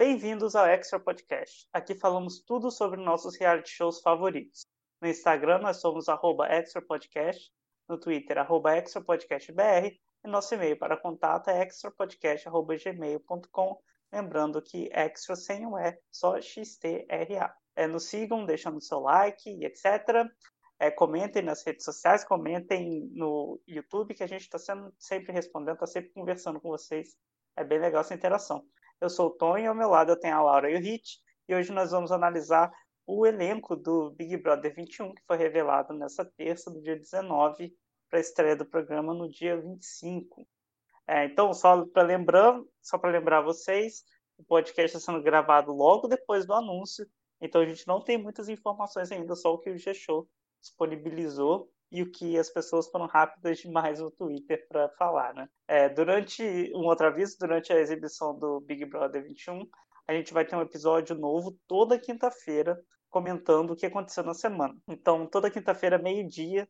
Bem-vindos 0.00 0.56
ao 0.56 0.64
Extra 0.64 0.98
Podcast. 0.98 1.68
Aqui 1.74 1.94
falamos 1.94 2.40
tudo 2.40 2.70
sobre 2.70 2.98
nossos 2.98 3.36
reality 3.36 3.68
shows 3.68 4.00
favoritos. 4.00 4.64
No 4.98 5.06
Instagram 5.06 5.58
nós 5.58 5.78
somos 5.78 6.08
arroba 6.08 6.46
Extra 6.46 6.80
Podcast, 6.80 7.52
no 7.86 8.00
Twitter 8.00 8.38
arroba 8.38 8.74
Extra 8.74 9.02
Podcast 9.02 9.52
BR 9.52 9.94
e 10.24 10.26
nosso 10.26 10.54
e-mail 10.54 10.78
para 10.78 10.96
contato 10.96 11.50
é 11.50 11.62
extrapodcast.gmail.com 11.62 13.78
lembrando 14.10 14.62
que 14.62 14.88
extra 14.90 15.36
sem 15.36 15.66
o 15.66 15.78
E, 15.78 15.94
só 16.10 16.40
XTRA. 16.40 17.54
É, 17.76 17.86
nos 17.86 18.04
sigam, 18.04 18.46
deixando 18.46 18.80
seu 18.80 19.00
like 19.00 19.50
e 19.50 19.66
etc. 19.66 20.26
É, 20.78 20.90
comentem 20.90 21.42
nas 21.42 21.62
redes 21.62 21.84
sociais, 21.84 22.24
comentem 22.24 23.06
no 23.12 23.60
YouTube, 23.68 24.14
que 24.14 24.24
a 24.24 24.26
gente 24.26 24.48
está 24.50 24.58
sempre 24.98 25.30
respondendo, 25.30 25.74
está 25.74 25.86
sempre 25.86 26.10
conversando 26.14 26.58
com 26.58 26.70
vocês. 26.70 27.18
É 27.54 27.62
bem 27.62 27.78
legal 27.78 28.00
essa 28.00 28.14
interação. 28.14 28.64
Eu 29.00 29.08
sou 29.08 29.28
o 29.28 29.30
Tony 29.30 29.62
e 29.62 29.66
ao 29.66 29.74
meu 29.74 29.88
lado 29.88 30.12
eu 30.12 30.20
tenho 30.20 30.36
a 30.36 30.42
Laura 30.42 30.70
e 30.70 30.76
o 30.76 30.78
Hit, 30.78 31.20
e 31.48 31.54
hoje 31.54 31.72
nós 31.72 31.90
vamos 31.90 32.12
analisar 32.12 32.70
o 33.06 33.26
elenco 33.26 33.74
do 33.74 34.10
Big 34.10 34.36
Brother 34.36 34.74
21, 34.74 35.14
que 35.14 35.22
foi 35.26 35.38
revelado 35.38 35.94
nessa 35.94 36.24
terça, 36.24 36.70
do 36.70 36.82
dia 36.82 36.96
19, 36.96 37.74
para 38.10 38.18
a 38.18 38.20
estreia 38.20 38.54
do 38.54 38.66
programa 38.66 39.14
no 39.14 39.28
dia 39.28 39.58
25. 39.58 40.46
É, 41.08 41.24
então, 41.24 41.52
só 41.54 41.86
para 41.86 42.02
lembrar, 42.02 42.60
só 42.82 42.98
para 42.98 43.10
lembrar 43.10 43.40
vocês, 43.40 44.04
o 44.36 44.44
podcast 44.44 44.96
está 44.96 45.12
sendo 45.12 45.22
gravado 45.22 45.72
logo 45.72 46.06
depois 46.06 46.46
do 46.46 46.52
anúncio, 46.52 47.06
então 47.40 47.62
a 47.62 47.66
gente 47.66 47.86
não 47.86 48.02
tem 48.02 48.18
muitas 48.18 48.48
informações 48.48 49.10
ainda, 49.10 49.34
só 49.34 49.54
o 49.54 49.58
que 49.58 49.70
o 49.70 49.78
G-Show 49.78 50.28
disponibilizou 50.60 51.70
e 51.90 52.02
o 52.02 52.10
que 52.10 52.38
as 52.38 52.48
pessoas 52.48 52.88
foram 52.88 53.06
rápidas 53.06 53.58
demais 53.58 54.00
no 54.00 54.10
Twitter 54.10 54.66
para 54.68 54.88
falar, 54.90 55.34
né? 55.34 55.48
É, 55.66 55.88
durante 55.88 56.42
um 56.74 56.84
outro 56.86 57.06
aviso, 57.06 57.36
durante 57.38 57.72
a 57.72 57.80
exibição 57.80 58.38
do 58.38 58.60
Big 58.60 58.84
Brother 58.84 59.22
21, 59.22 59.66
a 60.06 60.14
gente 60.14 60.32
vai 60.32 60.44
ter 60.44 60.56
um 60.56 60.62
episódio 60.62 61.16
novo 61.16 61.56
toda 61.66 61.98
quinta-feira 61.98 62.80
comentando 63.08 63.72
o 63.72 63.76
que 63.76 63.86
aconteceu 63.86 64.22
na 64.22 64.34
semana. 64.34 64.74
Então, 64.88 65.26
toda 65.26 65.50
quinta-feira, 65.50 65.98
meio-dia, 65.98 66.68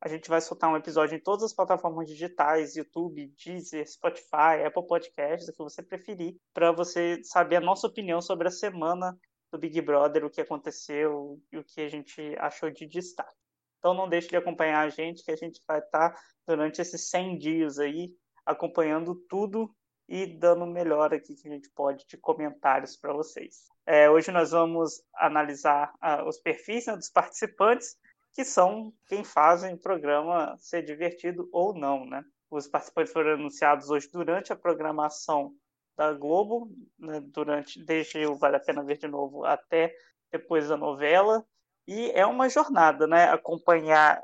a 0.00 0.08
gente 0.08 0.28
vai 0.28 0.40
soltar 0.40 0.68
um 0.70 0.76
episódio 0.76 1.16
em 1.16 1.20
todas 1.20 1.44
as 1.44 1.54
plataformas 1.54 2.08
digitais, 2.08 2.74
YouTube, 2.74 3.32
Deezer, 3.36 3.88
Spotify, 3.88 4.64
Apple 4.66 4.86
Podcasts, 4.86 5.48
o 5.48 5.52
que 5.52 5.62
você 5.62 5.82
preferir, 5.82 6.36
para 6.52 6.72
você 6.72 7.22
saber 7.22 7.56
a 7.56 7.60
nossa 7.60 7.86
opinião 7.86 8.20
sobre 8.20 8.48
a 8.48 8.50
semana 8.50 9.16
do 9.52 9.58
Big 9.58 9.80
Brother, 9.80 10.24
o 10.24 10.30
que 10.30 10.40
aconteceu 10.40 11.38
e 11.52 11.58
o 11.58 11.64
que 11.64 11.82
a 11.82 11.88
gente 11.88 12.34
achou 12.38 12.70
de 12.70 12.86
destaque. 12.86 13.41
Então 13.82 13.94
não 13.94 14.08
deixe 14.08 14.28
de 14.28 14.36
acompanhar 14.36 14.86
a 14.86 14.88
gente, 14.88 15.24
que 15.24 15.32
a 15.32 15.36
gente 15.36 15.60
vai 15.66 15.80
estar 15.80 16.14
durante 16.46 16.80
esses 16.80 17.10
100 17.10 17.36
dias 17.36 17.80
aí 17.80 18.14
acompanhando 18.46 19.16
tudo 19.28 19.74
e 20.08 20.24
dando 20.24 20.62
o 20.62 20.70
melhor 20.70 21.12
aqui 21.12 21.34
que 21.34 21.48
a 21.48 21.50
gente 21.50 21.68
pode 21.70 22.06
de 22.06 22.16
comentários 22.16 22.96
para 22.96 23.12
vocês. 23.12 23.64
É, 23.84 24.08
hoje 24.08 24.30
nós 24.30 24.52
vamos 24.52 25.02
analisar 25.16 25.92
uh, 26.00 26.28
os 26.28 26.38
perfis 26.38 26.86
né, 26.86 26.94
dos 26.94 27.10
participantes, 27.10 27.96
que 28.32 28.44
são 28.44 28.92
quem 29.08 29.24
fazem 29.24 29.74
o 29.74 29.80
programa 29.80 30.56
ser 30.58 30.82
divertido 30.82 31.48
ou 31.52 31.74
não, 31.74 32.06
né? 32.06 32.24
Os 32.48 32.68
participantes 32.68 33.12
foram 33.12 33.32
anunciados 33.32 33.90
hoje 33.90 34.08
durante 34.12 34.52
a 34.52 34.56
programação 34.56 35.52
da 35.96 36.12
Globo, 36.12 36.70
né, 36.96 37.20
durante 37.20 37.82
desde 37.84 38.24
o 38.26 38.36
Vale 38.36 38.56
a 38.56 38.60
Pena 38.60 38.84
Ver 38.84 38.98
de 38.98 39.08
Novo 39.08 39.44
até 39.44 39.92
depois 40.30 40.68
da 40.68 40.76
novela. 40.76 41.44
E 41.86 42.10
é 42.12 42.24
uma 42.26 42.48
jornada, 42.48 43.06
né? 43.06 43.24
Acompanhar 43.24 44.22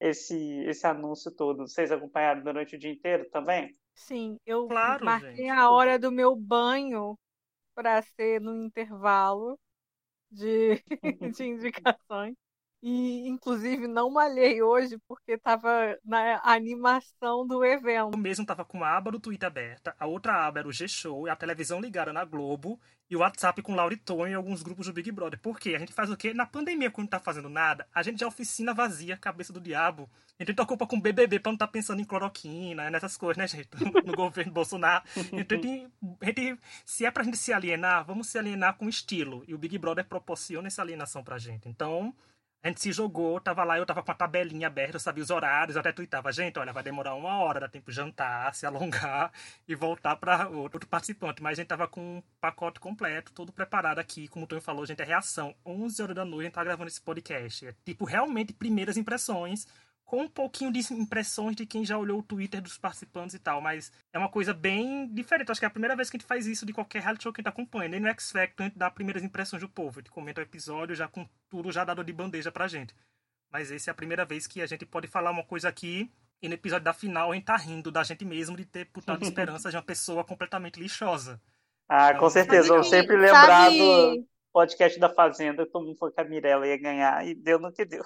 esse, 0.00 0.36
esse 0.64 0.86
anúncio 0.86 1.30
todo. 1.30 1.66
Vocês 1.66 1.90
acompanharam 1.90 2.42
durante 2.42 2.76
o 2.76 2.78
dia 2.78 2.90
inteiro 2.90 3.28
também? 3.30 3.76
Sim, 3.94 4.38
eu 4.46 4.68
claro, 4.68 5.04
marquei 5.04 5.46
gente. 5.46 5.50
a 5.50 5.70
hora 5.70 5.98
do 5.98 6.12
meu 6.12 6.36
banho 6.36 7.18
para 7.74 8.02
ser 8.02 8.40
no 8.40 8.64
intervalo 8.64 9.58
de, 10.30 10.82
de 11.36 11.44
indicações. 11.44 12.36
E, 12.82 13.28
inclusive, 13.28 13.88
não 13.88 14.10
malhei 14.10 14.62
hoje 14.62 14.98
porque 15.08 15.32
estava 15.32 15.98
na 16.04 16.40
animação 16.44 17.46
do 17.46 17.64
evento. 17.64 18.14
Eu 18.14 18.18
mesmo 18.18 18.42
estava 18.42 18.64
com 18.64 18.78
uma 18.78 18.96
aba 18.96 19.10
do 19.10 19.18
Twitter 19.18 19.46
aberta, 19.46 19.94
a 19.98 20.06
outra 20.06 20.46
aba 20.46 20.60
era 20.60 20.68
o 20.68 20.72
G-Show, 20.72 21.26
e 21.26 21.30
a 21.30 21.36
televisão 21.36 21.80
ligada 21.80 22.12
na 22.12 22.24
Globo, 22.24 22.78
e 23.08 23.16
o 23.16 23.20
WhatsApp 23.20 23.62
com 23.62 23.74
Lauriton 23.74 24.26
e 24.26 24.34
alguns 24.34 24.62
grupos 24.62 24.86
do 24.86 24.92
Big 24.92 25.10
Brother. 25.10 25.38
Por 25.38 25.58
quê? 25.58 25.74
A 25.74 25.78
gente 25.78 25.92
faz 25.92 26.10
o 26.10 26.16
quê? 26.16 26.34
Na 26.34 26.44
pandemia, 26.44 26.90
quando 26.90 27.06
não 27.06 27.10
tá 27.10 27.20
fazendo 27.20 27.48
nada, 27.48 27.86
a 27.94 28.02
gente 28.02 28.20
já 28.20 28.26
oficina 28.26 28.74
vazia, 28.74 29.16
cabeça 29.16 29.52
do 29.52 29.60
diabo. 29.60 30.08
A 30.38 30.44
gente 30.44 30.60
ocupa 30.60 30.86
com 30.86 31.00
BBB 31.00 31.40
pra 31.40 31.50
não 31.50 31.54
estar 31.54 31.66
tá 31.66 31.72
pensando 31.72 32.00
em 32.00 32.04
cloroquina, 32.04 32.90
nessas 32.90 33.16
coisas, 33.16 33.38
né, 33.38 33.46
gente? 33.48 33.70
No 34.04 34.12
governo 34.12 34.52
Bolsonaro. 34.52 35.04
Então, 35.32 35.58
a 35.58 35.62
gente, 35.62 35.92
a 36.20 36.26
gente, 36.26 36.58
se 36.84 37.06
é 37.06 37.10
pra 37.10 37.24
gente 37.24 37.36
se 37.38 37.52
alienar, 37.52 38.04
vamos 38.04 38.26
se 38.26 38.38
alienar 38.38 38.76
com 38.76 38.88
estilo. 38.88 39.44
E 39.46 39.54
o 39.54 39.58
Big 39.58 39.78
Brother 39.78 40.04
proporciona 40.04 40.66
essa 40.66 40.82
alienação 40.82 41.24
pra 41.24 41.38
gente. 41.38 41.68
Então, 41.68 42.14
a 42.62 42.68
gente 42.68 42.80
se 42.80 42.92
jogou, 42.92 43.40
tava 43.40 43.62
lá, 43.62 43.78
eu 43.78 43.86
tava 43.86 44.02
com 44.02 44.10
a 44.10 44.14
tabelinha 44.14 44.66
aberta, 44.66 44.96
eu 44.96 45.00
sabia 45.00 45.22
os 45.22 45.30
horários, 45.30 45.76
eu 45.76 45.80
até 45.80 45.92
tuitava, 45.92 46.32
gente, 46.32 46.58
olha, 46.58 46.72
vai 46.72 46.82
demorar 46.82 47.14
uma 47.14 47.38
hora, 47.38 47.60
dá 47.60 47.68
tempo 47.68 47.90
de 47.90 47.96
jantar, 47.96 48.54
se 48.54 48.66
alongar 48.66 49.30
e 49.68 49.74
voltar 49.74 50.16
para 50.16 50.48
outro 50.48 50.86
participante. 50.88 51.42
Mas 51.42 51.58
a 51.58 51.62
gente 51.62 51.68
tava 51.68 51.86
com 51.86 52.18
um 52.18 52.22
pacote 52.40 52.80
completo, 52.80 53.32
todo 53.32 53.52
preparado 53.52 53.98
aqui, 53.98 54.26
como 54.28 54.44
o 54.44 54.48
Tonho 54.48 54.60
falou, 54.60 54.84
gente, 54.84 55.00
é 55.00 55.04
reação. 55.04 55.54
11 55.64 56.02
horas 56.02 56.16
da 56.16 56.24
noite 56.24 56.40
a 56.40 56.44
gente 56.44 56.54
tá 56.54 56.64
gravando 56.64 56.88
esse 56.88 57.00
podcast. 57.00 57.66
É 57.66 57.74
tipo, 57.84 58.04
realmente, 58.04 58.52
primeiras 58.52 58.96
impressões 58.96 59.66
com 60.06 60.22
um 60.22 60.28
pouquinho 60.28 60.72
de 60.72 60.80
impressões 60.94 61.56
de 61.56 61.66
quem 61.66 61.84
já 61.84 61.98
olhou 61.98 62.20
o 62.20 62.22
Twitter 62.22 62.62
dos 62.62 62.78
participantes 62.78 63.34
e 63.34 63.40
tal, 63.40 63.60
mas 63.60 63.92
é 64.12 64.18
uma 64.18 64.28
coisa 64.28 64.54
bem 64.54 65.12
diferente. 65.12 65.50
Acho 65.50 65.60
que 65.60 65.64
é 65.64 65.68
a 65.68 65.70
primeira 65.70 65.96
vez 65.96 66.08
que 66.08 66.16
a 66.16 66.18
gente 66.20 66.28
faz 66.28 66.46
isso 66.46 66.64
de 66.64 66.72
qualquer 66.72 67.02
reality 67.02 67.24
show 67.24 67.32
que 67.32 67.40
a 67.40 67.42
gente 67.42 67.48
acompanha. 67.48 67.88
Nem 67.88 67.98
no 67.98 68.06
X 68.06 68.30
Factor 68.30 68.64
a 68.64 68.68
gente 68.68 68.78
dá 68.78 68.88
primeiras 68.88 69.24
impressões 69.24 69.60
do 69.60 69.68
povo. 69.68 69.98
A 69.98 70.00
gente 70.00 70.10
comenta 70.12 70.40
o 70.40 70.44
episódio 70.44 70.94
já 70.94 71.08
com 71.08 71.28
tudo 71.50 71.72
já 71.72 71.84
dado 71.84 72.04
de 72.04 72.12
bandeja 72.12 72.52
pra 72.52 72.68
gente. 72.68 72.94
Mas 73.50 73.72
essa 73.72 73.90
é 73.90 73.92
a 73.92 73.94
primeira 73.94 74.24
vez 74.24 74.46
que 74.46 74.62
a 74.62 74.66
gente 74.66 74.86
pode 74.86 75.08
falar 75.08 75.32
uma 75.32 75.44
coisa 75.44 75.68
aqui 75.68 76.08
e 76.40 76.48
no 76.48 76.54
episódio 76.54 76.84
da 76.84 76.92
final 76.92 77.32
a 77.32 77.34
gente 77.34 77.44
tá 77.44 77.56
rindo 77.56 77.90
da 77.90 78.04
gente 78.04 78.24
mesmo 78.24 78.56
de 78.56 78.64
ter 78.64 78.86
putado 78.86 79.24
esperança 79.26 79.70
de 79.70 79.76
uma 79.76 79.82
pessoa 79.82 80.22
completamente 80.22 80.78
lixosa. 80.78 81.40
Ah, 81.88 82.14
com 82.14 82.30
certeza. 82.30 82.72
Eu 82.72 82.84
sempre 82.84 83.16
lembrar 83.16 83.70
do 83.70 84.24
podcast 84.52 85.00
da 85.00 85.08
Fazenda, 85.08 85.66
todo 85.66 85.84
mundo 85.84 85.98
falou 85.98 86.14
que 86.14 86.20
a 86.20 86.24
Mirella 86.24 86.66
ia 86.66 86.78
ganhar 86.78 87.26
e 87.26 87.34
deu 87.34 87.58
no 87.58 87.72
que 87.72 87.84
deu. 87.84 88.04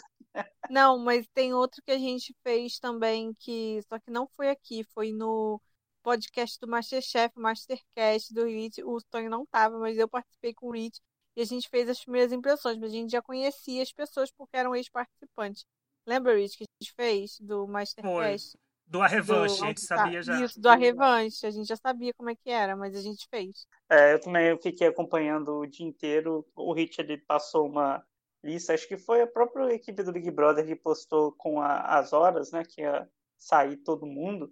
Não, 0.70 0.98
mas 0.98 1.26
tem 1.34 1.52
outro 1.52 1.82
que 1.82 1.90
a 1.90 1.98
gente 1.98 2.34
fez 2.42 2.78
também, 2.78 3.34
que 3.34 3.80
só 3.88 3.98
que 3.98 4.10
não 4.10 4.26
foi 4.28 4.48
aqui, 4.48 4.84
foi 4.94 5.12
no 5.12 5.60
podcast 6.02 6.58
do 6.60 6.68
Masterchef, 6.68 7.32
Mastercast 7.36 8.32
do 8.32 8.44
Rich. 8.46 8.82
O 8.84 8.98
Tony 9.10 9.28
não 9.28 9.44
tava, 9.46 9.78
mas 9.78 9.98
eu 9.98 10.08
participei 10.08 10.54
com 10.54 10.68
o 10.68 10.72
Rich 10.72 11.00
e 11.36 11.42
a 11.42 11.44
gente 11.44 11.68
fez 11.68 11.88
as 11.88 12.00
primeiras 12.00 12.32
impressões, 12.32 12.78
mas 12.78 12.90
a 12.90 12.94
gente 12.94 13.10
já 13.10 13.22
conhecia 13.22 13.82
as 13.82 13.92
pessoas 13.92 14.30
porque 14.30 14.56
eram 14.56 14.74
ex-participantes. 14.74 15.64
Lembra, 16.06 16.36
Rich, 16.36 16.58
que 16.58 16.64
a 16.64 16.84
gente 16.84 16.94
fez 16.94 17.38
do 17.40 17.66
Mastercast? 17.66 18.52
Foi. 18.52 18.60
Do 18.86 19.00
A 19.00 19.06
Revanche, 19.06 19.58
do... 19.58 19.64
a 19.64 19.66
gente 19.68 19.80
sabia 19.82 20.20
já. 20.20 20.44
Isso, 20.44 20.60
do 20.60 20.68
A 20.68 20.74
Revanche, 20.74 21.46
a 21.46 21.50
gente 21.50 21.68
já 21.68 21.76
sabia 21.76 22.12
como 22.12 22.28
é 22.28 22.34
que 22.34 22.50
era, 22.50 22.74
mas 22.74 22.96
a 22.96 23.00
gente 23.00 23.24
fez. 23.28 23.64
É, 23.88 24.14
eu 24.14 24.20
também 24.20 24.60
fiquei 24.60 24.88
acompanhando 24.88 25.60
o 25.60 25.66
dia 25.66 25.86
inteiro. 25.86 26.44
O 26.56 26.72
Rich 26.72 27.00
ele 27.00 27.16
passou 27.16 27.68
uma 27.68 28.04
isso, 28.42 28.72
acho 28.72 28.88
que 28.88 28.96
foi 28.96 29.20
a 29.20 29.26
própria 29.26 29.72
equipe 29.74 30.02
do 30.02 30.12
Big 30.12 30.30
Brother 30.30 30.66
que 30.66 30.76
postou 30.76 31.32
com 31.32 31.60
a, 31.60 31.98
as 31.98 32.12
horas, 32.12 32.50
né, 32.50 32.62
que 32.64 32.80
ia 32.82 33.08
sair 33.38 33.76
todo 33.78 34.06
mundo. 34.06 34.50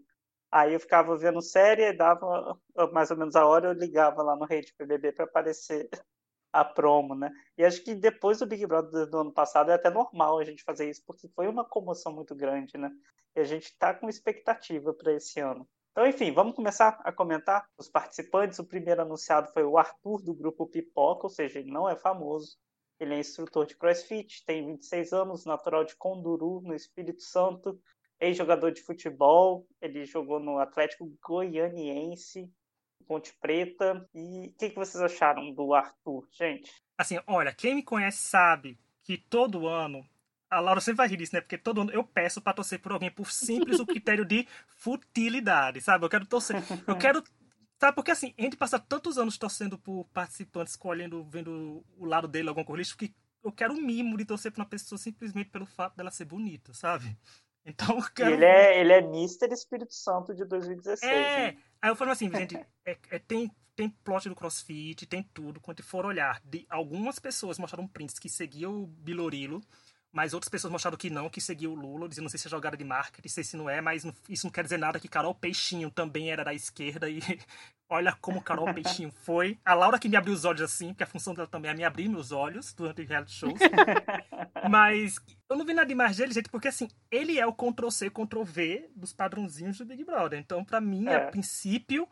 Aí 0.50 0.72
eu 0.74 0.80
ficava 0.80 1.16
vendo 1.16 1.42
série, 1.42 1.92
dava 1.92 2.58
mais 2.92 3.10
ou 3.10 3.16
menos 3.16 3.36
a 3.36 3.46
hora, 3.46 3.68
eu 3.68 3.72
ligava 3.72 4.22
lá 4.22 4.36
no 4.36 4.46
Rede 4.46 4.74
PBB 4.76 5.12
para 5.12 5.24
aparecer 5.24 5.88
a 6.52 6.64
promo, 6.64 7.14
né? 7.14 7.30
E 7.56 7.64
acho 7.64 7.82
que 7.84 7.94
depois 7.94 8.38
do 8.38 8.46
Big 8.46 8.66
Brother 8.66 9.06
do 9.06 9.18
ano 9.18 9.32
passado 9.32 9.70
é 9.70 9.74
até 9.74 9.90
normal 9.90 10.38
a 10.38 10.44
gente 10.44 10.64
fazer 10.64 10.88
isso, 10.88 11.02
porque 11.06 11.28
foi 11.28 11.46
uma 11.46 11.64
comoção 11.64 12.12
muito 12.12 12.34
grande, 12.34 12.78
né? 12.78 12.90
E 13.36 13.40
a 13.40 13.44
gente 13.44 13.64
está 13.66 13.92
com 13.92 14.08
expectativa 14.08 14.94
para 14.94 15.12
esse 15.12 15.38
ano. 15.40 15.68
Então, 15.92 16.06
enfim, 16.06 16.32
vamos 16.32 16.54
começar 16.54 16.98
a 17.04 17.12
comentar 17.12 17.66
os 17.76 17.88
participantes. 17.88 18.58
O 18.58 18.64
primeiro 18.64 19.02
anunciado 19.02 19.52
foi 19.52 19.64
o 19.64 19.76
Arthur, 19.76 20.22
do 20.22 20.34
grupo 20.34 20.66
Pipoca, 20.66 21.26
ou 21.26 21.30
seja, 21.30 21.58
ele 21.58 21.70
não 21.70 21.88
é 21.88 21.96
famoso, 21.96 22.56
ele 22.98 23.14
é 23.14 23.18
instrutor 23.18 23.66
de 23.66 23.76
CrossFit, 23.76 24.44
tem 24.44 24.66
26 24.66 25.12
anos, 25.12 25.44
natural 25.44 25.84
de 25.84 25.94
Conduru, 25.96 26.60
no 26.62 26.74
Espírito 26.74 27.22
Santo, 27.22 27.80
ex-jogador 28.20 28.72
de 28.72 28.82
futebol. 28.82 29.66
Ele 29.80 30.04
jogou 30.04 30.40
no 30.40 30.58
Atlético 30.58 31.12
Goianiense, 31.22 32.50
Ponte 33.06 33.32
Preta. 33.40 34.08
E 34.14 34.48
o 34.48 34.52
que, 34.58 34.70
que 34.70 34.76
vocês 34.76 35.02
acharam 35.02 35.52
do 35.52 35.72
Arthur, 35.72 36.26
gente? 36.32 36.72
Assim, 36.96 37.18
olha, 37.26 37.54
quem 37.54 37.76
me 37.76 37.82
conhece 37.82 38.18
sabe 38.18 38.78
que 39.02 39.16
todo 39.16 39.66
ano 39.66 40.04
a 40.50 40.60
Laura 40.60 40.80
sempre 40.80 40.96
vai 40.96 41.08
rir 41.08 41.16
disso, 41.16 41.34
né? 41.34 41.40
Porque 41.40 41.58
todo 41.58 41.82
ano 41.82 41.92
eu 41.92 42.02
peço 42.02 42.40
para 42.40 42.54
torcer 42.54 42.80
por 42.80 42.92
alguém 42.92 43.10
por 43.10 43.30
simples 43.30 43.78
o 43.80 43.86
critério 43.86 44.24
de 44.24 44.46
futilidade, 44.66 45.80
sabe? 45.80 46.04
Eu 46.04 46.08
quero 46.08 46.26
torcer. 46.26 46.56
Eu 46.86 46.96
quero 46.96 47.22
Sabe, 47.78 47.94
porque 47.94 48.10
assim, 48.10 48.34
a 48.36 48.42
gente 48.42 48.56
passa 48.56 48.78
tantos 48.78 49.18
anos 49.18 49.38
torcendo 49.38 49.78
por 49.78 50.04
participantes, 50.06 50.72
escolhendo, 50.72 51.24
vendo 51.24 51.84
o 51.96 52.04
lado 52.04 52.26
dele, 52.26 52.48
alguma 52.48 52.66
coisa, 52.66 52.96
que 52.96 53.14
eu 53.42 53.52
quero 53.52 53.72
um 53.72 53.80
mimo 53.80 54.16
de 54.16 54.24
torcer 54.24 54.50
pra 54.50 54.62
uma 54.62 54.68
pessoa 54.68 54.98
simplesmente 54.98 55.50
pelo 55.50 55.64
fato 55.64 55.96
dela 55.96 56.10
ser 56.10 56.24
bonita, 56.24 56.74
sabe? 56.74 57.16
Então 57.64 57.98
eu 57.98 58.04
quero. 58.14 58.32
Ele 58.32 58.46
é, 58.46 58.80
ele 58.80 58.92
é 58.94 59.02
Mister 59.02 59.52
Espírito 59.52 59.92
Santo 59.92 60.34
de 60.34 60.42
2016. 60.46 61.02
É. 61.12 61.48
Hein? 61.48 61.58
Aí 61.82 61.90
eu 61.90 61.96
falo 61.96 62.10
assim, 62.10 62.30
gente, 62.30 62.56
é, 62.84 62.96
é, 63.10 63.18
tem 63.18 63.50
tem 63.76 63.88
plot 63.88 64.28
do 64.28 64.34
CrossFit, 64.34 65.06
tem 65.06 65.22
tudo. 65.22 65.60
Quando 65.60 65.84
for 65.84 66.04
olhar, 66.04 66.40
de 66.44 66.66
algumas 66.68 67.20
pessoas 67.20 67.60
mostraram 67.60 67.86
prints 67.86 68.18
que 68.18 68.28
seguiam 68.28 68.82
o 68.82 68.86
Bilorilo, 68.86 69.60
mas 70.18 70.34
outras 70.34 70.48
pessoas 70.48 70.72
mostraram 70.72 70.98
que 70.98 71.10
não, 71.10 71.30
que 71.30 71.40
seguiam 71.40 71.70
o 71.70 71.76
Lula, 71.76 72.08
dizendo 72.08 72.24
não 72.24 72.28
sei 72.28 72.40
se 72.40 72.48
é 72.48 72.50
jogada 72.50 72.76
de 72.76 72.82
marketing, 72.82 73.28
não 73.28 73.32
sei 73.32 73.44
se 73.44 73.56
não 73.56 73.70
é, 73.70 73.80
mas 73.80 74.04
isso 74.28 74.46
não 74.46 74.50
quer 74.50 74.64
dizer 74.64 74.76
nada 74.76 74.98
que 74.98 75.06
Carol 75.06 75.32
Peixinho 75.32 75.92
também 75.92 76.32
era 76.32 76.42
da 76.42 76.52
esquerda 76.52 77.08
e 77.08 77.20
olha 77.88 78.12
como 78.20 78.42
Carol 78.42 78.74
Peixinho 78.74 79.12
foi. 79.12 79.56
A 79.64 79.74
Laura 79.74 79.96
que 79.96 80.08
me 80.08 80.16
abriu 80.16 80.34
os 80.34 80.44
olhos 80.44 80.62
assim, 80.62 80.88
porque 80.88 81.04
a 81.04 81.06
função 81.06 81.34
dela 81.34 81.46
também 81.46 81.70
é 81.70 81.74
me 81.74 81.84
abrir 81.84 82.08
meus 82.08 82.32
olhos 82.32 82.74
durante 82.74 83.02
os 83.02 83.08
reality 83.08 83.30
shows. 83.30 83.60
mas 84.68 85.20
eu 85.48 85.56
não 85.56 85.64
vi 85.64 85.72
nada 85.72 85.86
demais 85.86 86.16
dele, 86.16 86.34
gente, 86.34 86.48
porque 86.48 86.66
assim, 86.66 86.88
ele 87.12 87.38
é 87.38 87.46
o 87.46 87.52
Ctrl-C, 87.52 88.10
Ctrl-V 88.10 88.90
dos 88.96 89.12
padrãozinhos 89.12 89.78
do 89.78 89.86
Big 89.86 90.02
Brother. 90.02 90.40
Então, 90.40 90.64
para 90.64 90.80
mim, 90.80 91.06
é. 91.06 91.14
a 91.14 91.30
princípio, 91.30 92.08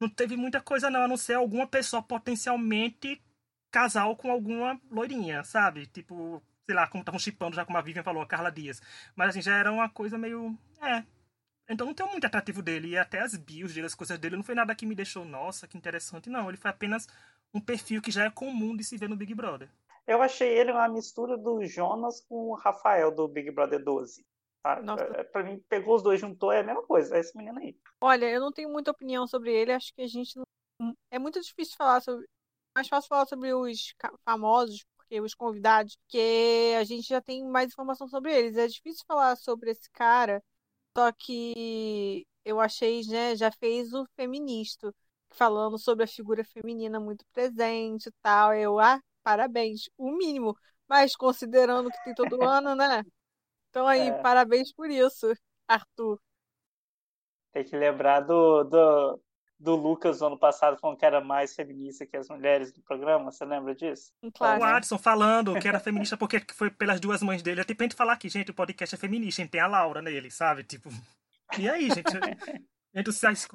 não 0.00 0.08
teve 0.08 0.36
muita 0.36 0.60
coisa 0.60 0.88
não, 0.88 1.02
a 1.02 1.08
não 1.08 1.16
ser 1.16 1.34
alguma 1.34 1.66
pessoa 1.66 2.00
potencialmente 2.04 3.20
casal 3.68 4.14
com 4.14 4.30
alguma 4.30 4.80
loirinha, 4.88 5.42
sabe? 5.42 5.86
Tipo, 5.86 6.40
sei 6.68 6.74
lá, 6.74 6.86
como 6.86 7.00
estavam 7.00 7.18
chipando, 7.18 7.56
já 7.56 7.64
como 7.64 7.78
a 7.78 7.80
Vivian 7.80 8.02
falou, 8.02 8.22
a 8.22 8.26
Carla 8.26 8.52
Dias. 8.52 8.82
Mas 9.16 9.30
assim, 9.30 9.40
já 9.40 9.56
era 9.56 9.72
uma 9.72 9.88
coisa 9.88 10.18
meio. 10.18 10.54
É. 10.82 11.02
Então 11.66 11.86
não 11.86 11.94
tem 11.94 12.06
muito 12.06 12.26
atrativo 12.26 12.60
dele. 12.60 12.88
E 12.88 12.98
até 12.98 13.20
as 13.20 13.34
bios 13.34 13.72
dele, 13.72 13.86
as 13.86 13.94
coisas 13.94 14.18
dele, 14.18 14.36
não 14.36 14.42
foi 14.42 14.54
nada 14.54 14.74
que 14.74 14.84
me 14.84 14.94
deixou, 14.94 15.24
nossa, 15.24 15.66
que 15.66 15.78
interessante. 15.78 16.28
Não, 16.28 16.46
ele 16.46 16.58
foi 16.58 16.70
apenas 16.70 17.08
um 17.54 17.60
perfil 17.60 18.02
que 18.02 18.10
já 18.10 18.24
é 18.24 18.30
comum 18.30 18.76
de 18.76 18.84
se 18.84 18.98
ver 18.98 19.08
no 19.08 19.16
Big 19.16 19.34
Brother. 19.34 19.70
Eu 20.06 20.20
achei 20.20 20.48
ele 20.58 20.72
uma 20.72 20.88
mistura 20.88 21.38
do 21.38 21.64
Jonas 21.64 22.20
com 22.20 22.50
o 22.50 22.54
Rafael 22.54 23.10
do 23.14 23.26
Big 23.26 23.50
Brother 23.50 23.82
12. 23.82 24.26
Tá? 24.62 24.82
É, 25.14 25.24
pra 25.24 25.42
mim, 25.42 25.62
pegou 25.68 25.96
os 25.96 26.02
dois, 26.02 26.20
juntou, 26.20 26.52
é 26.52 26.60
a 26.60 26.64
mesma 26.64 26.82
coisa, 26.82 27.16
é 27.16 27.20
esse 27.20 27.36
menino 27.36 27.58
aí. 27.58 27.74
Olha, 28.00 28.26
eu 28.26 28.40
não 28.40 28.52
tenho 28.52 28.68
muita 28.68 28.90
opinião 28.90 29.26
sobre 29.26 29.54
ele, 29.54 29.72
acho 29.72 29.94
que 29.94 30.02
a 30.02 30.06
gente 30.06 30.36
não... 30.36 30.94
É 31.10 31.18
muito 31.18 31.40
difícil 31.40 31.76
falar 31.76 32.00
sobre. 32.00 32.26
Mais 32.76 32.88
fácil 32.88 33.08
falar 33.08 33.26
sobre 33.26 33.52
os 33.52 33.94
famosos, 34.24 34.84
porque 35.08 35.20
os 35.22 35.34
convidados, 35.34 35.96
que 36.06 36.74
a 36.78 36.84
gente 36.84 37.08
já 37.08 37.20
tem 37.20 37.44
mais 37.44 37.68
informação 37.68 38.06
sobre 38.06 38.32
eles. 38.36 38.56
É 38.56 38.66
difícil 38.66 39.04
falar 39.06 39.36
sobre 39.36 39.70
esse 39.70 39.90
cara, 39.90 40.42
só 40.96 41.10
que 41.12 42.26
eu 42.44 42.60
achei, 42.60 43.00
né, 43.08 43.34
já 43.34 43.50
fez 43.50 43.92
o 43.94 44.06
feminista, 44.14 44.94
falando 45.30 45.78
sobre 45.78 46.04
a 46.04 46.06
figura 46.06 46.44
feminina 46.44 47.00
muito 47.00 47.24
presente 47.32 48.08
e 48.08 48.12
tal. 48.22 48.54
Eu, 48.54 48.78
ah, 48.78 49.00
parabéns, 49.22 49.88
o 49.96 50.10
mínimo. 50.12 50.54
Mas 50.86 51.16
considerando 51.16 51.90
que 51.90 52.04
tem 52.04 52.14
todo 52.14 52.38
ano, 52.44 52.74
né? 52.74 53.02
Então 53.70 53.86
aí, 53.86 54.08
é. 54.08 54.22
parabéns 54.22 54.72
por 54.72 54.90
isso, 54.90 55.32
Arthur. 55.66 56.20
Tem 57.52 57.64
que 57.64 57.76
lembrar 57.76 58.20
do, 58.20 58.64
do, 58.64 59.20
do 59.58 59.74
Lucas 59.74 60.20
no 60.20 60.28
ano 60.28 60.38
passado 60.38 60.78
falando 60.78 60.98
que 60.98 61.04
era 61.04 61.20
mais 61.20 61.54
feminista 61.54 62.06
que 62.06 62.16
as 62.16 62.28
mulheres 62.28 62.72
do 62.72 62.80
programa, 62.82 63.30
você 63.30 63.44
lembra 63.44 63.74
disso? 63.74 64.12
Claro. 64.34 64.60
O 64.60 64.64
Adson 64.64 64.98
falando 64.98 65.58
que 65.58 65.66
era 65.66 65.80
feminista 65.80 66.16
porque 66.16 66.40
foi 66.54 66.70
pelas 66.70 67.00
duas 67.00 67.22
mães 67.22 67.42
dele. 67.42 67.60
É 67.60 67.64
tipo 67.64 67.82
a 67.82 67.84
gente 67.84 67.96
falar 67.96 68.16
que, 68.16 68.28
gente, 68.28 68.50
o 68.50 68.54
podcast 68.54 68.94
é 68.94 68.98
feminista, 68.98 69.42
a 69.42 69.44
gente 69.44 69.52
tem 69.52 69.60
a 69.60 69.66
Laura 69.66 70.00
nele, 70.00 70.30
sabe? 70.30 70.62
Tipo. 70.62 70.88
E 71.58 71.68
aí, 71.68 71.88
gente? 71.90 72.16
a 72.16 72.20
gente 72.94 73.12
se, 73.12 73.48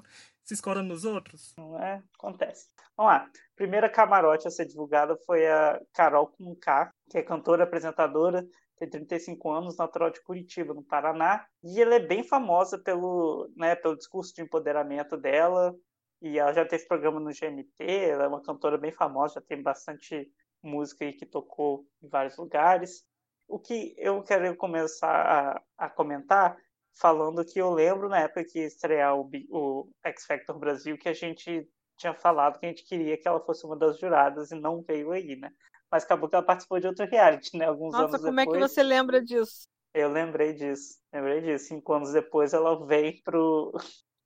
se 0.43 0.53
escora 0.53 0.83
nos 0.83 1.05
outros? 1.05 1.53
Não 1.57 1.79
é? 1.81 2.03
Acontece. 2.17 2.67
Vamos 2.97 3.13
lá. 3.13 3.29
Primeira 3.55 3.89
camarote 3.89 4.47
a 4.47 4.51
ser 4.51 4.65
divulgada 4.65 5.15
foi 5.25 5.47
a 5.47 5.79
Carol 5.93 6.27
com 6.27 6.55
K, 6.55 6.91
que 7.09 7.17
é 7.17 7.23
cantora, 7.23 7.63
apresentadora, 7.63 8.45
tem 8.77 8.89
35 8.89 9.51
anos, 9.51 9.77
natural 9.77 10.09
de 10.09 10.21
Curitiba, 10.21 10.73
no 10.73 10.83
Paraná, 10.83 11.45
e 11.63 11.81
ela 11.81 11.95
é 11.95 11.99
bem 11.99 12.23
famosa 12.23 12.77
pelo, 12.77 13.49
né, 13.55 13.75
pelo 13.75 13.95
discurso 13.95 14.33
de 14.35 14.41
empoderamento 14.41 15.15
dela, 15.15 15.75
e 16.23 16.39
ela 16.39 16.53
já 16.53 16.65
teve 16.65 16.87
programa 16.87 17.19
no 17.19 17.31
GNT, 17.31 17.83
ela 17.83 18.23
é 18.23 18.27
uma 18.27 18.41
cantora 18.41 18.77
bem 18.77 18.93
famosa, 18.93 19.35
já 19.35 19.41
tem 19.41 19.61
bastante 19.61 20.31
música 20.63 21.03
aí 21.03 21.11
que 21.11 21.25
tocou 21.25 21.85
em 22.01 22.07
vários 22.07 22.37
lugares. 22.37 23.03
O 23.45 23.59
que 23.59 23.93
eu 23.97 24.23
quero 24.23 24.55
começar 24.55 25.61
a, 25.77 25.85
a 25.85 25.89
comentar, 25.89 26.57
falando 26.97 27.43
que 27.43 27.59
eu 27.59 27.73
lembro 27.73 28.07
na 28.07 28.21
época 28.21 28.45
que 28.45 28.59
estrear 28.59 29.13
o, 29.19 29.29
o 29.49 29.89
X 30.05 30.25
Factor 30.25 30.57
Brasil, 30.57 30.97
que 30.97 31.09
a 31.09 31.13
gente 31.13 31.69
tinha 31.97 32.13
falado 32.13 32.57
que 32.57 32.65
a 32.65 32.69
gente 32.69 32.85
queria 32.85 33.17
que 33.17 33.27
ela 33.27 33.43
fosse 33.43 33.65
uma 33.65 33.75
das 33.75 33.99
juradas 33.99 34.49
e 34.49 34.55
não 34.55 34.81
veio 34.81 35.11
aí, 35.11 35.35
né? 35.35 35.51
Mas 35.91 36.05
acabou 36.05 36.29
que 36.29 36.35
ela 36.35 36.45
participou 36.45 36.79
de 36.79 36.87
outro 36.87 37.05
reality, 37.05 37.57
né? 37.57 37.65
Alguns 37.65 37.91
Nossa, 37.91 38.05
anos 38.05 38.21
como 38.21 38.35
depois. 38.37 38.57
é 38.57 38.61
que 38.61 38.69
você 38.69 38.81
lembra 38.81 39.21
disso? 39.21 39.67
Eu 39.93 40.09
lembrei 40.09 40.53
disso, 40.53 40.97
lembrei 41.13 41.41
disso. 41.41 41.65
Cinco 41.65 41.93
anos 41.93 42.13
depois 42.13 42.53
ela 42.53 42.83
veio 42.85 43.21
pro, 43.23 43.73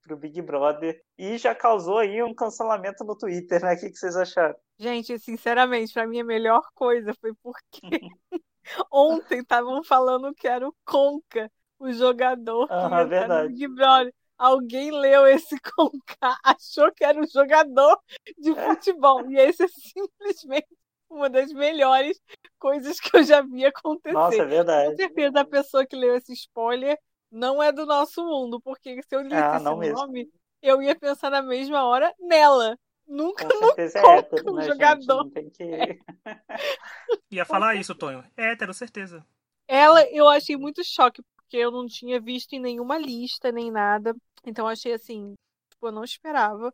pro 0.08 0.16
Big 0.16 0.40
Brother 0.40 1.00
e 1.16 1.36
já 1.36 1.54
causou 1.54 1.98
aí 1.98 2.22
um 2.22 2.34
cancelamento 2.34 3.04
no 3.04 3.16
Twitter, 3.16 3.62
né? 3.62 3.74
O 3.74 3.78
que, 3.78 3.90
que 3.90 3.96
vocês 3.96 4.16
acharam? 4.16 4.56
Gente, 4.78 5.18
sinceramente, 5.18 5.92
para 5.92 6.06
mim 6.06 6.20
a 6.20 6.24
melhor 6.24 6.62
coisa 6.74 7.12
foi 7.20 7.32
porque 7.42 7.80
ontem 8.90 9.40
estavam 9.40 9.82
falando 9.84 10.34
que 10.34 10.48
era 10.48 10.66
o 10.66 10.74
Conca, 10.84 11.50
o 11.78 11.92
jogador 11.92 12.66
ah, 12.70 12.88
que 12.88 12.94
ia 12.94 13.04
verdade. 13.04 13.48
Big 13.52 13.68
Brother. 13.68 14.14
Alguém 14.36 14.92
leu 14.92 15.26
esse 15.26 15.56
Conca, 15.74 16.38
achou 16.44 16.92
que 16.92 17.04
era 17.04 17.18
um 17.18 17.26
jogador 17.26 17.98
de 18.38 18.50
é. 18.50 18.66
futebol. 18.68 19.28
E 19.30 19.36
esse 19.36 19.64
é 19.64 19.68
simplesmente 19.68 20.68
uma 21.10 21.28
das 21.28 21.52
melhores 21.52 22.20
coisas 22.58 23.00
que 23.00 23.16
eu 23.16 23.24
já 23.24 23.42
vi 23.42 23.64
acontecer. 23.64 24.12
Nossa, 24.12 24.42
é 24.42 24.46
verdade. 24.46 24.90
Com 24.90 24.96
certeza 24.96 25.40
a 25.40 25.44
pessoa 25.44 25.86
que 25.86 25.96
leu 25.96 26.14
esse 26.14 26.32
spoiler 26.34 26.98
não 27.30 27.62
é 27.62 27.72
do 27.72 27.86
nosso 27.86 28.24
mundo, 28.24 28.60
porque 28.60 29.02
se 29.02 29.14
eu 29.14 29.22
lisse 29.22 29.34
ah, 29.34 29.56
esse 29.56 29.64
nome, 29.64 29.86
mesmo. 29.88 30.32
eu 30.62 30.82
ia 30.82 30.94
pensar 30.94 31.30
na 31.30 31.42
mesma 31.42 31.84
hora 31.84 32.12
nela. 32.18 32.78
Nunca 33.06 33.44
no 33.48 33.54
é 33.54 34.50
um 34.50 34.54
né, 34.56 34.62
jogador. 34.64 35.30
Gente, 35.34 35.56
que... 35.56 35.62
é. 35.62 35.98
Ia 37.30 37.44
falar 37.46 37.74
isso, 37.74 37.94
Tonho. 37.94 38.22
É 38.36 38.52
hétero, 38.52 38.74
certeza. 38.74 39.26
Ela 39.66 40.06
eu 40.10 40.28
achei 40.28 40.58
muito 40.58 40.84
choque, 40.84 41.22
porque 41.34 41.56
eu 41.56 41.70
não 41.70 41.86
tinha 41.86 42.20
visto 42.20 42.52
em 42.52 42.60
nenhuma 42.60 42.98
lista, 42.98 43.50
nem 43.50 43.70
nada. 43.70 44.14
Então 44.44 44.66
eu 44.66 44.70
achei 44.70 44.92
assim, 44.92 45.34
tipo, 45.70 45.86
eu 45.86 45.92
não 45.92 46.04
esperava 46.04 46.72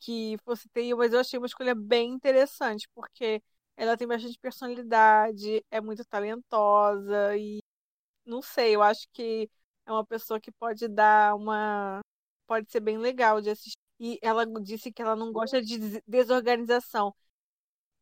que 0.00 0.36
fosse 0.44 0.68
ter, 0.70 0.94
mas 0.94 1.12
eu 1.12 1.20
achei 1.20 1.38
uma 1.38 1.46
escolha 1.46 1.74
bem 1.74 2.10
interessante, 2.10 2.88
porque 2.94 3.42
ela 3.76 3.96
tem 3.96 4.06
bastante 4.06 4.38
personalidade, 4.38 5.62
é 5.70 5.80
muito 5.80 6.04
talentosa 6.06 7.36
e 7.36 7.58
não 8.24 8.42
sei, 8.42 8.74
eu 8.76 8.82
acho 8.82 9.06
que 9.12 9.48
é 9.86 9.92
uma 9.92 10.04
pessoa 10.04 10.40
que 10.40 10.50
pode 10.50 10.88
dar 10.88 11.34
uma. 11.36 12.00
pode 12.46 12.70
ser 12.70 12.80
bem 12.80 12.98
legal 12.98 13.40
de 13.40 13.50
assistir. 13.50 13.76
E 13.98 14.18
ela 14.20 14.44
disse 14.60 14.92
que 14.92 15.00
ela 15.00 15.16
não 15.16 15.32
gosta 15.32 15.62
de 15.62 16.02
desorganização. 16.06 17.14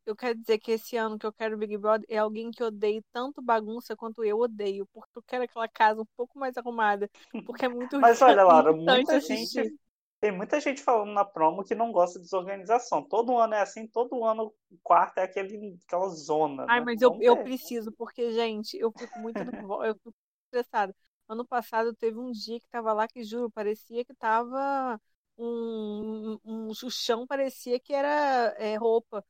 Eu 0.05 0.15
quero 0.15 0.37
dizer 0.37 0.59
que 0.59 0.71
esse 0.71 0.97
ano 0.97 1.17
que 1.17 1.25
eu 1.25 1.33
quero 1.33 1.57
Big 1.57 1.77
Brother 1.77 2.05
é 2.09 2.17
alguém 2.17 2.51
que 2.51 2.63
odeie 2.63 3.01
tanto 3.11 3.41
bagunça 3.41 3.95
quanto 3.95 4.23
eu 4.23 4.37
odeio, 4.39 4.85
porque 4.93 5.17
eu 5.17 5.23
quero 5.23 5.43
aquela 5.43 5.67
casa 5.67 6.01
um 6.01 6.07
pouco 6.15 6.37
mais 6.37 6.55
arrumada, 6.57 7.09
porque 7.45 7.65
é 7.65 7.69
muito 7.69 7.97
Mas 8.01 8.21
olha, 8.21 8.43
Laura, 8.43 8.71
muita 8.73 9.19
gente 9.19 9.73
tem 10.19 10.31
muita 10.31 10.59
gente 10.59 10.81
falando 10.81 11.11
na 11.11 11.23
promo 11.23 11.63
que 11.63 11.75
não 11.75 11.91
gosta 11.91 12.17
de 12.17 12.25
desorganização. 12.25 13.03
Todo 13.03 13.37
ano 13.37 13.53
é 13.53 13.61
assim, 13.61 13.85
todo 13.85 14.23
ano 14.23 14.53
o 14.71 14.77
quarto 14.81 15.19
é 15.19 15.23
aquele, 15.23 15.77
aquela 15.85 16.09
zona. 16.09 16.65
Ai, 16.67 16.79
né? 16.79 16.85
mas 16.85 17.01
eu, 17.01 17.17
eu 17.21 17.43
preciso, 17.43 17.91
porque, 17.91 18.31
gente, 18.31 18.77
eu 18.77 18.91
fico 18.91 19.19
muito 19.19 19.37
eu 19.37 19.95
fico 19.95 20.15
estressada. 20.45 20.95
Ano 21.27 21.45
passado 21.45 21.93
teve 21.93 22.19
um 22.19 22.31
dia 22.31 22.59
que 22.59 22.67
tava 22.69 22.93
lá 22.93 23.07
que, 23.07 23.23
juro, 23.23 23.49
parecia 23.51 24.05
que 24.05 24.13
tava 24.13 24.99
um, 25.37 26.33
um, 26.45 26.67
um 26.67 26.67
o 26.69 26.89
chão 26.91 27.25
parecia 27.27 27.79
que 27.79 27.93
era 27.93 28.55
é, 28.59 28.75
roupa 28.77 29.25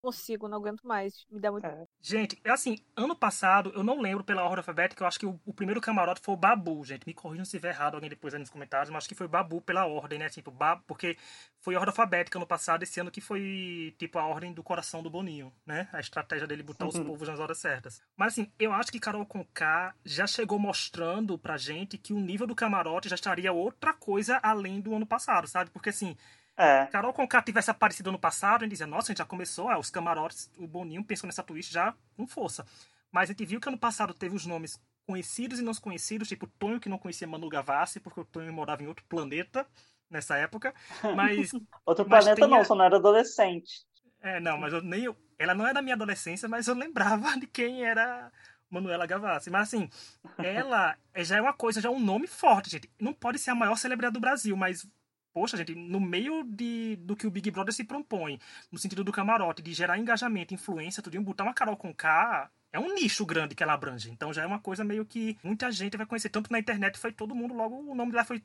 consigo, 0.00 0.48
não 0.48 0.58
aguento 0.58 0.82
mais. 0.82 1.26
Me 1.30 1.38
dá 1.38 1.50
muito. 1.52 1.66
É. 1.66 1.86
Gente, 2.00 2.40
é 2.44 2.50
assim, 2.50 2.78
ano 2.96 3.14
passado, 3.14 3.70
eu 3.74 3.82
não 3.82 4.00
lembro 4.00 4.24
pela 4.24 4.42
ordem 4.42 4.58
alfabética, 4.58 5.02
eu 5.02 5.06
acho 5.06 5.18
que 5.18 5.26
o, 5.26 5.38
o, 5.44 5.52
primeiro 5.52 5.80
camarote 5.80 6.20
foi 6.20 6.34
o 6.34 6.36
Babu, 6.36 6.84
gente. 6.84 7.06
Me 7.06 7.14
corrijam 7.14 7.44
se 7.44 7.56
estiver 7.56 7.74
errado 7.74 7.94
alguém 7.94 8.10
depois 8.10 8.34
aí 8.34 8.40
nos 8.40 8.50
comentários, 8.50 8.90
mas 8.90 8.98
acho 8.98 9.08
que 9.08 9.14
foi 9.14 9.26
o 9.26 9.28
Babu 9.28 9.60
pela 9.60 9.86
ordem, 9.86 10.18
né? 10.18 10.28
Tipo, 10.28 10.50
Babu, 10.50 10.82
porque 10.86 11.16
foi 11.60 11.74
ordem 11.74 11.90
alfabética 11.90 12.38
ano 12.38 12.46
passado, 12.46 12.82
esse 12.82 13.00
ano 13.00 13.10
que 13.10 13.20
foi, 13.20 13.94
tipo, 13.98 14.18
a 14.18 14.26
ordem 14.26 14.52
do 14.52 14.62
coração 14.62 15.02
do 15.02 15.10
Boninho, 15.10 15.52
né? 15.66 15.88
A 15.92 16.00
estratégia 16.00 16.46
dele 16.46 16.62
botar 16.62 16.86
os 16.86 16.98
povos 16.98 17.28
nas 17.28 17.38
horas 17.38 17.58
certas. 17.58 18.02
Mas 18.16 18.32
assim, 18.32 18.50
eu 18.58 18.72
acho 18.72 18.90
que 18.90 18.98
Carol 18.98 19.26
Conká 19.26 19.94
já 20.04 20.26
chegou 20.26 20.58
mostrando 20.58 21.38
pra 21.38 21.56
gente 21.56 21.98
que 21.98 22.12
o 22.12 22.20
nível 22.20 22.46
do 22.46 22.54
camarote 22.54 23.08
já 23.08 23.14
estaria 23.14 23.52
outra 23.52 23.92
coisa 23.92 24.40
além 24.42 24.80
do 24.80 24.94
ano 24.94 25.06
passado, 25.06 25.46
sabe? 25.46 25.70
Porque 25.70 25.90
assim 25.90 26.16
é. 26.60 26.86
Carol 26.86 27.12
Conká 27.12 27.40
tivesse 27.40 27.70
aparecido 27.70 28.12
no 28.12 28.18
passado, 28.18 28.62
a 28.62 28.64
gente 28.64 28.72
dizia, 28.72 28.86
nossa, 28.86 29.06
a 29.06 29.10
gente 29.12 29.18
já 29.18 29.24
começou, 29.24 29.68
ah, 29.68 29.78
os 29.78 29.88
camarotes, 29.88 30.50
o 30.58 30.66
Boninho 30.66 31.02
pensou 31.02 31.26
nessa 31.26 31.42
twist 31.42 31.72
já 31.72 31.94
com 32.16 32.26
força. 32.26 32.66
Mas 33.10 33.30
a 33.30 33.32
gente 33.32 33.46
viu 33.46 33.60
que 33.60 33.68
ano 33.68 33.78
passado 33.78 34.12
teve 34.12 34.36
os 34.36 34.44
nomes 34.44 34.78
conhecidos 35.06 35.58
e 35.58 35.62
não 35.62 35.74
conhecidos, 35.74 36.28
tipo 36.28 36.46
Tonho, 36.46 36.78
que 36.78 36.88
não 36.88 36.98
conhecia 36.98 37.26
Manu 37.26 37.48
Gavassi, 37.48 37.98
porque 37.98 38.20
o 38.20 38.24
Tonho 38.24 38.52
morava 38.52 38.82
em 38.82 38.86
outro 38.86 39.04
planeta 39.08 39.66
nessa 40.10 40.36
época. 40.36 40.74
Mas. 41.16 41.50
outro 41.84 42.06
mas 42.08 42.24
planeta 42.24 42.46
não, 42.46 42.64
só 42.64 42.74
não 42.74 42.84
era 42.84 42.96
adolescente. 42.96 43.86
É, 44.20 44.38
não, 44.38 44.58
mas 44.58 44.72
eu 44.74 44.82
nem. 44.82 45.08
Ela 45.38 45.54
não 45.54 45.66
é 45.66 45.72
da 45.72 45.80
minha 45.80 45.94
adolescência, 45.94 46.46
mas 46.46 46.68
eu 46.68 46.74
lembrava 46.74 47.38
de 47.40 47.46
quem 47.46 47.86
era 47.86 48.30
Manuela 48.68 49.06
Gavassi. 49.06 49.48
Mas 49.48 49.62
assim, 49.62 49.88
ela 50.38 50.94
já 51.16 51.38
é 51.38 51.40
uma 51.40 51.54
coisa, 51.54 51.80
já 51.80 51.88
é 51.88 51.92
um 51.92 51.98
nome 51.98 52.26
forte, 52.26 52.68
gente. 52.68 52.90
Não 53.00 53.14
pode 53.14 53.38
ser 53.38 53.50
a 53.50 53.54
maior 53.54 53.76
celebridade 53.76 54.12
do 54.12 54.20
Brasil, 54.20 54.54
mas 54.54 54.86
poxa, 55.32 55.56
gente, 55.56 55.74
no 55.74 56.00
meio 56.00 56.44
de, 56.44 56.96
do 56.96 57.16
que 57.16 57.26
o 57.26 57.30
Big 57.30 57.50
Brother 57.50 57.72
se 57.72 57.84
propõe, 57.84 58.38
no 58.70 58.78
sentido 58.78 59.04
do 59.04 59.12
camarote, 59.12 59.62
de 59.62 59.72
gerar 59.72 59.98
engajamento, 59.98 60.54
influência, 60.54 61.02
tudo, 61.02 61.20
botar 61.22 61.44
uma 61.44 61.54
Carol 61.54 61.76
com 61.76 61.94
K, 61.94 62.50
é 62.72 62.78
um 62.78 62.94
nicho 62.94 63.24
grande 63.26 63.54
que 63.54 63.62
ela 63.62 63.72
abrange. 63.72 64.10
Então 64.10 64.32
já 64.32 64.42
é 64.42 64.46
uma 64.46 64.60
coisa 64.60 64.84
meio 64.84 65.04
que 65.04 65.36
muita 65.42 65.70
gente 65.70 65.96
vai 65.96 66.06
conhecer. 66.06 66.28
Tanto 66.30 66.52
na 66.52 66.58
internet 66.58 66.98
foi 66.98 67.12
todo 67.12 67.34
mundo, 67.34 67.54
logo 67.54 67.76
o 67.76 67.94
nome 67.94 68.12
dela 68.12 68.24
foi 68.24 68.42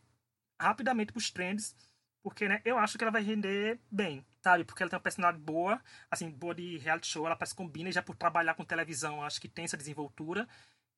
rapidamente 0.59 1.11
pros 1.11 1.29
trends. 1.31 1.75
Porque, 2.23 2.47
né, 2.47 2.59
eu 2.65 2.79
acho 2.79 2.97
que 2.97 3.03
ela 3.03 3.11
vai 3.11 3.21
render 3.21 3.79
bem, 3.91 4.25
sabe? 4.41 4.63
Porque 4.63 4.81
ela 4.81 4.89
tem 4.89 4.97
uma 4.97 5.03
personalidade 5.03 5.43
boa, 5.43 5.79
assim, 6.09 6.27
boa 6.31 6.55
de 6.55 6.79
reality 6.79 7.05
show, 7.05 7.23
ela 7.23 7.35
parece 7.35 7.53
combina, 7.53 7.87
e 7.87 7.91
já 7.91 8.01
por 8.01 8.15
trabalhar 8.15 8.55
com 8.55 8.65
televisão, 8.65 9.21
acho 9.21 9.39
que 9.39 9.47
tem 9.47 9.65
essa 9.65 9.77
desenvoltura. 9.77 10.47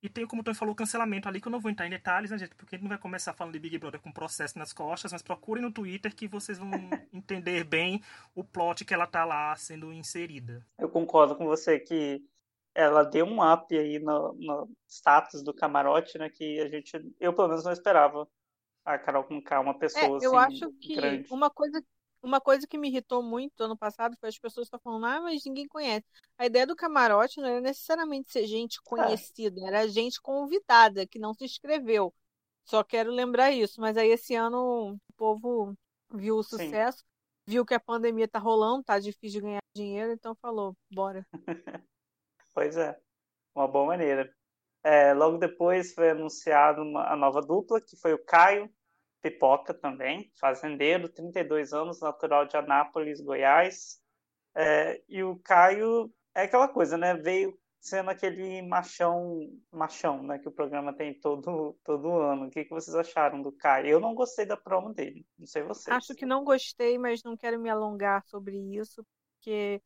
E 0.02 0.08
tem, 0.08 0.28
como 0.28 0.42
o 0.42 0.46
Tony 0.46 0.56
falou, 0.56 0.76
cancelamento 0.76 1.28
ali, 1.28 1.42
que 1.42 1.48
eu 1.48 1.52
não 1.52 1.60
vou 1.60 1.72
entrar 1.72 1.88
em 1.88 1.90
detalhes, 1.90 2.30
né, 2.30 2.38
gente? 2.38 2.54
Porque 2.56 2.76
a 2.76 2.78
gente 2.78 2.84
não 2.84 2.90
vai 2.90 3.00
começar 3.00 3.34
falando 3.34 3.54
de 3.54 3.60
Big 3.60 3.78
Brother 3.80 4.00
com 4.00 4.12
processo 4.12 4.58
nas 4.60 4.72
costas, 4.72 5.12
mas 5.12 5.24
procurem 5.24 5.64
no 5.64 5.72
Twitter 5.72 6.16
que 6.16 6.28
vocês 6.28 6.60
vão 6.60 6.70
entender 7.12 7.64
bem 7.64 8.02
o 8.36 8.44
plot 8.44 8.86
que 8.86 8.94
ela 8.94 9.08
tá 9.08 9.26
lá 9.26 9.56
sendo 9.56 9.92
inserida. 9.92 10.64
Eu 10.78 10.88
concordo 10.88 11.36
com 11.36 11.46
você 11.46 11.80
que 11.80 12.24
ela 12.76 13.04
deu 13.04 13.26
um 13.26 13.42
up 13.42 13.76
aí 13.76 13.98
no, 13.98 14.34
no 14.34 14.70
status 14.88 15.42
do 15.42 15.52
camarote, 15.52 16.20
né? 16.20 16.30
Que 16.30 16.60
a 16.60 16.68
gente, 16.68 16.92
eu 17.20 17.34
pelo 17.34 17.48
menos 17.48 17.64
não 17.64 17.72
esperava 17.72 18.28
a 18.86 19.00
Carol 19.00 19.24
com 19.24 19.42
K, 19.42 19.60
uma 19.60 19.78
pessoa 19.78 20.20
é, 20.22 20.26
eu 20.26 20.38
assim, 20.38 20.64
acho 20.64 20.72
que 20.74 20.96
grande. 20.96 21.28
uma 21.34 21.50
coisa 21.50 21.84
uma 22.22 22.42
coisa 22.42 22.68
que 22.68 22.78
me 22.78 22.90
irritou 22.90 23.22
muito 23.22 23.62
ano 23.62 23.78
passado 23.78 24.18
foi 24.20 24.30
as 24.30 24.38
pessoas 24.38 24.68
estão 24.68 24.80
falando, 24.80 25.06
ah, 25.06 25.22
mas 25.22 25.44
ninguém 25.46 25.68
conhece. 25.68 26.06
A 26.38 26.46
ideia 26.46 26.66
do 26.66 26.76
camarote 26.76 27.40
não 27.40 27.48
era 27.48 27.62
necessariamente 27.62 28.32
ser 28.32 28.46
gente 28.46 28.78
é. 28.78 28.90
conhecida, 28.90 29.62
era 29.66 29.88
gente 29.88 30.22
convidada 30.22 31.06
que 31.06 31.20
não 31.20 31.34
se 31.34 31.46
inscreveu. 31.46 32.14
Só 32.66 32.84
quero 32.84 33.12
lembrar 33.12 33.52
isso. 33.52 33.80
Mas 33.80 33.96
aí 33.98 34.10
esse 34.10 34.36
ano 34.36 34.94
o 34.94 35.14
povo 35.16 35.74
viu 36.14 36.38
o 36.38 36.44
sucesso, 36.44 37.00
Sim. 37.00 37.06
viu 37.46 37.66
que 37.66 37.74
a 37.74 37.80
pandemia 37.80 38.28
tá 38.28 38.40
rolando, 38.40 38.84
tá 38.84 39.00
difícil 39.00 39.42
de 39.42 39.48
ganhar 39.48 39.62
dinheiro, 39.76 40.12
então 40.12 40.36
falou, 40.36 40.76
bora. 40.92 41.26
pois 42.54 42.76
é, 42.78 43.00
uma 43.56 43.68
boa 43.68 43.86
maneira. 43.86 44.34
É, 44.84 45.14
logo 45.14 45.38
depois 45.38 45.94
foi 45.94 46.12
anunciado 46.12 46.82
uma, 46.82 47.12
a 47.12 47.16
nova 47.16 47.42
dupla, 47.42 47.82
que 47.82 47.98
foi 47.98 48.14
o 48.14 48.24
Caio 48.24 48.72
Pipoca 49.30 49.74
também, 49.74 50.32
fazendeiro, 50.40 51.10
32 51.10 51.74
anos, 51.74 52.00
natural 52.00 52.46
de 52.46 52.56
Anápolis, 52.56 53.22
Goiás. 53.22 54.00
É, 54.56 55.02
e 55.08 55.24
o 55.24 55.38
Caio 55.40 56.12
é 56.34 56.44
aquela 56.44 56.68
coisa, 56.68 56.98
né? 56.98 57.14
Veio 57.16 57.58
sendo 57.80 58.10
aquele 58.10 58.62
machão, 58.62 59.40
machão, 59.72 60.24
né? 60.24 60.40
Que 60.40 60.48
o 60.48 60.52
programa 60.52 60.94
tem 60.94 61.20
todo, 61.20 61.78
todo 61.84 62.20
ano. 62.20 62.48
O 62.48 62.50
que, 62.50 62.64
que 62.64 62.70
vocês 62.70 62.96
acharam 62.96 63.42
do 63.42 63.52
Caio? 63.52 63.88
Eu 63.88 64.00
não 64.00 64.16
gostei 64.16 64.46
da 64.46 64.58
promo 64.58 64.94
dele, 64.94 65.26
não 65.38 65.46
sei 65.46 65.64
vocês. 65.64 65.96
Acho 65.96 66.16
que 66.16 66.26
não 66.26 66.44
gostei, 66.44 66.98
mas 66.98 67.22
não 67.24 67.38
quero 67.38 67.60
me 67.60 67.70
alongar 67.70 68.24
sobre 68.26 68.58
isso, 68.76 69.06
porque 69.36 69.82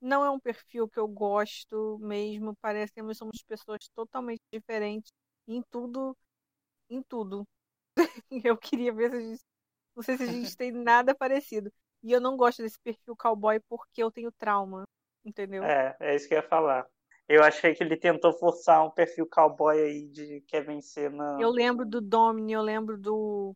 não 0.00 0.24
é 0.24 0.30
um 0.30 0.40
perfil 0.40 0.88
que 0.88 0.98
eu 0.98 1.08
gosto 1.08 1.98
mesmo. 2.00 2.56
Parece 2.60 2.92
que 2.92 3.14
somos 3.14 3.42
pessoas 3.42 3.88
totalmente 3.94 4.42
diferentes 4.52 5.12
em 5.46 5.62
tudo, 5.70 6.16
em 6.90 7.02
tudo. 7.02 7.46
eu 8.44 8.56
queria 8.56 8.92
ver 8.92 9.10
se 9.10 9.16
a 9.16 9.20
gente. 9.20 9.42
Não 9.94 10.02
sei 10.02 10.16
se 10.16 10.22
a 10.22 10.26
gente 10.26 10.56
tem 10.56 10.72
nada 10.72 11.14
parecido. 11.14 11.72
E 12.02 12.12
eu 12.12 12.20
não 12.20 12.36
gosto 12.36 12.62
desse 12.62 12.78
perfil 12.80 13.16
cowboy 13.16 13.60
porque 13.68 14.02
eu 14.02 14.10
tenho 14.10 14.30
trauma, 14.32 14.84
entendeu? 15.24 15.64
É, 15.64 15.96
é 15.98 16.14
isso 16.14 16.28
que 16.28 16.34
eu 16.34 16.38
ia 16.38 16.48
falar. 16.48 16.86
Eu 17.28 17.42
achei 17.42 17.74
que 17.74 17.82
ele 17.82 17.96
tentou 17.96 18.32
forçar 18.32 18.84
um 18.86 18.90
perfil 18.90 19.26
cowboy 19.26 19.78
aí 19.78 20.08
de 20.08 20.40
quer 20.46 20.64
vencer 20.64 21.10
na. 21.10 21.36
Eu 21.38 21.50
lembro 21.50 21.84
do 21.84 22.00
Domini, 22.00 22.52
eu 22.52 22.62
lembro 22.62 22.96
do, 22.96 23.54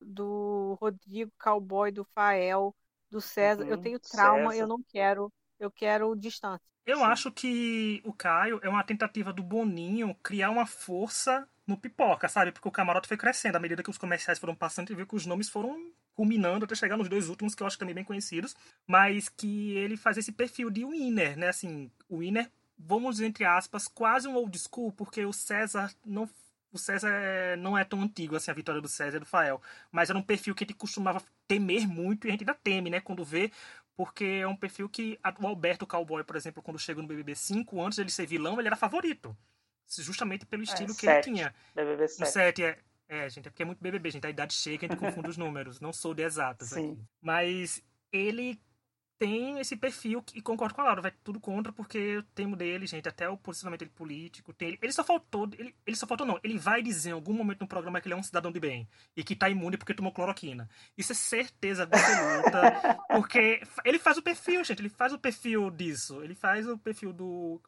do 0.00 0.78
Rodrigo 0.80 1.30
Cowboy, 1.38 1.92
do 1.92 2.04
Fael, 2.04 2.74
do 3.10 3.20
César. 3.20 3.64
Uhum, 3.64 3.70
eu 3.70 3.78
tenho 3.78 4.00
trauma, 4.00 4.52
César. 4.52 4.62
eu 4.62 4.66
não 4.66 4.82
quero. 4.88 5.30
Eu 5.58 5.70
quero 5.70 6.16
distância. 6.16 6.64
Eu 6.86 6.98
Sim. 6.98 7.04
acho 7.04 7.30
que 7.30 8.00
o 8.04 8.12
Caio 8.12 8.58
é 8.62 8.68
uma 8.68 8.82
tentativa 8.82 9.32
do 9.32 9.42
Boninho 9.42 10.14
criar 10.22 10.50
uma 10.50 10.64
força 10.64 11.46
no 11.66 11.76
pipoca, 11.76 12.28
sabe? 12.28 12.52
Porque 12.52 12.68
o 12.68 12.72
camarote 12.72 13.08
foi 13.08 13.16
crescendo. 13.16 13.56
À 13.56 13.60
medida 13.60 13.82
que 13.82 13.90
os 13.90 13.98
comerciais 13.98 14.38
foram 14.38 14.54
passando, 14.54 14.90
e 14.90 14.94
viu 14.94 15.06
que 15.06 15.16
os 15.16 15.26
nomes 15.26 15.48
foram 15.48 15.92
culminando 16.14 16.64
até 16.64 16.74
chegar 16.74 16.96
nos 16.96 17.08
dois 17.08 17.28
últimos, 17.28 17.54
que 17.54 17.62
eu 17.62 17.66
acho 17.66 17.78
também 17.78 17.94
bem 17.94 18.04
conhecidos. 18.04 18.56
Mas 18.86 19.28
que 19.28 19.72
ele 19.76 19.96
faz 19.96 20.16
esse 20.18 20.32
perfil 20.32 20.70
de 20.70 20.84
winner, 20.84 21.36
né? 21.38 21.48
Assim, 21.48 21.90
winner, 22.10 22.50
vamos 22.78 23.16
dizer, 23.16 23.26
entre 23.26 23.44
aspas, 23.44 23.86
quase 23.88 24.26
um 24.26 24.34
old 24.34 24.58
school, 24.58 24.92
porque 24.92 25.24
o 25.24 25.32
César 25.32 25.92
não 26.04 26.28
o 26.72 26.78
César 26.78 27.10
é, 27.10 27.56
não 27.56 27.76
é 27.76 27.84
tão 27.84 28.00
antigo 28.00 28.36
assim, 28.36 28.50
a 28.50 28.54
vitória 28.54 28.80
do 28.80 28.88
César 28.88 29.16
e 29.16 29.20
do 29.20 29.26
Fael. 29.26 29.60
Mas 29.90 30.08
era 30.08 30.18
um 30.18 30.22
perfil 30.22 30.54
que 30.54 30.64
a 30.64 30.66
gente 30.66 30.76
costumava 30.76 31.22
temer 31.48 31.86
muito 31.86 32.26
e 32.26 32.28
a 32.28 32.30
gente 32.30 32.42
ainda 32.42 32.54
teme, 32.54 32.90
né? 32.90 33.00
Quando 33.00 33.24
vê, 33.24 33.50
porque 33.96 34.24
é 34.24 34.46
um 34.46 34.56
perfil 34.56 34.88
que 34.88 35.18
o 35.40 35.46
Alberto 35.46 35.86
Cowboy, 35.86 36.24
por 36.24 36.36
exemplo, 36.36 36.62
quando 36.62 36.78
chegou 36.78 37.02
no 37.02 37.08
BBB 37.08 37.34
5, 37.34 37.82
antes 37.82 37.96
de 37.96 38.02
ele 38.02 38.10
ser 38.10 38.26
vilão, 38.26 38.58
ele 38.58 38.68
era 38.68 38.76
favorito. 38.76 39.36
Justamente 39.98 40.46
pelo 40.46 40.62
é, 40.62 40.64
estilo 40.64 40.92
é, 40.92 40.94
que 40.94 41.06
ele 41.06 41.20
tinha. 41.20 41.54
BBB 41.74 42.08
7. 42.08 42.20
No 42.20 42.26
7 42.26 42.62
é, 42.64 42.78
é, 43.08 43.28
gente, 43.28 43.48
é 43.48 43.50
porque 43.50 43.62
é 43.62 43.66
muito 43.66 43.82
BBB, 43.82 44.10
gente. 44.10 44.26
A 44.26 44.30
idade 44.30 44.54
chega, 44.54 44.86
a 44.86 44.88
gente 44.88 44.98
confunde 44.98 45.30
os 45.30 45.36
números. 45.36 45.80
Não 45.80 45.92
sou 45.92 46.14
de 46.14 46.22
exatas 46.22 46.70
Sim. 46.70 46.92
aqui. 46.92 47.02
Mas 47.20 47.82
ele 48.12 48.60
tem 49.20 49.60
esse 49.60 49.76
perfil 49.76 50.24
e 50.34 50.40
concordo 50.40 50.74
com 50.74 50.80
a 50.80 50.84
Laura, 50.84 51.02
vai 51.02 51.12
tudo 51.22 51.38
contra 51.38 51.70
porque 51.70 51.98
eu 51.98 52.22
temo 52.34 52.56
dele, 52.56 52.86
gente, 52.86 53.06
até 53.06 53.28
o 53.28 53.36
posicionamento 53.36 53.80
dele 53.80 53.92
político, 53.94 54.50
tem, 54.50 54.78
ele 54.80 54.92
só 54.92 55.04
faltou, 55.04 55.46
ele, 55.58 55.76
ele 55.86 55.94
só 55.94 56.06
faltou 56.06 56.26
não, 56.26 56.40
ele 56.42 56.56
vai 56.56 56.82
dizer 56.82 57.10
em 57.10 57.12
algum 57.12 57.34
momento 57.34 57.60
no 57.60 57.68
programa 57.68 58.00
que 58.00 58.08
ele 58.08 58.14
é 58.14 58.16
um 58.16 58.22
cidadão 58.22 58.50
de 58.50 58.58
bem 58.58 58.88
e 59.14 59.22
que 59.22 59.36
tá 59.36 59.50
imune 59.50 59.76
porque 59.76 59.92
tomou 59.92 60.10
cloroquina. 60.10 60.70
Isso 60.96 61.12
é 61.12 61.14
certeza 61.14 61.82
absoluta, 61.82 62.98
porque 63.12 63.60
ele 63.84 63.98
faz 63.98 64.16
o 64.16 64.22
perfil, 64.22 64.64
gente, 64.64 64.80
ele 64.80 64.88
faz 64.88 65.12
o 65.12 65.18
perfil 65.18 65.70
disso, 65.70 66.22
ele 66.22 66.34
faz 66.34 66.66
o 66.66 66.78
perfil 66.78 67.12
do 67.12 67.60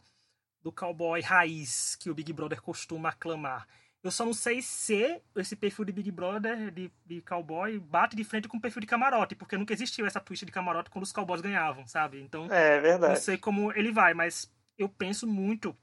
do 0.63 0.73
cowboy 0.73 1.21
raiz 1.21 1.97
que 1.97 2.11
o 2.11 2.15
Big 2.15 2.33
Brother 2.33 2.61
costuma 2.61 3.11
aclamar. 3.11 3.67
Eu 4.03 4.11
só 4.11 4.25
não 4.25 4.35
sei 4.35 4.61
se 4.61 5.21
esse 5.37 5.55
perfil 5.55 5.85
de 5.85 5.93
Big 5.93 6.11
Brother, 6.11 6.73
de, 6.73 6.91
de 7.07 7.21
cowboy, 7.23 7.79
bate 7.79 8.17
de 8.17 8.25
frente 8.25 8.49
com 8.49 8.57
o 8.57 8.61
perfil 8.61 8.81
de 8.81 8.87
camarote, 8.87 9.37
porque 9.37 9.57
nunca 9.57 9.73
existiu 9.73 10.05
essa 10.05 10.21
twist 10.21 10.45
de 10.45 10.51
camarote 10.51 10.91
quando 10.91 11.05
os 11.05 11.13
cowboys 11.13 11.41
ganhavam, 11.41 11.87
sabe? 11.87 12.21
Então, 12.21 12.53
é 12.53 12.81
verdade. 12.81 13.15
não 13.15 13.21
sei 13.21 13.39
como 13.39 13.73
ele 13.73 13.93
vai, 13.93 14.13
mas 14.13 14.53
eu 14.77 14.89
penso 14.89 15.25
muito, 15.25 15.77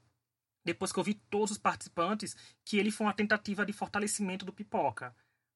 depois 0.62 0.92
que 0.92 0.98
eu 0.98 1.04
vi 1.04 1.14
todos 1.14 1.52
os 1.52 1.58
participantes, 1.58 2.36
que 2.62 2.78
ele 2.78 2.90
foi 2.90 3.06
uma 3.06 3.14
tentativa 3.14 3.64
de 3.64 3.72
fortalecimento 3.72 4.44
do 4.44 4.52
pipoca. 4.52 5.14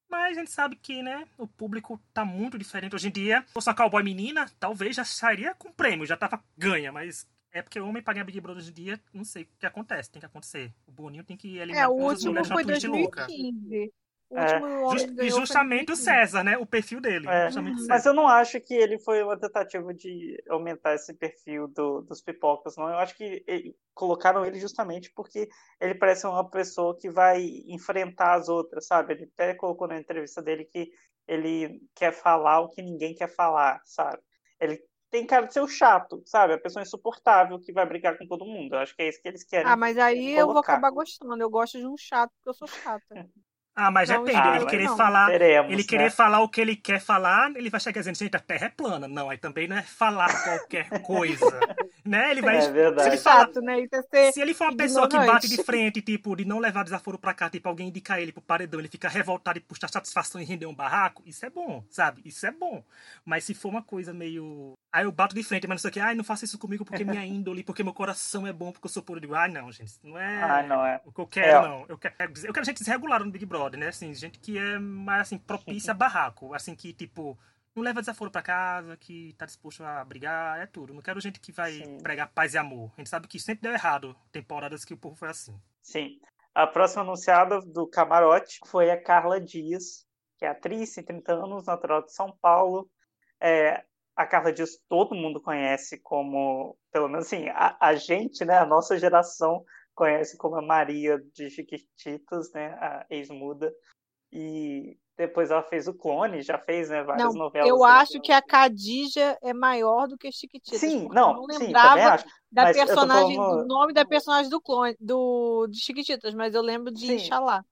Mas 0.09 0.35
a 0.35 0.39
gente 0.39 0.51
sabe 0.51 0.75
que, 0.75 1.03
né, 1.03 1.27
o 1.37 1.47
público 1.47 2.01
tá 2.13 2.25
muito 2.25 2.57
diferente 2.57 2.95
hoje 2.95 3.09
em 3.09 3.11
dia. 3.11 3.43
Se 3.47 3.53
fosse 3.53 3.69
uma 3.69 3.75
cowboy 3.75 4.03
menina, 4.03 4.49
talvez 4.59 4.95
já 4.95 5.03
sairia 5.03 5.53
com 5.53 5.71
prêmio, 5.71 6.05
já 6.05 6.17
tava 6.17 6.43
ganha, 6.57 6.91
mas 6.91 7.27
é 7.55 7.61
porque 7.61 7.79
o 7.79 7.87
homem 7.87 8.03
paga 8.03 8.23
Big 8.23 8.41
Brother 8.41 8.61
hoje 8.61 8.71
em 8.71 8.73
dia, 8.73 9.01
não 9.13 9.23
sei 9.23 9.43
o 9.43 9.47
que 9.57 9.65
acontece, 9.65 10.11
tem 10.11 10.19
que 10.19 10.25
acontecer. 10.25 10.73
O 10.85 10.91
Boninho 10.91 11.23
tem 11.23 11.37
que 11.37 11.57
eliminar 11.57 11.85
é, 11.85 11.87
o 11.87 11.93
último 11.93 12.43
foi 12.43 12.65
2015. 12.65 13.93
O 14.29 14.37
é. 14.37 14.59
Just, 14.91 15.09
e 15.19 15.29
justamente 15.29 15.91
o 15.91 15.95
César, 15.95 16.43
né? 16.43 16.57
O 16.57 16.65
perfil 16.65 16.99
dele. 16.99 17.27
É. 17.29 17.47
Mas 17.87 18.05
eu 18.05 18.13
não 18.13 18.27
acho 18.27 18.59
que 18.59 18.73
ele 18.73 18.99
foi 18.99 19.23
uma 19.23 19.39
tentativa 19.39 19.93
de 19.93 20.43
aumentar 20.49 20.95
esse 20.95 21.13
perfil 21.13 21.67
do, 21.69 22.01
dos 22.01 22.21
pipocas, 22.21 22.75
não. 22.75 22.89
Eu 22.89 22.97
acho 22.97 23.15
que 23.15 23.43
ele, 23.47 23.73
colocaram 23.93 24.45
ele 24.45 24.59
justamente 24.59 25.09
porque 25.15 25.47
ele 25.79 25.95
parece 25.95 26.27
uma 26.27 26.49
pessoa 26.49 26.97
que 26.97 27.09
vai 27.09 27.41
enfrentar 27.67 28.33
as 28.33 28.49
outras, 28.49 28.85
sabe? 28.85 29.13
Ele 29.13 29.31
até 29.33 29.53
colocou 29.53 29.87
na 29.87 29.97
entrevista 29.97 30.41
dele 30.41 30.65
que 30.65 30.91
ele 31.25 31.79
quer 31.95 32.11
falar 32.11 32.59
o 32.59 32.69
que 32.69 32.81
ninguém 32.81 33.15
quer 33.15 33.29
falar, 33.29 33.79
sabe? 33.85 34.21
Ele 34.59 34.83
tem 35.15 35.25
cara 35.25 35.47
de 35.47 35.53
ser 35.53 35.61
o 35.61 35.67
chato, 35.67 36.21
sabe? 36.25 36.53
A 36.53 36.57
pessoa 36.57 36.83
insuportável 36.83 37.57
que 37.57 37.71
vai 37.71 37.85
brigar 37.85 38.17
com 38.17 38.27
todo 38.27 38.45
mundo. 38.45 38.75
Eu 38.75 38.79
acho 38.79 38.93
que 38.93 39.01
é 39.01 39.07
isso 39.07 39.21
que 39.21 39.27
eles 39.29 39.45
querem. 39.45 39.71
Ah, 39.71 39.77
mas 39.77 39.97
aí 39.97 40.33
colocar. 40.33 40.41
eu 40.41 40.47
vou 40.47 40.57
acabar 40.57 40.89
gostando. 40.89 41.41
Eu 41.41 41.49
gosto 41.49 41.77
de 41.79 41.87
um 41.87 41.95
chato 41.97 42.31
porque 42.35 42.49
eu 42.49 42.53
sou 42.53 42.67
chata. 42.67 43.05
Ah, 43.75 43.91
mas 43.91 44.09
não, 44.09 44.23
depende. 44.23 44.47
Ah, 44.47 44.55
ele 44.55 44.65
querer 44.67 44.85
não. 44.85 44.95
falar, 44.95 45.27
Teremos, 45.27 45.71
ele 45.73 45.83
querer 45.83 46.03
né? 46.05 46.09
falar 46.09 46.39
o 46.39 46.47
que 46.47 46.61
ele 46.61 46.75
quer 46.77 47.01
falar, 47.01 47.51
ele 47.55 47.69
vai 47.69 47.79
chegar 47.79 47.99
dizendo, 47.99 48.15
gente, 48.17 48.35
a 48.35 48.39
Terra 48.39 48.67
é 48.67 48.69
plana. 48.69 49.05
Não, 49.05 49.29
aí 49.29 49.37
também 49.37 49.67
não 49.67 49.75
é 49.75 49.81
falar 49.81 50.31
qualquer 50.43 50.87
coisa, 51.03 51.59
né? 52.05 52.31
Ele 52.31 52.41
vai. 52.41 52.57
É 52.57 52.71
verdade. 52.71 53.03
Se 53.03 53.09
ele, 53.09 53.17
fala, 53.17 53.39
Chato, 53.41 53.61
né? 53.61 53.85
É 54.13 54.31
se 54.31 54.41
ele 54.41 54.53
for 54.53 54.69
uma 54.69 54.77
pessoa 54.77 55.09
que 55.09 55.17
bate 55.17 55.49
de 55.49 55.61
frente, 55.61 56.01
tipo, 56.01 56.35
de 56.37 56.45
não 56.45 56.59
levar 56.59 56.83
desaforo 56.83 57.17
pra 57.17 57.33
cá, 57.33 57.49
tipo, 57.49 57.67
alguém 57.67 57.89
indicar 57.89 58.19
ele 58.19 58.31
pro 58.31 58.41
paredão, 58.41 58.79
ele 58.79 58.87
fica 58.87 59.09
revoltado 59.09 59.57
e 59.57 59.61
puxar 59.61 59.89
satisfação 59.89 60.39
em 60.39 60.45
render 60.45 60.67
um 60.67 60.73
barraco, 60.73 61.21
isso 61.25 61.45
é 61.45 61.49
bom, 61.49 61.83
sabe? 61.89 62.21
Isso 62.23 62.45
é 62.45 62.51
bom. 62.51 62.81
Mas 63.25 63.43
se 63.43 63.53
for 63.53 63.69
uma 63.69 63.81
coisa 63.81 64.13
meio. 64.13 64.73
Aí 64.93 65.03
eu 65.03 65.11
bato 65.11 65.35
de 65.35 65.43
frente, 65.43 65.67
mas 65.67 65.75
não 65.75 65.81
sei 65.81 65.89
o 65.89 65.93
que, 65.93 65.99
ai, 65.99 66.15
não 66.15 66.23
faça 66.23 66.45
isso 66.45 66.57
comigo 66.57 66.85
porque 66.85 67.03
minha 67.03 67.25
índole, 67.25 67.61
porque 67.61 67.83
meu 67.83 67.93
coração 67.93 68.47
é 68.47 68.53
bom, 68.53 68.71
porque 68.71 68.85
eu 68.85 68.91
sou 68.91 69.03
puro. 69.03 69.19
de 69.19 69.27
digo, 69.27 69.35
ai, 69.35 69.49
não, 69.51 69.69
gente, 69.69 69.93
não 70.01 70.17
é. 70.17 70.41
Ah, 70.41 70.63
não 70.63 70.85
é. 70.85 71.01
O 71.03 71.11
que 71.11 71.19
eu 71.19 71.27
quero, 71.27 71.65
é. 71.65 71.67
não. 71.67 71.85
Eu 71.89 71.97
quero, 71.97 72.15
eu 72.45 72.53
quero 72.53 72.65
gente 72.65 72.79
desregulada 72.79 73.25
no 73.25 73.31
Big 73.31 73.45
Brother, 73.45 73.64
né? 73.71 73.87
Assim, 73.87 74.13
gente 74.13 74.39
que 74.39 74.57
é 74.57 74.77
mais 74.79 75.21
assim, 75.21 75.37
propícia 75.37 75.91
a 75.91 75.93
barraco. 75.95 76.53
Assim, 76.53 76.75
que, 76.75 76.93
tipo, 76.93 77.37
não 77.75 77.83
leva 77.83 77.99
desaforo 77.99 78.31
para 78.31 78.41
casa, 78.41 78.95
que 78.97 79.33
tá 79.37 79.45
disposto 79.45 79.83
a 79.83 80.03
brigar, 80.03 80.61
é 80.61 80.65
tudo. 80.65 80.93
Não 80.93 81.01
quero 81.01 81.19
gente 81.19 81.39
que 81.39 81.51
vai 81.51 81.73
Sim. 81.73 81.97
pregar 81.97 82.31
paz 82.33 82.53
e 82.53 82.57
amor. 82.57 82.91
A 82.95 83.01
gente 83.01 83.09
sabe 83.09 83.27
que 83.27 83.39
sempre 83.39 83.63
deu 83.63 83.73
errado 83.73 84.15
temporadas 84.31 84.85
que 84.85 84.93
o 84.93 84.97
povo 84.97 85.15
foi 85.15 85.29
assim. 85.29 85.59
Sim. 85.81 86.19
A 86.53 86.65
próxima 86.65 87.01
anunciada 87.01 87.59
do 87.59 87.85
camarote 87.85 88.59
foi 88.65 88.89
a 88.89 89.01
Carla 89.01 89.41
Dias, 89.41 90.07
que 90.37 90.45
é 90.45 90.49
atriz, 90.49 90.93
tem 90.95 91.03
30 91.03 91.33
anos, 91.33 91.65
natural 91.65 92.01
de 92.01 92.13
São 92.13 92.31
Paulo. 92.31 92.89
É, 93.41 93.83
a 94.15 94.25
Carla 94.25 94.53
Dias 94.53 94.79
todo 94.87 95.13
mundo 95.13 95.41
conhece 95.41 95.99
como, 95.99 96.77
pelo 96.93 97.09
menos 97.09 97.25
assim, 97.25 97.49
a, 97.49 97.75
a, 97.79 97.95
gente, 97.95 98.45
né, 98.45 98.57
a 98.57 98.65
nossa 98.65 98.97
geração 98.97 99.65
conhece 99.95 100.37
como 100.37 100.57
a 100.57 100.61
Maria 100.61 101.17
de 101.33 101.49
Chiquititas, 101.49 102.51
né, 102.53 102.67
a 102.79 103.05
ex-muda. 103.09 103.73
E 104.31 104.97
depois 105.17 105.49
ela 105.49 105.63
fez 105.63 105.87
o 105.87 105.93
Clone, 105.93 106.41
já 106.41 106.57
fez 106.59 106.89
né, 106.89 107.01
várias 107.01 107.33
não, 107.33 107.43
novelas. 107.43 107.69
Eu 107.69 107.83
acho 107.83 108.19
que 108.19 108.33
a 108.33 108.41
Khadija 108.41 109.37
é 109.41 109.53
maior 109.53 110.07
do 110.07 110.17
que 110.17 110.31
Chiquititas. 110.31 110.79
Sim, 110.79 111.07
não, 111.09 111.31
eu 111.31 111.47
não 111.47 111.49
sim, 111.51 111.67
lembrava 111.67 112.15
acho, 112.15 112.25
da 112.51 112.73
personagem, 112.73 113.35
falando... 113.37 113.61
do 113.61 113.67
nome 113.67 113.93
da 113.93 114.05
personagem 114.05 114.49
do 114.49 114.61
Clone, 114.61 114.95
do, 114.99 115.67
de 115.67 115.79
Chiquititas, 115.81 116.33
mas 116.33 116.53
eu 116.53 116.61
lembro 116.61 116.91
de 116.91 117.07
sim. 117.07 117.15
Inxalá. 117.15 117.63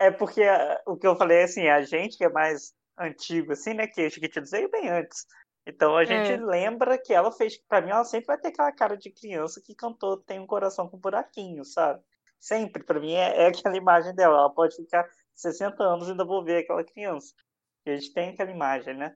É 0.00 0.10
porque 0.10 0.42
uh, 0.42 0.92
o 0.92 0.96
que 0.96 1.06
eu 1.06 1.16
falei, 1.16 1.42
assim, 1.42 1.68
a 1.68 1.82
gente 1.82 2.16
que 2.16 2.24
é 2.24 2.30
mais 2.30 2.72
antigo, 2.98 3.52
assim, 3.52 3.74
né, 3.74 3.86
que 3.86 4.08
Chiquititas 4.08 4.50
veio 4.50 4.70
bem 4.70 4.88
antes. 4.88 5.26
Então 5.68 5.94
a 5.98 6.04
gente 6.04 6.32
é. 6.32 6.36
lembra 6.38 6.96
que 6.96 7.12
ela 7.12 7.30
fez, 7.30 7.58
para 7.58 7.82
mim 7.82 7.90
ela 7.90 8.02
sempre 8.02 8.28
vai 8.28 8.38
ter 8.38 8.48
aquela 8.48 8.72
cara 8.72 8.96
de 8.96 9.10
criança 9.10 9.60
que 9.60 9.74
cantou 9.74 10.16
Tem 10.16 10.40
um 10.40 10.46
coração 10.46 10.88
com 10.88 10.96
buraquinho, 10.96 11.62
sabe? 11.62 12.02
Sempre, 12.40 12.82
para 12.82 12.98
mim 12.98 13.12
é, 13.12 13.42
é 13.42 13.46
aquela 13.48 13.76
imagem 13.76 14.14
dela. 14.14 14.38
Ela 14.38 14.50
pode 14.50 14.76
ficar 14.76 15.06
60 15.34 15.82
anos 15.82 16.08
e 16.08 16.12
ainda 16.12 16.24
vou 16.24 16.42
ver 16.42 16.62
aquela 16.62 16.82
criança. 16.82 17.34
E 17.84 17.90
a 17.90 17.96
gente 17.96 18.14
tem 18.14 18.30
aquela 18.30 18.50
imagem, 18.50 18.94
né? 18.94 19.14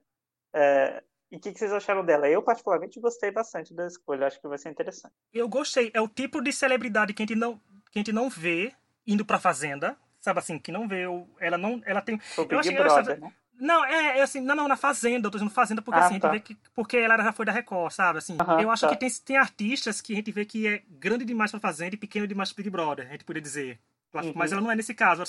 É, 0.53 1.01
e 1.31 1.37
o 1.37 1.39
que, 1.39 1.51
que, 1.51 1.57
vocês 1.57 1.73
acharam 1.73 2.05
dela? 2.05 2.29
Eu, 2.29 2.43
particularmente, 2.43 2.99
gostei 2.99 3.31
bastante 3.31 3.73
da 3.73 3.87
escolha. 3.87 4.27
Acho 4.27 4.39
que 4.39 4.47
vai 4.47 4.59
ser 4.59 4.69
interessante. 4.69 5.15
Eu 5.33 5.49
gostei. 5.49 5.89
É 5.91 6.01
o 6.01 6.07
tipo 6.07 6.39
de 6.39 6.53
celebridade 6.53 7.13
que 7.13 7.23
a 7.23 7.25
gente 7.25 7.35
não, 7.35 7.57
que 7.91 7.97
a 7.97 7.99
gente 7.99 8.11
não 8.11 8.29
vê 8.29 8.71
indo 9.07 9.25
pra 9.25 9.39
Fazenda. 9.39 9.97
Sabe 10.19 10.37
assim, 10.37 10.59
que 10.59 10.71
não 10.71 10.87
vê. 10.87 11.05
Ela 11.39 11.57
não. 11.57 11.81
Ela 11.85 12.01
tem. 12.01 12.21
O 12.37 12.45
Big 12.45 12.67
eu 12.67 12.83
Brother, 12.83 13.19
né? 13.19 13.33
Não, 13.59 13.85
é, 13.85 14.19
é, 14.19 14.21
assim, 14.21 14.41
não, 14.41 14.55
não, 14.55 14.67
na 14.67 14.75
Fazenda, 14.75 15.27
eu 15.27 15.31
tô 15.31 15.37
dizendo 15.37 15.51
Fazenda 15.51 15.81
porque 15.81 15.99
ah, 15.99 16.05
assim, 16.05 16.19
tá. 16.19 16.29
a 16.29 16.33
gente 16.33 16.47
tá. 16.47 16.53
vê 16.53 16.55
que. 16.55 16.71
Porque 16.73 16.97
ela 16.97 17.17
já 17.17 17.31
foi 17.31 17.45
da 17.45 17.51
Record, 17.51 17.91
sabe? 17.91 18.17
Assim, 18.19 18.37
eu 18.61 18.71
acho 18.71 18.81
tá. 18.81 18.89
que 18.89 18.97
tem, 18.97 19.09
tem 19.23 19.37
artistas 19.37 20.01
que 20.01 20.13
a 20.13 20.15
gente 20.15 20.31
vê 20.31 20.45
que 20.45 20.67
é 20.67 20.83
grande 20.89 21.23
demais 21.25 21.51
pra 21.51 21.59
Fazenda 21.59 21.95
e 21.95 21.97
pequeno 21.97 22.27
demais 22.27 22.51
pro 22.51 22.63
Big 22.63 22.69
Brother, 22.69 23.07
a 23.07 23.11
gente 23.11 23.23
poderia 23.23 23.43
dizer. 23.43 23.79
Uhum. 24.13 24.33
Mas 24.35 24.51
ela 24.51 24.61
não 24.61 24.71
é 24.71 24.75
nesse 24.75 24.93
caso. 24.93 25.23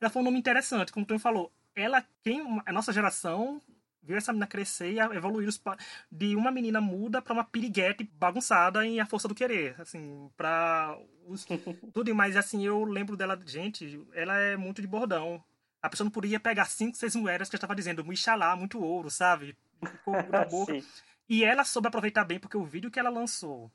Ela 0.00 0.10
foi 0.10 0.22
um 0.22 0.24
nome 0.24 0.38
interessante, 0.38 0.92
como 0.92 1.04
o 1.04 1.06
Tony 1.06 1.18
falou. 1.18 1.52
Ela, 1.74 2.04
quem, 2.22 2.62
a 2.64 2.72
nossa 2.72 2.92
geração 2.92 3.60
viu 4.02 4.16
essa 4.16 4.32
menina 4.32 4.46
crescer 4.46 4.92
e 4.92 4.98
evoluir 4.98 5.48
de 6.10 6.34
uma 6.34 6.50
menina 6.50 6.80
muda 6.80 7.20
para 7.20 7.34
uma 7.34 7.44
piriguete 7.44 8.04
bagunçada 8.14 8.84
em 8.86 9.00
A 9.00 9.06
Força 9.06 9.28
do 9.28 9.34
Querer, 9.34 9.78
assim, 9.80 10.30
para 10.36 10.96
os, 11.26 11.44
tudo 11.92 12.14
mais 12.14 12.36
assim, 12.36 12.64
eu 12.64 12.84
lembro 12.84 13.16
dela, 13.16 13.38
gente, 13.44 14.00
ela 14.14 14.36
é 14.38 14.56
muito 14.56 14.80
de 14.80 14.88
bordão. 14.88 15.42
A 15.82 15.88
pessoa 15.88 16.04
não 16.04 16.10
podia 16.10 16.40
pegar 16.40 16.64
cinco, 16.66 16.96
seis 16.96 17.14
mulheres 17.14 17.48
que 17.48 17.54
eu 17.54 17.58
estava 17.58 17.74
dizendo, 17.74 18.12
Ixalá, 18.12 18.56
muito 18.56 18.80
ouro, 18.80 19.10
sabe? 19.10 19.56
Ficou 19.80 20.14
na 20.28 20.44
boca. 20.46 20.80
e 21.28 21.44
ela 21.44 21.64
soube 21.64 21.88
aproveitar 21.88 22.24
bem, 22.24 22.38
porque 22.38 22.56
o 22.56 22.64
vídeo 22.64 22.90
que 22.90 22.98
ela 22.98 23.10
lançou, 23.10 23.70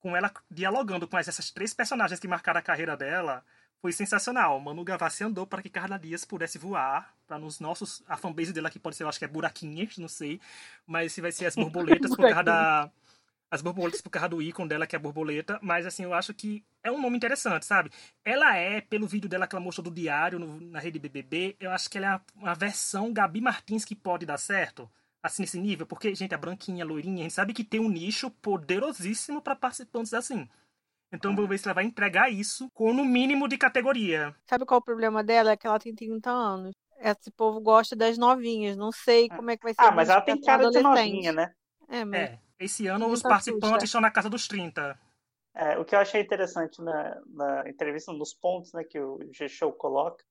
com 0.00 0.16
ela 0.16 0.30
dialogando 0.50 1.08
com 1.08 1.16
essas 1.18 1.50
três 1.50 1.72
personagens 1.72 2.20
que 2.20 2.28
marcaram 2.28 2.58
a 2.58 2.62
carreira 2.62 2.96
dela, 2.96 3.42
foi 3.80 3.92
sensacional. 3.92 4.58
Manu 4.60 4.84
Gavassi 4.84 5.24
andou 5.24 5.46
para 5.46 5.62
que 5.62 5.70
Carla 5.70 5.98
Dias 5.98 6.24
pudesse 6.24 6.58
voar. 6.58 7.14
Para 7.26 7.38
nos 7.38 7.58
nossos. 7.58 8.02
A 8.08 8.16
fanbase 8.16 8.52
dela 8.52 8.68
aqui 8.68 8.78
pode 8.78 8.96
ser, 8.96 9.02
eu 9.02 9.08
acho 9.08 9.18
que 9.18 9.24
é 9.24 9.28
buraquinhas, 9.28 9.98
não 9.98 10.08
sei. 10.08 10.40
Mas 10.86 11.12
se 11.12 11.20
vai 11.20 11.32
ser 11.32 11.46
as 11.46 11.56
borboletas 11.56 12.10
por 12.14 12.22
causa 12.22 12.42
da. 12.42 12.90
As 13.56 13.62
borboletas 13.62 14.02
por 14.02 14.10
causa 14.10 14.28
do 14.28 14.42
ícone 14.42 14.68
dela, 14.68 14.86
que 14.86 14.94
é 14.94 14.98
a 14.98 15.00
borboleta. 15.00 15.58
Mas 15.62 15.86
assim, 15.86 16.02
eu 16.02 16.12
acho 16.12 16.34
que 16.34 16.62
é 16.84 16.92
um 16.92 17.00
nome 17.00 17.16
interessante, 17.16 17.64
sabe? 17.64 17.90
Ela 18.22 18.54
é, 18.54 18.82
pelo 18.82 19.06
vídeo 19.06 19.30
dela 19.30 19.46
que 19.46 19.56
ela 19.56 19.64
mostrou 19.64 19.82
do 19.82 19.90
diário 19.90 20.38
no, 20.38 20.60
na 20.60 20.78
rede 20.78 20.98
BBB, 20.98 21.56
eu 21.58 21.70
acho 21.70 21.88
que 21.88 21.96
ela 21.96 22.16
é 22.16 22.20
uma 22.38 22.54
versão 22.54 23.14
Gabi 23.14 23.40
Martins 23.40 23.82
que 23.82 23.96
pode 23.96 24.26
dar 24.26 24.36
certo. 24.36 24.90
Assim, 25.22 25.42
nesse 25.42 25.58
nível. 25.58 25.86
Porque, 25.86 26.14
gente, 26.14 26.34
a 26.34 26.38
branquinha, 26.38 26.84
a 26.84 26.86
loirinha, 26.86 27.20
a 27.20 27.22
gente 27.22 27.32
sabe 27.32 27.54
que 27.54 27.64
tem 27.64 27.80
um 27.80 27.88
nicho 27.88 28.30
poderosíssimo 28.30 29.40
para 29.40 29.56
participantes 29.56 30.12
assim. 30.12 30.46
Então 31.10 31.34
vamos 31.34 31.48
ver 31.48 31.58
se 31.58 31.66
ela 31.66 31.74
vai 31.74 31.84
entregar 31.84 32.30
isso 32.30 32.68
com 32.74 32.92
no 32.92 33.06
mínimo 33.06 33.48
de 33.48 33.56
categoria. 33.56 34.34
Sabe 34.44 34.66
qual 34.66 34.78
é 34.78 34.82
o 34.82 34.84
problema 34.84 35.24
dela? 35.24 35.52
É 35.52 35.56
que 35.56 35.66
ela 35.66 35.78
tem 35.78 35.94
30 35.94 36.30
anos. 36.30 36.74
Esse 36.98 37.30
povo 37.30 37.58
gosta 37.58 37.96
das 37.96 38.18
novinhas. 38.18 38.76
Não 38.76 38.92
sei 38.92 39.30
como 39.30 39.50
é 39.50 39.56
que 39.56 39.62
vai 39.62 39.72
ser. 39.72 39.80
Ah, 39.80 39.92
mas 39.92 40.10
ela 40.10 40.20
tem 40.20 40.38
cara 40.38 40.68
de 40.70 40.82
novinha, 40.82 41.32
né? 41.32 41.52
É, 41.88 42.04
mas... 42.04 42.20
é. 42.20 42.45
Esse 42.58 42.86
ano 42.86 43.08
os 43.08 43.22
participantes 43.22 43.84
estão 43.84 44.00
na 44.00 44.10
casa 44.10 44.30
dos 44.30 44.48
30. 44.48 44.98
É, 45.54 45.78
o 45.78 45.84
que 45.84 45.94
eu 45.94 45.98
achei 45.98 46.20
interessante 46.20 46.82
na, 46.82 47.20
na 47.26 47.68
entrevista, 47.68 48.12
nos 48.12 48.34
pontos 48.34 48.72
né, 48.72 48.84
que 48.84 49.00
o 49.00 49.18
G-Show 49.32 49.72
coloca, 49.72 50.22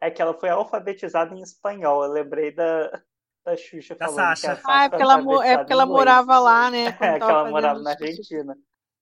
é 0.00 0.10
que 0.10 0.20
ela 0.20 0.34
foi 0.34 0.48
alfabetizada 0.48 1.34
em 1.34 1.40
espanhol. 1.40 2.04
Eu 2.04 2.10
lembrei 2.10 2.52
da, 2.52 3.02
da 3.44 3.56
Xuxa 3.56 3.94
da 3.94 4.06
falando 4.06 4.36
Sasha. 4.36 4.56
que 4.56 4.70
a 4.70 4.74
Ah, 4.74 4.84
é 4.84 4.88
porque 4.88 5.02
ela, 5.02 5.46
é 5.46 5.58
porque 5.58 5.72
ela 5.72 5.86
morava 5.86 6.38
lá, 6.38 6.70
né? 6.70 6.86
É, 7.00 7.18
que 7.18 7.22
ela 7.22 7.48
morava 7.48 7.80
na 7.80 7.90
Argentina 7.90 8.58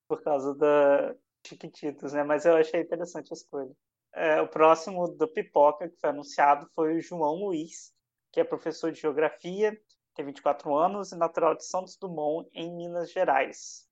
por 0.06 0.22
causa 0.22 0.54
da 0.54 1.14
Chiquititos, 1.46 2.12
né? 2.12 2.22
Mas 2.22 2.44
eu 2.44 2.56
achei 2.56 2.82
interessante 2.82 3.32
a 3.32 3.34
escolha. 3.34 3.70
É, 4.12 4.40
o 4.40 4.48
próximo 4.48 5.08
do 5.08 5.28
Pipoca, 5.28 5.88
que 5.88 5.96
foi 5.98 6.10
anunciado, 6.10 6.68
foi 6.74 6.96
o 6.96 7.00
João 7.00 7.36
Luiz, 7.36 7.92
que 8.32 8.40
é 8.40 8.44
professor 8.44 8.92
de 8.92 9.00
Geografia, 9.00 9.80
tem 10.14 10.24
24 10.24 10.74
anos 10.74 11.12
e 11.12 11.16
natural 11.16 11.54
de 11.54 11.64
Santos 11.64 11.96
Dumont, 11.96 12.48
em 12.52 12.74
Minas 12.74 13.10
Gerais. 13.10 13.86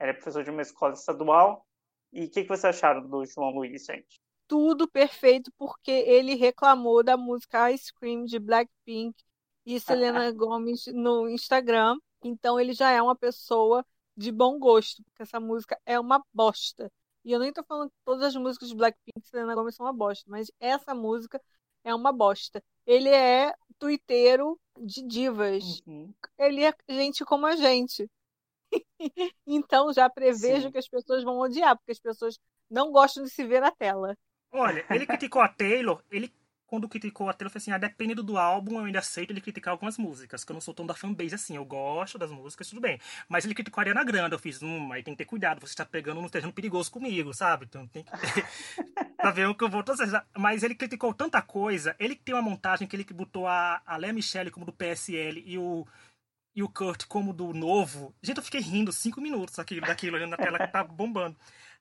Ele 0.00 0.10
é 0.10 0.14
professor 0.14 0.44
de 0.44 0.50
uma 0.50 0.62
escola 0.62 0.94
estadual. 0.94 1.66
E 2.12 2.24
o 2.24 2.30
que, 2.30 2.42
que 2.42 2.48
vocês 2.48 2.76
acharam 2.76 3.08
do 3.08 3.24
João 3.24 3.50
Luiz, 3.50 3.84
gente? 3.84 4.20
Tudo 4.46 4.88
perfeito, 4.88 5.50
porque 5.58 5.90
ele 5.90 6.34
reclamou 6.34 7.02
da 7.02 7.16
música 7.16 7.72
Ice 7.72 7.92
Cream 7.94 8.24
de 8.24 8.38
Blackpink 8.38 9.16
e 9.64 9.80
Selena 9.80 10.30
Gomez 10.32 10.86
no 10.88 11.28
Instagram. 11.28 11.96
Então 12.22 12.58
ele 12.60 12.72
já 12.72 12.90
é 12.90 13.02
uma 13.02 13.16
pessoa 13.16 13.84
de 14.16 14.30
bom 14.30 14.58
gosto, 14.58 15.02
porque 15.04 15.22
essa 15.22 15.40
música 15.40 15.78
é 15.84 15.98
uma 15.98 16.22
bosta. 16.32 16.90
E 17.24 17.32
eu 17.32 17.38
nem 17.38 17.52
tô 17.52 17.64
falando 17.64 17.90
que 17.90 17.96
todas 18.04 18.22
as 18.22 18.36
músicas 18.36 18.68
de 18.68 18.76
Blackpink 18.76 19.18
e 19.18 19.28
Selena 19.28 19.54
Gomez 19.54 19.74
são 19.74 19.86
uma 19.86 19.92
bosta, 19.92 20.24
mas 20.30 20.50
essa 20.60 20.94
música 20.94 21.40
é 21.82 21.94
uma 21.94 22.12
bosta. 22.12 22.62
Ele 22.86 23.08
é 23.08 23.52
tuiteiro 23.78 24.58
de 24.78 25.02
divas. 25.06 25.82
Uhum. 25.86 26.12
Ele 26.38 26.64
é 26.64 26.72
gente 26.88 27.24
como 27.24 27.46
a 27.46 27.56
gente. 27.56 28.08
então 29.46 29.92
já 29.92 30.08
prevejo 30.10 30.66
Sim. 30.66 30.72
que 30.72 30.78
as 30.78 30.88
pessoas 30.88 31.22
vão 31.22 31.38
odiar, 31.38 31.76
porque 31.76 31.92
as 31.92 32.00
pessoas 32.00 32.38
não 32.70 32.90
gostam 32.90 33.24
de 33.24 33.30
se 33.30 33.44
ver 33.46 33.60
na 33.60 33.70
tela. 33.70 34.16
Olha, 34.50 34.84
ele 34.90 35.06
criticou 35.06 35.42
a 35.42 35.48
Taylor, 35.48 36.02
ele 36.10 36.32
quando 36.74 36.88
criticou 36.88 37.28
a 37.28 37.32
Taylor, 37.32 37.52
foi 37.52 37.58
assim, 37.60 37.70
ah, 37.70 37.78
depende 37.78 38.14
do 38.14 38.36
álbum, 38.36 38.80
eu 38.80 38.84
ainda 38.86 38.98
aceito 38.98 39.30
ele 39.30 39.40
criticar 39.40 39.72
algumas 39.72 39.96
músicas, 39.96 40.42
que 40.42 40.50
eu 40.50 40.54
não 40.54 40.60
sou 40.60 40.74
tão 40.74 40.84
da 40.84 40.92
fanbase 40.92 41.32
assim, 41.32 41.54
eu 41.54 41.64
gosto 41.64 42.18
das 42.18 42.32
músicas, 42.32 42.68
tudo 42.68 42.80
bem. 42.80 42.98
Mas 43.28 43.44
ele 43.44 43.54
criticou 43.54 43.80
a 43.80 43.82
Ariana 43.82 44.02
Grande, 44.02 44.34
eu 44.34 44.38
fiz, 44.40 44.60
hum, 44.60 44.92
aí 44.92 45.00
tem 45.02 45.14
que 45.14 45.18
ter 45.18 45.24
cuidado, 45.24 45.60
você 45.60 45.72
está 45.72 45.84
pegando 45.84 46.20
um 46.20 46.28
terreno 46.28 46.52
perigoso 46.52 46.90
comigo, 46.90 47.32
sabe? 47.32 47.66
Então 47.66 47.86
tem 47.86 48.02
que 48.02 48.10
ter... 48.10 48.44
pra 49.16 49.30
ver 49.30 49.46
o 49.46 49.54
que 49.54 49.62
eu 49.62 49.70
vou. 49.70 49.84
Mas 50.36 50.64
ele 50.64 50.74
criticou 50.74 51.14
tanta 51.14 51.40
coisa, 51.40 51.94
ele 51.98 52.16
tem 52.16 52.34
uma 52.34 52.42
montagem 52.42 52.88
que 52.88 52.96
ele 52.96 53.04
botou 53.04 53.46
a, 53.46 53.80
a 53.86 53.96
Lea 53.96 54.12
Michelle 54.12 54.50
como 54.50 54.66
do 54.66 54.72
PSL 54.72 55.44
e 55.46 55.56
o 55.56 55.86
e 56.56 56.62
o 56.62 56.68
Kurt 56.68 57.06
como 57.06 57.32
do 57.32 57.52
novo. 57.52 58.14
Gente, 58.22 58.36
eu 58.36 58.42
fiquei 58.42 58.60
rindo 58.60 58.92
cinco 58.92 59.20
minutos 59.20 59.56
daquilo, 59.56 59.80
daquilo 59.84 60.16
olhando 60.16 60.30
na 60.30 60.36
tela 60.36 60.58
que 60.58 60.68
tá 60.68 60.84
bombando. 60.84 61.36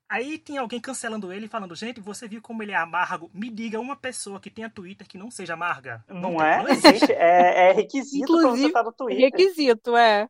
Aí 0.09 0.37
tem 0.37 0.57
alguém 0.57 0.79
cancelando 0.79 1.31
ele 1.33 1.47
falando, 1.47 1.75
gente, 1.75 1.99
você 1.99 2.27
viu 2.27 2.41
como 2.41 2.61
ele 2.61 2.71
é 2.71 2.75
amargo? 2.75 3.31
Me 3.33 3.49
diga 3.49 3.79
uma 3.79 3.95
pessoa 3.95 4.39
que 4.39 4.49
tenha 4.49 4.69
Twitter 4.69 5.07
que 5.07 5.17
não 5.17 5.31
seja 5.31 5.53
amarga. 5.53 6.03
Não, 6.07 6.33
não 6.33 6.41
é? 6.41 6.61
Não 6.61 6.69
existe. 6.69 7.11
É, 7.11 7.69
é 7.69 7.71
requisito 7.71 8.23
Inclusive, 8.23 8.51
pra 8.51 8.51
você 8.51 8.67
estar 8.67 8.83
no 8.83 8.93
Twitter. 8.93 9.25
Requisito, 9.25 9.95
é. 9.95 10.27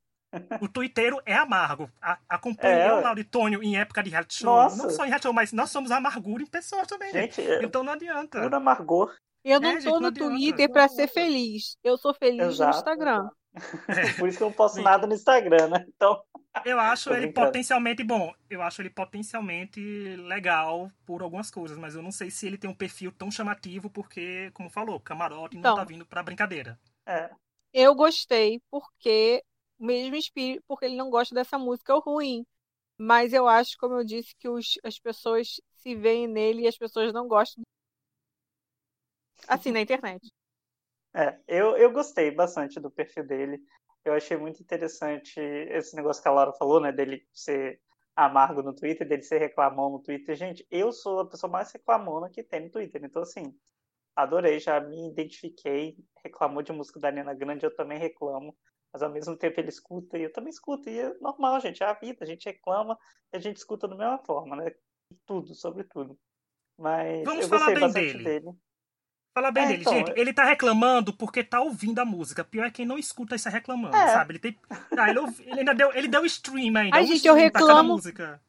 O 0.61 0.67
twitteiro 0.67 1.21
é 1.25 1.35
amargo. 1.35 1.89
acompanha 2.27 2.75
é. 2.75 2.93
o 2.93 3.01
Lauritônio 3.01 3.61
em 3.61 3.77
época 3.77 4.01
de 4.01 4.09
reality 4.09 4.35
show. 4.35 4.47
Nossa. 4.47 4.81
Não 4.81 4.89
só 4.89 5.03
em 5.03 5.07
reality 5.07 5.23
show, 5.23 5.33
mas 5.33 5.53
nós 5.53 5.69
somos 5.69 5.91
amargura 5.91 6.41
em 6.41 6.47
pessoas 6.47 6.87
também. 6.87 7.11
Gente, 7.11 7.41
gente. 7.41 7.65
então 7.65 7.83
não 7.83 7.93
adianta. 7.93 8.41
Pura 8.41 8.57
amargor. 8.57 9.15
Eu 9.43 9.59
não 9.59 9.71
é, 9.71 9.75
tô 9.75 9.81
gente, 9.81 9.99
no 9.99 10.11
Twitter 10.11 10.71
para 10.71 10.87
ser 10.87 11.07
feliz. 11.07 11.77
Eu 11.83 11.97
sou 11.97 12.13
feliz 12.13 12.41
exato, 12.41 12.71
no 12.71 12.77
Instagram. 12.77 13.29
Exato. 13.87 14.17
Por 14.17 14.27
isso 14.27 14.37
que 14.37 14.43
eu 14.43 14.47
não 14.47 14.55
posto 14.55 14.81
nada 14.81 15.05
no 15.05 15.13
Instagram, 15.13 15.67
né? 15.67 15.85
Então. 15.87 16.23
Eu 16.65 16.79
acho 16.79 17.11
ele 17.13 17.31
potencialmente 17.31 18.03
bom. 18.03 18.31
Eu 18.49 18.61
acho 18.61 18.81
ele 18.81 18.89
potencialmente 18.89 19.79
legal 20.17 20.91
por 21.05 21.21
algumas 21.21 21.49
coisas, 21.49 21.77
mas 21.77 21.95
eu 21.95 22.01
não 22.01 22.11
sei 22.11 22.29
se 22.29 22.45
ele 22.45 22.57
tem 22.57 22.69
um 22.69 22.75
perfil 22.75 23.11
tão 23.11 23.31
chamativo, 23.31 23.89
porque, 23.89 24.51
como 24.53 24.69
falou, 24.69 24.99
camarote 24.99 25.57
então, 25.57 25.71
não 25.71 25.77
tá 25.77 25.83
vindo 25.83 26.05
pra 26.05 26.21
brincadeira. 26.21 26.79
É. 27.05 27.31
Eu 27.73 27.95
gostei 27.95 28.61
porque, 28.69 29.43
mesmo 29.79 30.15
espírito, 30.15 30.63
porque 30.67 30.85
ele 30.85 30.95
não 30.95 31.09
gosta 31.09 31.33
dessa 31.33 31.57
música 31.57 31.95
ruim. 31.95 32.45
Mas 32.97 33.33
eu 33.33 33.47
acho, 33.47 33.75
como 33.79 33.95
eu 33.95 34.03
disse, 34.03 34.35
que 34.37 34.47
os, 34.47 34.77
as 34.83 34.99
pessoas 34.99 35.59
se 35.71 35.95
veem 35.95 36.27
nele 36.27 36.61
e 36.61 36.67
as 36.67 36.77
pessoas 36.77 37.11
não 37.11 37.27
gostam. 37.27 37.63
Assim, 39.47 39.71
na 39.71 39.81
internet. 39.81 40.31
É, 41.15 41.37
eu, 41.47 41.77
eu 41.77 41.91
gostei 41.91 42.31
bastante 42.31 42.79
do 42.79 42.89
perfil 42.89 43.25
dele 43.25 43.61
eu 44.05 44.13
achei 44.13 44.35
muito 44.37 44.61
interessante 44.61 45.39
esse 45.39 45.95
negócio 45.95 46.21
que 46.21 46.27
a 46.27 46.31
Laura 46.31 46.53
falou, 46.53 46.79
né, 46.81 46.91
dele 46.91 47.25
ser 47.33 47.79
amargo 48.15 48.61
no 48.61 48.75
Twitter, 48.75 49.07
dele 49.07 49.23
ser 49.23 49.39
reclamão 49.39 49.89
no 49.89 49.99
Twitter. 49.99 50.35
Gente, 50.35 50.65
eu 50.69 50.91
sou 50.91 51.21
a 51.21 51.29
pessoa 51.29 51.49
mais 51.49 51.71
reclamona 51.71 52.29
que 52.29 52.43
tem 52.43 52.61
no 52.61 52.69
Twitter, 52.69 53.03
então 53.03 53.21
assim, 53.21 53.55
adorei, 54.15 54.59
já 54.59 54.79
me 54.79 55.09
identifiquei. 55.09 55.95
Reclamou 56.23 56.61
de 56.61 56.71
música 56.73 56.99
da 56.99 57.07
Ariana 57.07 57.33
Grande, 57.33 57.65
eu 57.65 57.75
também 57.75 57.97
reclamo. 57.97 58.55
Mas 58.91 59.01
ao 59.01 59.09
mesmo 59.09 59.35
tempo 59.35 59.59
ele 59.59 59.69
escuta 59.69 60.17
e 60.17 60.23
eu 60.23 60.31
também 60.31 60.51
escuto. 60.51 60.87
E 60.87 60.99
é 60.99 61.13
normal, 61.19 61.59
gente, 61.59 61.81
é 61.81 61.85
a 61.87 61.93
vida, 61.93 62.23
a 62.23 62.27
gente 62.27 62.45
reclama 62.45 62.97
e 63.33 63.37
a 63.37 63.39
gente 63.39 63.57
escuta 63.57 63.87
da 63.87 63.95
mesma 63.95 64.19
forma, 64.19 64.55
né? 64.55 64.71
Tudo, 65.25 65.55
sobre 65.55 65.83
tudo. 65.85 66.19
Mas 66.77 67.23
Vamos 67.23 67.45
eu 67.45 67.49
gostei 67.49 67.79
bastante 67.79 68.17
dele. 68.17 68.23
dele. 68.23 68.57
Fala 69.33 69.51
bem 69.51 69.63
É, 69.63 69.67
dele, 69.67 69.81
então, 69.81 69.93
gente. 69.93 70.11
é- 70.11 70.19
Ele 70.19 70.33
tá 70.33 70.43
reclamando 70.43 71.11
porque 71.13 71.43
tá 71.43 71.59
ouvindo 71.61 71.99
a 71.99 72.05
música. 72.05 72.43
Pior 72.43 72.65
é 72.65 72.71
quem 72.71 72.85
não 72.85 72.97
escuta 72.99 73.35
isso 73.35 73.47
é 73.47 73.51
reclamando, 73.51 73.95
É. 73.95 74.07
sabe? 74.09 74.33
Ele 74.33 74.39
tem. 74.39 74.59
Ah, 74.95 75.09
ele, 75.09 75.19
ouvi- 75.19 75.43
ele 75.47 75.59
ainda 75.59 75.73
deu, 75.73 75.91
ele 75.93 76.07
deu 76.07 76.25
stream 76.25 76.75
ainda. 76.77 76.95
Ai, 76.95 77.03
um 77.03 77.07
gente, 77.07 77.27
eu 77.27 77.33
reclamo. 77.33 77.93
música. 77.95 78.39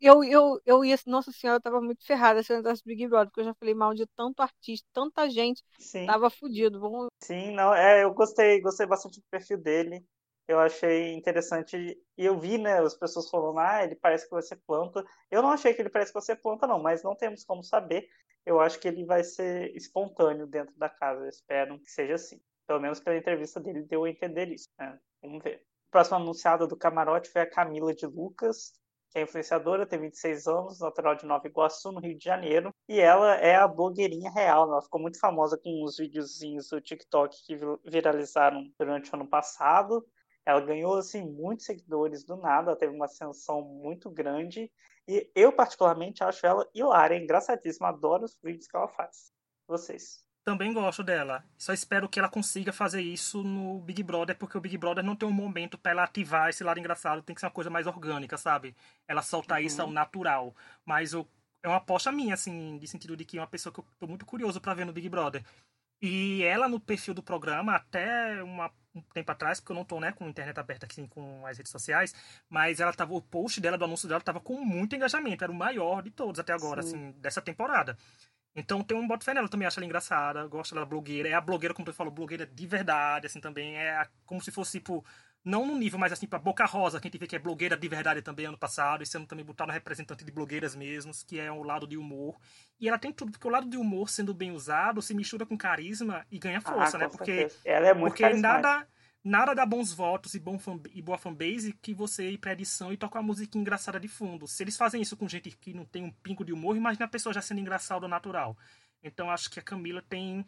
Eu, 0.00 0.22
eu, 0.22 0.60
eu 0.64 0.84
ia, 0.84 0.96
nossa 1.06 1.32
senhora, 1.32 1.56
eu 1.58 1.60
tava 1.62 1.80
muito 1.80 2.04
ferrada 2.06 2.40
se 2.42 2.52
eu 2.52 2.58
entrasse 2.58 2.82
no 2.86 2.90
Big 2.90 3.08
Brother, 3.08 3.26
porque 3.28 3.40
eu 3.40 3.44
já 3.46 3.54
falei 3.54 3.74
mal 3.74 3.92
de 3.94 4.06
tanto 4.14 4.40
artista, 4.40 4.86
tanta 4.92 5.28
gente, 5.28 5.64
Sim. 5.78 6.06
tava 6.06 6.30
fudido. 6.30 6.78
Vamos... 6.78 7.08
Sim, 7.20 7.50
não, 7.52 7.74
é, 7.74 8.04
eu 8.04 8.14
gostei, 8.14 8.60
gostei 8.60 8.86
bastante 8.86 9.20
do 9.20 9.26
perfil 9.28 9.58
dele. 9.58 10.04
Eu 10.46 10.60
achei 10.60 11.12
interessante. 11.14 11.76
E 12.16 12.24
eu 12.24 12.38
vi, 12.38 12.58
né, 12.58 12.80
as 12.80 12.94
pessoas 12.94 13.28
falando, 13.28 13.58
ah, 13.58 13.82
ele 13.84 13.96
parece 13.96 14.24
que 14.24 14.30
vai 14.30 14.42
ser 14.42 14.56
planta. 14.66 15.04
Eu 15.30 15.42
não 15.42 15.50
achei 15.50 15.74
que 15.74 15.82
ele 15.82 15.90
parece 15.90 16.10
que 16.12 16.14
vai 16.14 16.22
ser 16.22 16.36
planta, 16.36 16.66
não, 16.66 16.80
mas 16.80 17.02
não 17.02 17.14
temos 17.16 17.44
como 17.44 17.62
saber. 17.62 18.08
Eu 18.48 18.60
acho 18.60 18.78
que 18.80 18.88
ele 18.88 19.04
vai 19.04 19.22
ser 19.22 19.74
espontâneo 19.76 20.46
dentro 20.46 20.74
da 20.78 20.88
casa. 20.88 21.24
Eu 21.24 21.28
espero 21.28 21.78
que 21.80 21.90
seja 21.90 22.14
assim. 22.14 22.40
Pelo 22.66 22.80
menos 22.80 23.00
pela 23.00 23.16
entrevista 23.16 23.60
dele 23.60 23.82
deu 23.82 24.04
a 24.04 24.10
entender 24.10 24.48
isso. 24.48 24.68
né? 24.78 24.98
Vamos 25.22 25.42
ver. 25.42 25.62
A 25.88 25.90
próxima 25.90 26.16
anunciada 26.18 26.66
do 26.66 26.76
camarote 26.76 27.30
foi 27.30 27.42
a 27.42 27.50
Camila 27.50 27.94
de 27.94 28.06
Lucas, 28.06 28.72
que 29.10 29.18
é 29.18 29.22
influenciadora, 29.22 29.86
tem 29.86 29.98
26 30.00 30.46
anos, 30.46 30.80
natural 30.80 31.14
de 31.14 31.26
Nova 31.26 31.46
Iguaçu, 31.46 31.92
no 31.92 32.00
Rio 32.00 32.16
de 32.16 32.24
Janeiro. 32.24 32.74
E 32.88 33.00
ela 33.00 33.34
é 33.36 33.54
a 33.56 33.68
blogueirinha 33.68 34.30
real. 34.30 34.66
né? 34.66 34.72
Ela 34.72 34.82
ficou 34.82 35.00
muito 35.00 35.18
famosa 35.18 35.58
com 35.62 35.82
os 35.84 35.96
videozinhos 35.98 36.68
do 36.68 36.80
TikTok 36.80 37.36
que 37.46 37.56
vi- 37.56 37.78
viralizaram 37.86 38.70
durante 38.78 39.10
o 39.12 39.16
ano 39.16 39.28
passado. 39.28 40.06
Ela 40.46 40.60
ganhou 40.60 40.96
assim 40.96 41.22
muitos 41.30 41.66
seguidores 41.66 42.24
do 42.24 42.36
nada, 42.36 42.70
ela 42.70 42.78
teve 42.78 42.94
uma 42.94 43.04
ascensão 43.04 43.60
muito 43.62 44.10
grande. 44.10 44.70
E 45.08 45.30
eu, 45.34 45.50
particularmente, 45.52 46.22
acho 46.22 46.44
ela 46.46 46.68
hilária, 46.74 47.16
engraçadíssima. 47.16 47.88
Adoro 47.88 48.24
os 48.24 48.38
vídeos 48.42 48.66
que 48.68 48.76
ela 48.76 48.88
faz. 48.88 49.32
Vocês. 49.66 50.22
Também 50.44 50.72
gosto 50.72 51.02
dela. 51.02 51.44
Só 51.58 51.72
espero 51.72 52.08
que 52.08 52.18
ela 52.18 52.28
consiga 52.28 52.72
fazer 52.72 53.00
isso 53.02 53.42
no 53.42 53.80
Big 53.80 54.02
Brother, 54.02 54.36
porque 54.36 54.56
o 54.56 54.60
Big 54.60 54.76
Brother 54.78 55.04
não 55.04 55.14
tem 55.16 55.28
um 55.28 55.32
momento 55.32 55.76
pra 55.76 55.92
ela 55.92 56.04
ativar 56.04 56.48
esse 56.48 56.64
lado 56.64 56.78
engraçado. 56.80 57.22
Tem 57.22 57.34
que 57.34 57.40
ser 57.40 57.46
uma 57.46 57.52
coisa 57.52 57.68
mais 57.70 57.86
orgânica, 57.86 58.36
sabe? 58.38 58.74
Ela 59.06 59.20
soltar 59.22 59.62
isso 59.62 59.80
ao 59.82 59.88
Uhum. 59.88 59.92
natural. 59.94 60.54
Mas 60.86 61.12
eu- 61.12 61.26
é 61.62 61.68
uma 61.68 61.76
aposta 61.78 62.10
minha, 62.12 62.32
assim, 62.34 62.78
de 62.78 62.86
sentido 62.86 63.16
de 63.16 63.24
que 63.26 63.36
é 63.36 63.40
uma 63.40 63.46
pessoa 63.46 63.72
que 63.72 63.80
eu 63.80 63.86
tô 63.98 64.06
muito 64.06 64.24
curioso 64.24 64.60
pra 64.60 64.72
ver 64.74 64.86
no 64.86 64.92
Big 64.92 65.08
Brother. 65.08 65.44
E 66.00 66.42
ela 66.44 66.68
no 66.68 66.78
perfil 66.80 67.12
do 67.12 67.22
programa, 67.22 67.74
até 67.74 68.42
uma- 68.42 68.72
um 68.98 69.02
tempo 69.14 69.30
atrás, 69.32 69.60
porque 69.60 69.72
eu 69.72 69.76
não 69.76 69.84
tô, 69.84 69.98
né, 70.00 70.12
com 70.12 70.24
a 70.24 70.28
internet 70.28 70.58
aberta 70.58 70.86
aqui 70.86 71.06
com 71.08 71.46
as 71.46 71.56
redes 71.56 71.72
sociais, 71.72 72.14
mas 72.48 72.80
ela 72.80 72.92
tava, 72.92 73.14
o 73.14 73.22
post 73.22 73.60
dela, 73.60 73.78
do 73.78 73.84
anúncio 73.84 74.08
dela, 74.08 74.20
tava 74.20 74.40
com 74.40 74.60
muito 74.64 74.94
engajamento. 74.94 75.42
Era 75.44 75.52
o 75.52 75.54
maior 75.54 76.02
de 76.02 76.10
todos 76.10 76.38
até 76.38 76.52
agora, 76.52 76.82
Sim. 76.82 76.88
assim, 76.88 77.20
dessa 77.20 77.40
temporada. 77.40 77.96
Então 78.54 78.82
tem 78.82 78.96
um 78.96 79.06
boto 79.06 79.24
fé 79.24 79.32
nela, 79.32 79.46
eu 79.46 79.50
também 79.50 79.66
acho 79.68 79.78
ela 79.78 79.86
engraçada, 79.86 80.44
gosto 80.46 80.74
dela 80.74 80.86
blogueira. 80.86 81.28
É 81.28 81.32
a 81.34 81.40
blogueira, 81.40 81.72
como 81.74 81.86
tu 81.86 81.92
falou, 81.92 82.12
blogueira 82.12 82.44
de 82.46 82.66
verdade, 82.66 83.26
assim, 83.26 83.40
também. 83.40 83.76
É 83.76 83.96
a- 83.96 84.08
como 84.26 84.40
se 84.40 84.50
fosse, 84.50 84.78
tipo, 84.78 85.04
não 85.44 85.66
no 85.66 85.76
nível, 85.76 85.98
mas 85.98 86.12
assim, 86.12 86.26
pra 86.26 86.38
Boca 86.38 86.64
Rosa, 86.64 87.00
que 87.00 87.06
a 87.06 87.10
gente 87.10 87.18
vê 87.18 87.26
que 87.26 87.36
é 87.36 87.38
blogueira 87.38 87.76
de 87.76 87.88
verdade 87.88 88.20
também 88.22 88.46
ano 88.46 88.58
passado, 88.58 89.02
esse 89.02 89.16
ano 89.16 89.26
também 89.26 89.44
botaram 89.44 89.72
representante 89.72 90.24
de 90.24 90.30
blogueiras 90.30 90.74
mesmos, 90.74 91.22
que 91.22 91.38
é 91.38 91.50
o 91.50 91.62
lado 91.62 91.86
de 91.86 91.96
humor. 91.96 92.38
E 92.78 92.88
ela 92.88 92.98
tem 92.98 93.12
tudo, 93.12 93.32
porque 93.32 93.46
o 93.46 93.50
lado 93.50 93.68
de 93.68 93.76
humor, 93.76 94.10
sendo 94.10 94.34
bem 94.34 94.50
usado, 94.50 95.00
se 95.00 95.14
mistura 95.14 95.46
com 95.46 95.56
carisma 95.56 96.26
e 96.30 96.38
ganha 96.38 96.60
força, 96.60 96.96
ah, 96.96 97.00
né? 97.00 97.08
Porque 97.08 97.48
certeza. 97.48 97.60
Ela 97.64 97.88
é 97.88 97.94
muito 97.94 98.14
porque 98.14 98.28
nada, 98.34 98.86
nada 99.24 99.54
dá 99.54 99.64
bons 99.64 99.92
votos 99.92 100.34
e, 100.34 100.38
bom 100.38 100.58
fan, 100.58 100.80
e 100.92 101.00
boa 101.00 101.16
fanbase 101.16 101.72
que 101.80 101.94
você 101.94 102.30
ir 102.30 102.38
pra 102.38 102.52
edição 102.52 102.92
e 102.92 102.96
tocar 102.96 103.20
uma 103.20 103.26
musiquinha 103.28 103.62
engraçada 103.62 103.98
de 103.98 104.08
fundo. 104.08 104.46
Se 104.46 104.62
eles 104.62 104.76
fazem 104.76 105.00
isso 105.00 105.16
com 105.16 105.28
gente 105.28 105.50
que 105.56 105.72
não 105.72 105.84
tem 105.84 106.04
um 106.04 106.10
pingo 106.10 106.44
de 106.44 106.52
humor, 106.52 106.76
imagina 106.76 107.06
a 107.06 107.08
pessoa 107.08 107.32
já 107.32 107.40
sendo 107.40 107.60
engraçada 107.60 108.04
ao 108.04 108.10
natural. 108.10 108.56
Então 109.02 109.30
acho 109.30 109.48
que 109.50 109.60
a 109.60 109.62
Camila 109.62 110.02
tem 110.02 110.44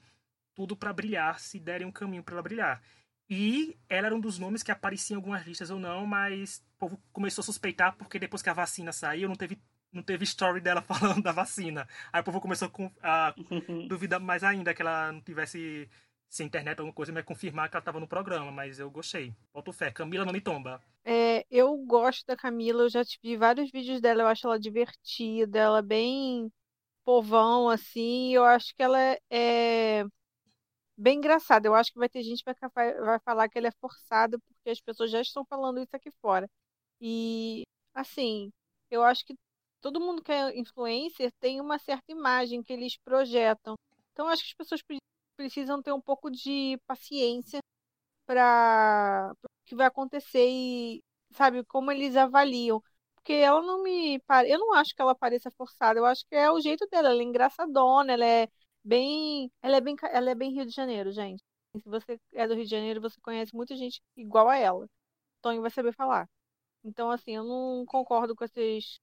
tudo 0.55 0.77
pra 0.77 0.93
brilhar, 0.93 1.39
se 1.41 1.59
derem 1.59 1.87
um 1.87 1.93
caminho 1.93 2.23
pra 2.23 2.35
ela 2.35 2.43
brilhar. 2.43 2.83
E 3.31 3.79
ela 3.89 4.09
era 4.09 4.17
um 4.17 4.21
dos 4.21 4.39
nomes 4.41 4.63
que 4.63 4.73
aparecia 4.73 5.15
em 5.15 5.17
algumas 5.17 5.47
listas 5.47 5.71
ou 5.71 5.79
não, 5.79 6.05
mas 6.05 6.65
o 6.75 6.79
povo 6.79 7.03
começou 7.13 7.43
a 7.43 7.45
suspeitar 7.45 7.97
porque 7.97 8.19
depois 8.19 8.43
que 8.43 8.51
a 8.51 8.53
vacina 8.53 8.93
saiu, 8.93 9.29
não 9.29 9.37
teve, 9.37 9.63
não 9.93 10.03
teve 10.03 10.25
story 10.25 10.61
dela 10.61 10.83
falando 10.83 11.23
da 11.23 11.31
vacina. 11.33 11.87
Aí 12.13 12.21
o 12.21 12.25
povo 12.25 12.41
começou 12.41 12.71
a 13.03 13.29
a 13.29 13.35
duvidar 13.89 14.19
mais 14.21 14.43
ainda 14.43 14.75
que 14.75 14.83
ela 14.83 15.13
não 15.13 15.21
tivesse 15.21 15.89
sem 16.29 16.47
internet 16.47 16.79
alguma 16.79 16.95
coisa, 16.95 17.13
mas 17.13 17.25
confirmar 17.25 17.69
que 17.69 17.77
ela 17.77 17.81
estava 17.81 18.01
no 18.01 18.09
programa, 18.09 18.51
mas 18.51 18.79
eu 18.79 18.91
gostei. 18.91 19.35
Boto 19.53 19.73
fé. 19.73 19.91
Camila 19.93 20.25
não 20.25 20.33
me 20.33 20.41
tomba. 20.41 20.81
É, 21.05 21.45
eu 21.51 21.77
gosto 21.87 22.27
da 22.27 22.37
Camila, 22.37 22.83
eu 22.85 22.89
já 22.91 23.03
vi 23.23 23.37
vários 23.37 23.71
vídeos 23.71 24.01
dela, 24.01 24.23
eu 24.23 24.27
acho 24.29 24.47
ela 24.47 24.59
divertida, 24.61 25.59
ela 25.59 25.79
é 25.79 25.83
bem 25.83 26.53
povão, 27.05 27.69
assim, 27.69 28.35
eu 28.35 28.45
acho 28.45 28.75
que 28.77 28.83
ela 28.83 29.01
é, 29.01 29.19
é 29.31 30.05
bem 31.01 31.19
engraçada. 31.19 31.67
Eu 31.69 31.75
acho 31.75 31.93
que 31.93 31.99
vai 31.99 32.09
ter 32.09 32.23
gente 32.23 32.45
que 32.45 32.53
vai, 32.75 32.95
vai 32.95 33.19
falar 33.21 33.49
que 33.49 33.59
ela 33.59 33.69
é 33.69 33.73
forçada, 33.81 34.39
porque 34.41 34.71
as 34.71 34.81
pessoas 34.81 35.11
já 35.11 35.21
estão 35.21 35.45
falando 35.45 35.81
isso 35.81 35.95
aqui 35.97 36.11
fora. 36.23 36.49
E, 37.01 37.65
assim, 37.95 38.53
eu 38.91 39.03
acho 39.05 39.25
que 39.27 39.35
todo 39.81 40.01
mundo 40.01 40.23
que 40.23 40.33
é 40.33 40.59
influencer 40.59 41.33
tem 41.41 41.61
uma 41.61 41.79
certa 41.79 42.13
imagem 42.13 42.63
que 42.63 42.73
eles 42.73 42.97
projetam. 42.99 43.77
Então, 44.13 44.29
acho 44.29 44.43
que 44.45 44.51
as 44.51 44.55
pessoas 44.57 44.83
pre- 44.83 44.99
precisam 45.37 45.83
ter 45.83 45.93
um 45.93 46.01
pouco 46.01 46.31
de 46.31 46.79
paciência 46.87 47.61
para 48.27 49.33
o 49.45 49.49
que 49.67 49.75
vai 49.75 49.87
acontecer 49.87 50.47
e, 50.49 51.03
sabe, 51.33 51.65
como 51.65 51.91
eles 51.91 52.17
avaliam. 52.17 52.83
Porque 53.17 53.33
ela 53.35 53.61
não 53.63 53.83
me. 53.83 54.21
Eu 54.47 54.59
não 54.59 54.75
acho 54.75 54.95
que 54.95 55.03
ela 55.03 55.15
pareça 55.15 55.51
forçada, 55.53 55.99
eu 55.99 56.07
acho 56.07 56.25
que 56.29 56.35
é 56.35 56.51
o 56.51 56.61
jeito 56.61 56.87
dela. 56.91 57.11
Ela 57.11 57.21
é 57.23 57.25
engraçadona, 57.25 58.13
ela 58.13 58.25
é 58.25 58.49
bem. 58.85 59.51
Ela 59.63 59.77
é 59.77 59.81
bem, 59.81 59.97
ela 60.03 60.31
é 60.31 60.35
bem 60.35 60.53
Rio 60.53 60.67
de 60.67 60.73
Janeiro, 60.73 61.13
gente. 61.13 61.43
Se 61.77 61.89
você 61.89 62.19
é 62.35 62.49
do 62.49 62.55
Rio 62.55 62.65
de 62.65 62.71
Janeiro, 62.71 63.01
você 63.01 63.21
conhece 63.21 63.55
muita 63.55 63.77
gente 63.77 64.01
igual 64.17 64.49
a 64.49 64.57
ela. 64.57 64.87
Tonho 65.41 65.63
vai 65.63 65.71
saber 65.71 65.95
falar. 65.95 66.29
Então, 66.85 67.11
assim, 67.11 67.37
eu 67.37 67.45
não 67.45 67.85
concordo 67.87 68.35
com 68.35 68.45
essas 68.45 68.99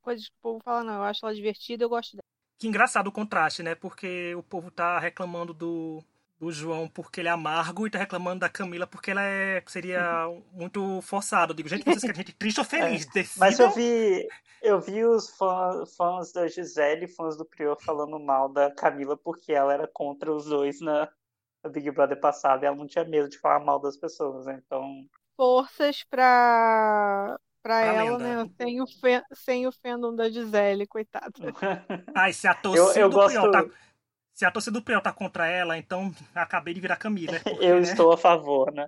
coisas 0.00 0.28
que 0.28 0.34
o 0.38 0.42
povo 0.42 0.60
fala, 0.64 0.84
não. 0.84 0.94
Eu 0.94 1.02
acho 1.02 1.24
ela 1.24 1.34
divertida, 1.34 1.84
eu 1.84 1.88
gosto 1.88 2.12
dela. 2.12 2.22
Que 2.58 2.68
engraçado 2.68 3.08
o 3.08 3.12
contraste, 3.12 3.62
né? 3.62 3.74
Porque 3.74 4.34
o 4.34 4.42
povo 4.42 4.70
tá 4.70 4.98
reclamando 4.98 5.52
do, 5.52 6.02
do 6.38 6.52
João 6.52 6.86
porque 6.88 7.20
ele 7.20 7.28
é 7.28 7.32
amargo 7.32 7.86
e 7.86 7.90
tá 7.90 7.98
reclamando 7.98 8.40
da 8.40 8.48
Camila 8.48 8.86
porque 8.86 9.10
ela 9.10 9.22
é, 9.22 9.62
seria 9.66 10.26
muito 10.52 11.00
forçada. 11.02 11.52
Eu 11.52 11.56
digo, 11.56 11.68
gente, 11.68 11.84
vocês 11.84 12.00
querem 12.00 12.16
gente 12.16 12.32
triste 12.34 12.58
ou 12.58 12.64
feliz? 12.64 13.06
Mas 13.38 13.58
eu 13.58 13.70
vi, 13.70 14.28
eu 14.62 14.80
vi 14.80 15.04
os 15.04 15.30
fã- 15.30 15.84
fãs 15.96 16.32
da 16.32 16.46
Gisele, 16.46 17.08
fãs 17.08 17.36
do 17.36 17.44
Prior 17.44 17.76
falando 17.80 18.18
mal 18.20 18.48
da 18.50 18.70
Camila 18.70 19.16
porque 19.16 19.52
ela 19.52 19.72
era 19.72 19.88
contra 19.88 20.30
os 20.32 20.44
dois 20.44 20.80
na, 20.80 21.08
Big 21.70 21.90
Brother 21.90 22.20
passado 22.20 22.62
e 22.62 22.66
ela 22.66 22.76
não 22.76 22.86
tinha 22.86 23.04
medo 23.04 23.28
de 23.28 23.38
falar 23.38 23.58
mal 23.64 23.80
das 23.80 23.96
pessoas, 23.96 24.44
né? 24.46 24.60
Então, 24.64 25.04
Forças 25.36 26.04
pra, 26.04 27.38
pra 27.62 27.80
Pra 27.80 27.84
ela, 27.92 28.16
lenda. 28.18 28.44
né? 28.44 28.50
Sem 28.56 28.80
o, 28.80 28.86
fe... 28.86 29.22
Sem 29.34 29.66
o 29.66 29.72
fandom 29.72 30.14
da 30.14 30.28
Gisele, 30.30 30.86
coitada. 30.86 31.32
Ai, 32.14 32.32
se 32.32 32.46
a 32.46 32.54
torcida 32.54 33.00
eu 33.00 33.08
do 33.08 33.14
gosto- 33.16 33.30
Priol 33.38 33.50
tá. 33.50 33.64
Se 34.36 34.44
a 34.44 34.50
torcida 34.50 34.78
do 34.78 34.84
Priol 34.84 35.00
tá 35.00 35.14
contra 35.14 35.46
ela, 35.46 35.78
então 35.78 36.12
acabei 36.34 36.74
de 36.74 36.80
virar 36.80 36.96
Camila. 36.96 37.32
Porque, 37.42 37.64
eu 37.64 37.76
né? 37.76 37.80
estou 37.80 38.12
a 38.12 38.18
favor, 38.18 38.70
né? 38.70 38.86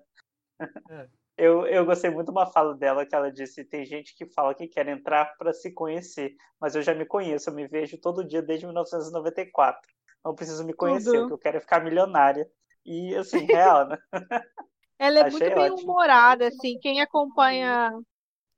É. 0.91 1.09
Eu, 1.39 1.67
eu 1.67 1.87
gostei 1.87 2.11
muito 2.11 2.27
de 2.27 2.33
uma 2.33 2.45
fala 2.45 2.75
dela 2.75 3.07
que 3.07 3.15
ela 3.15 3.33
disse: 3.33 3.65
tem 3.65 3.83
gente 3.87 4.15
que 4.15 4.27
fala 4.27 4.55
que 4.55 4.69
quer 4.69 4.87
entrar 4.89 5.37
para 5.39 5.55
se 5.55 5.73
conhecer, 5.73 6.35
mas 6.61 6.75
eu 6.75 6.83
já 6.83 6.95
me 6.95 7.07
conheço, 7.07 7.49
eu 7.49 7.55
me 7.55 7.67
vejo 7.67 7.97
todo 7.97 8.27
dia 8.27 8.43
desde 8.43 8.67
1994. 8.67 9.81
Não 10.23 10.35
preciso 10.35 10.67
me 10.67 10.75
conhecer, 10.75 11.13
Tudo. 11.13 11.25
o 11.25 11.27
que 11.29 11.33
eu 11.33 11.39
quero 11.39 11.57
é 11.57 11.61
ficar 11.61 11.83
milionária. 11.83 12.47
E 12.85 13.17
assim, 13.17 13.47
real, 13.47 13.89
né? 13.89 13.97
Ela 14.99 15.21
é 15.21 15.23
Achei 15.23 15.39
muito 15.39 15.55
bem 15.55 15.71
ótimo. 15.71 15.93
humorada, 15.93 16.49
assim. 16.49 16.79
Quem 16.81 17.01
acompanha 17.01 17.93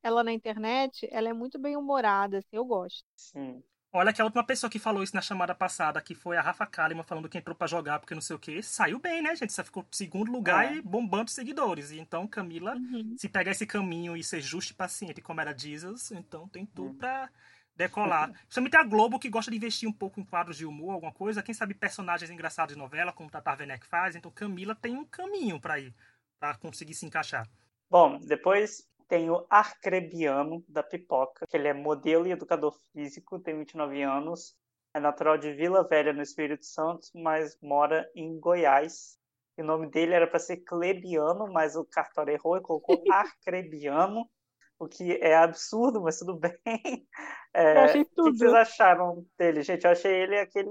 ela 0.03 0.25
na 0.25 0.33
internet, 0.33 1.07
ela 1.13 1.29
é 1.29 1.33
muito 1.33 1.57
bem 1.57 1.77
humorada, 1.77 2.39
assim. 2.39 2.57
Eu 2.57 2.65
gosto. 2.65 3.05
Sim. 3.15 3.63
Olha 3.93 4.13
que 4.13 4.23
a 4.23 4.25
última 4.25 4.45
pessoa 4.45 4.71
que 4.71 4.79
falou 4.79 5.03
isso 5.03 5.17
na 5.17 5.21
chamada 5.21 5.53
passada, 5.53 6.01
que 6.01 6.15
foi 6.15 6.37
a 6.37 6.41
Rafa 6.43 6.65
Kalimann, 6.65 7.03
falando 7.05 7.29
que 7.29 7.37
entrou 7.37 7.57
pra 7.57 7.67
jogar 7.67 7.99
porque 7.99 8.15
não 8.15 8.21
sei 8.23 8.37
o 8.37 8.39
que, 8.39 8.63
saiu 8.63 9.01
bem, 9.01 9.21
né, 9.21 9.35
gente? 9.35 9.53
Você 9.53 9.65
ficou 9.65 9.83
em 9.83 9.87
segundo 9.97 10.31
lugar 10.31 10.73
É. 10.73 10.77
e 10.77 10.81
bombando 10.83 11.29
seguidores. 11.31 11.91
E 11.91 11.99
então, 11.99 12.25
Camila, 12.29 12.75
Uhum. 12.77 13.17
se 13.19 13.29
pegar 13.29 13.51
esse 13.51 13.67
caminho 13.67 14.17
e 14.17 14.23
ser 14.23 14.41
justo 14.41 14.71
e 14.71 14.75
paciente, 14.75 15.21
como 15.21 15.41
era 15.41 15.57
Jesus, 15.57 16.13
então 16.13 16.49
tem 16.49 16.65
tudo 16.65 16.91
Hum. 16.91 16.99
pra 16.99 17.29
decolar. 17.75 18.31
Principalmente 18.47 18.77
a 18.77 18.85
Globo, 18.85 19.19
que 19.19 19.29
gosta 19.29 19.51
de 19.51 19.57
investir 19.57 19.89
um 19.89 19.93
pouco 19.93 20.21
em 20.21 20.25
quadros 20.25 20.57
de 20.57 20.65
humor, 20.67 20.93
alguma 20.93 21.13
coisa. 21.13 21.43
Quem 21.43 21.55
sabe 21.55 21.75
personagens 21.75 22.31
engraçados 22.31 22.75
de 22.75 22.79
novela, 22.79 23.13
como 23.13 23.29
Tata 23.31 23.51
Werneck 23.59 23.85
faz. 23.87 24.15
Então, 24.15 24.31
Camila 24.31 24.75
tem 24.77 24.97
um 24.97 25.05
caminho 25.05 25.59
pra 25.59 25.81
ir, 25.81 25.93
pra 26.39 26.55
conseguir 26.55 26.95
se 26.95 27.07
encaixar. 27.07 27.49
Bom, 27.91 28.21
depois 28.21 28.87
tem 29.11 29.29
o 29.29 29.45
Arcrebiano 29.51 30.65
da 30.69 30.85
Pipoca, 30.85 31.45
que 31.49 31.57
ele 31.57 31.67
é 31.67 31.75
modelo 31.75 32.29
e 32.29 32.31
educador 32.31 32.73
físico, 32.93 33.41
tem 33.41 33.59
29 33.59 34.01
anos. 34.03 34.55
É 34.95 35.01
natural 35.01 35.37
de 35.37 35.53
Vila 35.53 35.87
Velha, 35.87 36.13
no 36.13 36.23
Espírito 36.23 36.65
Santo, 36.65 37.09
mas 37.13 37.59
mora 37.61 38.09
em 38.15 38.39
Goiás. 38.39 39.19
E 39.59 39.63
o 39.63 39.65
nome 39.65 39.91
dele 39.91 40.15
era 40.15 40.29
para 40.29 40.39
ser 40.39 40.59
Clebiano, 40.59 41.53
mas 41.53 41.75
o 41.75 41.85
cartório 41.85 42.33
errou 42.33 42.57
e 42.57 42.63
colocou 42.63 43.03
Arcrebiano, 43.11 44.31
o 44.79 44.87
que 44.87 45.19
é 45.21 45.35
absurdo, 45.37 46.01
mas 46.01 46.19
tudo 46.19 46.37
bem. 46.39 46.55
É, 47.53 47.79
achei 47.79 48.03
O 48.03 48.05
que 48.05 48.15
tudo. 48.15 48.39
vocês 48.39 48.55
acharam 48.55 49.27
dele, 49.37 49.63
gente? 49.63 49.85
Eu 49.85 49.91
achei 49.91 50.23
ele 50.23 50.39
aquele, 50.39 50.71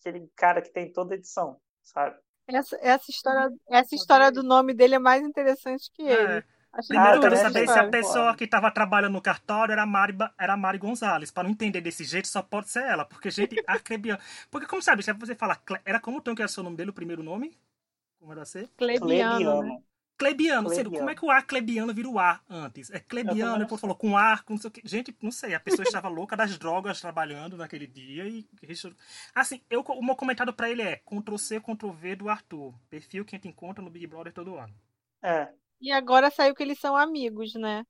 aquele 0.00 0.28
cara 0.34 0.60
que 0.60 0.72
tem 0.72 0.90
toda 0.90 1.14
edição, 1.14 1.56
sabe? 1.84 2.18
Essa, 2.48 2.76
essa 2.82 3.10
história, 3.12 3.48
essa 3.70 3.94
história 3.94 4.32
do 4.32 4.42
nome 4.42 4.74
dele 4.74 4.96
é 4.96 4.98
mais 4.98 5.22
interessante 5.22 5.88
que 5.92 6.02
ele. 6.02 6.38
É. 6.38 6.53
Achei 6.76 6.88
Primeiro 6.88 7.16
eu 7.16 7.20
quero 7.20 7.36
saber 7.36 7.68
se 7.68 7.78
a 7.78 7.84
que- 7.84 7.90
pessoa 7.90 8.36
que 8.36 8.44
estava 8.44 8.70
trabalhando 8.70 9.12
no 9.12 9.22
cartório 9.22 9.72
era 9.72 9.82
a 9.82 9.86
Mari, 9.86 10.16
era 10.38 10.56
Mari 10.56 10.78
Gonzalez. 10.78 11.30
Para 11.30 11.44
não 11.44 11.50
entender 11.50 11.80
desse 11.80 12.04
jeito, 12.04 12.26
só 12.28 12.42
pode 12.42 12.68
ser 12.68 12.82
ela. 12.82 13.04
Porque, 13.04 13.30
gente, 13.30 13.56
arcrebiano. 13.66 14.20
Porque, 14.50 14.66
como 14.66 14.82
sabe, 14.82 15.02
se 15.02 15.12
você 15.12 15.34
fala. 15.34 15.58
Era 15.84 16.00
como 16.00 16.18
o 16.18 16.20
Tom 16.20 16.34
que 16.34 16.42
era 16.42 16.48
o 16.48 16.52
seu 16.52 16.62
nome 16.64 16.76
dele, 16.76 16.90
o 16.90 16.94
primeiro 16.94 17.22
nome? 17.22 17.56
Como 18.18 18.32
era 18.32 18.44
ser? 18.44 18.68
Clebiano, 18.76 19.62
né? 19.62 19.78
Clebiano, 20.16 20.68
sei, 20.68 20.76
Clebiano. 20.78 20.98
como 20.98 21.10
é 21.10 21.14
que 21.16 21.24
o 21.24 21.30
A 21.30 21.42
clebiano 21.42 21.92
vira 21.92 22.08
o 22.08 22.20
A 22.20 22.40
antes? 22.48 22.88
É 22.90 23.00
clebiano, 23.00 23.58
depois 23.58 23.80
falou 23.80 23.96
com 23.96 24.16
A, 24.16 24.38
com 24.38 24.54
não 24.54 24.60
sei 24.60 24.68
o 24.68 24.70
quê. 24.70 24.80
Gente, 24.84 25.14
não 25.20 25.32
sei, 25.32 25.54
a 25.54 25.60
pessoa 25.60 25.82
estava 26.00 26.08
louca 26.08 26.36
das 26.36 26.56
drogas 26.56 27.00
trabalhando 27.00 27.56
naquele 27.56 27.86
dia 27.86 28.24
e. 28.28 28.46
Assim, 29.34 29.60
eu, 29.68 29.80
o 29.82 30.04
meu 30.04 30.14
comentário 30.14 30.52
pra 30.52 30.70
ele 30.70 30.82
é 30.82 30.96
Ctrl-C, 31.04 31.60
Ctrl-V 31.60 32.16
do 32.16 32.28
Arthur. 32.28 32.72
Perfil 32.88 33.24
que 33.24 33.34
a 33.34 33.38
gente 33.38 33.48
encontra 33.48 33.82
no 33.82 33.90
Big 33.90 34.06
Brother 34.06 34.32
todo 34.32 34.56
ano. 34.56 34.72
É. 35.20 35.48
E 35.84 35.92
agora 35.92 36.30
saiu 36.30 36.54
que 36.54 36.62
eles 36.62 36.78
são 36.78 36.96
amigos, 36.96 37.52
né? 37.52 37.84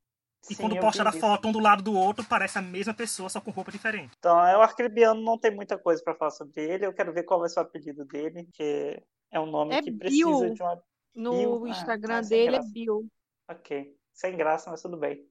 E 0.50 0.54
sim, 0.54 0.60
quando 0.60 0.80
posta 0.80 1.08
a 1.08 1.12
foto 1.12 1.46
um 1.46 1.52
do 1.52 1.60
lado 1.60 1.80
do 1.80 1.94
outro, 1.94 2.24
parece 2.28 2.58
a 2.58 2.62
mesma 2.62 2.92
pessoa, 2.92 3.28
só 3.28 3.40
com 3.40 3.52
roupa 3.52 3.70
diferente. 3.70 4.16
Então, 4.18 4.44
é, 4.44 4.58
o 4.58 4.60
Arcrebiano 4.60 5.22
não 5.22 5.38
tem 5.38 5.54
muita 5.54 5.78
coisa 5.78 6.02
para 6.02 6.16
falar 6.16 6.32
sobre 6.32 6.60
ele. 6.60 6.84
Eu 6.84 6.92
quero 6.92 7.12
ver 7.12 7.22
qual 7.22 7.38
vai 7.38 7.48
ser 7.48 7.60
o 7.60 7.62
apelido 7.62 8.04
dele, 8.04 8.48
que 8.52 9.00
é 9.30 9.38
um 9.38 9.46
nome 9.46 9.76
É 9.76 9.80
que 9.80 9.92
precisa 9.92 10.28
Bill. 10.28 10.54
de 10.54 10.60
uma. 10.60 10.82
No 11.14 11.30
Bill, 11.30 11.64
ah, 11.66 11.68
Instagram 11.68 12.18
ah, 12.18 12.22
dele 12.22 12.56
é. 12.56 12.62
Bill. 12.62 13.06
Ok. 13.48 13.96
Sem 14.12 14.36
graça, 14.36 14.68
mas 14.72 14.82
tudo 14.82 14.96
bem. 14.96 15.24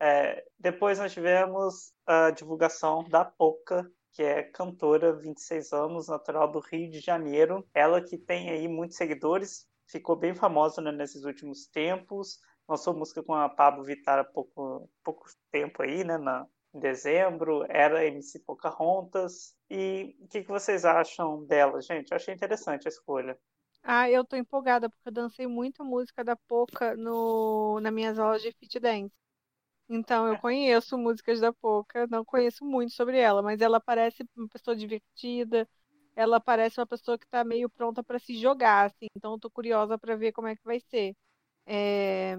É, 0.00 0.44
depois 0.56 1.00
nós 1.00 1.12
tivemos 1.12 1.92
a 2.06 2.30
divulgação 2.30 3.02
da 3.08 3.24
Poca, 3.24 3.90
que 4.12 4.22
é 4.22 4.44
cantora, 4.44 5.12
26 5.12 5.72
anos, 5.72 6.06
natural 6.06 6.50
do 6.50 6.60
Rio 6.60 6.88
de 6.88 7.00
Janeiro. 7.00 7.66
Ela 7.74 8.00
que 8.00 8.16
tem 8.16 8.50
aí 8.50 8.68
muitos 8.68 8.96
seguidores, 8.96 9.66
ficou 9.86 10.16
bem 10.16 10.34
famosa 10.34 10.80
né, 10.80 10.92
nesses 10.92 11.24
últimos 11.24 11.66
tempos. 11.66 12.38
Lançou 12.68 12.94
música 12.94 13.22
com 13.22 13.34
a 13.34 13.48
Pablo 13.48 13.84
Vittar 13.84 14.18
há 14.18 14.24
pouco, 14.24 14.90
pouco 15.02 15.26
tempo 15.50 15.82
aí, 15.82 16.04
né? 16.04 16.18
Na, 16.18 16.46
em 16.74 16.80
dezembro, 16.80 17.64
era 17.68 18.04
MC 18.06 18.40
Pocahontas. 18.40 19.54
E 19.70 20.16
o 20.20 20.28
que, 20.28 20.42
que 20.42 20.48
vocês 20.48 20.84
acham 20.84 21.44
dela, 21.44 21.80
gente? 21.80 22.10
Eu 22.10 22.16
achei 22.16 22.34
interessante 22.34 22.88
a 22.88 22.90
escolha. 22.90 23.38
Ah, 23.82 24.10
eu 24.10 24.24
tô 24.24 24.36
empolgada 24.36 24.88
porque 24.88 25.08
eu 25.08 25.12
dancei 25.12 25.46
muita 25.46 25.84
música 25.84 26.24
da 26.24 26.34
Poca 26.36 26.96
no, 26.96 27.78
nas 27.80 27.92
minhas 27.92 28.18
aulas 28.18 28.42
de 28.42 28.50
fit 28.52 28.80
dance. 28.80 29.12
Então 29.88 30.28
eu 30.28 30.38
conheço 30.38 30.98
músicas 30.98 31.40
da 31.40 31.52
Poca, 31.52 32.06
não 32.08 32.24
conheço 32.24 32.64
muito 32.64 32.94
sobre 32.94 33.18
ela, 33.18 33.42
mas 33.42 33.60
ela 33.60 33.80
parece 33.80 34.24
uma 34.36 34.48
pessoa 34.48 34.76
divertida, 34.76 35.68
ela 36.16 36.40
parece 36.40 36.80
uma 36.80 36.86
pessoa 36.86 37.18
que 37.18 37.26
tá 37.28 37.44
meio 37.44 37.68
pronta 37.70 38.02
para 38.02 38.18
se 38.18 38.36
jogar, 38.38 38.86
assim. 38.86 39.06
Então 39.16 39.38
tô 39.38 39.50
curiosa 39.50 39.98
para 39.98 40.16
ver 40.16 40.32
como 40.32 40.48
é 40.48 40.56
que 40.56 40.64
vai 40.64 40.80
ser 40.80 41.16
é, 41.66 42.36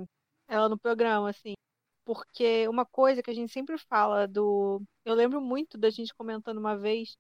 ela 0.48 0.70
no 0.70 0.78
programa, 0.80 1.30
assim. 1.30 1.54
Porque 2.06 2.68
uma 2.68 2.86
coisa 2.86 3.24
que 3.24 3.32
a 3.32 3.34
gente 3.34 3.52
sempre 3.52 3.78
fala 3.78 4.28
do. 4.28 4.82
Eu 5.06 5.16
lembro 5.16 5.42
muito 5.42 5.78
da 5.78 5.90
gente 5.90 6.14
comentando 6.16 6.58
uma 6.60 6.78
vez, 6.78 7.18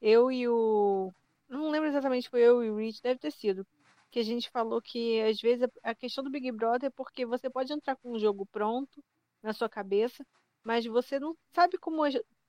eu 0.00 0.30
e 0.30 0.48
o. 0.48 1.12
Não 1.48 1.70
lembro 1.70 1.88
exatamente, 1.88 2.28
foi 2.30 2.40
eu 2.42 2.64
e 2.64 2.70
o 2.70 2.76
Rich, 2.78 3.02
deve 3.02 3.20
ter 3.20 3.32
sido. 3.32 3.66
Que 4.10 4.20
a 4.20 4.22
gente 4.24 4.50
falou 4.50 4.80
que 4.82 5.20
às 5.22 5.40
vezes 5.40 5.68
a 5.82 5.94
questão 5.94 6.24
do 6.24 6.30
Big 6.30 6.50
Brother 6.52 6.88
é 6.88 6.90
porque 6.90 7.26
você 7.26 7.50
pode 7.50 7.72
entrar 7.72 7.96
com 7.96 8.12
um 8.12 8.18
jogo 8.18 8.46
pronto 8.46 9.02
na 9.42 9.52
sua 9.52 9.68
cabeça, 9.68 10.26
mas 10.64 10.84
você 10.86 11.18
não 11.20 11.36
sabe 11.54 11.78
como 11.78 12.02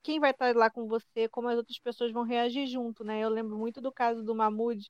quem 0.05 0.19
vai 0.19 0.31
estar 0.31 0.55
lá 0.55 0.69
com 0.69 0.87
você, 0.87 1.27
como 1.29 1.47
as 1.49 1.57
outras 1.57 1.79
pessoas 1.79 2.11
vão 2.11 2.23
reagir 2.23 2.67
junto, 2.67 3.03
né? 3.03 3.21
Eu 3.23 3.29
lembro 3.29 3.57
muito 3.57 3.81
do 3.81 3.91
caso 3.91 4.23
do 4.23 4.35
Mahmoud, 4.35 4.89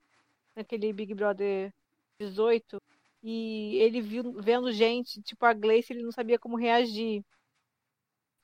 naquele 0.56 0.94
Big 0.94 1.14
Brother 1.16 1.74
18, 2.20 2.82
e 3.24 3.78
ele 3.78 4.02
viu, 4.02 4.34
vendo 4.42 4.72
gente, 4.74 5.22
tipo 5.24 5.46
a 5.46 5.54
Gleice, 5.54 5.94
ele 5.94 6.04
não 6.04 6.12
sabia 6.12 6.40
como 6.40 6.58
reagir. 6.58 7.24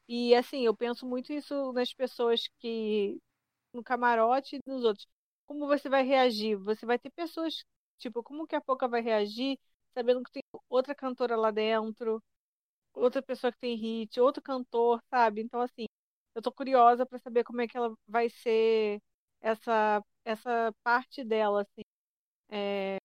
E 0.08 0.36
assim, 0.36 0.66
eu 0.66 0.76
penso 0.76 1.06
muito 1.08 1.32
isso 1.34 1.72
nas 1.74 1.94
pessoas 1.94 2.42
que 2.60 3.18
no 3.74 3.84
camarote 3.84 4.58
e 4.58 4.62
nos 4.70 4.84
outros. 4.86 5.08
Como 5.48 5.68
você 5.68 5.90
vai 5.90 6.04
reagir? 6.06 6.58
Você 6.58 6.86
vai 6.86 7.00
ter 7.00 7.12
pessoas, 7.12 7.66
tipo, 8.00 8.24
como 8.24 8.48
que 8.48 8.56
a 8.56 8.62
Poca 8.62 8.88
vai 8.90 9.02
reagir 9.02 9.60
sabendo 9.96 10.24
que 10.24 10.32
tem 10.32 10.44
outra 10.70 10.96
cantora 10.96 11.36
lá 11.38 11.52
dentro, 11.52 12.24
outra 12.94 13.22
pessoa 13.24 13.52
que 13.54 13.60
tem 13.60 13.76
hit, 13.78 14.20
outro 14.22 14.42
cantor, 14.44 15.02
sabe? 15.12 15.42
Então, 15.42 15.62
assim, 15.62 15.86
eu 16.36 16.41
tô 16.41 16.52
curiosa 16.52 17.06
pra 17.06 17.20
saber 17.20 17.44
como 17.44 17.62
é 17.62 17.67
que 17.67 17.78
ela 17.78 17.94
vai 18.08 18.30
ser 18.30 19.02
essa 19.41 20.04
essa 20.26 20.74
parte 20.84 21.24
dela, 21.24 21.62
assim. 21.63 21.82
É, 22.50 22.98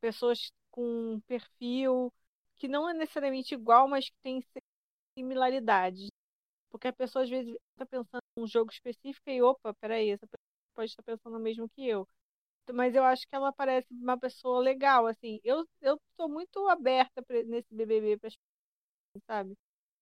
pessoas 0.00 0.50
com 0.70 0.82
um 1.14 1.20
perfil 1.22 2.12
que 2.56 2.68
não 2.68 2.88
é 2.88 2.94
necessariamente 2.94 3.54
igual, 3.54 3.88
mas 3.88 4.08
que 4.08 4.16
tem 4.22 4.42
similaridades. 5.18 6.08
Porque 6.70 6.88
a 6.88 6.94
pessoa 6.94 7.24
às 7.24 7.30
vezes 7.30 7.54
está 7.72 7.86
pensando 7.86 8.22
num 8.36 8.46
jogo 8.46 8.72
específico 8.72 9.30
e, 9.30 9.42
opa, 9.42 9.74
peraí, 9.76 10.10
essa 10.10 10.26
pessoa 10.26 10.40
pode 10.74 10.90
estar 10.90 11.02
pensando 11.04 11.36
o 11.38 11.40
mesmo 11.40 11.68
que 11.70 11.86
eu. 11.88 12.08
Mas 12.74 12.94
eu 12.94 13.04
acho 13.04 13.26
que 13.28 13.34
ela 13.36 13.52
parece 13.52 13.88
uma 13.92 14.18
pessoa 14.18 14.60
legal, 14.60 15.06
assim. 15.06 15.40
Eu, 15.44 15.66
eu 15.82 16.00
tô 16.16 16.28
muito 16.28 16.68
aberta 16.68 17.22
pra- 17.22 17.42
nesse 17.44 17.74
BBB 17.74 18.18
pra 18.18 18.30
sabe? 19.26 19.56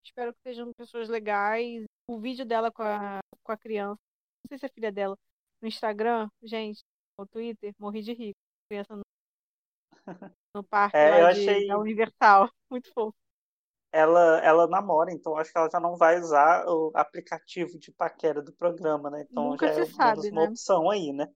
Espero 0.07 0.33
que 0.33 0.39
sejam 0.41 0.71
pessoas 0.73 1.09
legais. 1.09 1.83
O 2.09 2.19
vídeo 2.19 2.45
dela 2.45 2.71
com 2.71 2.81
a, 2.83 3.19
com 3.43 3.51
a 3.51 3.57
criança, 3.57 3.99
não 4.43 4.47
sei 4.49 4.57
se 4.57 4.65
é 4.65 4.69
filha 4.69 4.91
dela, 4.91 5.17
no 5.61 5.67
Instagram, 5.67 6.29
gente, 6.41 6.81
no 7.19 7.27
Twitter, 7.27 7.73
morri 7.77 8.01
de 8.01 8.13
rir. 8.13 8.33
Criança 8.69 8.95
no, 8.95 9.03
no 10.55 10.63
parque 10.63 10.97
É, 10.97 11.09
de- 11.09 11.25
achei- 11.25 11.67
da 11.67 11.77
Universal. 11.77 12.49
Muito 12.71 12.91
fofo. 12.93 13.15
ela, 13.91 14.39
ela 14.43 14.67
namora, 14.67 15.11
então 15.11 15.35
acho 15.37 15.51
que 15.51 15.57
ela 15.57 15.69
já 15.69 15.79
não 15.79 15.95
vai 15.97 16.19
usar 16.19 16.65
o 16.67 16.91
aplicativo 16.93 17.77
de 17.79 17.91
paquera 17.91 18.41
do 18.41 18.53
programa, 18.53 19.09
né? 19.09 19.25
Então 19.29 19.51
Nunca 19.51 19.67
já 19.67 19.81
é 19.81 19.85
sabe, 19.85 20.31
uma 20.31 20.41
né? 20.41 20.47
opção 20.49 20.89
aí, 20.89 21.11
né? 21.13 21.27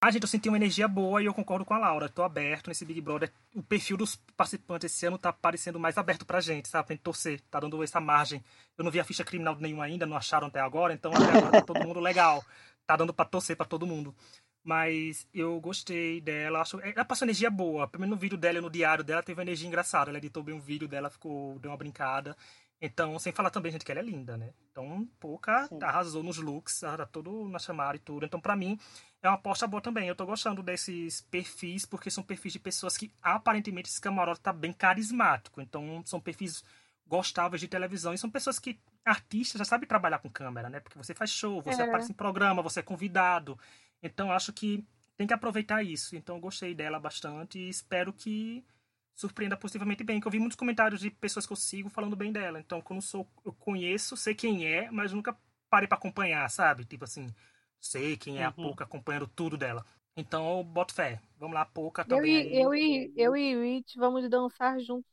Ah, 0.00 0.12
gente, 0.12 0.22
eu 0.22 0.28
senti 0.28 0.48
uma 0.48 0.56
energia 0.56 0.86
boa 0.86 1.20
e 1.20 1.26
eu 1.26 1.34
concordo 1.34 1.64
com 1.64 1.74
a 1.74 1.78
Laura. 1.78 2.08
Tô 2.08 2.22
aberto 2.22 2.68
nesse 2.68 2.84
Big 2.84 3.00
Brother. 3.00 3.32
O 3.52 3.60
perfil 3.60 3.96
dos 3.96 4.14
participantes 4.36 4.92
esse 4.92 5.04
ano 5.04 5.18
tá 5.18 5.32
parecendo 5.32 5.80
mais 5.80 5.98
aberto 5.98 6.24
pra 6.24 6.40
gente, 6.40 6.68
sabe? 6.68 6.86
Pra 6.86 6.94
gente 6.94 7.02
torcer. 7.02 7.40
Tá 7.50 7.58
dando 7.58 7.82
essa 7.82 8.00
margem. 8.00 8.40
Eu 8.76 8.84
não 8.84 8.92
vi 8.92 9.00
a 9.00 9.04
ficha 9.04 9.24
criminal 9.24 9.56
nenhuma 9.56 9.84
ainda, 9.84 10.06
não 10.06 10.16
acharam 10.16 10.46
até 10.46 10.60
agora, 10.60 10.94
então 10.94 11.10
até 11.12 11.36
agora 11.36 11.50
tá 11.50 11.62
todo 11.62 11.84
mundo 11.84 11.98
legal. 11.98 12.44
Tá 12.86 12.94
dando 12.94 13.12
pra 13.12 13.24
torcer 13.24 13.56
pra 13.56 13.66
todo 13.66 13.88
mundo. 13.88 14.14
Mas 14.62 15.26
eu 15.34 15.60
gostei 15.60 16.20
dela. 16.20 16.60
Acho... 16.60 16.78
Ela 16.78 17.04
passou 17.04 17.26
energia 17.26 17.50
boa. 17.50 17.88
Primeiro 17.88 18.14
no 18.14 18.20
vídeo 18.20 18.38
dela, 18.38 18.60
no 18.60 18.70
diário 18.70 19.02
dela, 19.02 19.20
teve 19.20 19.40
uma 19.40 19.44
energia 19.44 19.66
engraçada. 19.66 20.12
Ela 20.12 20.18
editou 20.18 20.44
bem 20.44 20.54
um 20.54 20.60
vídeo 20.60 20.86
dela, 20.86 21.10
ficou, 21.10 21.58
deu 21.58 21.72
uma 21.72 21.76
brincada. 21.76 22.36
Então, 22.80 23.18
sem 23.18 23.32
falar 23.32 23.50
também, 23.50 23.72
gente, 23.72 23.84
que 23.84 23.90
ela 23.90 24.00
é 24.00 24.04
linda, 24.04 24.36
né? 24.36 24.54
Então, 24.70 25.08
pouca 25.18 25.66
Sim. 25.66 25.78
arrasou 25.82 26.22
nos 26.22 26.38
looks, 26.38 26.82
ela 26.84 26.98
tá 26.98 27.06
todo 27.06 27.48
na 27.48 27.58
chamada 27.58 27.96
e 27.96 27.98
tudo. 28.00 28.24
Então, 28.24 28.40
pra 28.40 28.54
mim, 28.54 28.78
é 29.20 29.28
uma 29.28 29.34
aposta 29.34 29.66
boa 29.66 29.80
também. 29.82 30.06
Eu 30.08 30.14
tô 30.14 30.24
gostando 30.24 30.62
desses 30.62 31.20
perfis, 31.22 31.84
porque 31.84 32.08
são 32.10 32.22
perfis 32.22 32.52
de 32.52 32.60
pessoas 32.60 32.96
que 32.96 33.12
aparentemente 33.20 33.88
esse 33.90 34.00
camarote 34.00 34.40
tá 34.40 34.52
bem 34.52 34.72
carismático. 34.72 35.60
Então, 35.60 36.02
são 36.06 36.20
perfis 36.20 36.62
gostáveis 37.04 37.60
de 37.60 37.66
televisão. 37.66 38.14
E 38.14 38.18
são 38.18 38.30
pessoas 38.30 38.60
que, 38.60 38.78
artistas, 39.04 39.58
já 39.58 39.64
sabem 39.64 39.88
trabalhar 39.88 40.20
com 40.20 40.30
câmera, 40.30 40.68
né? 40.70 40.78
Porque 40.78 40.96
você 40.98 41.14
faz 41.14 41.30
show, 41.30 41.60
você 41.60 41.82
É. 41.82 41.84
aparece 41.84 42.12
em 42.12 42.14
programa, 42.14 42.62
você 42.62 42.78
é 42.78 42.82
convidado. 42.82 43.58
Então, 44.00 44.30
acho 44.30 44.52
que 44.52 44.86
tem 45.16 45.26
que 45.26 45.34
aproveitar 45.34 45.82
isso. 45.82 46.14
Então, 46.14 46.36
eu 46.36 46.40
gostei 46.40 46.76
dela 46.76 47.00
bastante 47.00 47.58
e 47.58 47.68
espero 47.68 48.12
que 48.12 48.64
surpreenda 49.18 49.56
positivamente 49.56 50.04
bem. 50.04 50.20
Que 50.20 50.26
eu 50.28 50.32
vi 50.32 50.38
muitos 50.38 50.56
comentários 50.56 51.00
de 51.00 51.10
pessoas 51.10 51.44
que 51.46 51.52
eu 51.52 51.56
sigo 51.56 51.88
falando 51.90 52.14
bem 52.16 52.32
dela. 52.32 52.60
Então, 52.60 52.80
quando 52.80 53.02
sou, 53.02 53.26
eu 53.44 53.52
conheço, 53.52 54.16
sei 54.16 54.34
quem 54.34 54.64
é, 54.66 54.90
mas 54.90 55.12
nunca 55.12 55.36
parei 55.68 55.88
pra 55.88 55.98
acompanhar, 55.98 56.48
sabe? 56.48 56.84
Tipo 56.84 57.04
assim, 57.04 57.26
sei 57.80 58.16
quem 58.16 58.38
é 58.38 58.44
a 58.44 58.48
Uhum. 58.48 58.54
Pouca 58.54 58.84
acompanhando 58.84 59.26
tudo 59.26 59.56
dela. 59.58 59.84
Então, 60.16 60.58
eu 60.58 60.64
boto 60.64 60.94
fé. 60.94 61.20
Vamos 61.36 61.54
lá, 61.54 61.64
Pouca 61.64 62.02
Eu 62.02 62.06
também. 62.06 62.32
e, 62.32 62.36
aí. 62.36 62.62
eu, 62.62 62.74
e, 62.74 63.12
eu 63.16 63.36
e 63.36 63.54
Rich 63.76 63.98
vamos 63.98 64.28
dançar 64.30 64.78
juntos 64.80 65.04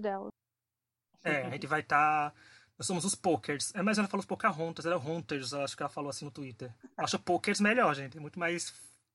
dela. 0.00 0.28
É, 1.24 1.42
a 1.42 1.50
gente 1.50 1.66
vai 1.66 1.80
estar. 1.80 2.32
Nós 2.78 2.86
somos 2.86 3.04
os 3.04 3.14
pokers. 3.14 3.74
É, 3.74 3.82
mas 3.82 3.98
ela 3.98 4.08
falou 4.08 4.20
os 4.20 4.26
Pocahontas, 4.26 4.86
era 4.86 4.96
Hunters, 4.98 5.52
eu 5.52 5.62
acho 5.62 5.76
que 5.76 5.82
ela 5.82 5.90
falou 5.90 6.08
assim 6.08 6.24
no 6.24 6.30
Twitter. 6.30 6.72
Eu 6.96 7.04
acho 7.04 7.18
pokers 7.18 7.60
melhor, 7.60 7.94
gente. 7.94 8.16
É 8.16 8.20
muito 8.20 8.38
mais 8.38 8.72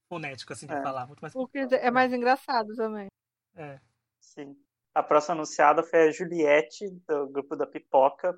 fonético, 0.07 0.53
assim, 0.53 0.67
de 0.67 0.73
É. 0.73 0.81
falar. 0.83 1.07
Muito 1.07 1.19
mais. 1.19 1.33
Porque 1.33 1.57
é 1.57 1.89
mais 1.89 2.13
engraçado 2.13 2.75
também. 2.75 3.07
É. 3.55 3.79
Sim. 4.33 4.55
A 4.93 5.03
próxima 5.03 5.35
anunciada 5.35 5.83
foi 5.83 6.07
a 6.07 6.11
Juliette, 6.11 6.89
do 7.07 7.27
grupo 7.27 7.55
da 7.55 7.67
Pipoca. 7.67 8.33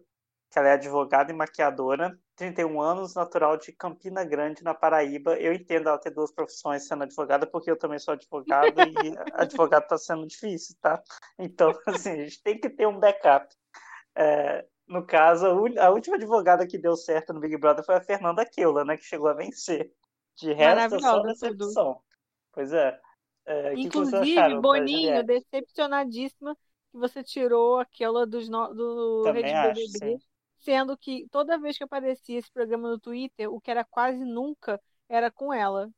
que 0.49 0.57
ela 0.57 0.69
é 0.69 0.73
advogada 0.73 1.31
e 1.31 1.35
maquiadora, 1.35 2.17
31 2.35 2.81
anos, 2.81 3.13
natural 3.15 3.57
de 3.57 3.73
Campina 3.73 4.23
Grande, 4.23 4.63
na 4.63 4.73
Paraíba. 4.73 5.37
Eu 5.37 5.53
entendo 5.53 5.89
ela 5.89 5.99
ter 5.99 6.09
duas 6.09 6.31
profissões 6.31 6.87
sendo 6.87 7.03
advogada, 7.03 7.45
porque 7.45 7.69
eu 7.69 7.77
também 7.77 7.99
sou 7.99 8.13
advogado 8.13 8.79
e 8.79 9.17
advogado 9.33 9.83
está 9.83 9.97
sendo 9.97 10.25
difícil, 10.25 10.75
tá? 10.81 11.01
Então, 11.37 11.71
assim, 11.85 12.11
a 12.11 12.15
gente 12.23 12.41
tem 12.41 12.59
que 12.59 12.69
ter 12.69 12.87
um 12.87 12.99
backup. 12.99 13.53
É, 14.15 14.65
no 14.87 15.05
caso, 15.05 15.45
a, 15.45 15.89
última 15.89 16.15
advogada 16.15 16.65
que 16.65 16.77
deu 16.77 16.95
certo 16.95 17.33
no 17.33 17.41
Big 17.41 17.57
Brother 17.57 17.85
foi 17.85 17.95
a 17.95 18.01
Fernanda 18.01 18.45
Keula, 18.45 18.85
né, 18.85 18.95
que 18.97 19.03
chegou 19.03 19.27
a 19.27 19.33
vencer. 19.33 19.91
De 20.37 20.53
resto, 20.53 20.95
é 20.95 20.99
só 20.99 21.19
decepção. 21.19 22.01
Pois 22.53 22.71
é. 22.71 22.97
É 23.47 23.73
Inclusive, 23.75 24.59
Boninho, 24.61 25.23
decepcionadíssima 25.23 26.55
que 26.91 26.97
você 26.97 27.23
tirou 27.23 27.79
aquela 27.79 28.27
dos 28.27 28.47
no... 28.47 28.73
do 28.73 29.23
Também 29.23 29.43
Rede 29.43 29.73
BBB. 29.73 30.17
Sim 30.19 30.19
sendo 30.67 30.97
que 30.97 31.27
toda 31.31 31.57
vez 31.57 31.77
que 31.77 31.83
aparecia 31.83 32.39
esse 32.39 32.51
programa 32.51 32.89
no 32.89 32.99
Twitter, 32.99 33.49
o 33.49 33.61
que 33.61 33.71
era 33.71 33.85
quase 33.85 34.23
nunca 34.23 34.81
era 35.07 35.31
com 35.31 35.53
ela. 35.53 35.89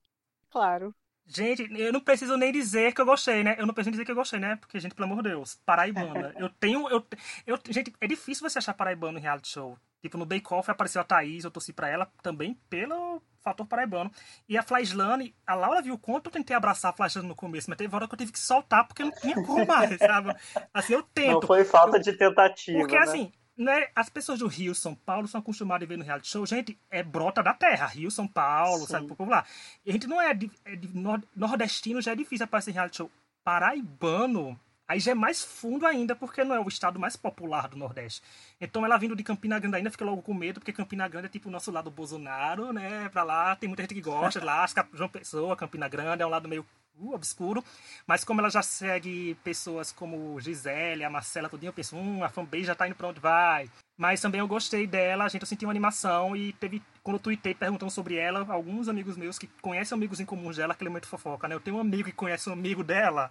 Claro. 0.50 0.94
Gente, 1.26 1.68
eu 1.80 1.94
não 1.94 2.02
preciso 2.02 2.36
nem 2.38 2.52
dizer 2.52 2.94
que 2.94 3.02
eu 3.02 3.06
gostei, 3.06 3.44
né? 3.44 3.56
Eu 3.58 3.68
não 3.68 3.74
preciso 3.74 3.92
dizer 3.92 4.06
que 4.06 4.12
eu 4.12 4.16
gostei, 4.16 4.40
né? 4.40 4.56
Porque, 4.56 4.80
gente, 4.80 4.96
pelo 4.96 5.12
amor 5.12 5.24
de 5.24 5.30
Deus, 5.30 5.60
paraibana. 5.66 6.34
eu 6.38 6.50
tenho. 6.50 6.88
Eu, 6.90 7.06
eu, 7.46 7.60
gente, 7.70 7.94
é 8.02 8.08
difícil 8.08 8.48
você 8.48 8.58
achar 8.58 8.74
paraibano 8.74 9.18
em 9.18 9.22
reality 9.22 9.48
show. 9.48 9.78
Tipo, 10.02 10.18
no 10.18 10.26
Bake 10.26 10.54
Off 10.54 10.70
apareceu 10.72 11.02
a 11.02 11.04
Thaís, 11.04 11.44
eu 11.44 11.52
torci 11.52 11.74
pra 11.74 11.90
ela 11.90 12.10
também 12.22 12.58
pelo 12.70 13.22
fator 13.42 13.66
paraibano. 13.66 14.12
E 14.48 14.58
a 14.58 14.64
Flaislane, 14.64 15.36
a 15.46 15.56
Laura 15.56 15.82
viu 15.82 15.96
o 15.96 15.98
quanto 15.98 16.28
eu 16.28 16.32
tentei 16.32 16.56
abraçar 16.56 16.92
a 16.92 16.96
Flaislane 16.96 17.28
no 17.28 17.36
começo, 17.36 17.70
mas 17.70 17.78
teve 17.78 17.94
hora 17.94 18.08
que 18.08 18.14
eu 18.14 18.18
tive 18.18 18.32
que 18.32 18.40
soltar 18.40 18.88
porque 18.88 19.04
não 19.04 19.12
tinha 19.12 19.36
como 19.36 19.66
mais, 19.66 19.98
sabe? 20.00 20.36
Assim, 20.74 20.94
eu 20.94 21.04
tento. 21.04 21.34
Não 21.34 21.42
foi 21.42 21.66
falta 21.66 21.98
eu, 21.98 22.02
de 22.02 22.14
tentativa. 22.14 22.80
Porque, 22.80 22.96
né? 22.96 23.02
assim, 23.02 23.32
né, 23.58 23.88
as 23.94 24.10
pessoas 24.10 24.40
do 24.40 24.48
Rio, 24.48 24.74
São 24.74 24.96
Paulo, 24.96 25.28
são 25.28 25.42
acostumadas 25.42 25.86
a 25.86 25.90
ver 25.90 25.98
no 25.98 26.04
reality 26.04 26.30
show, 26.30 26.46
gente, 26.46 26.80
é 26.90 27.04
brota 27.04 27.44
da 27.44 27.54
terra, 27.54 27.88
Rio, 27.88 28.10
São 28.10 28.28
Paulo, 28.28 28.86
Sim. 28.86 28.88
sabe, 28.88 29.08
popular. 29.08 29.46
E 29.86 29.90
a 29.90 29.94
gente 29.94 30.08
não 30.08 30.22
é, 30.22 30.32
é 30.32 30.76
de 30.76 30.90
nordestino, 31.36 32.02
já 32.02 32.14
é 32.14 32.16
difícil 32.16 32.46
aparecer 32.46 32.72
em 32.72 32.76
reality 32.76 32.98
show. 32.98 33.12
Paraibano, 33.44 34.58
aí 34.90 35.00
já 35.00 35.12
é 35.12 35.16
mais 35.16 35.44
fundo 35.44 35.86
ainda, 35.86 36.16
porque 36.16 36.44
não 36.44 36.56
é 36.56 36.60
o 36.60 36.68
estado 36.68 37.00
mais 37.00 37.16
popular 37.16 37.68
do 37.68 37.78
Nordeste. 37.78 38.24
Então 38.60 38.84
ela 38.84 38.98
vindo 38.98 39.16
de 39.16 39.24
Campina 39.24 39.60
Grande 39.60 39.76
ainda 39.76 39.92
fica 39.92 40.04
logo 40.04 40.24
com 40.24 40.34
medo, 40.34 40.60
porque 40.60 40.74
Campina 40.74 41.08
Grande 41.08 41.28
é 41.28 41.30
tipo 41.30 41.48
o 41.48 41.52
nosso 41.52 41.72
lado 41.72 41.92
Bolsonaro, 41.92 42.74
né, 42.74 43.08
pra 43.10 43.24
lá, 43.24 43.56
tem 43.56 43.70
muita 43.70 43.84
gente 43.84 43.94
que 43.94 44.02
gosta, 44.02 44.44
lá, 44.44 44.66
João 44.92 45.08
Pessoa, 45.08 45.56
Campina 45.56 45.88
Grande, 45.88 46.24
é 46.24 46.26
um 46.26 46.30
lado 46.30 46.50
meio 46.50 46.66
uh, 47.00 47.14
obscuro, 47.14 47.64
mas 48.08 48.24
como 48.24 48.42
ela 48.42 48.50
já 48.50 48.64
segue 48.64 49.38
pessoas 49.44 49.92
como 49.92 50.40
Gisele, 50.40 51.04
a 51.04 51.10
Marcela, 51.10 51.50
tudinho, 51.50 51.70
eu 51.70 51.74
penso, 51.74 51.96
hum, 51.96 52.24
a 52.24 52.30
fanbase 52.30 52.64
já 52.64 52.74
tá 52.74 52.88
indo 52.88 52.96
pra 52.96 53.10
onde 53.10 53.20
vai. 53.20 53.70
Mas 53.96 54.22
também 54.22 54.40
eu 54.40 54.48
gostei 54.48 54.88
dela, 54.88 55.26
a 55.26 55.28
gente, 55.28 55.42
eu 55.42 55.48
senti 55.48 55.66
uma 55.66 55.74
animação 55.74 56.36
e 56.36 56.54
teve, 56.54 56.82
quando 57.04 57.18
eu 57.18 57.22
tuitei 57.22 57.54
perguntando 57.54 57.92
sobre 57.92 58.16
ela, 58.16 58.46
alguns 58.50 58.88
amigos 58.88 59.18
meus 59.18 59.38
que 59.38 59.48
conhecem 59.62 59.96
amigos 59.96 60.22
em 60.22 60.26
comuns 60.26 60.56
dela, 60.56 60.72
aquele 60.72 60.90
momento 60.90 61.08
fofoca, 61.08 61.48
né? 61.48 61.56
Eu 61.56 61.60
tenho 61.60 61.76
um 61.76 61.82
amigo 61.82 62.06
que 62.06 62.16
conhece 62.16 62.50
um 62.50 62.54
amigo 62.54 62.82
dela, 62.82 63.30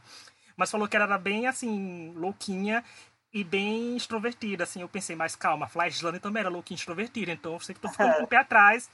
mas 0.59 0.71
falou 0.71 0.89
que 0.89 0.97
ela 0.97 1.07
era 1.07 1.17
bem, 1.17 1.47
assim, 1.47 2.13
louquinha 2.17 2.85
e 3.33 3.45
bem 3.45 3.97
extrovertida, 3.97 4.65
assim. 4.65 4.83
Eu 4.83 4.89
pensei, 4.89 5.15
mas 5.15 5.37
calma, 5.37 5.67
a 5.67 5.69
Flashland 5.69 6.19
também 6.19 6.41
era 6.41 6.51
louquinha 6.51 6.77
e 6.77 6.81
extrovertida, 6.81 7.33
então 7.33 7.55
eu 7.55 7.61
sei 7.61 7.75
que 7.75 7.81
tô 7.81 7.89
ficando 7.89 8.17
com 8.17 8.25
o 8.25 8.29
pé 8.29 8.39
atrás. 8.39 8.91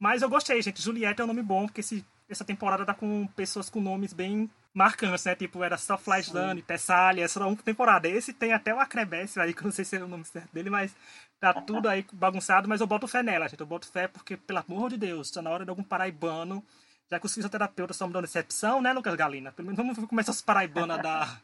Mas 0.00 0.22
eu 0.22 0.30
gostei, 0.30 0.62
gente. 0.62 0.80
Juliette 0.80 1.20
é 1.20 1.24
um 1.24 1.26
nome 1.26 1.42
bom, 1.42 1.66
porque 1.66 1.80
esse 1.80 2.06
essa 2.30 2.44
temporada 2.44 2.86
tá 2.86 2.94
com 2.94 3.26
pessoas 3.34 3.68
com 3.68 3.80
nomes 3.80 4.12
bem 4.12 4.48
marcantes, 4.72 5.24
né? 5.24 5.34
Tipo, 5.34 5.64
era 5.64 5.76
só 5.76 5.98
Flashland, 5.98 6.62
Tessália, 6.62 7.24
essa 7.24 7.44
uma 7.44 7.56
temporada. 7.56 8.08
Esse 8.08 8.32
tem 8.32 8.52
até 8.52 8.72
o 8.72 8.78
Acrebécio 8.78 9.42
aí, 9.42 9.52
que 9.52 9.60
eu 9.60 9.64
não 9.64 9.72
sei 9.72 9.84
se 9.84 9.96
é 9.96 10.04
o 10.04 10.06
nome 10.06 10.24
certo 10.24 10.52
dele, 10.52 10.70
mas 10.70 10.94
tá 11.40 11.52
tudo 11.60 11.88
aí 11.88 12.06
bagunçado, 12.12 12.68
mas 12.68 12.80
eu 12.80 12.86
boto 12.86 13.08
fé 13.08 13.22
nela, 13.22 13.48
gente. 13.48 13.60
Eu 13.60 13.66
boto 13.66 13.90
fé 13.90 14.06
porque, 14.06 14.36
pelo 14.36 14.60
amor 14.60 14.90
de 14.90 14.96
Deus, 14.96 15.30
tá 15.30 15.42
na 15.42 15.50
hora 15.50 15.64
de 15.64 15.70
algum 15.70 15.82
paraibano, 15.82 16.64
já 17.10 17.18
que 17.18 17.26
os 17.26 17.34
fisioterapeutas 17.34 17.96
estão 17.96 18.10
dando 18.10 18.24
excepção, 18.24 18.80
né, 18.80 18.92
Lucas 18.92 19.14
Galina? 19.14 19.52
Pelo 19.52 19.66
menos 19.66 19.96
vamos 19.96 20.08
começar 20.08 20.30
os 20.32 20.42
paraibanos 20.42 20.96
a 20.96 21.02
dar, 21.02 21.42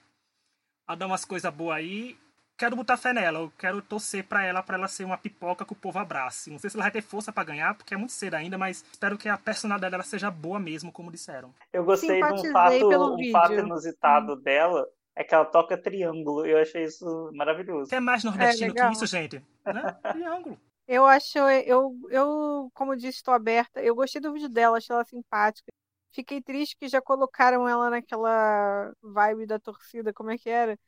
a 0.87 0.94
dar 0.94 1.07
umas 1.07 1.24
coisas 1.24 1.52
boas 1.52 1.79
aí 1.79 2.16
quero 2.57 2.74
botar 2.74 2.96
fé 2.96 3.12
nela, 3.12 3.40
eu 3.40 3.52
quero 3.59 3.83
torcer 3.83 4.24
para 4.24 4.44
ela, 4.44 4.62
para 4.62 4.76
ela 4.76 4.88
ser 4.88 5.05
uma 5.05 5.18
pipoca 5.18 5.64
que 5.64 5.72
o 5.72 5.76
povo 5.76 5.98
abrace. 5.98 6.50
Não 6.50 6.59
sei 6.59 6.70
se 6.70 6.76
ela 6.76 6.85
vai 6.85 6.90
ter 6.90 7.02
força 7.02 7.33
para 7.33 7.44
ganhar, 7.44 7.74
porque 7.74 7.94
é 7.94 7.96
muito 7.96 8.12
cedo 8.12 8.35
ainda, 8.35 8.57
mas 8.57 8.85
espero 8.90 9.18
que 9.18 9.29
a 9.29 9.37
personalidade 9.37 9.90
dela 9.90 10.02
seja 10.02 10.31
boa 10.31 10.59
mesmo, 10.59 10.90
como 10.90 11.11
disseram. 11.11 11.55
Eu 11.72 11.85
gostei 11.85 12.20
de 12.20 12.33
um 12.33 12.52
fato, 12.52 12.88
um 12.88 13.31
fato 13.31 13.52
inusitado 13.52 14.33
hum. 14.35 14.40
dela, 14.40 14.87
é 15.14 15.22
que 15.22 15.35
ela 15.35 15.44
toca 15.44 15.76
triângulo. 15.76 16.46
Eu 16.46 16.59
achei 16.59 16.85
isso 16.85 17.31
maravilhoso. 17.35 17.94
É 17.94 18.00
mais 18.00 18.24
nordestino 18.24 18.74
é 18.76 18.87
que 18.87 18.92
isso, 18.92 19.07
gente. 19.07 19.42
Né? 19.64 19.96
triângulo. 20.12 20.59
Eu 20.88 21.05
acho, 21.07 21.38
eu, 21.38 21.96
eu, 22.11 22.70
como 22.75 22.96
disse, 22.96 23.18
estou 23.18 23.35
aberta. 23.35 23.83
Eu 23.83 23.94
gostei 23.94 24.20
do 24.20 24.33
vídeo 24.33 24.49
dela, 24.49 24.79
achei 24.79 24.94
ela 24.94 25.05
simpática. 25.05 25.72
Fiquei 26.12 26.40
triste 26.40 26.77
que 26.77 26.88
já 26.88 27.01
colocaram 27.03 27.68
ela 27.68 27.90
naquela 27.90 28.92
vibe 29.03 29.46
da 29.46 29.59
torcida, 29.59 30.12
como 30.12 30.31
é 30.31 30.38
que 30.38 30.49
era? 30.49 30.79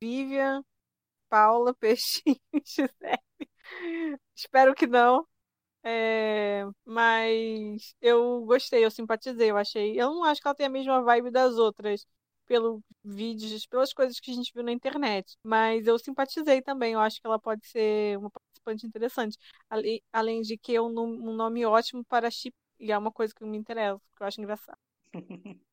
Vivian, 0.00 0.62
Paula 1.30 1.74
Peixinho 1.80 2.38
Giuseppe. 2.66 3.24
Espero 4.34 4.74
que 4.74 4.86
não. 4.86 5.26
É, 5.84 6.64
mas 6.84 7.94
eu 8.00 8.44
gostei, 8.46 8.84
eu 8.84 8.90
simpatizei, 8.90 9.50
eu 9.50 9.56
achei. 9.58 10.00
Eu 10.00 10.10
não 10.10 10.24
acho 10.24 10.40
que 10.42 10.48
ela 10.48 10.54
tem 10.56 10.66
a 10.66 10.70
mesma 10.70 11.02
vibe 11.02 11.30
das 11.30 11.56
outras, 11.58 12.06
pelos 12.46 12.80
vídeos, 13.04 13.66
pelas 13.66 13.92
coisas 13.92 14.20
que 14.20 14.30
a 14.32 14.34
gente 14.34 14.52
viu 14.54 14.64
na 14.64 14.72
internet. 14.72 15.36
Mas 15.42 15.86
eu 15.86 15.98
simpatizei 15.98 16.62
também, 16.62 16.94
eu 16.94 17.00
acho 17.00 17.20
que 17.20 17.26
ela 17.26 17.38
pode 17.40 17.66
ser 17.68 18.18
uma 18.18 18.30
participante 18.66 18.86
interessante. 18.86 19.38
Além, 19.70 20.02
além 20.12 20.42
de 20.42 20.56
que 20.58 20.74
é 20.74 20.80
um, 20.80 20.98
um 20.98 21.34
nome 21.34 21.64
ótimo 21.64 22.04
para 22.04 22.30
chip, 22.30 22.56
e 22.78 22.92
é 22.92 22.98
uma 22.98 23.12
coisa 23.12 23.34
que 23.34 23.44
me 23.44 23.56
interessa, 23.56 24.00
que 24.16 24.22
eu 24.22 24.26
acho 24.26 24.40
engraçado. 24.40 24.78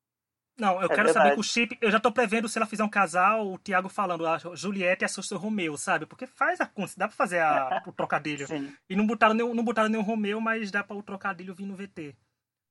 Não, 0.55 0.79
eu 0.79 0.85
é 0.85 0.87
quero 0.87 1.05
verdade. 1.05 1.13
saber 1.13 1.33
que 1.33 1.39
o 1.39 1.43
chip. 1.43 1.77
Eu 1.81 1.89
já 1.89 1.99
tô 1.99 2.11
prevendo 2.11 2.47
se 2.47 2.59
ela 2.59 2.67
fizer 2.67 2.83
um 2.83 2.89
casal, 2.89 3.47
o 3.47 3.57
Thiago 3.57 3.89
falando, 3.89 4.25
a 4.27 4.37
Juliette 4.53 5.03
e 5.03 5.05
a 5.05 5.09
Sousa 5.09 5.35
Romeu, 5.35 5.75
sabe? 5.77 6.05
Porque 6.05 6.27
faz 6.27 6.61
a. 6.61 6.71
Dá 6.95 7.07
pra 7.07 7.17
fazer 7.17 7.39
a, 7.39 7.83
o 7.87 7.91
trocadilho. 7.91 8.45
Sim. 8.47 8.71
E 8.87 8.95
não 8.95 9.07
botaram, 9.07 9.33
nenhum, 9.33 9.53
não 9.55 9.63
botaram 9.63 9.89
nenhum 9.89 10.03
Romeu, 10.03 10.39
mas 10.39 10.69
dá 10.69 10.83
pra 10.83 10.95
o 10.95 11.01
trocadilho 11.01 11.55
vir 11.55 11.65
no 11.65 11.75
VT. 11.75 12.15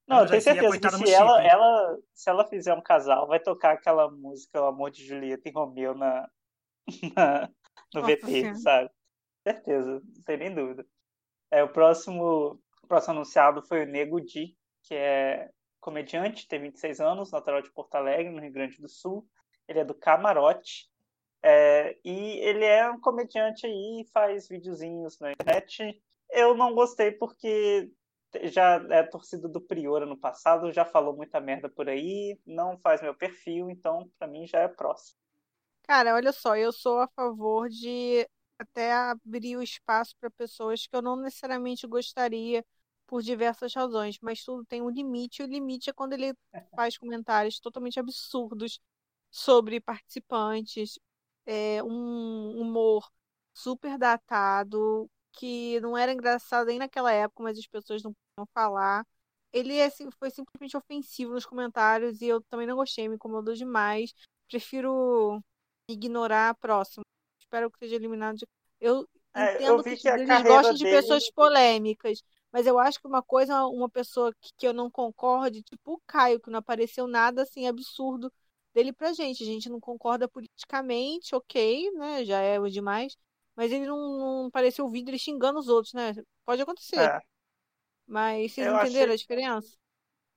Não, 0.06 0.20
eu 0.20 0.28
tenho 0.28 0.42
certeza 0.42 0.78
que 0.78 0.90
se 0.90 1.12
ela, 1.12 1.42
ela, 1.42 1.98
se 2.14 2.30
ela 2.30 2.48
fizer 2.48 2.74
um 2.74 2.80
casal, 2.80 3.26
vai 3.26 3.40
tocar 3.40 3.72
aquela 3.72 4.10
música, 4.10 4.60
O 4.60 4.66
Amor 4.66 4.90
de 4.90 5.04
Julieta 5.04 5.48
e 5.48 5.52
Romeu 5.52 5.94
na, 5.94 6.28
na 7.16 7.48
no 7.94 8.00
Nossa, 8.00 8.16
VT, 8.16 8.26
sim. 8.26 8.54
sabe? 8.56 8.90
Certeza, 9.42 10.00
tem 10.24 10.36
nem 10.36 10.54
dúvida. 10.54 10.86
É, 11.50 11.62
o 11.62 11.68
próximo, 11.68 12.60
próximo 12.86 13.14
anunciado 13.14 13.62
foi 13.62 13.84
o 13.84 13.86
Nego 13.86 14.20
Di, 14.20 14.56
que 14.82 14.94
é 14.94 15.50
comediante, 15.80 16.46
tem 16.46 16.60
26 16.60 17.00
anos, 17.00 17.32
natural 17.32 17.60
de 17.60 17.72
Porto 17.72 17.94
Alegre, 17.96 18.30
no 18.30 18.40
Rio 18.40 18.52
Grande 18.52 18.80
do 18.80 18.88
Sul. 18.88 19.26
Ele 19.66 19.80
é 19.80 19.84
do 19.84 19.94
Camarote. 19.94 20.88
É, 21.42 21.98
e 22.04 22.38
ele 22.38 22.64
é 22.64 22.88
um 22.88 23.00
comediante 23.00 23.66
aí, 23.66 24.06
faz 24.14 24.48
videozinhos 24.48 25.18
na 25.18 25.32
internet. 25.32 26.00
Eu 26.30 26.54
não 26.54 26.72
gostei 26.72 27.10
porque 27.10 27.90
já 28.44 28.76
é 28.90 29.02
torcida 29.02 29.48
do 29.48 29.60
Prior 29.60 30.06
no 30.06 30.16
passado, 30.16 30.72
já 30.72 30.84
falou 30.84 31.16
muita 31.16 31.40
merda 31.40 31.68
por 31.68 31.88
aí, 31.88 32.38
não 32.46 32.78
faz 32.78 33.02
meu 33.02 33.14
perfil, 33.14 33.68
então 33.68 34.08
para 34.18 34.28
mim 34.28 34.46
já 34.46 34.60
é 34.60 34.68
próximo. 34.68 35.18
Cara, 35.82 36.14
olha 36.14 36.32
só, 36.32 36.56
eu 36.56 36.72
sou 36.72 37.00
a 37.00 37.08
favor 37.08 37.68
de 37.68 38.26
até 38.58 38.92
abrir 38.92 39.56
o 39.56 39.62
espaço 39.62 40.14
para 40.20 40.30
pessoas 40.30 40.86
que 40.86 40.94
eu 40.96 41.02
não 41.02 41.16
necessariamente 41.16 41.86
gostaria 41.86 42.64
por 43.06 43.22
diversas 43.22 43.74
razões, 43.74 44.18
mas 44.22 44.42
tudo 44.44 44.64
tem 44.64 44.80
um 44.82 44.90
limite, 44.90 45.42
e 45.42 45.44
o 45.44 45.48
limite 45.48 45.90
é 45.90 45.92
quando 45.92 46.14
ele 46.14 46.34
faz 46.76 46.96
comentários 46.96 47.60
totalmente 47.60 47.98
absurdos 48.00 48.80
sobre 49.30 49.80
participantes, 49.80 50.98
é, 51.46 51.82
um 51.82 52.60
humor 52.60 53.10
super 53.54 53.98
datado, 53.98 55.10
que 55.32 55.80
não 55.80 55.96
era 55.96 56.12
engraçado 56.12 56.66
nem 56.68 56.78
naquela 56.78 57.12
época, 57.12 57.42
mas 57.42 57.58
as 57.58 57.66
pessoas 57.66 58.02
não 58.02 58.12
podiam 58.14 58.46
falar. 58.54 59.06
Ele 59.52 59.76
é, 59.78 59.90
foi 60.18 60.30
simplesmente 60.30 60.76
ofensivo 60.76 61.32
nos 61.32 61.44
comentários 61.46 62.20
e 62.22 62.26
eu 62.26 62.40
também 62.42 62.66
não 62.66 62.76
gostei, 62.76 63.08
me 63.08 63.16
incomodou 63.16 63.54
demais. 63.54 64.14
Prefiro 64.48 65.42
ignorar 65.88 66.50
a 66.50 66.54
próxima. 66.54 67.04
Espero 67.52 67.70
que 67.70 67.80
seja 67.80 67.96
eliminado 67.96 68.38
de. 68.38 68.46
Eu 68.80 69.06
é, 69.34 69.56
entendo 69.56 69.66
eu 69.66 69.82
que, 69.82 69.96
que 69.98 70.08
eles 70.08 70.42
gostam 70.42 70.72
de 70.72 70.84
pessoas 70.84 71.30
polêmicas, 71.30 72.22
mas 72.50 72.66
eu 72.66 72.78
acho 72.78 72.98
que 72.98 73.06
uma 73.06 73.22
coisa, 73.22 73.66
uma 73.66 73.90
pessoa 73.90 74.32
que, 74.40 74.52
que 74.56 74.66
eu 74.66 74.72
não 74.72 74.90
concorde, 74.90 75.62
tipo 75.62 75.92
o 75.92 76.00
Caio, 76.06 76.40
que 76.40 76.48
não 76.48 76.60
apareceu 76.60 77.06
nada 77.06 77.42
assim 77.42 77.68
absurdo 77.68 78.32
dele 78.72 78.90
pra 78.90 79.12
gente. 79.12 79.42
A 79.42 79.46
gente 79.46 79.68
não 79.68 79.78
concorda 79.78 80.26
politicamente, 80.26 81.34
ok, 81.34 81.90
né? 81.92 82.24
Já 82.24 82.40
é 82.40 82.58
o 82.58 82.70
demais. 82.70 83.18
Mas 83.54 83.70
ele 83.70 83.84
não, 83.84 83.98
não 83.98 84.46
apareceu 84.46 84.86
o 84.86 84.90
vídeo 84.90 85.10
ele 85.10 85.18
xingando 85.18 85.58
os 85.58 85.68
outros, 85.68 85.92
né? 85.92 86.14
Pode 86.46 86.62
acontecer. 86.62 87.00
É. 87.00 87.20
Mas 88.06 88.54
vocês 88.54 88.66
eu 88.66 88.74
entenderam 88.76 89.12
achei... 89.12 89.14
a 89.14 89.16
diferença? 89.16 89.76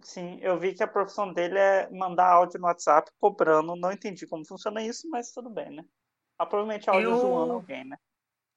Sim, 0.03 0.38
eu 0.41 0.59
vi 0.59 0.74
que 0.74 0.84
a 0.84 0.88
profissão 0.88 1.32
dele 1.32 1.57
é 1.57 1.89
mandar 1.91 2.28
áudio 2.28 2.59
no 2.59 2.68
WhatsApp 2.68 3.09
cobrando. 3.18 3.74
Não 3.78 3.93
entendi 3.93 4.28
como 4.28 4.45
funciona 4.45 4.84
isso, 4.84 5.09
mas 5.09 5.32
tudo 5.32 5.49
bem, 5.49 5.72
né? 5.72 5.86
Ah, 6.38 6.46
provavelmente 6.46 6.90
áudio 6.90 7.10
eu... 7.10 7.18
zoando 7.18 7.54
alguém, 7.54 7.86
né? 7.86 7.98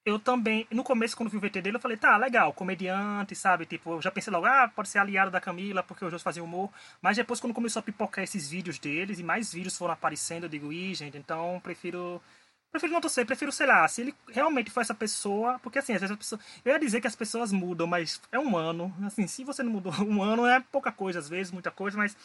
eu 0.08 0.18
também, 0.18 0.66
no 0.70 0.82
começo, 0.82 1.16
quando 1.16 1.28
vi 1.28 1.36
o 1.36 1.40
VT 1.40 1.60
dele, 1.60 1.76
eu 1.76 1.80
falei, 1.80 1.96
tá, 1.96 2.16
legal, 2.16 2.52
comediante, 2.52 3.34
sabe? 3.34 3.66
Tipo, 3.66 3.92
eu 3.92 4.02
já 4.02 4.10
pensei 4.10 4.32
logo, 4.32 4.46
ah, 4.46 4.70
pode 4.74 4.88
ser 4.88 4.98
aliado 4.98 5.30
da 5.30 5.40
Camila, 5.40 5.82
porque 5.82 6.04
os 6.04 6.10
dois 6.10 6.22
faziam 6.22 6.46
humor. 6.46 6.70
Mas 7.00 7.16
depois, 7.16 7.40
quando 7.40 7.54
começou 7.54 7.80
a 7.80 7.82
pipocar 7.82 8.24
esses 8.24 8.48
vídeos 8.48 8.78
deles, 8.78 9.18
e 9.18 9.22
mais 9.22 9.52
vídeos 9.52 9.76
foram 9.76 9.92
aparecendo, 9.92 10.44
eu 10.44 10.48
digo, 10.48 10.72
ih, 10.72 10.94
gente, 10.94 11.16
então 11.16 11.60
prefiro. 11.62 12.20
Prefiro 12.70 12.92
não 12.92 13.00
torcer, 13.00 13.24
prefiro, 13.24 13.50
sei 13.50 13.66
lá, 13.66 13.88
se 13.88 14.02
ele 14.02 14.14
realmente 14.28 14.70
for 14.70 14.82
essa 14.82 14.94
pessoa. 14.94 15.58
Porque 15.60 15.78
assim, 15.78 15.94
às 15.94 16.00
vezes 16.00 16.14
a 16.14 16.18
pessoa. 16.18 16.40
Eu 16.64 16.72
ia 16.72 16.78
dizer 16.78 17.00
que 17.00 17.06
as 17.06 17.16
pessoas 17.16 17.50
mudam, 17.52 17.86
mas 17.86 18.20
é 18.30 18.38
um 18.38 18.56
ano. 18.56 18.94
Assim, 19.06 19.26
se 19.26 19.44
você 19.44 19.62
não 19.62 19.72
mudou 19.72 19.92
um 20.04 20.22
ano, 20.22 20.46
é 20.46 20.60
pouca 20.72 20.92
coisa, 20.92 21.18
às 21.18 21.28
vezes, 21.28 21.52
muita 21.52 21.70
coisa, 21.70 21.96
mas 21.96 22.16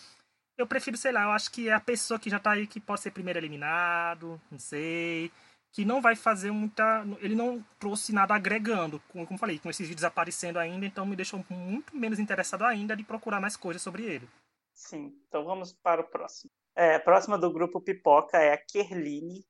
eu 0.58 0.68
prefiro, 0.68 0.98
sei 0.98 1.12
lá, 1.12 1.24
eu 1.24 1.32
acho 1.32 1.52
que 1.52 1.70
é 1.70 1.74
a 1.74 1.80
pessoa 1.80 2.20
que 2.20 2.30
já 2.30 2.40
tá 2.40 2.52
aí 2.52 2.68
que 2.68 2.80
pode 2.80 3.02
ser 3.02 3.12
primeiro 3.12 3.40
eliminado, 3.40 4.40
não 4.52 4.60
sei 4.60 5.32
que 5.74 5.84
não 5.84 6.00
vai 6.00 6.16
fazer 6.16 6.52
muita. 6.52 7.04
Ele 7.20 7.36
não 7.36 7.66
trouxe 7.80 8.14
nada 8.14 8.36
agregando, 8.36 9.02
como, 9.10 9.26
como 9.26 9.40
falei, 9.40 9.60
com 9.60 9.70
esses 9.70 9.88
vídeos 9.88 10.04
aparecendo 10.04 10.60
ainda, 10.60 10.86
então 10.86 11.06
me 11.06 11.16
deixou 11.16 11.44
muito 11.50 11.98
menos 11.98 12.20
interessado 12.20 12.64
ainda 12.64 12.96
de 12.96 13.04
procurar 13.04 13.42
mais 13.42 13.58
coisas 13.58 13.82
sobre 13.82 14.04
ele. 14.04 14.30
Sim, 14.72 15.14
então 15.28 15.44
vamos 15.44 15.74
para 15.74 16.02
o 16.02 16.08
próximo. 16.08 16.52
É, 16.76 16.96
a 16.96 17.00
próxima 17.00 17.38
do 17.38 17.52
grupo 17.52 17.82
Pipoca 17.82 18.38
é 18.38 18.54
a 18.54 18.58
Kerline. 18.58 19.46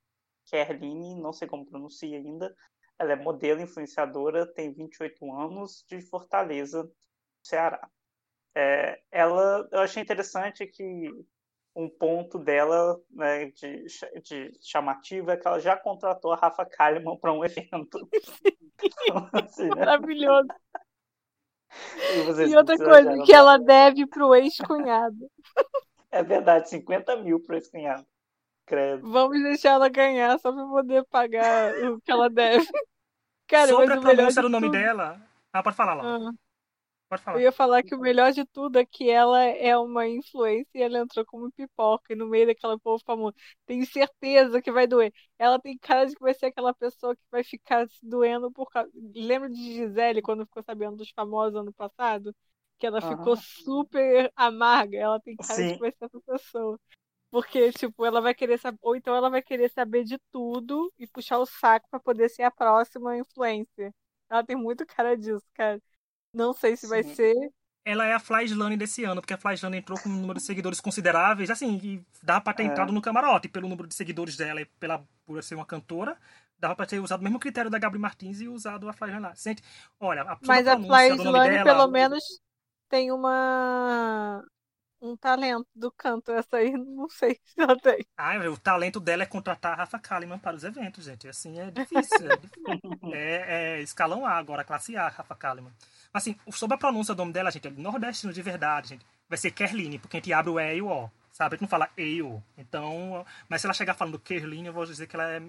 Kerline, 0.49 1.21
não 1.21 1.33
sei 1.33 1.47
como 1.47 1.65
pronuncia 1.65 2.17
ainda. 2.17 2.55
Ela 2.97 3.13
é 3.13 3.15
modelo, 3.15 3.61
influenciadora, 3.61 4.51
tem 4.53 4.73
28 4.73 5.31
anos, 5.33 5.85
de 5.89 6.01
Fortaleza, 6.01 6.89
Ceará. 7.45 7.89
É, 8.55 8.99
ela, 9.11 9.67
eu 9.71 9.79
achei 9.79 10.01
interessante 10.01 10.65
que 10.67 11.09
um 11.75 11.89
ponto 11.89 12.37
dela 12.37 12.99
né, 13.09 13.45
de, 13.47 13.85
de 14.21 14.51
chamativo 14.61 15.31
é 15.31 15.37
que 15.37 15.47
ela 15.47 15.59
já 15.59 15.75
contratou 15.75 16.31
a 16.31 16.35
Rafa 16.35 16.65
Kalimann 16.65 17.17
para 17.17 17.33
um 17.33 17.43
evento. 17.45 18.07
então, 18.81 19.29
assim, 19.33 19.69
né? 19.69 19.75
Maravilhoso. 19.77 20.47
E, 21.97 22.51
e 22.51 22.55
outra 22.55 22.77
coisa, 22.77 23.23
que 23.23 23.33
ela 23.33 23.57
deve 23.57 24.05
para 24.05 24.25
o 24.25 24.35
ex-cunhado. 24.35 25.29
É 26.11 26.21
verdade, 26.21 26.69
50 26.69 27.15
mil 27.17 27.39
para 27.39 27.53
o 27.53 27.57
ex-cunhado. 27.57 28.05
Credo. 28.65 29.11
Vamos 29.11 29.41
deixar 29.41 29.71
ela 29.71 29.89
ganhar 29.89 30.37
só 30.39 30.53
para 30.53 30.65
poder 30.65 31.03
pagar 31.05 31.73
o 31.85 31.99
que 31.99 32.11
ela 32.11 32.29
deve. 32.29 32.65
Cara, 33.47 33.67
Sobre 33.67 33.93
a 33.93 33.99
pronúncia 33.99 34.41
do 34.41 34.49
nome 34.49 34.69
dela. 34.69 35.19
Ah, 35.51 35.63
pode 35.63 35.75
falar 35.75 35.95
lá. 35.95 36.03
Ah. 36.17 36.31
Pode 37.13 37.23
falar. 37.23 37.37
Eu 37.37 37.41
ia 37.41 37.51
falar 37.51 37.83
que 37.83 37.93
o 37.93 37.99
melhor 37.99 38.31
de 38.31 38.43
tudo 38.45 38.79
é 38.79 38.85
que 38.85 39.09
ela 39.09 39.43
é 39.43 39.77
uma 39.77 40.07
influência 40.07 40.69
e 40.73 40.81
ela 40.81 40.99
entrou 40.99 41.23
como 41.25 41.51
pipoca 41.51 42.11
e 42.11 42.15
no 42.15 42.27
meio 42.27 42.47
daquela 42.47 42.79
povo 42.79 43.03
famoso. 43.05 43.35
Tenho 43.67 43.85
certeza 43.85 44.61
que 44.61 44.71
vai 44.71 44.87
doer. 44.87 45.13
Ela 45.37 45.59
tem 45.59 45.77
cara 45.77 46.05
de 46.05 46.15
que 46.15 46.21
vai 46.21 46.33
ser 46.33 46.47
aquela 46.47 46.73
pessoa 46.73 47.15
que 47.15 47.21
vai 47.29 47.43
ficar 47.43 47.87
se 47.87 48.03
doendo 48.03 48.51
por 48.51 48.69
causa. 48.71 48.89
Lembra 49.15 49.47
de 49.49 49.55
Gisele 49.55 50.23
quando 50.23 50.45
ficou 50.45 50.63
sabendo 50.63 50.97
dos 50.97 51.11
famosos 51.11 51.55
ano 51.55 51.71
passado? 51.73 52.35
Que 52.79 52.87
ela 52.87 53.03
uhum. 53.03 53.17
ficou 53.17 53.35
super 53.37 54.31
amarga. 54.35 54.97
Ela 54.97 55.19
tem 55.19 55.35
cara 55.35 55.53
Sim. 55.53 55.67
de 55.67 55.73
que 55.75 55.79
vai 55.79 55.91
ser 55.91 56.05
essa 56.05 56.19
pessoa. 56.21 56.79
Porque, 57.29 57.71
tipo, 57.73 58.05
ela 58.05 58.21
vai 58.21 58.33
querer 58.33 58.57
saber. 58.57 58.79
Ou 58.81 58.95
então 58.95 59.15
ela 59.15 59.29
vai 59.29 59.41
querer 59.43 59.69
saber 59.69 60.03
de 60.03 60.17
tudo 60.31 60.91
e 60.97 61.05
puxar 61.07 61.37
o 61.37 61.45
saco 61.45 61.87
para 61.91 61.99
poder 61.99 62.29
ser 62.29 62.43
a 62.43 62.51
próxima 62.51 63.17
influência. 63.17 63.93
Ela 64.29 64.43
tem 64.43 64.55
muito 64.55 64.83
cara 64.85 65.15
disso, 65.15 65.45
cara. 65.53 65.79
Não 66.33 66.53
sei 66.53 66.75
se 66.75 66.83
Sim. 66.83 66.89
vai 66.89 67.03
ser. 67.03 67.35
Ela 67.85 68.05
é 68.05 68.13
a 68.13 68.19
Flyslane 68.19 68.77
desse 68.77 69.03
ano, 69.03 69.19
porque 69.19 69.33
a 69.33 69.37
Flyslane 69.37 69.77
entrou 69.77 69.99
com 69.99 70.07
um 70.07 70.13
número 70.13 70.39
de 70.39 70.45
seguidores 70.45 70.79
consideráveis, 70.79 71.49
assim, 71.49 71.77
e 71.83 72.05
dá 72.21 72.39
pra 72.39 72.53
ter 72.53 72.63
é. 72.63 72.65
entrado 72.67 72.93
no 72.93 73.01
camarote 73.01 73.49
pelo 73.49 73.67
número 73.67 73.87
de 73.87 73.93
seguidores 73.93 74.37
dela 74.37 74.61
e 74.61 74.65
pela, 74.65 75.05
por 75.25 75.43
ser 75.43 75.55
uma 75.55 75.65
cantora. 75.65 76.17
Dava 76.57 76.77
pra 76.77 76.85
ter 76.85 76.99
usado 76.99 77.19
o 77.19 77.23
mesmo 77.23 77.39
critério 77.39 77.69
da 77.69 77.77
Gabriel 77.77 78.01
Martins 78.01 78.39
e 78.39 78.47
usado 78.47 78.87
a 78.87 78.93
Flyslane 78.93 79.21
lá. 79.21 79.35
Sente, 79.35 79.61
olha, 79.99 80.21
a 80.21 80.37
Mas 80.45 80.65
a 80.65 80.77
Flyslane, 80.77 81.63
pelo 81.63 81.87
menos, 81.87 82.23
tem 82.87 83.11
uma 83.11 84.41
um 85.03 85.17
talento 85.17 85.67
do 85.75 85.91
canto. 85.91 86.31
Essa 86.31 86.57
aí 86.57 86.71
não 86.71 87.09
sei 87.09 87.37
se 87.43 87.59
ela 87.59 87.77
tem. 87.77 88.05
Ah, 88.17 88.37
o 88.49 88.57
talento 88.57 88.99
dela 88.99 89.23
é 89.23 89.25
contratar 89.25 89.73
a 89.73 89.75
Rafa 89.75 89.99
Kalimann 89.99 90.39
para 90.39 90.55
os 90.55 90.63
eventos, 90.63 91.03
gente. 91.03 91.27
Assim 91.27 91.59
é 91.59 91.69
difícil. 91.69 92.31
é, 92.31 92.37
difícil. 92.37 92.59
é, 93.13 93.75
é, 93.77 93.81
escalão 93.81 94.25
A 94.25 94.31
agora, 94.31 94.63
classe 94.63 94.95
A, 94.95 95.09
Rafa 95.09 95.35
Kalimann. 95.35 95.73
Assim, 96.13 96.35
sobre 96.51 96.75
a 96.75 96.77
pronúncia 96.77 97.15
do 97.15 97.17
nome 97.17 97.33
dela, 97.33 97.49
gente, 97.49 97.67
é 97.67 97.71
nordestino 97.71 98.31
de 98.31 98.41
verdade, 98.41 98.89
gente. 98.89 99.05
Vai 99.27 99.37
ser 99.37 99.51
Kerline, 99.51 99.97
porque 99.97 100.17
a 100.17 100.19
gente 100.19 100.31
abre 100.31 100.51
o 100.51 100.59
E 100.59 100.75
e 100.75 100.81
o 100.81 100.87
O. 100.87 101.11
Sabe? 101.31 101.55
A 101.55 101.57
gente 101.57 101.61
não 101.63 101.67
fala 101.67 101.89
E 101.97 102.03
e 102.03 102.21
O. 102.21 102.41
Então, 102.57 103.25
mas 103.49 103.61
se 103.61 103.67
ela 103.67 103.73
chegar 103.73 103.95
falando 103.95 104.19
Kerline, 104.19 104.67
eu 104.67 104.73
vou 104.73 104.85
dizer 104.85 105.07
que 105.07 105.15
ela 105.15 105.27
é 105.27 105.41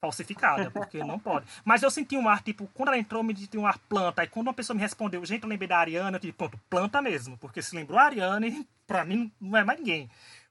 falsificada, 0.00 0.70
porque 0.70 1.02
não 1.04 1.18
pode. 1.18 1.46
Mas 1.64 1.82
eu 1.82 1.90
senti 1.90 2.16
um 2.16 2.28
ar, 2.28 2.42
tipo, 2.42 2.66
quando 2.68 2.88
ela 2.88 2.98
entrou, 2.98 3.22
me 3.22 3.34
disse 3.34 3.58
um 3.58 3.66
ar 3.66 3.78
planta. 3.78 4.22
Aí 4.22 4.28
quando 4.28 4.46
uma 4.46 4.54
pessoa 4.54 4.74
me 4.74 4.80
respondeu, 4.80 5.24
gente, 5.24 5.42
eu 5.42 5.48
lembrei 5.48 5.68
da 5.68 5.78
Ariana, 5.78 6.16
eu 6.16 6.20
disse, 6.20 6.32
pronto, 6.32 6.58
planta 6.70 7.02
mesmo. 7.02 7.36
Porque 7.36 7.60
se 7.60 7.74
lembrou 7.74 7.98
a 7.98 8.04
Ariane, 8.04 8.66
pra 8.86 9.04
mim 9.04 9.30
não 9.40 9.58
é 9.58 9.64
mais 9.64 9.78
ninguém. 9.78 10.08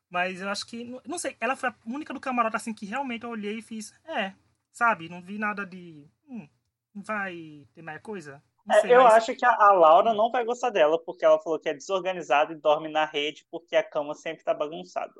Mas 0.10 0.42
eu 0.42 0.50
acho 0.50 0.66
que, 0.66 0.84
não 1.06 1.18
sei, 1.18 1.38
ela 1.40 1.56
foi 1.56 1.70
a 1.70 1.76
única 1.86 2.14
do 2.14 2.20
camarote, 2.20 2.56
assim, 2.56 2.74
que 2.74 2.86
realmente 2.86 3.24
eu 3.24 3.30
olhei 3.30 3.60
e 3.60 3.62
fiz, 3.62 3.94
é, 4.06 4.34
sabe? 4.72 5.08
Não 5.08 5.22
vi 5.22 5.38
nada 5.38 5.66
de, 5.66 6.04
hum, 6.28 6.48
vai 6.96 7.68
ter 7.74 7.82
mais 7.82 8.02
coisa? 8.02 8.42
É, 8.72 8.94
eu 8.94 9.02
acho 9.02 9.36
que 9.36 9.46
a, 9.46 9.56
a, 9.56 9.72
Laura 9.74 10.14
não 10.14 10.32
vai 10.32 10.46
gostar 10.46 10.70
dela, 10.70 11.02
porque 11.04 11.26
ela 11.26 11.40
falou 11.40 11.60
que 11.60 11.70
é 11.70 11.74
desorganizada 11.74 12.54
e 12.54 12.56
dorme 12.56 12.90
na 12.90 13.06
rede 13.06 13.46
porque 13.50 13.76
a 13.76 13.84
cama 13.84 14.14
sempre 14.14 14.44
tá 14.44 14.54
bagunçada. 14.54 15.14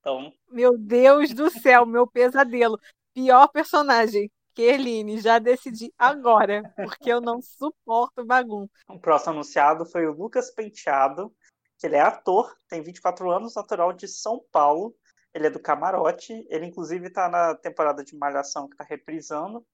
Então. 0.00 0.32
Meu 0.50 0.76
Deus 0.76 1.32
do 1.32 1.50
céu, 1.50 1.86
meu 1.86 2.06
pesadelo. 2.06 2.78
Pior 3.14 3.48
personagem. 3.48 4.30
Kerline, 4.52 5.20
já 5.20 5.38
decidi 5.38 5.92
agora, 5.96 6.62
porque 6.76 7.10
eu 7.10 7.20
não 7.20 7.40
suporto 7.40 8.24
bagunça. 8.24 8.72
O 8.88 8.98
próximo 8.98 9.34
anunciado 9.34 9.86
foi 9.86 10.06
o 10.06 10.12
Lucas 10.12 10.50
Penteado, 10.50 11.32
que 11.78 11.86
ele 11.86 11.96
é 11.96 12.00
ator, 12.00 12.52
tem 12.68 12.82
24 12.82 13.30
anos, 13.30 13.54
natural 13.54 13.92
de 13.92 14.08
São 14.08 14.44
Paulo. 14.50 14.94
Ele 15.32 15.46
é 15.46 15.50
do 15.50 15.60
Camarote. 15.60 16.44
Ele, 16.50 16.66
inclusive, 16.66 17.06
está 17.06 17.28
na 17.28 17.54
temporada 17.54 18.02
de 18.02 18.16
Malhação 18.16 18.66
que 18.66 18.74
está 18.74 18.84
reprisando 18.84 19.64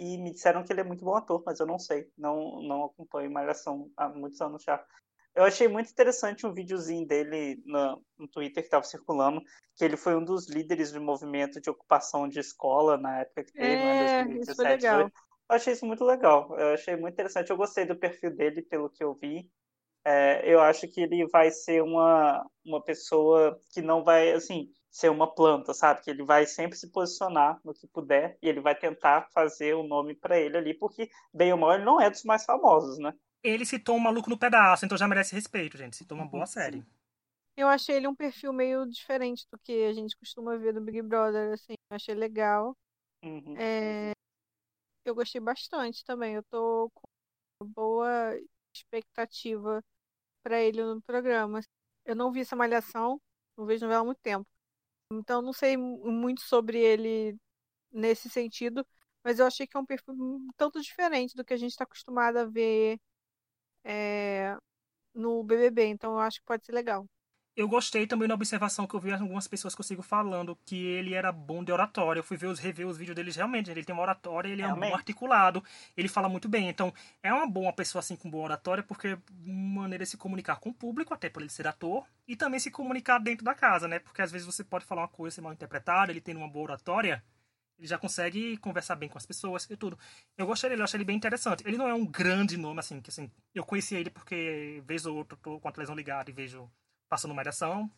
e 0.00 0.16
me 0.16 0.32
disseram 0.32 0.64
que 0.64 0.72
ele 0.72 0.80
é 0.80 0.84
muito 0.84 1.04
bom 1.04 1.14
ator, 1.14 1.42
mas 1.44 1.60
eu 1.60 1.66
não 1.66 1.78
sei, 1.78 2.10
não, 2.16 2.62
não 2.62 2.84
acompanho 2.84 3.30
Malhação 3.30 3.90
há 3.94 4.08
muitos 4.08 4.40
anos 4.40 4.62
já. 4.62 4.82
Eu 5.34 5.44
achei 5.44 5.68
muito 5.68 5.90
interessante 5.90 6.46
um 6.46 6.54
videozinho 6.54 7.06
dele 7.06 7.62
no, 7.66 8.02
no 8.18 8.26
Twitter 8.26 8.62
que 8.62 8.66
estava 8.66 8.84
circulando, 8.84 9.42
que 9.76 9.84
ele 9.84 9.96
foi 9.96 10.16
um 10.16 10.24
dos 10.24 10.48
líderes 10.48 10.90
do 10.90 11.00
movimento 11.00 11.60
de 11.60 11.68
ocupação 11.68 12.26
de 12.26 12.40
escola 12.40 12.96
na 12.96 13.20
época 13.20 13.44
que 13.44 13.52
teve, 13.52 13.66
é, 13.66 13.76
né, 13.76 13.98
2017. 13.98 14.50
Isso 14.50 14.56
foi 14.56 14.64
legal. 14.64 15.00
Eu 15.00 15.56
achei 15.56 15.72
isso 15.72 15.86
muito 15.86 16.04
legal, 16.04 16.58
eu 16.58 16.74
achei 16.74 16.96
muito 16.96 17.14
interessante, 17.14 17.50
eu 17.50 17.56
gostei 17.56 17.84
do 17.84 17.96
perfil 17.96 18.34
dele, 18.34 18.62
pelo 18.62 18.88
que 18.88 19.04
eu 19.04 19.14
vi. 19.14 19.50
É, 20.04 20.42
eu 20.50 20.60
acho 20.60 20.88
que 20.88 21.02
ele 21.02 21.26
vai 21.26 21.50
ser 21.50 21.82
uma, 21.82 22.44
uma 22.64 22.82
pessoa 22.82 23.58
que 23.72 23.82
não 23.82 24.02
vai, 24.02 24.32
assim, 24.32 24.70
ser 24.90 25.08
uma 25.08 25.32
planta, 25.32 25.72
sabe? 25.72 26.02
Que 26.02 26.10
ele 26.10 26.24
vai 26.24 26.46
sempre 26.46 26.76
se 26.76 26.90
posicionar 26.90 27.60
no 27.64 27.72
que 27.72 27.86
puder 27.86 28.36
e 28.42 28.48
ele 28.48 28.60
vai 28.60 28.74
tentar 28.74 29.28
fazer 29.32 29.74
o 29.74 29.82
um 29.82 29.86
nome 29.86 30.14
para 30.14 30.38
ele 30.38 30.56
ali, 30.56 30.74
porque 30.74 31.08
bem 31.32 31.52
ou 31.52 31.58
mal 31.58 31.74
ele 31.74 31.84
não 31.84 32.00
é 32.00 32.10
dos 32.10 32.24
mais 32.24 32.44
famosos, 32.44 32.98
né? 32.98 33.14
Ele 33.42 33.64
citou 33.64 33.96
um 33.96 34.00
maluco 34.00 34.28
no 34.28 34.38
pedaço, 34.38 34.84
então 34.84 34.98
já 34.98 35.08
merece 35.08 35.34
respeito, 35.34 35.78
gente. 35.78 35.96
Citou 35.96 36.18
uma 36.18 36.26
boa 36.26 36.44
série. 36.44 36.84
Eu 37.56 37.68
achei 37.68 37.96
ele 37.96 38.08
um 38.08 38.14
perfil 38.14 38.52
meio 38.52 38.86
diferente 38.86 39.46
do 39.50 39.58
que 39.58 39.84
a 39.84 39.92
gente 39.92 40.16
costuma 40.16 40.56
ver 40.56 40.72
do 40.72 40.80
Big 40.80 41.00
Brother, 41.02 41.52
assim. 41.52 41.74
Eu 41.90 41.96
achei 41.96 42.14
legal. 42.14 42.76
Uhum. 43.22 43.56
É... 43.56 44.12
Eu 45.04 45.14
gostei 45.14 45.40
bastante 45.40 46.04
também. 46.04 46.34
Eu 46.34 46.42
tô 46.50 46.90
com 46.94 47.66
boa 47.66 48.38
expectativa 48.74 49.82
para 50.42 50.60
ele 50.60 50.82
no 50.82 51.00
programa. 51.02 51.60
Eu 52.04 52.14
não 52.14 52.32
vi 52.32 52.40
essa 52.40 52.56
malhação, 52.56 53.20
não 53.56 53.66
vejo 53.66 53.84
novela 53.84 54.02
há 54.02 54.04
muito 54.04 54.20
tempo. 54.20 54.46
Então 55.12 55.42
não 55.42 55.52
sei 55.52 55.76
muito 55.76 56.40
sobre 56.42 56.78
ele 56.78 57.36
nesse 57.92 58.30
sentido, 58.30 58.86
mas 59.24 59.38
eu 59.38 59.46
achei 59.46 59.66
que 59.66 59.76
é 59.76 59.80
um 59.80 59.86
perfil 59.86 60.14
um 60.14 60.48
tanto 60.56 60.80
diferente 60.82 61.36
do 61.36 61.44
que 61.44 61.54
a 61.54 61.56
gente 61.56 61.72
está 61.72 61.84
acostumado 61.84 62.38
a 62.38 62.44
ver 62.46 63.00
é, 63.84 64.56
no 65.14 65.44
BBB. 65.44 65.86
Então 65.86 66.12
eu 66.14 66.20
acho 66.20 66.40
que 66.40 66.46
pode 66.46 66.66
ser 66.66 66.72
legal. 66.72 67.06
Eu 67.56 67.68
gostei 67.68 68.06
também 68.06 68.28
da 68.28 68.34
observação 68.34 68.86
que 68.86 68.94
eu 68.94 69.00
vi 69.00 69.12
algumas 69.12 69.46
pessoas 69.48 69.74
consigo 69.74 70.02
falando 70.02 70.56
que 70.64 70.76
ele 70.76 71.14
era 71.14 71.30
bom 71.32 71.62
de 71.62 71.72
oratória. 71.72 72.20
Eu 72.20 72.24
fui 72.24 72.36
ver 72.36 72.46
os 72.46 72.58
rever 72.58 72.86
os 72.86 72.96
vídeos 72.96 73.14
deles 73.14 73.36
realmente. 73.36 73.70
Ele 73.70 73.84
tem 73.84 73.92
uma 73.92 74.02
oratória, 74.02 74.48
ele 74.48 74.62
é 74.62 74.72
um 74.72 74.78
bom 74.78 74.94
articulado, 74.94 75.62
ele 75.96 76.08
fala 76.08 76.28
muito 76.28 76.48
bem. 76.48 76.68
Então, 76.68 76.92
é 77.22 77.32
uma 77.32 77.46
boa 77.46 77.72
pessoa 77.72 78.00
assim 78.00 78.16
com 78.16 78.30
boa 78.30 78.44
oratória, 78.44 78.82
porque 78.82 79.08
é 79.08 79.18
uma 79.44 79.82
maneira 79.82 80.04
de 80.04 80.10
se 80.10 80.16
comunicar 80.16 80.56
com 80.56 80.70
o 80.70 80.74
público, 80.74 81.12
até 81.12 81.28
por 81.28 81.42
ele 81.42 81.50
ser 81.50 81.66
ator, 81.66 82.06
e 82.26 82.36
também 82.36 82.60
se 82.60 82.70
comunicar 82.70 83.18
dentro 83.18 83.44
da 83.44 83.54
casa, 83.54 83.88
né? 83.88 83.98
Porque 83.98 84.22
às 84.22 84.30
vezes 84.30 84.46
você 84.46 84.64
pode 84.64 84.84
falar 84.84 85.02
uma 85.02 85.08
coisa 85.08 85.34
ser 85.34 85.40
mal 85.42 85.52
interpretada, 85.52 86.12
ele 86.12 86.20
tem 86.20 86.36
uma 86.36 86.48
boa 86.48 86.64
oratória, 86.64 87.22
ele 87.78 87.88
já 87.88 87.98
consegue 87.98 88.56
conversar 88.58 88.94
bem 88.94 89.08
com 89.08 89.18
as 89.18 89.26
pessoas 89.26 89.68
e 89.68 89.76
tudo. 89.76 89.98
Eu 90.36 90.46
gostei 90.46 90.70
dele, 90.70 90.82
eu 90.82 90.84
achei 90.84 90.98
ele 90.98 91.04
bem 91.04 91.16
interessante. 91.16 91.62
Ele 91.66 91.76
não 91.76 91.88
é 91.88 91.94
um 91.94 92.06
grande 92.06 92.56
nome, 92.56 92.78
assim, 92.80 93.00
que 93.00 93.10
assim, 93.10 93.30
eu 93.54 93.64
conheci 93.64 93.96
ele 93.96 94.10
porque 94.10 94.82
vez 94.86 95.04
ou 95.06 95.16
outra 95.16 95.36
tô 95.42 95.58
com 95.58 95.68
a 95.68 95.72
televisão 95.72 95.96
ligada 95.96 96.30
e 96.30 96.32
vejo 96.32 96.70
passando 97.10 97.34
malhação. 97.34 97.90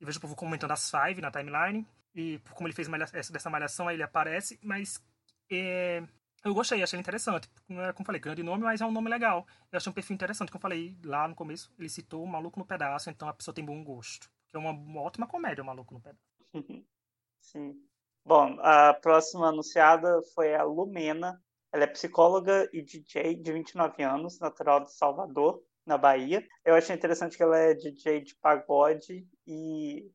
E 0.00 0.04
vejo 0.04 0.18
o 0.18 0.22
povo 0.22 0.36
comentando 0.36 0.70
as 0.72 0.90
Five 0.90 1.20
na 1.20 1.32
timeline. 1.32 1.84
E 2.14 2.38
como 2.54 2.68
ele 2.68 2.74
fez 2.74 2.88
essa, 3.14 3.32
dessa 3.32 3.50
malhação, 3.50 3.88
aí 3.88 3.96
ele 3.96 4.02
aparece. 4.04 4.58
Mas 4.62 5.02
é, 5.50 6.02
Eu 6.44 6.54
gostei, 6.54 6.82
achei 6.82 6.98
interessante. 6.98 7.48
Não 7.68 7.82
é 7.82 7.92
como 7.92 8.02
eu 8.02 8.06
falei, 8.06 8.20
grande 8.20 8.42
nome, 8.42 8.62
mas 8.62 8.80
é 8.80 8.86
um 8.86 8.92
nome 8.92 9.10
legal. 9.10 9.46
Eu 9.72 9.76
achei 9.76 9.90
um 9.90 9.94
perfil 9.94 10.14
interessante, 10.14 10.50
como 10.50 10.58
eu 10.58 10.62
falei 10.62 10.96
lá 11.04 11.26
no 11.26 11.34
começo. 11.34 11.72
Ele 11.78 11.88
citou 11.88 12.22
o 12.22 12.26
Maluco 12.28 12.58
no 12.60 12.66
Pedaço, 12.66 13.10
então 13.10 13.28
a 13.28 13.34
pessoa 13.34 13.54
tem 13.54 13.64
bom 13.64 13.82
gosto. 13.82 14.30
É 14.54 14.58
uma, 14.58 14.70
uma 14.70 15.02
ótima 15.02 15.26
comédia, 15.26 15.62
o 15.62 15.66
Maluco 15.66 15.94
no 15.94 16.00
Pedaço. 16.00 16.22
Sim. 17.40 17.74
Bom, 18.24 18.56
a 18.60 18.94
próxima 18.94 19.48
anunciada 19.48 20.20
foi 20.34 20.54
a 20.54 20.62
Lumena. 20.62 21.42
Ela 21.72 21.84
é 21.84 21.86
psicóloga 21.86 22.68
e 22.72 22.82
DJ 22.82 23.34
de 23.36 23.52
29 23.52 24.02
anos, 24.02 24.38
natural 24.38 24.84
de 24.84 24.92
Salvador, 24.92 25.62
na 25.88 25.98
Bahia. 25.98 26.46
Eu 26.64 26.74
achei 26.74 26.94
interessante 26.94 27.36
que 27.36 27.42
ela 27.42 27.58
é 27.58 27.74
DJ 27.74 28.20
de 28.20 28.36
pagode 28.36 29.26
e 29.46 30.10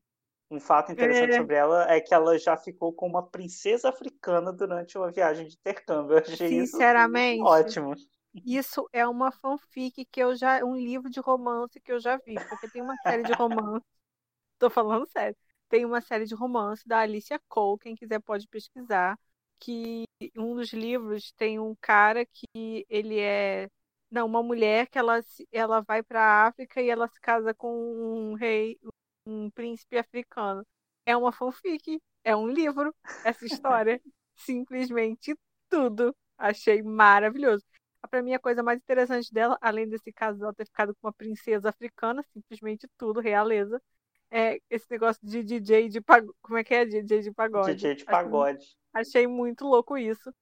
um 0.50 0.60
fato 0.60 0.92
interessante 0.92 1.34
é. 1.34 1.36
sobre 1.38 1.56
ela 1.56 1.90
é 1.90 2.00
que 2.00 2.14
ela 2.14 2.38
já 2.38 2.56
ficou 2.56 2.92
com 2.92 3.06
uma 3.06 3.28
princesa 3.28 3.88
africana 3.88 4.52
durante 4.52 4.96
uma 4.96 5.10
viagem 5.10 5.46
de 5.46 5.54
intercâmbio. 5.54 6.14
Eu 6.14 6.18
achei 6.18 6.48
Sinceramente, 6.48 7.40
isso 7.40 7.44
ótimo. 7.44 7.94
Isso 8.34 8.88
é 8.92 9.06
uma 9.06 9.30
fanfic 9.30 10.04
que 10.06 10.20
eu 10.20 10.34
já. 10.34 10.64
um 10.64 10.76
livro 10.76 11.08
de 11.08 11.20
romance 11.20 11.80
que 11.80 11.92
eu 11.92 12.00
já 12.00 12.16
vi, 12.16 12.34
porque 12.48 12.68
tem 12.68 12.82
uma 12.82 12.96
série 12.96 13.22
de 13.22 13.32
romance. 13.32 13.84
Tô 14.58 14.68
falando 14.68 15.06
sério. 15.06 15.36
Tem 15.68 15.84
uma 15.84 16.00
série 16.00 16.24
de 16.24 16.34
romance 16.34 16.86
da 16.86 17.00
Alicia 17.00 17.40
Cole, 17.48 17.78
quem 17.78 17.94
quiser 17.94 18.20
pode 18.20 18.46
pesquisar. 18.48 19.18
Que 19.58 20.04
um 20.36 20.54
dos 20.56 20.72
livros 20.72 21.32
tem 21.32 21.58
um 21.58 21.74
cara 21.80 22.26
que 22.26 22.84
ele 22.88 23.20
é. 23.20 23.68
Não, 24.14 24.26
uma 24.26 24.44
mulher 24.44 24.86
que 24.86 24.96
ela, 24.96 25.18
ela 25.50 25.80
vai 25.80 26.00
para 26.00 26.20
a 26.22 26.46
África 26.46 26.80
e 26.80 26.88
ela 26.88 27.08
se 27.08 27.20
casa 27.20 27.52
com 27.52 28.30
um 28.30 28.34
rei, 28.34 28.78
um 29.26 29.50
príncipe 29.50 29.98
africano. 29.98 30.64
É 31.04 31.16
uma 31.16 31.32
fanfic, 31.32 32.00
é 32.22 32.36
um 32.36 32.46
livro, 32.46 32.94
essa 33.24 33.44
história. 33.44 34.00
Simplesmente 34.36 35.36
tudo. 35.68 36.14
Achei 36.38 36.80
maravilhoso. 36.80 37.64
Para 38.08 38.22
mim, 38.22 38.34
a 38.34 38.38
coisa 38.38 38.62
mais 38.62 38.78
interessante 38.78 39.32
dela, 39.32 39.58
além 39.60 39.88
desse 39.88 40.12
caso 40.12 40.38
dela 40.38 40.54
ter 40.54 40.66
ficado 40.66 40.94
com 40.94 41.08
uma 41.08 41.12
princesa 41.12 41.70
africana, 41.70 42.24
simplesmente 42.32 42.86
tudo, 42.96 43.18
realeza, 43.18 43.82
é 44.30 44.60
esse 44.70 44.86
negócio 44.92 45.26
de 45.26 45.42
DJ 45.42 45.88
de 45.88 46.00
pagode. 46.00 46.38
Como 46.40 46.56
é 46.56 46.62
que 46.62 46.72
é? 46.72 46.84
DJ 46.84 47.20
de 47.20 47.32
pagode. 47.32 47.74
DJ 47.74 47.96
de 47.96 48.04
pagode. 48.04 48.64
Achei, 48.92 49.22
achei 49.22 49.26
muito 49.26 49.64
louco 49.64 49.98
isso. 49.98 50.32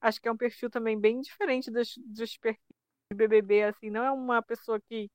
Acho 0.00 0.20
que 0.20 0.28
é 0.28 0.32
um 0.32 0.36
perfil 0.36 0.70
também 0.70 0.96
bem 0.96 1.20
diferente 1.20 1.72
dos, 1.72 1.98
dos 2.06 2.36
perfis 2.38 2.75
de 3.10 3.16
BBB, 3.16 3.64
assim. 3.64 3.90
Não 3.90 4.04
é 4.04 4.10
uma 4.10 4.42
pessoa 4.42 4.80
que 4.80 5.10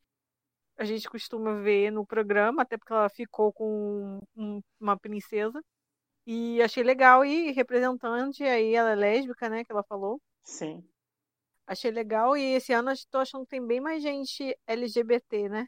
a 0.77 0.85
gente 0.85 1.09
costuma 1.09 1.55
ver 1.61 1.91
no 1.91 2.05
programa, 2.05 2.61
até 2.61 2.77
porque 2.77 2.93
ela 2.93 3.09
ficou 3.09 3.51
com 3.51 4.19
um, 4.35 4.61
uma 4.79 4.97
princesa. 4.97 5.61
E 6.25 6.61
achei 6.61 6.83
legal 6.83 7.25
e 7.25 7.51
representante 7.51 8.43
aí, 8.43 8.75
ela 8.75 8.91
é 8.91 8.95
lésbica, 8.95 9.49
né, 9.49 9.63
que 9.63 9.71
ela 9.71 9.83
falou. 9.83 10.21
Sim. 10.43 10.83
Achei 11.65 11.91
legal 11.91 12.35
e 12.37 12.55
esse 12.55 12.73
ano 12.73 12.91
estou 12.91 13.21
achando 13.21 13.43
que 13.43 13.51
tem 13.51 13.65
bem 13.65 13.79
mais 13.79 14.01
gente 14.01 14.57
LGBT, 14.67 15.49
né? 15.49 15.67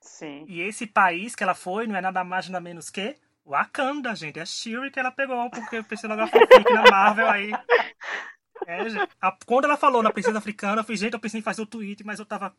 Sim. 0.00 0.44
E 0.48 0.60
esse 0.62 0.86
país 0.86 1.34
que 1.34 1.42
ela 1.42 1.54
foi 1.54 1.86
não 1.86 1.96
é 1.96 2.00
nada 2.00 2.24
mais 2.24 2.48
nada 2.48 2.60
menos 2.60 2.90
que 2.90 3.16
Wakanda, 3.44 4.14
gente. 4.14 4.38
É 4.38 4.46
Shuri 4.46 4.90
que 4.90 4.98
ela 4.98 5.10
pegou, 5.10 5.50
porque 5.50 5.76
eu 5.76 5.84
pensei 5.84 6.08
logo 6.08 6.22
a 6.22 6.26
fanfic 6.26 6.72
na 6.72 6.90
Marvel 6.90 7.28
aí. 7.28 7.50
É, 8.66 9.08
a, 9.20 9.36
quando 9.46 9.64
ela 9.64 9.76
falou 9.76 10.02
na 10.02 10.12
princesa 10.12 10.38
africana, 10.38 10.80
eu 10.80 10.84
fiz, 10.84 11.00
gente, 11.00 11.14
eu 11.14 11.20
pensei 11.20 11.40
em 11.40 11.42
fazer 11.42 11.62
o 11.62 11.66
tweet, 11.66 12.04
mas 12.04 12.18
eu 12.18 12.26
tava 12.26 12.54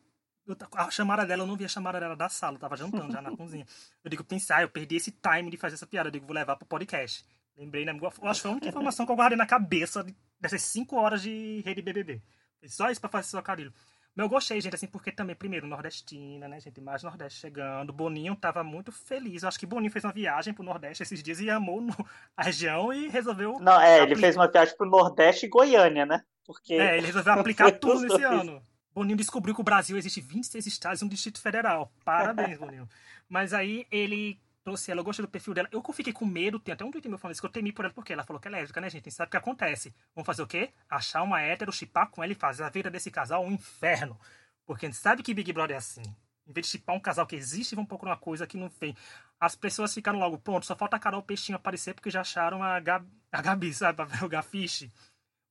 eu, 0.46 0.56
a 0.74 0.90
chamada 0.90 1.24
dela, 1.24 1.42
eu 1.42 1.46
não 1.46 1.56
vi 1.56 1.64
a 1.64 1.68
chamada 1.68 1.98
dela 1.98 2.14
da 2.14 2.28
sala, 2.28 2.56
eu 2.56 2.60
tava 2.60 2.76
jantando 2.76 3.12
já 3.12 3.22
na 3.22 3.30
cozinha. 3.36 3.66
Eu 4.02 4.10
digo, 4.10 4.22
pensar, 4.22 4.62
eu 4.62 4.68
perdi 4.68 4.96
esse 4.96 5.10
time 5.10 5.50
de 5.50 5.56
fazer 5.56 5.74
essa 5.74 5.86
piada, 5.86 6.08
eu 6.08 6.12
digo, 6.12 6.26
vou 6.26 6.34
levar 6.34 6.56
pro 6.56 6.66
podcast. 6.66 7.24
Lembrei, 7.56 7.84
né? 7.84 7.92
Eu 7.92 8.28
acho 8.28 8.40
que 8.40 8.42
foi 8.42 8.50
a 8.50 8.54
única 8.54 8.68
informação 8.68 9.06
que 9.06 9.12
eu 9.12 9.16
guardei 9.16 9.38
na 9.38 9.46
cabeça 9.46 10.04
dessas 10.40 10.62
5 10.62 10.96
horas 10.96 11.22
de 11.22 11.62
rede 11.64 11.80
BBB. 11.80 12.20
Só 12.66 12.90
isso 12.90 13.00
pra 13.00 13.10
fazer 13.10 13.28
seu 13.28 13.42
carilho. 13.42 13.72
Mas 14.14 14.24
eu 14.24 14.30
gostei, 14.30 14.60
gente, 14.60 14.74
assim, 14.74 14.86
porque 14.86 15.10
também, 15.10 15.34
primeiro, 15.34 15.66
nordestina, 15.66 16.46
né, 16.46 16.60
gente? 16.60 16.80
Mais 16.80 17.02
Nordeste 17.02 17.40
chegando. 17.40 17.92
Boninho 17.92 18.36
tava 18.36 18.62
muito 18.62 18.92
feliz. 18.92 19.42
Eu 19.42 19.48
acho 19.48 19.58
que 19.58 19.66
Boninho 19.66 19.90
fez 19.90 20.04
uma 20.04 20.12
viagem 20.12 20.54
pro 20.54 20.62
Nordeste 20.62 21.02
esses 21.02 21.20
dias 21.20 21.40
e 21.40 21.50
amou 21.50 21.80
no, 21.80 21.92
a 22.36 22.44
região 22.44 22.92
e 22.92 23.08
resolveu. 23.08 23.58
Não, 23.60 23.80
é, 23.80 23.96
aplicar... 23.96 24.02
ele 24.02 24.16
fez 24.16 24.36
uma 24.36 24.48
viagem 24.48 24.76
pro 24.76 24.88
Nordeste 24.88 25.46
e 25.46 25.48
Goiânia, 25.48 26.06
né? 26.06 26.22
Porque... 26.46 26.74
É, 26.74 26.96
ele 26.96 27.06
resolveu 27.06 27.32
aplicar 27.40 27.72
tudo 27.72 28.02
nesse 28.02 28.22
ano. 28.22 28.62
Boninho 28.94 29.16
descobriu 29.16 29.52
que 29.52 29.60
o 29.60 29.64
Brasil 29.64 29.96
existe 29.96 30.20
26 30.20 30.64
estados 30.66 31.02
e 31.02 31.04
um 31.04 31.08
Distrito 31.08 31.40
Federal. 31.40 31.92
Parabéns, 32.04 32.56
Boninho. 32.56 32.88
Mas 33.28 33.52
aí 33.52 33.84
ele 33.90 34.38
trouxe 34.64 34.90
ela, 34.90 35.00
eu 35.00 35.04
gostei 35.04 35.24
do 35.24 35.30
perfil 35.30 35.54
dela. 35.54 35.68
Eu 35.70 35.82
fiquei 35.92 36.12
com 36.12 36.24
medo, 36.24 36.58
tem 36.58 36.72
até 36.72 36.84
um 36.84 36.90
tweet 36.90 37.08
meu 37.08 37.18
falando 37.18 37.34
isso, 37.34 37.42
que 37.42 37.46
eu 37.46 37.52
temi 37.52 37.70
por 37.70 37.84
ela, 37.84 37.94
porque 37.94 38.12
ela 38.12 38.24
falou 38.24 38.40
que 38.40 38.48
é 38.48 38.50
lésbica, 38.50 38.80
né, 38.80 38.88
gente? 38.88 39.02
A 39.02 39.10
gente 39.10 39.14
sabe 39.14 39.28
o 39.28 39.30
que 39.30 39.36
acontece. 39.36 39.94
Vamos 40.14 40.26
fazer 40.26 40.42
o 40.42 40.46
quê? 40.46 40.72
Achar 40.88 41.22
uma 41.22 41.40
hétero, 41.40 41.70
chipar 41.70 42.08
com 42.10 42.24
ela 42.24 42.32
e 42.32 42.34
fazer 42.34 42.64
a 42.64 42.70
vida 42.70 42.90
desse 42.90 43.10
casal 43.10 43.44
um 43.44 43.52
inferno. 43.52 44.18
Porque 44.66 44.86
a 44.86 44.88
gente 44.88 44.98
sabe 44.98 45.22
que 45.22 45.34
Big 45.34 45.52
Brother 45.52 45.74
é 45.74 45.78
assim. 45.78 46.02
Em 46.46 46.52
vez 46.52 46.66
de 46.66 46.72
chipar 46.72 46.96
um 46.96 47.00
casal 47.00 47.26
que 47.26 47.36
existe, 47.36 47.74
vão 47.74 47.84
procurar 47.84 48.12
uma 48.12 48.18
coisa 48.18 48.46
que 48.46 48.56
não 48.56 48.68
tem. 48.68 48.96
As 49.38 49.54
pessoas 49.54 49.92
ficaram 49.92 50.18
logo, 50.18 50.38
pronto, 50.38 50.64
só 50.64 50.74
falta 50.74 50.96
a 50.96 50.98
Carol 50.98 51.22
Peixinho 51.22 51.56
aparecer 51.56 51.94
porque 51.94 52.10
já 52.10 52.22
acharam 52.22 52.62
a, 52.62 52.80
Gab... 52.80 53.06
a 53.30 53.42
Gabi, 53.42 53.72
sabe, 53.72 54.02
o 54.24 54.28
Gafiche. 54.28 54.90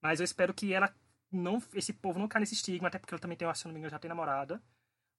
Mas 0.01 0.20
eu 0.20 0.24
espero 0.24 0.53
que 0.53 0.74
ela 0.74 0.93
não, 1.32 1.61
esse 1.74 1.93
povo 1.93 2.20
não 2.20 2.28
caia 2.28 2.41
nesse 2.41 2.53
estigma, 2.53 2.88
até 2.88 2.99
porque 2.99 3.14
ela 3.14 3.22
também 3.22 3.38
tem, 3.38 3.51
se 3.55 3.66
não 3.66 3.74
me 3.74 3.80
engano, 3.80 3.91
já 3.91 3.99
tem 3.99 4.09
namorada. 4.09 4.61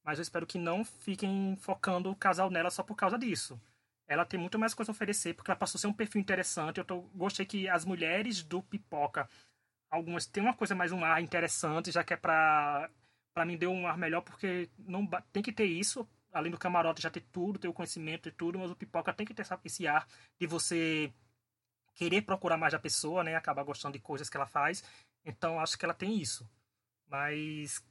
Mas 0.05 0.19
eu 0.19 0.23
espero 0.23 0.47
que 0.47 0.59
não 0.59 0.85
fiquem 0.85 1.57
focando 1.57 2.11
o 2.11 2.17
casal 2.17 2.51
nela 2.51 2.71
só 2.71 2.83
por 2.83 2.95
causa 2.95 3.19
disso. 3.19 3.61
Ela 4.07 4.25
tem 4.27 4.39
muito 4.39 4.59
mais 4.59 4.75
coisa 4.75 4.91
a 4.91 4.95
oferecer, 4.95 5.35
porque 5.35 5.51
ela 5.51 5.59
passou 5.59 5.79
a 5.79 5.81
ser 5.81 5.87
um 5.87 5.93
perfil 5.93 6.21
interessante. 6.21 6.79
Eu 6.79 6.85
tô, 6.85 7.03
gostei 7.15 7.47
que 7.47 7.69
as 7.69 7.85
mulheres 7.85 8.43
do 8.43 8.63
Pipoca, 8.63 9.29
algumas 9.91 10.27
têm 10.27 10.43
uma 10.43 10.55
coisa 10.55 10.75
mais 10.75 10.93
um 10.93 11.05
ar 11.05 11.23
interessante, 11.23 11.91
já 11.91 12.05
que 12.05 12.15
é 12.15 12.17
pra. 12.17 12.91
Pra 13.35 13.45
mim 13.45 13.57
deu 13.57 13.73
um 13.73 13.87
ar 13.87 13.99
melhor, 13.99 14.21
porque 14.21 14.71
não 14.79 15.05
tem 15.33 15.43
que 15.43 15.53
ter 15.53 15.65
isso. 15.65 16.09
Além 16.33 16.53
do 16.53 16.59
camarote 16.59 17.03
já 17.03 17.11
ter 17.11 17.23
tudo, 17.33 17.59
ter 17.59 17.67
o 17.67 17.73
conhecimento 17.73 18.29
e 18.29 18.33
tudo, 18.33 18.59
mas 18.59 18.71
o 18.71 18.77
Pipoca 18.77 19.13
tem 19.13 19.27
que 19.27 19.35
ter 19.35 19.45
esse 19.65 19.87
ar 19.89 20.07
de 20.39 20.47
você 20.47 21.13
querer 21.95 22.23
procurar 22.23 22.57
mais 22.57 22.75
a 22.75 22.79
pessoa, 22.79 23.25
né? 23.25 23.35
Acabar 23.35 23.65
gostando 23.65 23.95
de 23.95 24.01
coisas 24.01 24.29
que 24.29 24.37
ela 24.37 24.47
faz. 24.47 24.85
Então 25.25 25.59
acho 25.59 25.77
que 25.79 25.85
ela 25.85 25.95
tem 25.95 26.17
isso. 26.17 26.49
Mas 27.09 27.85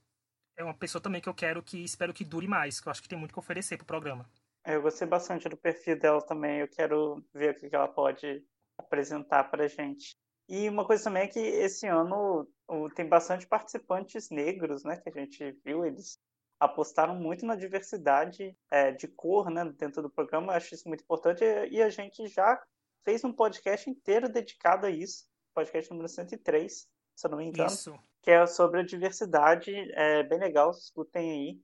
é 0.55 0.63
uma 0.63 0.73
pessoa 0.73 1.01
também 1.01 1.21
que 1.21 1.29
eu 1.29 1.33
quero 1.33 1.63
que 1.63 1.83
espero 1.83 2.13
que 2.13 2.23
dure 2.23 2.47
mais, 2.47 2.79
que 2.79 2.87
eu 2.87 2.91
acho 2.91 3.01
que 3.01 3.07
tem 3.09 3.17
muito 3.17 3.33
que 3.33 3.39
oferecer 3.39 3.77
pro 3.77 3.85
programa. 3.85 4.29
Eu 4.65 4.81
gostei 4.81 5.07
bastante 5.07 5.49
do 5.49 5.57
perfil 5.57 5.99
dela 5.99 6.21
também. 6.21 6.59
Eu 6.59 6.67
quero 6.67 7.23
ver 7.33 7.51
o 7.51 7.55
que 7.55 7.75
ela 7.75 7.87
pode 7.87 8.43
apresentar 8.77 9.43
pra 9.45 9.67
gente. 9.67 10.17
E 10.47 10.67
uma 10.69 10.85
coisa 10.85 11.05
também 11.05 11.23
é 11.23 11.27
que 11.27 11.39
esse 11.39 11.87
ano 11.87 12.47
tem 12.95 13.07
bastante 13.07 13.47
participantes 13.47 14.29
negros, 14.29 14.83
né? 14.83 14.97
Que 14.97 15.09
a 15.09 15.21
gente 15.21 15.51
viu, 15.65 15.85
eles 15.85 16.19
apostaram 16.59 17.15
muito 17.15 17.45
na 17.45 17.55
diversidade 17.55 18.55
é, 18.71 18.91
de 18.91 19.07
cor, 19.07 19.49
né? 19.49 19.65
Dentro 19.77 20.01
do 20.01 20.09
programa. 20.09 20.53
Eu 20.53 20.57
acho 20.57 20.73
isso 20.73 20.87
muito 20.87 21.03
importante. 21.03 21.43
E 21.43 21.81
a 21.81 21.89
gente 21.89 22.27
já 22.27 22.61
fez 23.03 23.23
um 23.23 23.33
podcast 23.33 23.89
inteiro 23.89 24.29
dedicado 24.29 24.85
a 24.85 24.89
isso. 24.89 25.25
Podcast 25.53 25.91
número 25.91 26.07
103, 26.07 26.73
se 26.73 26.87
eu 27.27 27.31
não 27.31 27.37
me 27.37 27.45
engano. 27.45 27.69
Isso. 27.69 27.93
Que 28.21 28.31
é 28.31 28.45
sobre 28.45 28.79
a 28.79 28.85
diversidade. 28.85 29.73
É 29.93 30.23
bem 30.23 30.39
legal, 30.39 30.71
escutem 30.71 31.31
aí. 31.31 31.61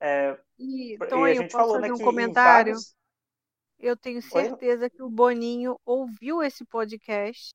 É, 0.00 0.38
e, 0.58 0.94
então, 0.94 1.26
e 1.26 1.32
a 1.32 1.34
gente 1.34 1.52
falou 1.52 1.80
né, 1.80 1.92
um 1.92 1.98
comentário. 1.98 2.74
Vários... 2.74 2.96
Eu 3.78 3.96
tenho 3.96 4.20
certeza 4.20 4.84
Oi? 4.84 4.90
que 4.90 5.02
o 5.02 5.08
Boninho 5.08 5.78
ouviu 5.84 6.42
esse 6.42 6.64
podcast 6.64 7.54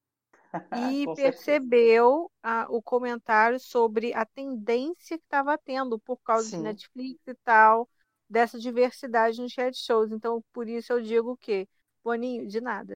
e 0.91 1.05
percebeu 1.15 2.31
a, 2.41 2.65
o 2.69 2.81
comentário 2.81 3.59
sobre 3.59 4.13
a 4.13 4.25
tendência 4.25 5.17
que 5.17 5.23
estava 5.23 5.57
tendo 5.57 5.99
por 5.99 6.17
causa 6.17 6.49
Sim. 6.49 6.57
de 6.57 6.63
Netflix 6.63 7.27
e 7.27 7.35
tal, 7.43 7.89
dessa 8.29 8.57
diversidade 8.57 9.41
nos 9.41 9.53
reality 9.55 9.79
shows. 9.79 10.11
Então, 10.11 10.41
por 10.53 10.67
isso 10.67 10.93
eu 10.93 11.01
digo 11.01 11.35
que, 11.37 11.67
Boninho, 12.03 12.47
de 12.47 12.61
nada. 12.61 12.93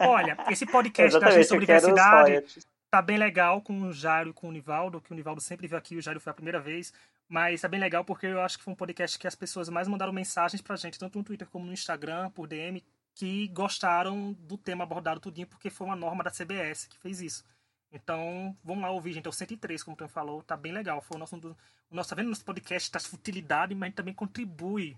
Olha, 0.00 0.36
esse 0.50 0.66
podcast 0.70 1.18
da 1.20 1.30
gente 1.30 1.46
sobre 1.46 1.66
diversidade 1.66 2.44
tá 2.90 3.00
bem 3.00 3.16
legal 3.16 3.62
com 3.62 3.82
o 3.82 3.92
Jairo 3.92 4.30
e 4.30 4.32
com 4.32 4.48
o 4.48 4.52
Nivaldo, 4.52 5.00
que 5.00 5.12
o 5.12 5.14
Nivaldo 5.14 5.40
sempre 5.40 5.68
veio 5.68 5.78
aqui, 5.78 5.96
o 5.96 6.02
Jairo 6.02 6.20
foi 6.20 6.30
a 6.30 6.34
primeira 6.34 6.60
vez, 6.60 6.92
mas 7.28 7.60
tá 7.60 7.68
bem 7.68 7.78
legal 7.78 8.04
porque 8.04 8.26
eu 8.26 8.40
acho 8.40 8.58
que 8.58 8.64
foi 8.64 8.72
um 8.72 8.76
podcast 8.76 9.18
que 9.18 9.26
as 9.26 9.34
pessoas 9.34 9.68
mais 9.68 9.86
mandaram 9.86 10.12
mensagens 10.12 10.60
pra 10.60 10.76
gente, 10.76 10.98
tanto 10.98 11.16
no 11.16 11.24
Twitter 11.24 11.48
como 11.48 11.64
no 11.64 11.72
Instagram, 11.72 12.30
por 12.30 12.48
DM, 12.48 12.84
que 13.14 13.48
gostaram 13.48 14.32
do 14.32 14.58
tema 14.58 14.84
abordado 14.84 15.20
tudinho, 15.20 15.46
porque 15.46 15.70
foi 15.70 15.86
uma 15.86 15.96
norma 15.96 16.24
da 16.24 16.30
CBS 16.30 16.86
que 16.86 16.98
fez 16.98 17.20
isso. 17.20 17.44
Então, 17.92 18.56
vamos 18.62 18.82
lá 18.82 18.90
ouvir, 18.90 19.12
gente. 19.12 19.26
É 19.26 19.28
o 19.28 19.32
103, 19.32 19.82
como 19.82 19.94
o 19.94 19.98
Tom 19.98 20.08
falou, 20.08 20.42
tá 20.42 20.56
bem 20.56 20.72
legal. 20.72 21.00
Foi 21.02 21.16
o 21.16 21.18
nosso, 21.20 21.36
o 21.36 21.94
nosso 21.94 22.08
tá 22.08 22.14
vendo 22.14 22.28
nosso 22.28 22.44
podcast 22.44 22.88
traz 22.90 23.06
futilidade, 23.06 23.74
mas 23.74 23.82
a 23.82 23.86
gente 23.86 23.96
também 23.96 24.14
contribui 24.14 24.96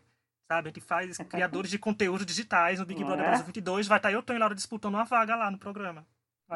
sabe? 0.52 0.68
A 0.68 0.72
gente 0.72 0.80
faz 0.80 1.16
criadores 1.18 1.70
de 1.70 1.78
conteúdo 1.78 2.26
digitais 2.26 2.78
no 2.78 2.84
Big 2.84 3.02
Brother 3.02 3.24
é? 3.24 3.28
Brasil 3.28 3.46
22. 3.46 3.86
Vai 3.86 3.98
estar 3.98 4.10
tá 4.10 4.12
eu, 4.12 4.22
Tom 4.22 4.34
e 4.34 4.38
Laura 4.38 4.54
disputando 4.54 4.94
uma 4.94 5.04
vaga 5.04 5.34
lá 5.34 5.50
no 5.50 5.56
programa. 5.56 6.06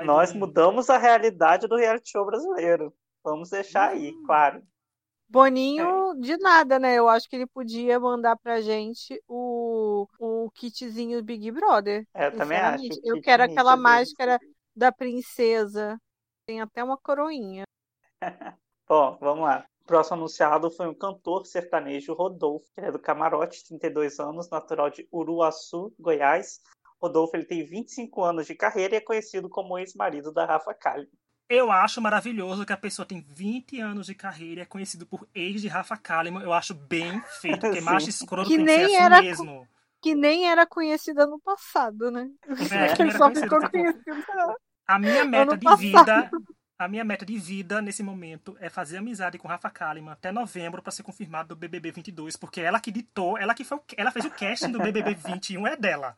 Nós 0.04 0.32
mudamos 0.32 0.90
a 0.90 0.98
realidade 0.98 1.66
do 1.66 1.76
reality 1.76 2.10
show 2.10 2.26
brasileiro. 2.26 2.92
Vamos 3.22 3.50
deixar 3.50 3.90
aí, 3.90 4.10
hum. 4.10 4.22
claro. 4.26 4.62
Boninho, 5.28 6.12
é. 6.12 6.20
de 6.20 6.36
nada, 6.36 6.78
né? 6.78 6.94
Eu 6.94 7.08
acho 7.08 7.28
que 7.28 7.34
ele 7.34 7.46
podia 7.46 7.98
mandar 7.98 8.36
pra 8.36 8.60
gente 8.60 9.20
o, 9.26 10.06
o 10.20 10.50
kitzinho 10.52 11.22
Big 11.22 11.50
Brother. 11.50 12.06
É, 12.14 12.28
eu 12.28 12.36
também 12.36 12.58
acho. 12.58 12.86
Eu 13.02 13.20
quero 13.20 13.42
aquela 13.42 13.76
máscara 13.76 14.38
da 14.74 14.92
princesa. 14.92 16.00
Tem 16.46 16.60
até 16.60 16.84
uma 16.84 16.96
coroinha. 16.96 17.64
Bom, 18.88 19.18
vamos 19.20 19.44
lá. 19.44 19.66
O 19.82 19.84
próximo 19.84 20.16
anunciado 20.16 20.70
foi 20.70 20.86
um 20.86 20.94
cantor 20.94 21.44
sertanejo 21.44 22.12
Rodolfo, 22.12 22.66
que 22.72 22.80
é 22.80 22.92
do 22.92 22.98
Camarote, 22.98 23.64
32 23.64 24.20
anos, 24.20 24.48
natural 24.48 24.90
de 24.90 25.08
Uruaçu, 25.12 25.92
Goiás. 25.98 26.60
Rodolfo 27.00 27.36
ele 27.36 27.44
tem 27.44 27.64
25 27.64 28.22
anos 28.24 28.46
de 28.46 28.54
carreira 28.54 28.94
e 28.94 28.98
é 28.98 29.00
conhecido 29.00 29.48
como 29.48 29.78
ex-marido 29.78 30.32
da 30.32 30.44
Rafa 30.46 30.72
Kalimann. 30.74 31.10
Eu 31.48 31.70
acho 31.70 32.00
maravilhoso 32.00 32.66
que 32.66 32.72
a 32.72 32.76
pessoa 32.76 33.06
tem 33.06 33.20
20 33.20 33.80
anos 33.80 34.06
de 34.06 34.14
carreira 34.16 34.60
e 34.60 34.62
é 34.62 34.66
conhecido 34.66 35.06
por 35.06 35.28
ex 35.34 35.60
de 35.60 35.68
Rafa 35.68 35.96
Kalimann. 35.96 36.42
Eu 36.42 36.52
acho 36.52 36.74
bem 36.74 37.22
feito, 37.40 37.60
porque 37.60 37.80
macho 37.82 38.08
escroto 38.08 38.48
que 38.48 38.56
tem 38.56 38.64
nem 38.64 38.78
que 38.80 38.86
ser 38.92 39.00
era 39.00 39.18
assim 39.18 39.26
mesmo. 39.28 39.68
Que 40.02 40.14
nem 40.14 40.48
era 40.48 40.66
conhecida 40.66 41.26
no 41.26 41.38
passado, 41.40 42.10
né? 42.10 42.28
É, 42.70 42.94
que 42.96 43.10
Só 43.16 43.30
ficou 43.32 43.60
tipo, 43.60 43.70
conhecida. 43.70 44.56
A 44.88 44.98
minha 44.98 45.24
meta 45.24 45.56
de 45.56 45.64
passado. 45.64 45.80
vida, 45.80 46.30
a 46.78 46.88
minha 46.88 47.04
meta 47.04 47.24
de 47.24 47.38
vida 47.38 47.80
nesse 47.80 48.02
momento 48.02 48.56
é 48.60 48.68
fazer 48.68 48.98
amizade 48.98 49.38
com 49.38 49.48
Rafa 49.48 49.70
Kalimann 49.70 50.12
até 50.12 50.30
novembro 50.32 50.82
para 50.82 50.92
ser 50.92 51.02
confirmado 51.02 51.48
do 51.50 51.56
BBB 51.56 51.90
22, 51.92 52.36
porque 52.36 52.60
ela 52.60 52.78
que 52.80 52.90
ditou, 52.92 53.38
ela 53.38 53.54
que 53.54 53.64
foi, 53.64 53.78
o- 53.78 53.82
ela 53.96 54.10
fez 54.10 54.24
o 54.24 54.30
casting 54.30 54.70
do 54.70 54.78
BBB 54.78 55.14
21 55.14 55.66
é 55.66 55.76
dela. 55.76 56.16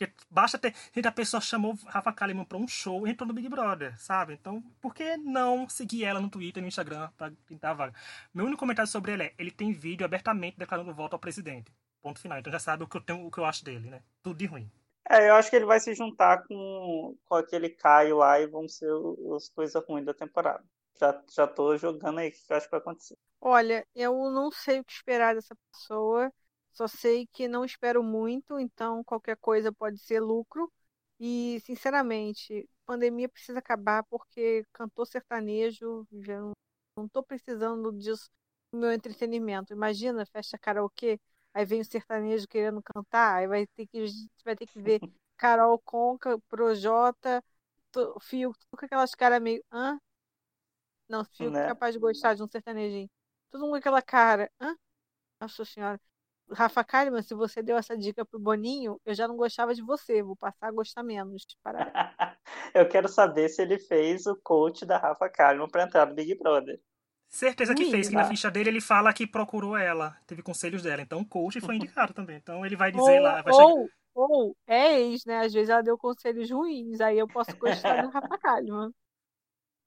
Porque 0.00 0.14
basta 0.30 0.58
ter, 0.58 0.74
gente, 0.94 1.06
a 1.06 1.12
pessoa 1.12 1.42
chamou 1.42 1.74
Rafa 1.86 2.10
Kalimann 2.10 2.46
para 2.46 2.56
um 2.56 2.66
show 2.66 3.06
e 3.06 3.10
entrou 3.10 3.28
no 3.28 3.34
Big 3.34 3.46
Brother, 3.50 4.00
sabe? 4.00 4.32
Então, 4.32 4.62
por 4.80 4.94
que 4.94 5.18
não 5.18 5.68
seguir 5.68 6.06
ela 6.06 6.18
no 6.18 6.30
Twitter 6.30 6.62
e 6.62 6.62
no 6.62 6.68
Instagram 6.68 7.10
para 7.18 7.30
tentar 7.46 7.72
a 7.72 7.74
vaga? 7.74 7.94
Meu 8.32 8.46
único 8.46 8.58
comentário 8.58 8.90
sobre 8.90 9.12
ele 9.12 9.24
é, 9.24 9.34
ele 9.38 9.50
tem 9.50 9.72
vídeo 9.72 10.06
abertamente 10.06 10.56
declarando 10.56 10.94
voto 10.94 11.12
ao 11.12 11.18
presidente. 11.18 11.70
Ponto 12.00 12.18
final. 12.18 12.38
Então 12.38 12.50
já 12.50 12.58
sabe 12.58 12.82
o 12.82 12.88
que 12.88 12.96
eu 12.96 13.00
tenho, 13.02 13.26
o 13.26 13.30
que 13.30 13.36
eu 13.36 13.44
acho 13.44 13.62
dele, 13.62 13.90
né? 13.90 14.02
Tudo 14.22 14.38
de 14.38 14.46
ruim. 14.46 14.70
É, 15.06 15.28
eu 15.28 15.34
acho 15.34 15.50
que 15.50 15.56
ele 15.56 15.66
vai 15.66 15.78
se 15.78 15.94
juntar 15.94 16.44
com, 16.46 17.14
com 17.26 17.34
aquele 17.34 17.68
Caio 17.68 18.16
lá 18.16 18.40
e 18.40 18.46
vão 18.46 18.66
ser 18.66 18.90
as 19.36 19.50
coisas 19.50 19.84
ruins 19.86 20.06
da 20.06 20.14
temporada. 20.14 20.64
Já, 20.98 21.22
já 21.30 21.46
tô 21.46 21.76
jogando 21.76 22.20
aí 22.20 22.28
o 22.28 22.32
que 22.32 22.38
eu 22.48 22.56
acho 22.56 22.66
que 22.66 22.70
vai 22.70 22.80
acontecer. 22.80 23.18
Olha, 23.38 23.86
eu 23.94 24.30
não 24.30 24.50
sei 24.50 24.80
o 24.80 24.84
que 24.84 24.92
esperar 24.92 25.34
dessa 25.34 25.54
pessoa. 25.70 26.32
Só 26.80 26.88
sei 26.88 27.26
que 27.26 27.46
não 27.46 27.62
espero 27.62 28.02
muito, 28.02 28.58
então 28.58 29.04
qualquer 29.04 29.36
coisa 29.36 29.70
pode 29.70 29.98
ser 29.98 30.18
lucro. 30.18 30.72
E, 31.18 31.60
sinceramente, 31.60 32.66
pandemia 32.86 33.28
precisa 33.28 33.58
acabar 33.58 34.02
porque 34.04 34.64
cantor 34.72 35.06
sertanejo, 35.06 36.06
já 36.22 36.40
não, 36.96 37.06
tô 37.06 37.22
precisando 37.22 37.92
disso 37.92 38.30
no 38.72 38.80
meu 38.80 38.92
entretenimento. 38.92 39.74
Imagina, 39.74 40.24
festa 40.24 40.56
karaokê, 40.56 41.20
aí 41.52 41.66
vem 41.66 41.82
o 41.82 41.84
sertanejo 41.84 42.48
querendo 42.48 42.82
cantar, 42.82 43.34
aí 43.40 43.46
vai 43.46 43.66
ter 43.66 43.86
que, 43.86 44.06
vai 44.42 44.56
ter 44.56 44.66
que 44.66 44.80
ver 44.80 45.00
Carol 45.36 45.78
Conca, 45.84 46.38
Projota, 46.48 47.44
tudo 47.92 48.14
com 48.70 48.86
aquelas 48.86 49.14
caras 49.14 49.42
meio. 49.42 49.62
Hã? 49.70 49.98
Não, 51.10 51.26
Fiuk 51.26 51.54
é 51.58 51.60
Né? 51.60 51.66
capaz 51.66 51.92
de 51.92 52.00
gostar 52.00 52.32
de 52.32 52.42
um 52.42 52.48
sertanejinho. 52.48 53.10
Todo 53.50 53.60
mundo 53.66 53.72
com 53.72 53.76
aquela 53.76 54.00
cara. 54.00 54.50
Hã? 54.58 54.74
Nossa 55.38 55.62
senhora. 55.66 56.00
Rafa 56.52 56.82
Kalimann, 56.84 57.22
se 57.22 57.34
você 57.34 57.62
deu 57.62 57.76
essa 57.76 57.96
dica 57.96 58.24
pro 58.24 58.38
Boninho, 58.38 59.00
eu 59.04 59.14
já 59.14 59.26
não 59.28 59.36
gostava 59.36 59.74
de 59.74 59.82
você. 59.82 60.22
Vou 60.22 60.36
passar 60.36 60.68
a 60.68 60.72
gostar 60.72 61.02
menos. 61.02 61.46
Parabéns. 61.62 61.92
Eu 62.74 62.88
quero 62.88 63.08
saber 63.08 63.48
se 63.48 63.62
ele 63.62 63.78
fez 63.78 64.26
o 64.26 64.36
coach 64.42 64.84
da 64.84 64.98
Rafa 64.98 65.28
Kalimann 65.28 65.68
para 65.68 65.84
entrar 65.84 66.06
no 66.06 66.14
Big 66.14 66.36
Brother. 66.36 66.80
Certeza 67.28 67.74
que 67.74 67.90
fez, 67.90 68.08
que 68.08 68.14
na 68.14 68.24
ficha 68.24 68.50
dele 68.50 68.70
ele 68.70 68.80
fala 68.80 69.12
que 69.12 69.24
procurou 69.26 69.76
ela, 69.76 70.16
teve 70.26 70.42
conselhos 70.42 70.82
dela. 70.82 71.02
Então 71.02 71.20
o 71.20 71.28
coach 71.28 71.60
foi 71.60 71.76
indicado 71.76 72.12
também. 72.12 72.36
Então 72.36 72.66
ele 72.66 72.74
vai 72.74 72.90
dizer 72.90 73.18
Ou, 73.18 73.22
lá, 73.22 73.40
vai 73.42 73.52
chegar. 73.52 73.66
ou, 73.66 73.88
ou 74.14 74.56
é 74.66 75.00
ex, 75.00 75.24
né? 75.24 75.38
Às 75.38 75.52
vezes 75.52 75.68
ela 75.68 75.82
deu 75.82 75.96
conselhos 75.96 76.50
ruins. 76.50 77.00
Aí 77.00 77.18
eu 77.18 77.28
posso 77.28 77.56
gostar 77.56 78.02
do 78.02 78.10
Rafa 78.10 78.36
Kalimann. 78.38 78.92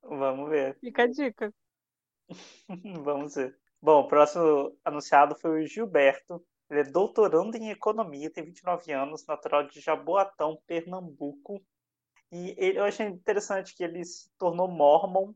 Vamos 0.01 0.49
ver. 0.49 0.78
Fica 0.80 1.03
a 1.03 1.07
dica. 1.07 1.53
Vamos 3.03 3.36
ver. 3.36 3.57
Bom, 3.82 3.99
o 3.99 4.07
próximo 4.07 4.78
anunciado 4.86 5.36
foi 5.36 5.64
o 5.64 5.68
Gilberto. 5.68 6.41
Ele 6.74 6.82
é 6.89 6.91
doutorando 6.91 7.57
em 7.57 7.69
economia, 7.71 8.32
tem 8.32 8.43
29 8.45 8.91
anos, 8.91 9.26
natural 9.28 9.67
de 9.67 9.80
Jaboatão, 9.80 10.59
Pernambuco. 10.67 11.63
E 12.32 12.55
ele, 12.57 12.80
eu 12.80 12.86
achei 12.86 13.05
interessante 13.07 13.76
que 13.76 13.84
ele 13.84 14.03
se 14.05 14.30
tornou 14.38 14.67
mormon. 14.67 15.34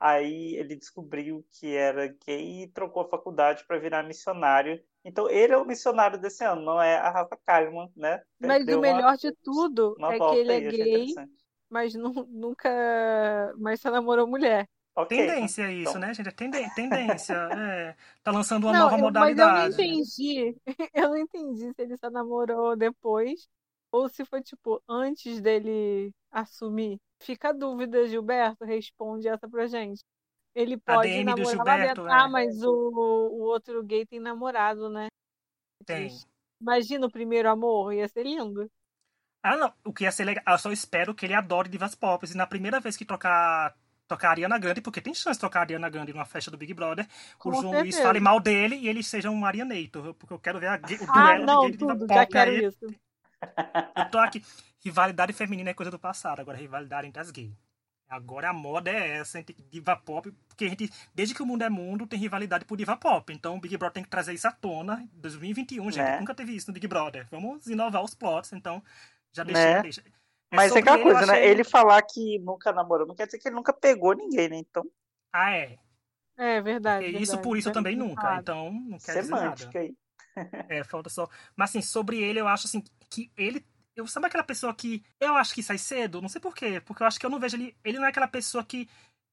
Aí 0.00 0.56
ele 0.56 0.74
descobriu 0.76 1.46
que 1.52 1.74
era 1.76 2.08
gay 2.26 2.64
e 2.64 2.68
trocou 2.68 3.04
a 3.04 3.08
faculdade 3.08 3.64
para 3.66 3.78
virar 3.78 4.02
missionário. 4.02 4.82
Então 5.04 5.30
ele 5.30 5.52
é 5.52 5.56
o 5.56 5.64
missionário 5.64 6.18
desse 6.20 6.44
ano, 6.44 6.62
não 6.62 6.82
é 6.82 6.96
a 6.96 7.10
Rafa 7.10 7.38
Kalimann, 7.46 7.90
né? 7.96 8.20
Mas 8.40 8.66
Deu 8.66 8.78
o 8.78 8.82
uma- 8.82 8.92
melhor 8.94 9.16
de 9.16 9.32
tudo 9.44 9.94
uma 9.96 10.12
é 10.14 10.18
que 10.20 10.34
ele 10.36 10.52
é 10.52 10.60
gay, 10.60 11.14
mas 11.70 11.94
nu- 11.94 12.26
nunca. 12.28 12.68
Mas 13.58 13.80
só 13.80 13.90
namorou 13.90 14.26
mulher. 14.26 14.68
Ok, 14.94 15.16
Tendência 15.16 15.72
isso, 15.72 15.90
então. 15.90 16.00
né, 16.00 16.12
gente? 16.12 16.28
É 16.28 16.32
tenden- 16.32 16.68
tendência. 16.74 17.34
É. 17.58 17.96
Tá 18.22 18.30
lançando 18.30 18.64
uma 18.66 18.72
Não, 18.74 18.80
nova 18.90 18.96
eu- 18.96 19.10
mas 19.12 19.38
eu 19.38 19.46
não 19.46 19.52
modalidade. 19.52 19.74
entendi. 19.74 20.56
Eu 20.94 21.08
não 21.10 21.16
entendi 21.16 21.72
se 21.74 21.82
ele 21.82 21.96
só 21.96 22.10
namorou 22.10 22.76
depois 22.76 23.48
ou 23.90 24.08
se 24.08 24.24
foi, 24.24 24.42
tipo, 24.42 24.82
antes 24.88 25.40
dele 25.40 26.12
assumir. 26.30 26.98
Fica 27.22 27.50
a 27.50 27.52
dúvida, 27.52 28.06
Gilberto, 28.06 28.64
responde 28.64 29.28
essa 29.28 29.48
pra 29.48 29.66
gente. 29.66 30.02
Ele 30.54 30.76
pode 30.76 31.08
DM 31.08 31.24
do 31.24 31.42
namorar 31.42 31.46
lá 31.46 31.76
Gilberto, 31.78 32.02
dentro. 32.02 32.06
é. 32.08 32.12
Ah, 32.12 32.28
mas 32.28 32.62
o, 32.62 32.70
o 32.70 33.40
outro 33.44 33.82
gay 33.82 34.04
tem 34.06 34.20
namorado, 34.20 34.90
né? 34.90 35.06
Tem. 35.86 36.10
Imagina 36.60 37.06
o 37.06 37.10
primeiro 37.10 37.48
amor, 37.50 37.92
ia 37.94 38.06
ser 38.08 38.24
lindo. 38.24 38.70
Ah, 39.42 39.56
não. 39.56 39.72
O 39.84 39.92
que 39.92 40.04
ia 40.04 40.12
ser 40.12 40.24
legal. 40.24 40.44
Eu 40.46 40.58
só 40.58 40.70
espero 40.70 41.14
que 41.14 41.26
ele 41.26 41.34
adore 41.34 41.68
divas 41.68 41.94
pop. 41.94 42.24
E 42.30 42.36
na 42.36 42.46
primeira 42.46 42.78
vez 42.80 42.96
que 42.96 43.04
tocar. 43.04 43.74
Tocar 44.12 44.28
a 44.28 44.30
Ariana 44.32 44.58
Grande, 44.58 44.80
porque 44.82 45.00
tem 45.00 45.14
chance 45.14 45.38
de 45.38 45.40
tocar 45.40 45.60
a 45.60 45.62
Ariana 45.62 45.88
Grande 45.88 46.12
numa 46.12 46.24
festa 46.26 46.50
do 46.50 46.56
Big 46.58 46.74
Brother. 46.74 47.06
Com 47.38 47.48
o 47.48 47.54
João 47.54 47.80
Luiz 47.80 47.98
fale 47.98 48.20
mal 48.20 48.38
dele 48.40 48.76
e 48.76 48.88
ele 48.88 49.02
seja 49.02 49.30
um 49.30 49.44
Arianator. 49.46 50.12
Porque 50.14 50.32
eu 50.34 50.38
quero 50.38 50.60
ver 50.60 50.66
a 50.68 50.74
o 50.74 51.10
Ah, 51.10 51.36
duelo 51.36 51.46
não, 51.46 51.70
de 51.70 51.78
tudo, 51.78 52.06
já 52.06 52.26
quero 52.26 52.50
aí. 52.50 52.64
isso. 52.66 52.86
Eu 53.96 54.10
tô 54.10 54.18
aqui. 54.18 54.44
Rivalidade 54.84 55.32
feminina 55.32 55.70
é 55.70 55.74
coisa 55.74 55.90
do 55.90 55.98
passado, 55.98 56.40
agora 56.40 56.58
rivalidade 56.58 57.06
entre 57.08 57.20
as 57.20 57.30
gays. 57.30 57.52
Agora 58.08 58.50
a 58.50 58.52
moda 58.52 58.90
é 58.90 59.16
essa, 59.18 59.38
entre 59.40 59.56
diva 59.70 59.96
pop, 59.96 60.30
porque 60.46 60.66
a 60.66 60.68
gente, 60.68 60.92
desde 61.14 61.34
que 61.34 61.42
o 61.42 61.46
mundo 61.46 61.62
é 61.62 61.70
mundo, 61.70 62.06
tem 62.06 62.18
rivalidade 62.18 62.64
por 62.66 62.76
diva 62.76 62.94
pop. 62.96 63.32
Então 63.32 63.56
o 63.56 63.60
Big 63.60 63.74
Brother 63.78 63.94
tem 63.94 64.02
que 64.02 64.10
trazer 64.10 64.34
isso 64.34 64.46
à 64.46 64.52
tona. 64.52 65.08
2021, 65.14 65.84
gente, 65.90 65.96
Né? 66.04 66.20
nunca 66.20 66.34
teve 66.34 66.54
isso 66.54 66.66
no 66.68 66.74
Big 66.74 66.86
Brother. 66.86 67.26
Vamos 67.30 67.66
inovar 67.66 68.02
os 68.02 68.14
plots, 68.14 68.52
então 68.52 68.82
já 69.32 69.42
deixei. 69.44 69.64
Né? 69.64 69.82
deixa. 69.82 70.02
É 70.52 70.56
Mas 70.56 70.76
é 70.76 70.78
aquela 70.78 70.96
ele, 70.98 71.08
eu 71.08 71.12
coisa, 71.12 71.26
né? 71.26 71.32
achei- 71.38 71.50
Ele 71.50 71.64
falar 71.64 72.02
que 72.02 72.38
nunca 72.40 72.72
namorou 72.72 73.06
não 73.06 73.14
quer 73.14 73.26
dizer 73.26 73.38
que 73.38 73.48
ele 73.48 73.56
nunca 73.56 73.72
pegou 73.72 74.14
ninguém, 74.14 74.48
né? 74.48 74.56
Então, 74.58 74.84
Ah, 75.32 75.50
é. 75.56 75.78
É 76.36 76.60
verdade. 76.60 77.06
E 77.06 77.08
isso 77.10 77.16
verdade. 77.32 77.42
por 77.42 77.56
isso 77.56 77.68
Bem 77.68 77.74
também 77.74 77.96
nunca. 77.96 78.20
falado. 78.22 78.40
Então 78.42 78.72
não 78.72 78.98
quer 78.98 79.20
dizer 79.20 79.30
nada. 79.30 79.56
semântica 79.56 79.78
aí. 79.80 79.94
É, 80.68 80.84
falta 80.84 81.08
só. 81.10 81.28
Mas 81.56 81.70
assim, 81.70 81.82
sobre 81.82 82.20
ele, 82.22 82.40
eu 82.40 82.48
acho 82.48 82.66
assim 82.66 82.82
que 83.10 83.30
ele. 83.36 83.64
Eu 83.94 84.06
sabe 84.06 84.26
aquela 84.26 84.44
pessoa 84.44 84.74
que. 84.74 85.02
Eu 85.20 85.36
acho 85.36 85.54
que 85.54 85.62
sai 85.62 85.76
cedo? 85.78 86.22
Não 86.22 86.28
sei 86.28 86.40
por 86.40 86.54
quê. 86.54 86.80
Porque 86.84 87.02
eu 87.02 87.06
acho 87.06 87.18
que 87.20 87.26
eu 87.26 87.30
não 87.30 87.38
vejo 87.40 87.56
ele. 87.56 87.76
Ele 87.84 87.98
não 87.98 88.06
é 88.06 88.08
aquela 88.08 88.28
pessoa 88.28 88.64
que. 88.64 88.88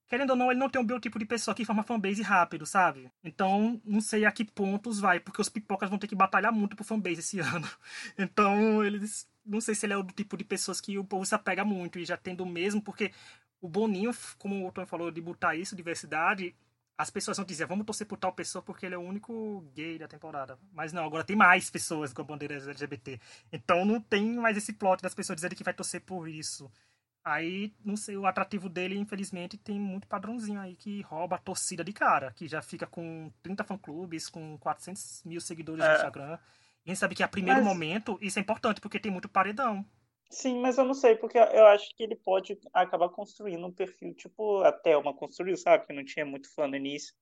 Querendo 0.08 0.32
ou 0.32 0.36
não, 0.36 0.50
ele 0.52 0.60
não 0.60 0.70
tem 0.70 0.82
o 0.82 0.84
biotipo 0.84 1.20
de 1.20 1.26
pessoa 1.26 1.54
que 1.54 1.64
forma 1.64 1.84
fanbase 1.84 2.22
rápido, 2.24 2.66
sabe? 2.66 3.12
Então, 3.24 3.80
não 3.86 4.02
sei 4.02 4.26
a 4.26 4.32
que 4.32 4.44
pontos 4.44 5.00
vai, 5.00 5.20
porque 5.20 5.40
os 5.40 5.48
pipocas 5.50 5.88
vão 5.88 6.00
ter 6.00 6.08
que 6.08 6.16
batalhar 6.16 6.52
muito 6.52 6.76
pro 6.76 6.84
fanbase 6.84 7.20
esse 7.20 7.40
ano. 7.64 7.70
Então, 8.18 8.84
eles. 8.84 9.28
Não 9.50 9.60
sei 9.60 9.74
se 9.76 9.86
ele 9.86 9.94
é 9.94 9.98
o 9.98 10.04
do 10.04 10.14
tipo 10.14 10.38
de 10.38 10.44
pessoas 10.44 10.80
que 10.80 10.98
o 10.98 11.04
povo 11.04 11.26
se 11.26 11.34
apega 11.34 11.66
muito 11.66 11.98
e 12.00 12.06
já 12.06 12.16
tendo 12.16 12.44
o 12.44 12.46
mesmo, 12.46 12.82
porque 12.82 13.12
o 13.60 13.68
Boninho, 13.68 14.12
como 14.38 14.68
o 14.68 14.72
Tom 14.72 14.86
falou, 14.86 15.10
de 15.12 15.20
botar 15.20 15.56
isso, 15.56 15.76
diversidade, 15.76 16.56
as 16.98 17.10
pessoas 17.10 17.38
vão 17.38 17.46
dizer, 17.46 17.66
vamos 17.66 17.86
torcer 17.86 18.06
por 18.06 18.18
tal 18.18 18.32
pessoa 18.34 18.62
porque 18.62 18.86
ele 18.86 18.94
é 18.96 18.98
o 18.98 19.02
único 19.02 19.62
gay 19.74 19.98
da 19.98 20.08
temporada. 20.08 20.60
Mas 20.72 20.94
não, 20.94 21.04
agora 21.06 21.24
tem 21.24 21.36
mais 21.36 21.70
pessoas 21.70 22.14
com 22.14 22.22
a 22.22 22.26
bandeira 22.26 22.56
LGBT. 22.56 23.20
Então 23.52 23.86
não 23.86 24.00
tem 24.00 24.36
mais 24.36 24.56
esse 24.58 24.74
plot 24.74 25.02
das 25.02 25.16
pessoas 25.16 25.38
dizerem 25.38 25.58
que 25.58 25.64
vai 25.64 25.74
torcer 25.74 26.02
por 26.02 26.28
isso. 26.30 26.70
Aí, 27.24 27.74
não 27.84 27.96
sei, 27.98 28.18
o 28.18 28.26
atrativo 28.26 28.70
dele, 28.70 28.98
infelizmente, 28.98 29.58
tem 29.58 29.80
muito 29.80 30.08
padrãozinho 30.08 30.60
aí 30.60 30.76
que 30.76 31.02
rouba 31.02 31.36
a 31.36 31.40
torcida 31.40 31.84
de 31.84 31.92
cara, 31.92 32.32
que 32.32 32.48
já 32.48 32.62
fica 32.62 32.88
com 32.88 33.32
30 33.44 33.64
fã-clubes, 33.64 34.30
com 34.30 34.58
400 34.58 35.24
mil 35.26 35.42
seguidores 35.42 35.84
no 35.84 35.92
É. 35.92 35.96
Instagram. 35.96 36.38
E 36.90 36.92
a 36.92 36.96
gente 36.96 37.00
sabe 37.00 37.16
que 37.16 37.24
a 37.24 37.28
primeiro 37.28 37.62
Mas- 37.62 37.66
momento, 37.66 38.18
isso 38.22 38.40
é 38.40 38.42
importante, 38.42 38.82
porque 38.82 39.00
tem 39.00 39.12
muito 39.12 39.30
paredão. 39.30 39.86
Sim, 40.32 40.60
mas 40.62 40.78
eu 40.78 40.86
não 40.86 40.94
sei, 40.94 41.16
porque 41.16 41.38
eu 41.38 41.66
acho 41.68 41.96
que 41.96 42.04
ele 42.04 42.16
pode 42.16 42.58
acabar 42.74 43.10
construindo 43.10 43.66
um 43.66 43.72
perfil, 43.72 44.14
tipo 44.14 44.62
a 44.64 44.72
Thelma 44.72 45.14
construiu, 45.14 45.58
sabe? 45.58 45.86
Que 45.88 45.94
não 45.94 46.06
tinha 46.06 46.26
muito 46.26 46.54
fã 46.54 46.68
no 46.68 46.76
início, 46.76 47.14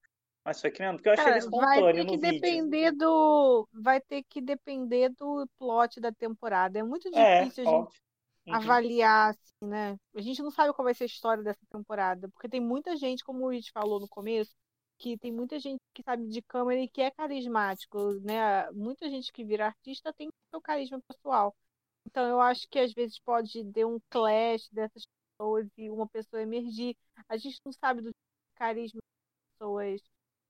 mas 0.43 0.59
foi 0.61 0.71
criando. 0.71 0.97
Porque 0.97 1.09
eu 1.09 1.13
achei 1.13 1.25
Cara, 1.25 1.37
ele 1.37 1.49
vai 1.49 1.81
espontâneo 1.81 1.93
ter 1.93 2.03
no 2.03 2.11
que 2.11 2.17
vídeo. 2.17 2.41
depender 2.41 2.91
do. 2.91 3.67
Vai 3.73 4.01
ter 4.01 4.23
que 4.23 4.41
depender 4.41 5.09
do 5.09 5.47
plot 5.57 5.99
da 6.01 6.11
temporada. 6.11 6.79
É 6.79 6.83
muito 6.83 7.09
É, 7.13 7.45
difícil 7.45 7.63
a 7.63 7.67
gente. 7.67 8.01
Uhum. 8.47 8.55
avaliar, 8.55 9.31
assim, 9.31 9.67
né? 9.69 9.97
A 10.15 10.21
gente 10.21 10.41
não 10.41 10.51
sabe 10.51 10.73
qual 10.73 10.85
vai 10.85 10.93
ser 10.93 11.03
a 11.03 11.07
história 11.07 11.43
dessa 11.43 11.65
temporada, 11.69 12.29
porque 12.29 12.49
tem 12.49 12.61
muita 12.61 12.95
gente, 12.97 13.23
como 13.23 13.45
o 13.45 13.49
Rich 13.49 13.71
falou 13.73 13.99
no 13.99 14.07
começo, 14.07 14.51
que 14.97 15.17
tem 15.17 15.31
muita 15.31 15.59
gente 15.59 15.79
que 15.93 16.03
sabe 16.03 16.27
de 16.27 16.41
câmera 16.41 16.81
e 16.81 16.89
que 16.89 17.01
é 17.01 17.11
carismático, 17.11 18.13
né? 18.21 18.69
Muita 18.71 19.09
gente 19.09 19.31
que 19.31 19.43
vira 19.43 19.67
artista 19.67 20.13
tem 20.13 20.29
seu 20.49 20.61
carisma 20.61 20.99
pessoal. 21.07 21.55
Então 22.05 22.25
eu 22.27 22.39
acho 22.41 22.67
que 22.69 22.79
às 22.79 22.93
vezes 22.93 23.19
pode 23.19 23.63
ter 23.71 23.85
um 23.85 23.99
clash 24.09 24.69
dessas 24.71 25.05
pessoas 25.05 25.67
e 25.77 25.89
uma 25.89 26.07
pessoa 26.07 26.41
emergir. 26.41 26.95
A 27.29 27.37
gente 27.37 27.59
não 27.65 27.71
sabe 27.73 28.01
do 28.01 28.11
carisma 28.55 28.99
das 29.01 29.51
pessoas, 29.53 30.01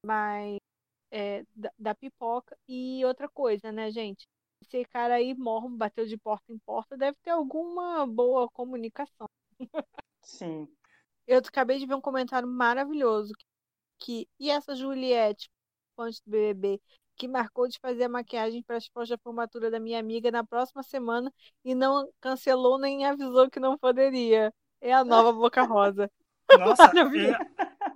mas 0.05 0.57
é, 1.11 1.43
da, 1.55 1.71
da, 1.77 1.95
pipoca. 1.95 2.57
E 2.67 3.03
outra 3.05 3.27
coisa, 3.29 3.71
né, 3.71 3.91
gente? 3.91 4.27
Esse 4.61 4.85
cara 4.85 5.15
aí 5.15 5.33
morre, 5.35 5.69
bateu 5.69 6.05
de 6.05 6.17
porta 6.17 6.51
em 6.51 6.57
porta, 6.59 6.97
deve 6.97 7.17
ter 7.23 7.31
alguma 7.31 8.05
boa 8.07 8.49
comunicação. 8.49 9.27
Sim. 10.21 10.67
Eu 11.25 11.39
acabei 11.39 11.77
de 11.77 11.85
ver 11.85 11.95
um 11.95 12.01
comentário 12.01 12.47
maravilhoso 12.47 13.33
que, 13.33 13.45
que 13.99 14.27
e 14.39 14.49
essa 14.49 14.75
Juliette, 14.75 15.49
antes 15.97 16.21
do 16.21 16.31
BBB, 16.31 16.81
que 17.15 17.27
marcou 17.27 17.67
de 17.67 17.79
fazer 17.79 18.05
a 18.05 18.09
maquiagem 18.09 18.61
para 18.63 18.77
as 18.77 18.87
fotos 18.87 19.09
da 19.09 19.17
formatura 19.17 19.71
da 19.71 19.79
minha 19.79 19.99
amiga 19.99 20.29
na 20.29 20.43
próxima 20.43 20.83
semana 20.83 21.33
e 21.65 21.73
não 21.73 22.07
cancelou 22.21 22.79
nem 22.79 23.05
avisou 23.05 23.49
que 23.49 23.59
não 23.59 23.77
poderia. 23.77 24.53
É 24.79 24.93
a 24.93 25.03
nova 25.03 25.33
Boca 25.33 25.63
Rosa. 25.63 26.09
Nossa, 26.57 26.91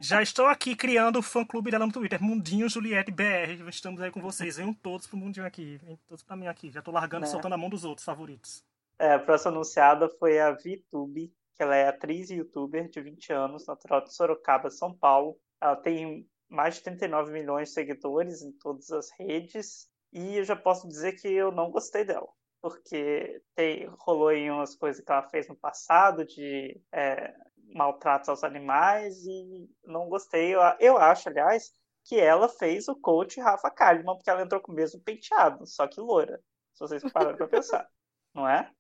já 0.02 0.22
estou 0.22 0.47
aqui 0.47 0.76
criando 0.76 1.20
o 1.20 1.22
fã-clube 1.22 1.70
dela 1.70 1.86
no 1.86 1.91
Twitter, 1.91 2.22
Mundinho 2.22 2.68
Juliette 2.68 3.12
BR. 3.12 3.70
Estamos 3.70 4.02
aí 4.02 4.10
com 4.10 4.20
vocês. 4.20 4.58
Venham 4.58 4.74
todos 4.74 5.06
pro 5.06 5.16
Mundinho 5.16 5.45
aqui. 5.45 5.78
Venham 5.78 5.97
todos 6.08 6.24
pra 6.24 6.36
mim 6.36 6.47
aqui. 6.47 6.72
Já 6.72 6.80
estou 6.80 6.93
largando 6.93 7.24
e 7.24 7.28
né? 7.28 7.32
soltando 7.32 7.54
a 7.54 7.58
mão 7.58 7.70
dos 7.70 7.86
outros 7.86 8.04
favoritos. 8.04 8.66
É, 8.97 9.14
a 9.14 9.20
próxima 9.20 9.52
anunciada 9.52 10.10
foi 10.20 10.39
a 10.39 10.52
VTube, 10.52 11.34
que 11.56 11.64
ela 11.64 11.76
é 11.76 11.88
atriz 11.88 12.30
e 12.30 12.36
youtuber 12.36 12.89
de 12.89 12.99
20 12.99 13.32
anos, 13.32 13.66
natural 13.68 14.04
de 14.04 14.14
Sorocaba, 14.14 14.70
São 14.70 14.91
Paulo. 14.91 15.38
Ela 15.62 15.76
tem 15.76 16.28
mais 16.49 16.76
de 16.76 16.84
39 16.84 17.32
milhões 17.32 17.70
de 17.70 17.74
seguidores 17.74 18.41
em 18.41 18.51
todas 18.53 18.91
as 18.91 19.09
redes. 19.20 19.88
E 20.12 20.38
eu 20.38 20.43
já 20.43 20.55
posso 20.55 20.88
dizer 20.88 21.14
que 21.14 21.28
eu 21.28 21.51
não 21.51 21.72
gostei 21.72 22.03
dela. 22.03 22.28
Porque 22.62 23.41
tem, 23.55 23.88
rolou 23.99 24.32
em 24.32 24.51
umas 24.51 24.76
coisas 24.76 25.03
que 25.03 25.12
ela 25.12 25.28
fez 25.30 25.47
no 25.47 25.55
passado 25.55 26.26
de 26.26 26.80
é, 26.91 27.34
maltratos 27.74 28.30
aos 28.30 28.43
animais 28.43 29.26
e 29.26 29.70
não 29.84 30.09
gostei. 30.09 30.53
Eu, 30.53 30.59
eu 30.80 30.97
acho, 30.97 31.30
aliás, 31.30 31.72
que 32.03 32.20
ela 32.20 32.49
fez 32.49 32.88
o 32.88 32.95
coach 32.95 33.39
Rafa 33.39 33.70
Kalimann, 33.72 34.16
porque 34.16 34.30
ela 34.30 34.41
entrou 34.41 34.62
com 34.62 34.72
o 34.72 34.76
mesmo 34.76 35.01
penteado, 35.01 35.66
só 35.66 35.88
que 35.88 35.99
loira. 35.99 36.39
Se 36.74 36.80
vocês 36.80 37.12
pararam 37.12 37.38
pra 37.38 37.47
pensar, 37.47 37.88
não 38.34 38.47
é? 38.47 38.72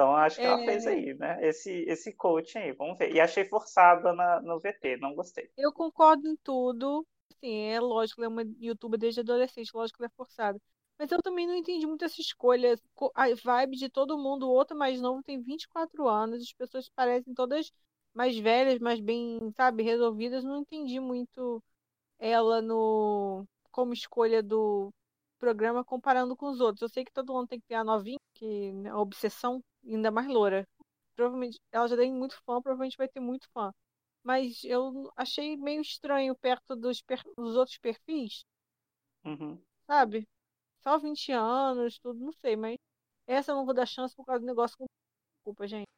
Então 0.00 0.16
acho 0.16 0.36
que 0.36 0.42
é... 0.42 0.46
ela 0.46 0.64
fez 0.64 0.86
aí, 0.86 1.12
né? 1.12 1.38
Esse, 1.46 1.70
esse 1.86 2.10
coaching 2.14 2.58
aí, 2.58 2.72
vamos 2.72 2.96
ver. 2.96 3.14
E 3.14 3.20
achei 3.20 3.44
forçada 3.44 4.14
na, 4.14 4.40
no 4.40 4.58
VT, 4.58 4.96
não 4.96 5.14
gostei. 5.14 5.50
Eu 5.58 5.70
concordo 5.74 6.26
em 6.26 6.36
tudo. 6.36 7.06
Sim, 7.38 7.68
é 7.68 7.78
lógico, 7.78 8.22
ela 8.22 8.26
é 8.26 8.32
uma 8.32 8.42
youtuber 8.58 8.98
desde 8.98 9.20
adolescente, 9.20 9.70
lógico 9.74 9.98
que 9.98 10.04
ela 10.04 10.10
é 10.10 10.16
forçada. 10.16 10.58
Mas 10.98 11.12
eu 11.12 11.20
também 11.20 11.46
não 11.46 11.54
entendi 11.54 11.86
muito 11.86 12.02
essa 12.02 12.18
escolha. 12.18 12.78
A 13.14 13.26
vibe 13.34 13.76
de 13.76 13.90
todo 13.90 14.18
mundo, 14.18 14.46
o 14.46 14.52
outro 14.52 14.76
mais 14.76 15.02
novo 15.02 15.22
tem 15.22 15.38
24 15.42 16.08
anos, 16.08 16.42
as 16.42 16.52
pessoas 16.52 16.88
parecem 16.88 17.34
todas 17.34 17.70
mais 18.14 18.38
velhas, 18.38 18.78
mais 18.78 19.00
bem, 19.00 19.38
sabe, 19.54 19.82
resolvidas. 19.82 20.42
Não 20.44 20.60
entendi 20.60 20.98
muito 20.98 21.62
ela 22.18 22.62
no 22.62 23.44
como 23.70 23.92
escolha 23.92 24.42
do 24.42 24.90
programa 25.38 25.84
comparando 25.84 26.34
com 26.36 26.46
os 26.46 26.60
outros. 26.60 26.82
Eu 26.82 26.88
sei 26.88 27.04
que 27.04 27.12
todo 27.12 27.32
mundo 27.32 27.48
tem 27.48 27.60
que 27.60 27.66
ter 27.66 27.74
a 27.74 27.84
novinha, 27.84 28.18
que 28.34 28.72
né, 28.72 28.90
a 28.90 28.98
obsessão, 28.98 29.62
ainda 29.84 30.10
mais 30.10 30.28
loura. 30.28 30.66
Provavelmente 31.14 31.58
ela 31.72 31.88
já 31.88 31.96
tem 31.96 32.12
muito 32.12 32.34
fã, 32.44 32.60
provavelmente 32.60 32.96
vai 32.96 33.08
ter 33.08 33.20
muito 33.20 33.48
fã. 33.52 33.72
Mas 34.22 34.62
eu 34.64 35.10
achei 35.16 35.56
meio 35.56 35.80
estranho 35.80 36.34
perto 36.36 36.76
dos, 36.76 37.00
per... 37.02 37.22
dos 37.36 37.56
outros 37.56 37.78
perfis. 37.78 38.44
Uhum. 39.24 39.58
Sabe? 39.86 40.28
Só 40.82 40.98
20 40.98 41.32
anos, 41.32 41.98
tudo, 41.98 42.18
não 42.18 42.32
sei, 42.32 42.56
mas 42.56 42.76
essa 43.26 43.52
eu 43.52 43.56
não 43.56 43.64
vou 43.64 43.74
dar 43.74 43.86
chance 43.86 44.14
por 44.14 44.24
causa 44.24 44.40
do 44.40 44.46
negócio 44.46 44.76
com. 44.76 44.86
Desculpa, 45.36 45.66
gente. 45.66 45.88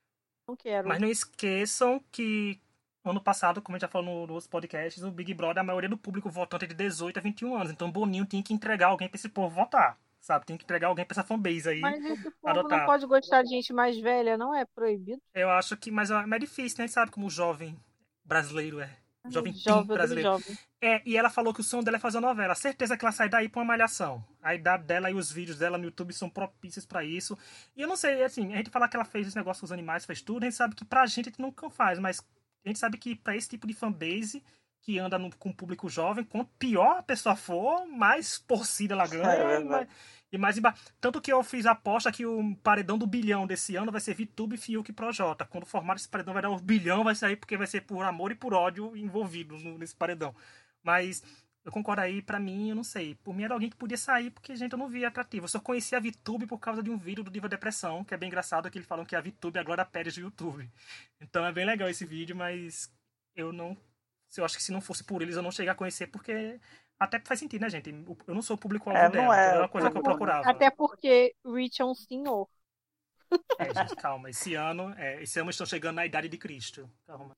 Não 0.47 0.57
quero. 0.57 0.89
Mas 0.89 1.01
não 1.01 1.09
esqueçam 1.09 2.01
que 2.11 2.61
ano 3.05 3.21
passado, 3.21 3.61
como 3.61 3.75
a 3.75 3.79
gente 3.79 3.83
já 3.83 3.89
falou 3.89 4.27
nos 4.27 4.47
podcasts, 4.47 5.03
o 5.03 5.11
Big 5.11 5.35
Brother, 5.35 5.61
a 5.61 5.65
maioria 5.65 5.89
do 5.89 5.97
público 5.97 6.31
votante 6.31 6.65
é 6.65 6.69
de 6.69 6.75
18 6.75 7.19
a 7.19 7.23
21 7.23 7.57
anos. 7.57 7.73
Então 7.73 7.89
o 7.89 7.93
Boninho 7.93 8.27
tinha 8.27 8.43
que 8.43 8.55
entregar 8.55 8.89
alguém 8.89 9.09
pra 9.09 9.17
esse 9.17 9.29
povo 9.29 9.55
votar. 9.55 9.99
Sabe? 10.23 10.47
Tem 10.47 10.57
que 10.57 10.63
entregar 10.63 10.87
alguém 10.87 11.05
pra 11.05 11.15
essa 11.15 11.25
fanbase 11.25 11.69
aí. 11.69 11.81
Mas 11.81 12.03
esse 12.03 12.31
povo 12.31 12.35
adotar. 12.45 12.79
não 12.79 12.87
pode 12.87 13.07
gostar 13.07 13.43
de 13.43 13.49
gente 13.49 13.73
mais 13.73 13.99
velha, 13.99 14.39
não 14.39 14.55
é 14.55 14.65
proibido? 14.65 15.21
Eu 15.35 15.51
acho 15.51 15.77
que, 15.77 15.91
mas 15.91 16.11
é 16.13 16.39
difícil, 16.39 16.79
né? 16.79 16.87
Sabe 16.87 17.11
como 17.11 17.27
o 17.27 17.31
jovem 17.31 17.77
brasileiro 18.25 18.79
é. 18.79 18.97
Jovem 19.29 19.53
jovem 19.53 19.87
brasileiro. 19.87 20.31
Jovem. 20.31 20.59
É, 20.81 21.03
e 21.05 21.17
ela 21.17 21.29
falou 21.29 21.53
que 21.53 21.61
o 21.61 21.65
sonho 21.65 21.83
dela 21.83 21.97
é 21.97 22.01
fazer 22.01 22.19
uma 22.19 22.29
novela. 22.29 22.55
Certeza 22.55 22.97
que 22.97 23.05
ela 23.05 23.13
sai 23.13 23.29
daí 23.29 23.49
pra 23.49 23.61
uma 23.61 23.67
malhação. 23.67 24.25
A 24.41 24.55
idade 24.55 24.85
dela 24.85 25.11
e 25.11 25.15
os 25.15 25.31
vídeos 25.31 25.59
dela 25.59 25.77
no 25.77 25.85
YouTube 25.85 26.13
são 26.13 26.31
propícios 26.31 26.87
para 26.87 27.05
isso. 27.05 27.37
E 27.77 27.83
eu 27.83 27.89
não 27.89 27.97
sei, 27.97 28.23
assim, 28.23 28.53
a 28.53 28.57
gente 28.57 28.71
fala 28.71 28.89
que 28.89 28.97
ela 28.97 29.05
fez 29.05 29.27
esse 29.27 29.37
negócio 29.37 29.61
com 29.61 29.67
os 29.67 29.73
animais, 29.73 30.05
fez 30.05 30.23
tudo, 30.23 30.43
a 30.45 30.47
gente 30.47 30.57
sabe 30.57 30.75
que 30.75 30.85
pra 30.85 31.07
gente 31.07 31.29
a 31.29 31.31
gente 31.31 31.41
nunca 31.41 31.69
faz, 31.69 31.99
mas 31.99 32.21
a 32.65 32.69
gente 32.69 32.79
sabe 32.79 32.97
que 32.97 33.17
para 33.17 33.37
esse 33.37 33.49
tipo 33.49 33.67
de 33.67 33.75
fanbase 33.75 34.43
que 34.83 34.99
anda 34.99 35.19
no, 35.19 35.35
com 35.37 35.51
o 35.51 35.55
público 35.55 35.89
jovem, 35.89 36.25
quanto 36.25 36.51
pior 36.59 36.99
a 36.99 37.03
pessoa 37.03 37.37
for, 37.37 37.87
mais 37.87 38.39
torcida 38.39 38.95
ela 38.95 39.07
ganha. 39.09 39.25
É, 39.25 39.65
mais, 39.65 39.89
e 40.33 40.39
mais 40.39 40.83
Tanto 41.01 41.21
que 41.21 41.33
eu 41.33 41.43
fiz 41.43 41.67
a 41.67 41.71
aposta 41.71 42.11
que 42.11 42.27
o 42.27 42.57
paredão 42.57 42.99
do 42.99 43.07
bilhão 43.07 43.47
desse 43.47 43.77
ano 43.77 43.93
vai 43.93 44.01
ser 44.01 44.15
VTube, 44.15 44.57
Fiuk 44.57 44.91
e 44.91 44.95
Projota. 44.95 45.45
Quando 45.45 45.65
formar 45.65 45.97
esse 45.97 46.09
paredão 46.09 46.35
vai 46.35 46.43
dar 46.43 46.51
um 46.51 46.59
bilhão, 46.59 47.05
vai 47.05 47.15
sair 47.15 47.37
porque 47.37 47.57
vai 47.57 47.67
ser 47.67 47.83
por 47.83 48.05
amor 48.05 48.33
e 48.33 48.35
por 48.35 48.53
ódio 48.53 48.97
envolvido 48.97 49.57
nesse 49.79 49.95
paredão. 49.95 50.35
Mas 50.83 51.23
eu 51.65 51.71
concordo 51.71 52.03
aí, 52.03 52.21
pra 52.21 52.41
mim, 52.41 52.71
eu 52.71 52.75
não 52.75 52.83
sei. 52.83 53.15
Por 53.17 53.35
mim 53.35 53.45
era 53.45 53.55
alguém 53.55 53.71
que 53.71 53.77
podia 53.77 53.97
sair, 53.97 54.31
porque, 54.31 54.57
gente, 54.57 54.73
eu 54.73 54.79
não 54.79 54.89
via 54.89 55.07
atrativo. 55.09 55.45
Eu 55.45 55.49
só 55.49 55.61
conhecia 55.61 55.99
a 55.99 56.01
VTube 56.01 56.47
por 56.47 56.59
causa 56.59 56.83
de 56.83 56.91
um 56.91 56.97
vídeo 56.99 57.23
do 57.23 57.31
Diva 57.31 57.49
Depressão, 57.49 58.05
que 58.05 58.13
é 58.13 58.17
bem 58.17 58.27
engraçado, 58.29 58.69
que 58.69 58.79
eles 58.79 58.89
falam 58.89 59.05
que 59.05 59.15
a 59.15 59.21
VTube 59.21 59.57
é 59.57 59.61
a 59.61 59.65
Glória 59.65 59.85
Pérez 59.85 60.15
do 60.15 60.23
YouTube. 60.23 60.69
Então 61.21 61.47
é 61.47 61.53
bem 61.53 61.65
legal 61.65 61.89
esse 61.89 62.05
vídeo, 62.05 62.35
mas 62.35 62.93
eu 63.37 63.53
não. 63.53 63.77
Eu 64.41 64.45
acho 64.45 64.57
que 64.57 64.63
se 64.63 64.73
não 64.73 64.81
fosse 64.81 65.05
por 65.05 65.23
eles, 65.23 65.37
eu 65.37 65.43
não 65.43 65.51
cheguei 65.51 65.71
a 65.71 65.75
conhecer, 65.75 66.07
porque 66.07 66.59
até 66.99 67.21
faz 67.21 67.41
sentido, 67.41 67.63
né, 67.63 67.71
gente? 67.71 67.91
Eu 68.27 68.35
não 68.35 68.43
sou 68.43 68.57
o 68.57 68.59
público-alvo 68.59 69.01
é, 69.01 69.11
dela, 69.11 69.41
é. 69.41 69.57
é 69.57 69.59
uma 69.59 69.69
coisa 69.69 69.91
que 69.91 69.99
eu 69.99 70.03
procurava. 70.03 70.49
Até 70.49 70.71
porque 70.71 71.35
Rich 71.45 71.83
é 71.83 71.85
um 71.85 71.95
senhor. 71.95 72.49
É, 73.59 73.75
gente, 73.75 73.97
calma. 73.97 74.31
Esse 74.31 74.55
ano, 74.55 74.95
é, 74.97 75.23
esse 75.23 75.41
ano 75.41 75.51
estão 75.51 75.67
chegando 75.67 75.97
na 75.97 76.07
idade 76.07 76.29
de 76.29 76.39
Cristo. 76.39 76.89
Calma. 77.07 77.37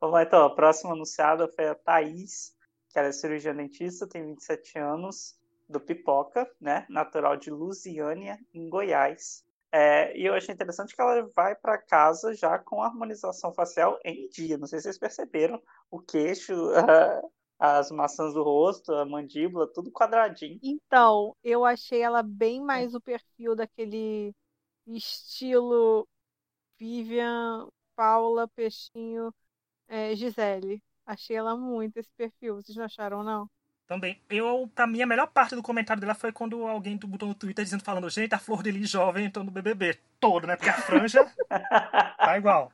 Vamos 0.00 0.14
lá, 0.14 0.22
então. 0.22 0.44
A 0.44 0.54
próxima 0.54 0.92
anunciada 0.92 1.48
foi 1.48 1.68
a 1.68 1.74
Thaís 1.74 2.56
que 2.92 2.98
ela 2.98 3.08
é 3.08 3.12
cirurgiã 3.12 3.54
dentista, 3.54 4.06
tem 4.06 4.24
27 4.26 4.78
anos, 4.78 5.34
do 5.68 5.80
Pipoca, 5.80 6.48
né? 6.60 6.84
Natural 6.88 7.36
de 7.36 7.50
Lusiânia, 7.50 8.38
em 8.52 8.68
Goiás. 8.68 9.44
É, 9.74 10.14
e 10.16 10.26
eu 10.26 10.34
achei 10.34 10.54
interessante 10.54 10.94
que 10.94 11.00
ela 11.00 11.26
vai 11.34 11.54
para 11.56 11.78
casa 11.78 12.34
já 12.34 12.58
com 12.58 12.82
a 12.82 12.86
harmonização 12.86 13.54
facial 13.54 13.98
em 14.04 14.28
dia. 14.28 14.58
Não 14.58 14.66
sei 14.66 14.78
se 14.78 14.84
vocês 14.84 14.98
perceberam 14.98 15.60
o 15.90 15.98
queixo, 15.98 16.52
as 17.58 17.90
maçãs 17.90 18.34
do 18.34 18.42
rosto, 18.42 18.92
a 18.92 19.06
mandíbula, 19.06 19.66
tudo 19.72 19.90
quadradinho. 19.90 20.58
Então, 20.62 21.34
eu 21.42 21.64
achei 21.64 22.02
ela 22.02 22.22
bem 22.22 22.60
mais 22.60 22.94
o 22.94 23.00
perfil 23.00 23.56
daquele 23.56 24.34
estilo 24.86 26.06
Vivian, 26.78 27.68
Paula, 27.96 28.48
Peixinho, 28.48 29.32
é, 29.88 30.14
Gisele. 30.14 30.82
Achei 31.06 31.36
ela 31.36 31.56
muito 31.56 31.96
esse 31.96 32.10
perfil. 32.16 32.56
Vocês 32.56 32.76
não 32.76 32.84
acharam, 32.84 33.22
não? 33.22 33.48
Também. 33.86 34.20
Eu, 34.30 34.70
pra 34.74 34.86
mim, 34.86 35.02
a 35.02 35.06
melhor 35.06 35.26
parte 35.26 35.54
do 35.54 35.62
comentário 35.62 36.00
dela 36.00 36.14
foi 36.14 36.32
quando 36.32 36.66
alguém 36.66 36.96
botou 36.96 37.28
no 37.28 37.34
Twitter 37.34 37.64
dizendo, 37.64 37.82
falando, 37.82 38.08
gente, 38.08 38.34
a 38.34 38.38
Flor 38.38 38.62
de 38.62 38.70
Lis 38.70 38.88
jovem 38.88 39.26
entrou 39.26 39.44
no 39.44 39.50
BBB. 39.50 39.98
Todo, 40.18 40.46
né? 40.46 40.56
Porque 40.56 40.70
a 40.70 40.74
franja 40.74 41.24
tá 42.16 42.38
igual. 42.38 42.72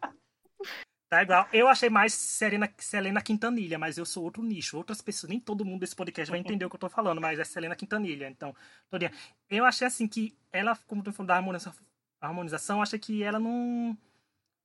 Tá 1.08 1.22
igual. 1.22 1.48
Eu 1.52 1.66
achei 1.68 1.88
mais 1.88 2.12
Serena, 2.12 2.72
Selena 2.76 3.22
Quintanilha, 3.22 3.78
mas 3.78 3.96
eu 3.96 4.04
sou 4.04 4.24
outro 4.24 4.42
nicho. 4.42 4.76
Outras 4.76 5.00
pessoas, 5.00 5.30
nem 5.30 5.40
todo 5.40 5.64
mundo 5.64 5.80
desse 5.80 5.96
podcast 5.96 6.30
vai 6.30 6.38
entender 6.38 6.64
o 6.64 6.70
que 6.70 6.76
eu 6.76 6.80
tô 6.80 6.88
falando, 6.88 7.20
mas 7.20 7.38
é 7.38 7.44
Selena 7.44 7.74
Quintanilha. 7.74 8.28
Então, 8.28 8.54
todinha. 8.90 9.10
eu 9.48 9.64
achei 9.64 9.86
assim 9.86 10.06
que 10.06 10.36
ela, 10.52 10.76
como 10.86 11.02
tu 11.02 11.12
falou 11.12 11.26
da 11.28 11.36
harmonização, 11.36 11.82
harmonização, 12.20 12.82
achei 12.82 12.98
que 12.98 13.22
ela 13.22 13.38
não 13.38 13.96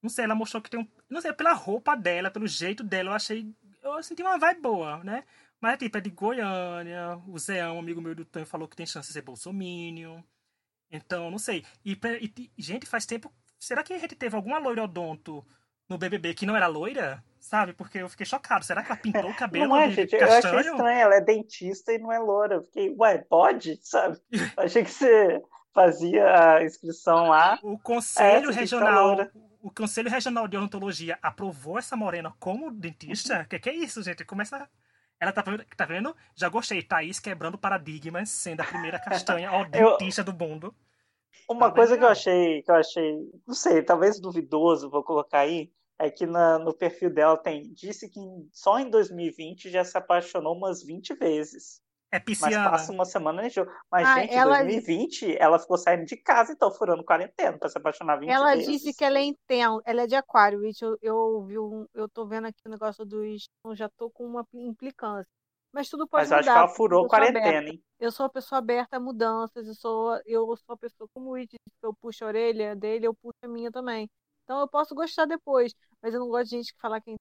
não 0.04 0.10
sei, 0.10 0.26
ela 0.26 0.36
mostrou 0.36 0.62
que 0.62 0.70
tem 0.70 0.82
um. 0.82 0.88
Não 1.10 1.22
sei, 1.22 1.32
pela 1.32 1.54
roupa 1.54 1.96
dela, 1.96 2.30
pelo 2.30 2.46
jeito 2.46 2.84
dela, 2.84 3.12
eu 3.12 3.14
achei. 3.14 3.50
Eu 3.82 4.04
senti 4.04 4.22
uma 4.22 4.38
vibe 4.38 4.60
boa, 4.60 5.02
né? 5.02 5.24
Mas, 5.64 5.78
tipo, 5.78 5.98
é 5.98 6.02
de 6.02 6.10
Goiânia. 6.10 7.18
O 7.26 7.40
Zé, 7.40 7.66
um 7.72 7.80
amigo 7.80 8.02
meu 8.02 8.14
do 8.14 8.26
Tonho, 8.26 8.46
falou 8.46 8.68
que 8.68 8.76
tem 8.76 8.86
chance 8.86 9.08
de 9.08 9.14
ser 9.14 9.22
bolsominion. 9.22 10.22
Então, 10.92 11.32
não 11.32 11.38
sei. 11.38 11.64
E, 11.86 11.98
e, 12.38 12.62
gente, 12.62 12.86
faz 12.86 13.06
tempo. 13.06 13.34
Será 13.58 13.82
que 13.82 13.94
a 13.94 13.98
gente 13.98 14.14
teve 14.14 14.36
alguma 14.36 14.60
loira 14.60 14.84
odonto 14.84 15.42
no 15.88 15.98
BBB 15.98 16.34
que 16.34 16.46
não 16.46 16.54
era 16.54 16.68
loira? 16.68 17.24
Sabe? 17.40 17.72
Porque 17.72 18.00
eu 18.00 18.10
fiquei 18.10 18.26
chocado. 18.26 18.66
Será 18.66 18.84
que 18.84 18.92
ela 18.92 19.00
pintou 19.00 19.30
o 19.30 19.34
cabelo 19.40 19.70
não 19.70 19.78
é, 19.78 19.88
de 19.88 19.96
gente, 19.96 20.18
castanho? 20.18 20.54
Eu 20.54 20.60
achei 20.60 20.72
estranho. 20.72 21.00
Ela 21.00 21.16
é 21.16 21.22
dentista 21.22 21.94
e 21.94 21.98
não 21.98 22.12
é 22.12 22.20
loira. 22.20 22.56
Eu 22.56 22.64
fiquei, 22.64 22.94
ué, 23.00 23.20
pode? 23.20 23.80
Sabe? 23.88 24.20
Eu 24.34 24.42
achei 24.58 24.84
que 24.84 24.92
você 24.92 25.42
fazia 25.74 26.56
a 26.58 26.66
inscrição 26.66 27.30
lá. 27.30 27.58
O 27.64 27.80
Conselho 27.80 28.50
é, 28.50 28.54
Regional 28.54 29.16
o 29.62 29.72
Conselho 29.72 30.10
Regional 30.10 30.46
de 30.46 30.58
Odontologia 30.58 31.18
aprovou 31.22 31.80
essa 31.80 31.96
morena 31.96 32.34
como 32.38 32.70
dentista? 32.70 33.44
O 33.44 33.48
que, 33.48 33.58
que 33.58 33.70
é 33.70 33.74
isso, 33.74 34.04
gente? 34.04 34.26
Começa. 34.26 34.70
Ela 35.24 35.32
tá 35.32 35.42
vendo, 35.42 35.64
tá 35.78 35.86
vendo? 35.86 36.14
Já 36.36 36.50
gostei. 36.50 36.84
Thaís 36.84 37.18
quebrando 37.18 37.58
paradigmas, 37.58 38.30
sendo 38.30 38.60
a 38.60 38.66
primeira 38.66 39.00
castanha, 39.00 39.50
ó, 39.56 39.64
dentista 39.64 40.20
eu... 40.20 40.26
do 40.26 40.34
mundo. 40.34 40.76
Uma 41.50 41.70
Tá 41.70 41.76
coisa 41.76 41.98
que 41.98 42.04
eu 42.04 42.10
achei, 42.10 42.62
que 42.62 42.70
eu 42.70 42.76
achei, 42.76 43.18
não 43.48 43.54
sei, 43.54 43.82
talvez 43.82 44.20
duvidoso, 44.20 44.90
vou 44.90 45.04
colocar 45.04 45.40
aí, 45.40 45.72
é 46.00 46.10
que 46.10 46.26
na- 46.26 46.58
no 46.60 46.74
perfil 46.74 47.14
dela 47.14 47.38
tem, 47.38 47.74
disse 47.74 48.10
que 48.10 48.20
só 48.52 48.80
em 48.80 48.90
2020 48.90 49.70
já 49.70 49.84
se 49.84 49.98
apaixonou 49.98 50.56
umas 50.58 50.84
20 50.84 51.14
vezes. 51.14 51.82
É 52.14 52.18
Mas 52.20 52.24
pisciana. 52.26 52.70
passa 52.70 52.92
uma 52.92 53.06
semana 53.06 53.42
de 53.42 53.50
jogo. 53.50 53.72
Mas, 53.92 54.08
Ah, 54.08 54.20
gente, 54.22 54.32
em 54.34 54.38
ela- 54.38 54.58
2020 54.58 55.36
ela 55.40 55.58
ficou 55.58 55.78
saindo 55.80 56.06
de 56.06 56.16
casa, 56.16 56.54
então 56.54 56.72
furando 56.72 57.04
quarentena 57.04 57.58
pra 57.58 57.68
se 57.70 57.78
apaixonar 57.78 58.18
20 58.18 58.30
Ela 58.30 58.56
vezes. 58.56 58.72
disse 58.72 58.94
que 58.96 59.04
ela 59.04 59.18
é 59.18 59.24
intensa, 59.24 59.82
ela 59.84 60.04
é 60.04 60.08
de 60.08 60.16
aquário, 60.16 60.60
Rich. 60.62 60.84
Eu, 60.84 60.96
eu 61.02 61.44
vi 61.44 61.58
um, 61.58 61.88
eu 61.94 62.08
tô 62.08 62.26
vendo 62.28 62.46
aqui 62.46 62.62
o 62.68 62.70
negócio 62.70 63.04
dos. 63.04 63.48
Eu 63.66 63.76
já 63.76 63.90
tô 63.98 64.12
com 64.12 64.26
uma 64.28 64.46
implicância. 64.54 65.28
Mas 65.74 65.90
tudo 65.90 66.08
pode 66.08 66.22
Mas 66.22 66.32
eu 66.32 66.38
acho 66.38 66.46
que 66.48 66.52
mudar. 66.52 66.66
ela 66.66 66.76
furou 66.76 67.08
quarentena, 67.08 67.68
hein? 67.70 67.84
Eu 68.00 68.12
sou 68.12 68.26
uma 68.28 68.32
pessoa 68.32 68.60
aberta 68.60 68.98
a 68.98 69.00
mudanças, 69.00 69.66
eu 69.68 69.74
sou, 69.74 70.22
eu 70.24 70.46
sou 70.56 70.66
uma 70.70 70.78
pessoa, 70.78 71.10
como 71.12 71.32
o 71.32 71.36
Rich 71.36 71.56
eu 71.82 71.96
puxo 71.96 72.24
a 72.24 72.28
orelha 72.28 72.76
dele, 72.76 73.08
eu 73.08 73.16
puxo 73.16 73.34
a 73.44 73.48
minha 73.48 73.72
também. 73.72 74.08
Então 74.44 74.60
eu 74.60 74.68
posso 74.68 74.94
gostar 74.94 75.26
depois, 75.26 75.74
mas 76.00 76.14
eu 76.14 76.20
não 76.20 76.28
gosto 76.30 76.52
de 76.52 76.58
gente 76.58 76.74
que 76.76 76.80
falar 76.80 77.02
que 77.02 77.16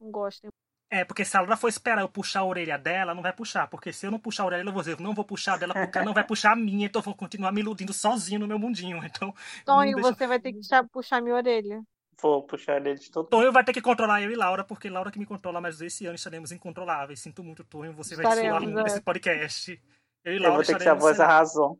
não 0.00 0.10
gosta. 0.12 0.48
É, 0.92 1.04
porque 1.04 1.24
se 1.24 1.36
a 1.36 1.40
Laura 1.40 1.56
for 1.56 1.68
esperar 1.68 2.00
eu 2.00 2.08
puxar 2.08 2.40
a 2.40 2.44
orelha 2.44 2.76
dela, 2.76 3.14
não 3.14 3.22
vai 3.22 3.32
puxar. 3.32 3.68
Porque 3.68 3.92
se 3.92 4.06
eu 4.06 4.10
não 4.10 4.18
puxar 4.18 4.42
a 4.42 4.46
orelha, 4.46 4.68
eu 4.68 4.72
vou 4.72 4.82
dizer, 4.82 4.98
não 4.98 5.14
vou 5.14 5.24
puxar 5.24 5.56
dela 5.56 5.72
porque 5.72 5.96
ela 5.96 6.04
não 6.04 6.12
vai 6.12 6.26
puxar 6.26 6.52
a 6.52 6.56
minha, 6.56 6.86
então 6.86 6.98
eu 6.98 7.04
vou 7.04 7.14
continuar 7.14 7.52
me 7.52 7.60
iludindo 7.60 7.92
sozinho 7.92 8.40
no 8.40 8.48
meu 8.48 8.58
mundinho. 8.58 8.98
Então, 9.04 9.32
Tonho, 9.64 9.94
deixa- 9.94 10.12
você 10.12 10.26
vai 10.26 10.40
ter 10.40 10.52
que 10.52 10.60
puxar 10.92 11.20
minha 11.20 11.36
orelha. 11.36 11.80
Vou 12.20 12.42
puxar 12.42 12.76
ele 12.76 12.94
de 12.94 13.10
todo 13.10 13.28
Tonho 13.28 13.50
vai 13.50 13.64
ter 13.64 13.72
que 13.72 13.80
controlar 13.80 14.20
eu 14.20 14.30
e 14.30 14.34
Laura, 14.34 14.62
porque 14.62 14.90
Laura 14.90 15.10
que 15.10 15.18
me 15.18 15.24
controla, 15.24 15.60
mas 15.60 15.80
esse 15.80 16.04
ano 16.06 16.16
estaremos 16.16 16.52
incontroláveis. 16.52 17.20
Sinto 17.20 17.42
muito, 17.42 17.64
Tonho, 17.64 17.92
você 17.92 18.16
vai 18.16 18.24
Estaremos, 18.24 18.50
suar 18.50 18.62
muito 18.62 18.78
é. 18.80 18.82
nesse 18.82 19.00
podcast. 19.00 19.82
Eu 20.24 20.32
e 20.32 20.36
Eu 20.36 20.42
Laura 20.42 20.56
vou 20.56 20.64
ter 20.64 20.76
que 20.76 20.82
ser 20.82 20.88
a 20.90 20.94
voz 20.94 21.18
razão. 21.18 21.78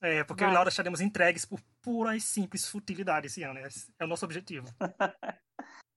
É, 0.00 0.24
porque 0.24 0.42
eu 0.42 0.46
e 0.46 0.48
Vai. 0.48 0.54
Laura 0.54 0.68
estaremos 0.68 1.00
entregues 1.00 1.44
por 1.44 1.60
pura 1.80 2.16
e 2.16 2.20
simples 2.20 2.68
futilidade 2.68 3.26
esse 3.26 3.42
ano. 3.42 3.58
Esse 3.60 3.92
É 3.98 4.04
o 4.04 4.08
nosso 4.08 4.24
objetivo. 4.24 4.66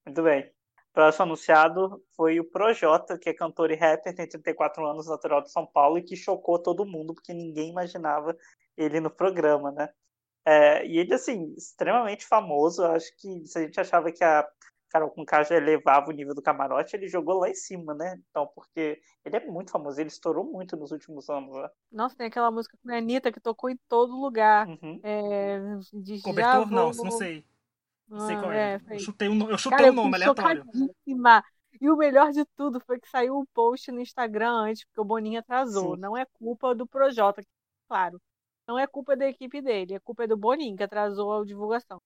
Muito 0.06 0.22
bem. 0.22 0.55
Próximo 0.96 1.24
anunciado 1.24 2.02
foi 2.16 2.40
o 2.40 2.44
Projota, 2.50 3.18
que 3.18 3.28
é 3.28 3.34
cantor 3.34 3.70
e 3.70 3.74
rapper, 3.76 4.14
tem 4.14 4.26
34 4.26 4.86
anos, 4.86 5.06
natural 5.06 5.42
de 5.42 5.52
São 5.52 5.66
Paulo, 5.66 5.98
e 5.98 6.02
que 6.02 6.16
chocou 6.16 6.58
todo 6.58 6.86
mundo, 6.86 7.12
porque 7.12 7.34
ninguém 7.34 7.68
imaginava 7.68 8.34
ele 8.74 8.98
no 8.98 9.10
programa, 9.10 9.70
né? 9.70 9.90
É, 10.42 10.86
e 10.86 10.96
ele, 10.96 11.12
assim, 11.12 11.52
extremamente 11.54 12.24
famoso. 12.24 12.82
Acho 12.82 13.14
que 13.18 13.44
se 13.44 13.58
a 13.58 13.60
gente 13.60 13.78
achava 13.78 14.10
que 14.10 14.24
a 14.24 14.48
Carol 14.88 15.10
Conká 15.10 15.42
já 15.42 15.56
elevava 15.56 16.08
o 16.08 16.14
nível 16.14 16.34
do 16.34 16.40
camarote, 16.40 16.96
ele 16.96 17.08
jogou 17.08 17.40
lá 17.40 17.50
em 17.50 17.54
cima, 17.54 17.92
né? 17.92 18.18
Então, 18.30 18.48
porque 18.54 18.98
ele 19.22 19.36
é 19.36 19.44
muito 19.44 19.72
famoso, 19.72 20.00
ele 20.00 20.08
estourou 20.08 20.50
muito 20.50 20.78
nos 20.78 20.92
últimos 20.92 21.28
anos, 21.28 21.54
né? 21.56 21.68
Nossa, 21.92 22.16
tem 22.16 22.28
aquela 22.28 22.50
música 22.50 22.74
com 22.82 22.90
a 22.90 22.96
Anitta 22.96 23.30
que 23.30 23.38
tocou 23.38 23.68
em 23.68 23.78
todo 23.86 24.18
lugar. 24.18 24.66
Uhum. 24.66 24.98
É, 25.02 25.58
de 25.92 26.22
Cobertor? 26.22 26.70
Não, 26.70 26.90
não 26.90 27.10
sei. 27.10 27.44
Não 28.08 28.20
sei 28.20 28.36
Ah, 28.36 28.40
qual 28.40 28.52
é, 28.52 28.74
é. 28.74 28.94
Eu 28.94 28.98
chutei 29.00 29.28
o 29.28 29.34
no- 29.34 29.50
eu 29.50 29.58
chutei 29.58 29.78
Cara, 29.78 29.88
eu 29.88 29.94
nome 29.94 30.14
aleatório. 30.14 30.64
E 31.80 31.90
o 31.90 31.96
melhor 31.96 32.32
de 32.32 32.44
tudo 32.56 32.80
foi 32.80 32.98
que 32.98 33.08
saiu 33.08 33.38
um 33.38 33.44
post 33.52 33.90
no 33.92 34.00
Instagram 34.00 34.50
antes, 34.50 34.84
porque 34.84 35.00
o 35.00 35.04
Boninho 35.04 35.38
atrasou. 35.40 35.94
Sim. 35.94 36.00
Não 36.00 36.16
é 36.16 36.24
culpa 36.24 36.74
do 36.74 36.86
Projota, 36.86 37.42
claro. 37.88 38.20
Não 38.66 38.78
é 38.78 38.86
culpa 38.86 39.16
da 39.16 39.26
equipe 39.28 39.60
dele, 39.60 39.94
é 39.94 40.00
culpa 40.00 40.26
do 40.26 40.36
Boninho, 40.36 40.76
que 40.76 40.82
atrasou 40.82 41.40
a 41.40 41.44
divulgação. 41.44 42.00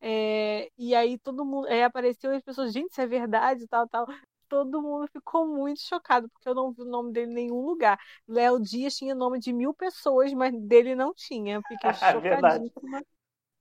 É, 0.00 0.70
e 0.78 0.94
aí 0.94 1.18
todo 1.18 1.44
mundo. 1.44 1.68
Aí 1.68 1.82
apareceu 1.82 2.32
e 2.32 2.36
as 2.36 2.42
pessoas, 2.42 2.72
gente, 2.72 2.90
isso 2.90 3.00
é 3.00 3.06
verdade, 3.06 3.66
tal, 3.68 3.88
tal. 3.88 4.06
Todo 4.48 4.82
mundo 4.82 5.06
ficou 5.12 5.46
muito 5.46 5.80
chocado, 5.80 6.28
porque 6.30 6.48
eu 6.48 6.54
não 6.54 6.72
vi 6.72 6.82
o 6.82 6.84
nome 6.84 7.12
dele 7.12 7.30
em 7.30 7.34
nenhum 7.34 7.64
lugar. 7.66 7.98
Léo 8.26 8.58
Dias 8.60 8.96
tinha 8.96 9.14
nome 9.14 9.38
de 9.38 9.52
mil 9.52 9.72
pessoas, 9.74 10.32
mas 10.32 10.52
dele 10.62 10.94
não 10.94 11.14
tinha. 11.14 11.60
Fiquei 11.62 11.78
É 11.90 11.94
chocadíssima. 11.94 13.02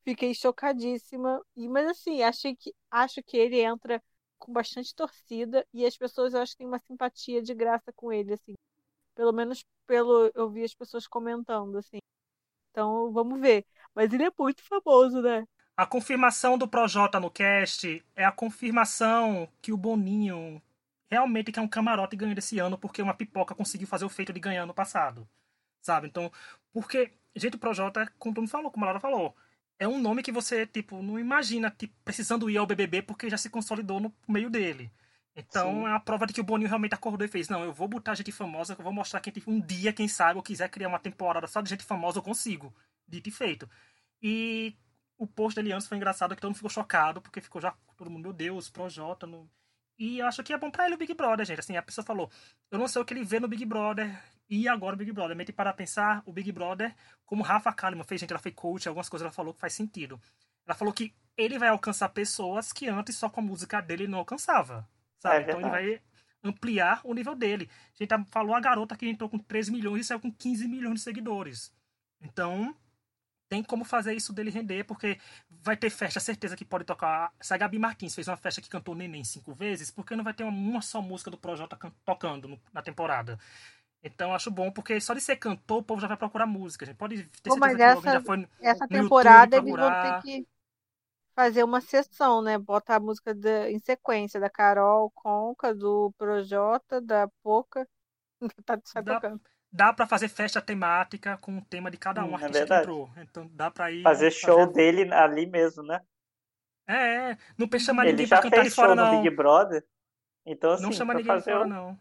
Fiquei 0.10 0.34
chocadíssima. 0.34 1.39
E, 1.55 1.70
mas 1.70 1.88
assim, 1.88 2.24
achei 2.24 2.55
que, 2.55 2.74
acho 2.89 3.22
que 3.22 3.38
ele 3.38 3.62
entra 3.62 4.01
com 4.39 4.51
bastante 4.51 4.95
torcida 4.95 5.64
e 5.72 5.86
as 5.86 5.95
pessoas 5.95 6.34
eu 6.34 6.41
acho 6.41 6.53
que 6.53 6.60
têm 6.60 6.68
uma 6.68 6.80
simpatia 6.80 7.43
de 7.43 7.53
graça 7.53 7.93
com 7.93 8.12
ele, 8.12 8.34
assim. 8.34 8.55
Pelo 9.14 9.32
menos 9.32 9.64
pelo 9.86 10.32
eu 10.34 10.49
vi 10.49 10.64
as 10.64 10.74
pessoas 10.74 11.05
comentando, 11.05 11.78
assim. 11.78 11.99
Então, 12.72 13.12
vamos 13.12 13.39
ver. 13.39 13.68
Mas 13.93 14.12
ele 14.12 14.24
é 14.24 14.32
muito 14.36 14.64
famoso, 14.64 15.22
né? 15.22 15.45
A 15.78 15.86
confirmação 15.86 16.57
do 16.57 16.68
Projota 16.68 17.20
no 17.20 17.30
cast 17.30 18.03
é 18.16 18.26
a 18.26 18.32
confirmação 18.32 19.47
que 19.62 19.72
o 19.72 19.78
Boninho 19.78 20.60
realmente 21.07 21.51
quer 21.51 21.62
um 21.62 21.68
camarote 21.68 22.16
ganhando 22.16 22.39
esse 22.39 22.57
ano, 22.57 22.80
porque 22.80 22.99
uma 22.99 23.14
pipoca 23.14 23.53
conseguiu 23.53 23.86
fazer 23.88 24.05
o 24.05 24.10
feito 24.10 24.34
de 24.34 24.39
ganhar 24.39 24.66
no 24.66 24.74
passado. 24.74 25.30
Sabe? 25.84 26.07
Então, 26.07 26.32
porque, 26.74 27.14
gente, 27.36 27.57
o 27.57 27.60
Projota, 27.60 28.12
como 28.18 28.34
todo 28.34 28.41
mundo 28.41 28.51
falou, 28.51 28.72
como 28.72 28.86
a 28.86 28.88
Laura 28.88 28.99
falou, 28.99 29.36
é 29.80 29.88
um 29.88 30.00
nome 30.00 30.22
que 30.22 30.32
você, 30.32 30.68
tipo, 30.68 31.02
não 31.02 31.18
imagina 31.18 31.72
tipo, 31.72 31.96
precisando 32.04 32.50
ir 32.50 32.58
ao 32.58 32.68
BBB 32.68 33.02
porque 33.02 33.30
já 33.30 33.38
se 33.38 33.50
consolidou 33.50 34.00
no 34.00 34.14
meio 34.28 34.50
dele. 34.50 34.92
Então, 35.36 35.72
Sim. 35.72 35.88
é 35.88 35.92
a 35.94 36.00
prova 36.00 36.28
de 36.28 36.34
que 36.34 36.42
o 36.42 36.44
Boninho 36.44 36.68
realmente 36.68 36.94
acordou 36.94 37.26
e 37.26 37.30
fez: 37.30 37.48
Não, 37.48 37.64
eu 37.64 37.72
vou 37.72 37.88
botar 37.88 38.14
gente 38.14 38.32
famosa, 38.32 38.76
eu 38.78 38.84
vou 38.84 38.92
mostrar 38.92 39.22
que 39.22 39.32
tipo, 39.32 39.50
um 39.50 39.62
dia, 39.62 39.94
quem 39.94 40.08
sabe, 40.08 40.38
eu 40.38 40.44
quiser 40.44 40.70
criar 40.70 40.90
uma 40.90 41.00
temporada 41.00 41.48
só 41.48 41.62
de 41.62 41.70
gente 41.70 41.84
famosa, 41.86 42.20
eu 42.20 42.24
consigo. 42.24 42.76
Dito 43.08 43.30
e 43.30 43.32
feito. 43.32 43.70
E 44.22 44.76
o 45.18 45.26
post 45.26 45.56
dele 45.56 45.72
antes 45.72 45.88
foi 45.88 45.98
engraçado, 45.98 46.36
que 46.36 46.42
todo 46.42 46.50
mundo 46.50 46.58
ficou 46.58 46.70
chocado, 46.70 47.22
porque 47.22 47.40
ficou 47.40 47.62
já 47.62 47.74
todo 47.96 48.12
mundo, 48.12 48.24
meu 48.24 48.34
Deus, 48.34 48.70
Projota. 48.70 49.26
No... 49.26 49.50
E 49.98 50.20
eu 50.20 50.28
acho 50.28 50.44
que 50.44 50.52
é 50.52 50.58
bom 50.58 50.70
pra 50.70 50.86
ele 50.86 50.96
o 50.96 50.98
Big 50.98 51.14
Brother, 51.14 51.46
gente. 51.46 51.60
Assim, 51.60 51.78
a 51.78 51.82
pessoa 51.82 52.04
falou: 52.04 52.30
Eu 52.70 52.78
não 52.78 52.88
sei 52.88 53.02
o 53.02 53.06
que 53.06 53.14
ele 53.14 53.24
vê 53.24 53.40
no 53.40 53.48
Big 53.48 53.64
Brother 53.66 54.22
e 54.50 54.68
agora 54.68 54.95
o 54.95 54.97
Big 54.97 55.12
Brother. 55.12 55.36
Mente 55.36 55.54
para 55.54 55.72
pensar, 55.74 56.24
o 56.26 56.34
Big 56.34 56.52
Brother, 56.52 56.95
como 57.26 57.43
Rafa 57.43 57.72
Kalimann 57.74 58.04
fez, 58.06 58.20
gente, 58.22 58.32
ela 58.32 58.39
foi 58.39 58.52
coach, 58.52 58.88
algumas 58.88 59.08
coisas 59.10 59.26
ela 59.26 59.34
falou 59.34 59.54
que 59.54 59.60
faz 59.60 59.74
sentido. 59.74 60.20
Ela 60.66 60.76
falou 60.76 60.93
que 60.93 61.14
ele 61.38 61.58
vai 61.60 61.70
alcançar 61.70 62.10
pessoas 62.10 62.74
que 62.74 62.88
antes 62.88 63.16
só 63.16 63.30
com 63.30 63.39
a 63.39 63.43
música 63.43 63.82
dele 63.82 64.04
ele 64.04 64.12
não 64.12 64.20
alcançava. 64.20 64.88
Sabe? 65.20 65.38
É 65.38 65.41
então 65.41 65.60
ele 65.60 65.70
vai 65.70 66.02
ampliar 66.43 67.02
o 67.04 67.14
nível 67.14 67.36
dele. 67.36 67.70
A 68.00 68.04
gente 68.04 68.32
falou 68.32 68.56
a 68.56 68.60
garota 68.60 68.95
que 68.95 69.08
entrou 69.08 69.30
com 69.30 69.38
3 69.38 69.70
milhões 69.70 70.02
e 70.02 70.04
saiu 70.08 70.20
com 70.20 70.32
15 70.32 70.68
milhões 70.68 70.95
de 70.95 71.02
seguidores. 71.02 71.74
Então, 72.22 72.76
tem 73.50 73.64
como 73.64 73.84
fazer 73.84 74.14
isso 74.14 74.32
dele 74.32 74.52
render, 74.52 74.84
porque 74.84 75.20
vai 75.50 75.76
ter 75.76 75.89
festa, 75.89 76.20
certeza 76.20 76.56
que 76.56 76.64
pode 76.64 76.86
tocar. 76.86 77.34
Se 77.41 77.54
a 77.54 77.58
Gabi 77.58 77.80
Martins 77.80 78.14
fez 78.14 78.28
uma 78.28 78.38
festa 78.38 78.62
que 78.62 78.70
cantou 78.70 78.93
Neném 78.95 79.24
cinco 79.24 79.54
vezes, 79.54 79.89
por 79.89 80.06
que 80.06 80.16
não 80.16 80.24
vai 80.24 80.34
ter 80.34 80.43
uma, 80.43 80.52
uma 80.52 80.82
só 80.82 81.02
música 81.02 81.32
do 81.32 81.38
Projota 81.38 81.76
can- 81.76 81.91
tocando 82.06 82.60
na 82.72 82.82
temporada? 82.82 83.39
Então 84.04 84.34
acho 84.34 84.50
bom, 84.50 84.72
porque 84.72 85.00
só 85.02 85.14
de 85.14 85.22
ser 85.22 85.36
cantor, 85.36 85.80
o 85.80 85.84
povo 85.84 86.00
já 86.02 86.08
vai 86.08 86.18
procurar 86.18 86.45
música. 86.45 86.86
A 86.86 86.88
gente 86.88 86.97
pode 86.97 87.24
ter 87.41 87.50
Pô, 87.50 87.58
certeza 87.58 87.60
mas 87.60 87.76
que 87.76 87.82
essa- 87.82 88.12
já 88.14 88.22
foi 88.22 88.38
no 88.38 88.47
Essa 88.60 88.84
YouTube 88.86 88.89
temporada 88.89 89.58
eles 89.58 89.76
vão 89.78 89.89
procurar. 89.89 90.22
ter 90.22 90.22
que 90.22 90.47
fazer 91.36 91.64
uma 91.64 91.82
sessão, 91.82 92.41
né? 92.41 92.58
Botar 92.58 92.97
a 92.97 93.00
música 93.00 93.34
da- 93.36 93.70
em 93.70 93.80
sequência 93.80 94.39
da 94.39 94.50
Carol 94.50 95.12
Conca, 95.12 95.74
do 95.76 96.14
Projota, 96.18 97.02
da 97.02 97.28
Poca. 97.43 97.88
Tá, 98.66 98.78
tá 98.78 99.02
Dá- 99.02 99.16
tocando. 99.16 99.41
Dá 99.72 99.93
pra 99.93 100.08
fazer 100.08 100.30
festa 100.30 100.62
temática 100.62 101.38
com 101.38 101.58
o 101.58 101.66
tema 101.66 101.91
de 101.91 101.97
cada 101.97 102.24
um 102.26 102.30
Hum, 102.30 102.32
é 102.32 102.34
artista 102.36 102.52
que 102.52 102.60
verdade. 102.60 102.82
entrou. 102.82 103.10
Então 103.18 103.47
dá 103.54 103.70
pra 103.70 103.91
ir. 103.91 104.02
Fazer 104.02 104.32
show 104.32 104.60
fazer- 104.60 104.74
dele 104.74 105.14
ali 105.14 105.45
mesmo, 105.45 105.84
né? 105.84 106.02
É, 106.88 107.32
é. 107.32 107.38
Não 107.58 107.68
Ele 108.04 108.12
ninguém 108.12 108.26
já 108.26 108.41
pra 108.41 108.50
cantar 108.50 108.64
de 108.64 108.70
fora, 108.72 108.95
no 108.95 109.04
não. 109.04 109.22
Big 109.22 109.36
Brother. 109.36 109.86
Então, 110.45 110.72
assim, 110.72 110.84
Não 110.84 110.91
chama 110.91 111.14
pra 111.14 111.22
ninguém 111.22 111.36
de 111.38 111.43
fazer 111.43 111.52
fora, 111.52 111.66
o- 111.66 111.70
não. 111.70 112.00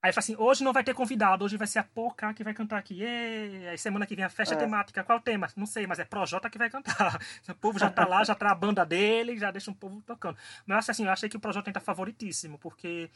Aí 0.00 0.12
fala 0.12 0.20
assim, 0.20 0.36
hoje 0.38 0.62
não 0.62 0.72
vai 0.72 0.84
ter 0.84 0.94
convidado, 0.94 1.44
hoje 1.44 1.56
vai 1.56 1.66
ser 1.66 1.80
a 1.80 1.82
Poca 1.82 2.32
que 2.32 2.44
vai 2.44 2.54
cantar 2.54 2.78
aqui. 2.78 3.02
Ê! 3.02 3.68
Aí 3.68 3.76
semana 3.78 4.06
que 4.06 4.14
vem 4.14 4.24
a 4.24 4.28
festa 4.28 4.54
É. 4.54 4.58
temática. 4.58 5.02
Qual 5.02 5.18
o 5.18 5.20
tema? 5.20 5.48
Não 5.56 5.66
sei, 5.66 5.86
mas 5.88 5.98
é 5.98 6.04
Projota 6.04 6.48
que 6.48 6.56
vai 6.58 6.70
cantar. 6.70 7.18
O 7.48 7.54
povo 7.56 7.78
já 7.80 7.90
tá 7.90 8.06
lá, 8.06 8.22
já 8.22 8.34
tá 8.34 8.50
a 8.50 8.54
banda 8.54 8.86
dele, 8.86 9.36
já 9.36 9.50
deixa 9.50 9.70
o 9.70 9.74
povo 9.74 10.00
tocando. 10.02 10.38
Mas 10.64 10.88
assim, 10.88 11.04
eu 11.04 11.10
achei 11.10 11.28
que 11.28 11.36
o 11.36 11.40
Projota 11.40 11.72
tá 11.72 11.80
favoritíssimo, 11.80 12.58
porque 12.58 13.10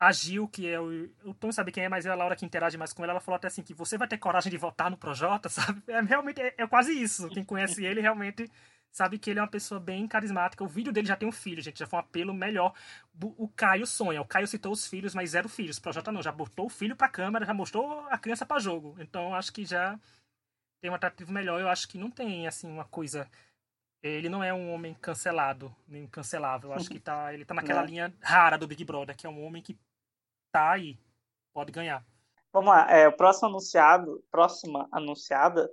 a 0.00 0.10
Gil, 0.12 0.48
que 0.48 0.66
é 0.66 0.80
o. 0.80 1.10
O 1.24 1.34
Tom 1.34 1.52
sabe 1.52 1.72
quem 1.72 1.84
é, 1.84 1.88
mas 1.90 2.06
é 2.06 2.10
a 2.10 2.14
Laura 2.14 2.36
que 2.36 2.46
interage 2.46 2.78
mais 2.78 2.92
com 2.94 3.02
ela, 3.04 3.12
ela 3.12 3.20
falou 3.20 3.36
até 3.36 3.48
assim 3.48 3.62
que 3.62 3.74
você 3.74 3.98
vai 3.98 4.08
ter 4.08 4.16
coragem 4.16 4.50
de 4.50 4.56
votar 4.56 4.90
no 4.90 4.96
Projota, 4.96 5.48
sabe? 5.50 5.82
É, 5.88 6.00
realmente 6.00 6.40
é, 6.40 6.54
é 6.56 6.66
quase 6.66 6.92
isso. 6.92 7.28
Quem 7.28 7.44
conhece 7.44 7.84
ele 7.84 8.00
realmente 8.00 8.50
sabe 8.90 9.18
que 9.18 9.30
ele 9.30 9.38
é 9.38 9.42
uma 9.42 9.48
pessoa 9.48 9.80
bem 9.80 10.06
carismática. 10.08 10.64
O 10.64 10.68
vídeo 10.68 10.92
dele 10.92 11.06
já 11.06 11.16
tem 11.16 11.28
um 11.28 11.32
filho, 11.32 11.62
gente. 11.62 11.78
Já 11.78 11.86
foi 11.86 11.98
um 11.98 12.00
apelo 12.02 12.34
melhor. 12.34 12.74
O 13.22 13.48
Caio 13.48 13.86
sonha. 13.86 14.20
O 14.20 14.26
Caio 14.26 14.46
citou 14.46 14.72
os 14.72 14.86
filhos, 14.86 15.14
mas 15.14 15.30
zero 15.30 15.48
filhos. 15.48 15.78
O 15.78 15.82
Projota 15.82 16.12
não. 16.12 16.22
Já 16.22 16.32
botou 16.32 16.66
o 16.66 16.70
filho 16.70 16.96
pra 16.96 17.08
câmera, 17.08 17.44
já 17.46 17.54
mostrou 17.54 18.00
a 18.08 18.18
criança 18.18 18.46
pra 18.46 18.58
jogo. 18.58 18.96
Então 18.98 19.34
acho 19.34 19.52
que 19.52 19.64
já 19.64 19.98
tem 20.80 20.90
um 20.90 20.94
atrativo 20.94 21.32
melhor. 21.32 21.60
Eu 21.60 21.68
acho 21.68 21.88
que 21.88 21.98
não 21.98 22.10
tem, 22.10 22.46
assim, 22.46 22.68
uma 22.68 22.84
coisa. 22.84 23.30
Ele 24.02 24.28
não 24.28 24.42
é 24.44 24.54
um 24.54 24.72
homem 24.72 24.94
cancelado, 24.94 25.74
nem 25.86 26.06
cancelável. 26.06 26.70
Eu 26.70 26.76
acho 26.76 26.88
que 26.90 27.00
tá, 27.00 27.34
ele 27.34 27.44
tá 27.44 27.54
naquela 27.54 27.82
Né? 27.82 27.88
linha 27.88 28.14
rara 28.22 28.56
do 28.58 28.66
Big 28.66 28.84
Brother, 28.84 29.16
que 29.16 29.26
é 29.26 29.30
um 29.30 29.44
homem 29.44 29.62
que 29.62 29.76
tá 30.52 30.72
aí. 30.72 30.98
Pode 31.52 31.72
ganhar. 31.72 32.04
Vamos 32.52 32.70
lá, 32.70 32.90
é, 32.90 33.08
o 33.08 33.12
próximo 33.12 33.48
anunciado, 33.48 34.24
próxima 34.30 34.88
anunciada 34.90 35.68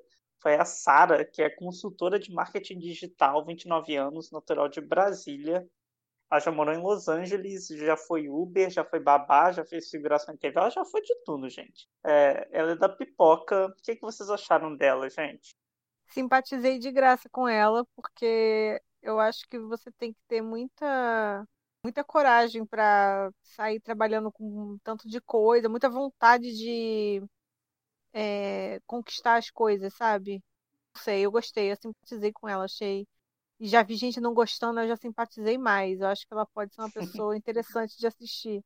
foi 0.46 0.54
a 0.58 0.64
Sara, 0.64 1.26
que 1.26 1.42
é 1.42 1.50
consultora 1.50 2.20
de 2.20 2.32
marketing 2.32 2.78
digital, 2.78 3.44
29 3.44 3.96
anos, 3.96 4.30
natural 4.30 4.70
de 4.70 4.80
Brasília. 4.80 5.68
Ela 6.30 6.40
já 6.40 6.52
morou 6.52 6.72
em 6.72 6.80
Los 6.80 7.08
Angeles, 7.08 7.68
já 7.68 7.98
foi 7.98 8.30
Uber, 8.30 8.70
já 8.70 8.86
foi 8.86 9.00
babá, 9.00 9.52
já 9.52 9.66
fez 9.66 9.90
figuração 9.90 10.36
em 10.36 10.38
TV, 10.38 10.60
ela 10.60 10.70
já 10.70 10.86
foi 10.86 11.02
de 11.02 11.16
tudo, 11.26 11.50
gente. 11.50 11.90
É, 12.06 12.48
ela 12.52 12.74
é 12.74 12.76
da 12.76 12.88
pipoca. 12.88 13.66
O 13.66 13.74
que, 13.82 13.96
que 13.96 14.02
vocês 14.02 14.30
acharam 14.30 14.76
dela, 14.76 15.10
gente? 15.10 15.56
simpatizei 16.10 16.78
de 16.78 16.92
graça 16.92 17.28
com 17.28 17.48
ela, 17.48 17.84
porque 17.96 18.80
eu 19.02 19.20
acho 19.20 19.50
que 19.50 19.58
você 19.58 19.92
tem 19.94 20.14
que 20.14 20.20
ter 20.28 20.44
muita 20.44 21.44
muita 21.84 22.04
coragem 22.04 22.66
para 22.66 23.32
sair 23.42 23.80
trabalhando 23.80 24.32
com 24.32 24.78
tanto 24.84 25.08
de 25.08 25.20
coisa, 25.22 25.68
muita 25.68 25.90
vontade 25.90 26.56
de 26.56 27.24
é, 28.16 28.80
conquistar 28.88 29.36
as 29.38 29.52
coisas, 29.52 29.94
sabe? 29.94 30.42
Não 30.96 31.02
sei, 31.04 31.26
eu 31.26 31.32
gostei, 31.32 31.72
eu 31.72 31.76
simpatizei 31.76 32.32
com 32.32 32.48
ela, 32.48 32.64
achei. 32.66 33.06
E 33.60 33.68
já 33.68 33.84
vi 33.84 33.96
gente 33.96 34.22
não 34.22 34.34
gostando, 34.34 34.80
eu 34.80 34.88
já 34.88 34.96
simpatizei 34.96 35.58
mais. 35.58 36.00
Eu 36.00 36.08
acho 36.08 36.26
que 36.26 36.34
ela 36.34 36.46
pode 36.48 36.74
ser 36.74 36.82
uma 36.82 36.92
pessoa 36.92 37.38
interessante 37.38 37.98
de 37.98 38.08
assistir. 38.08 38.64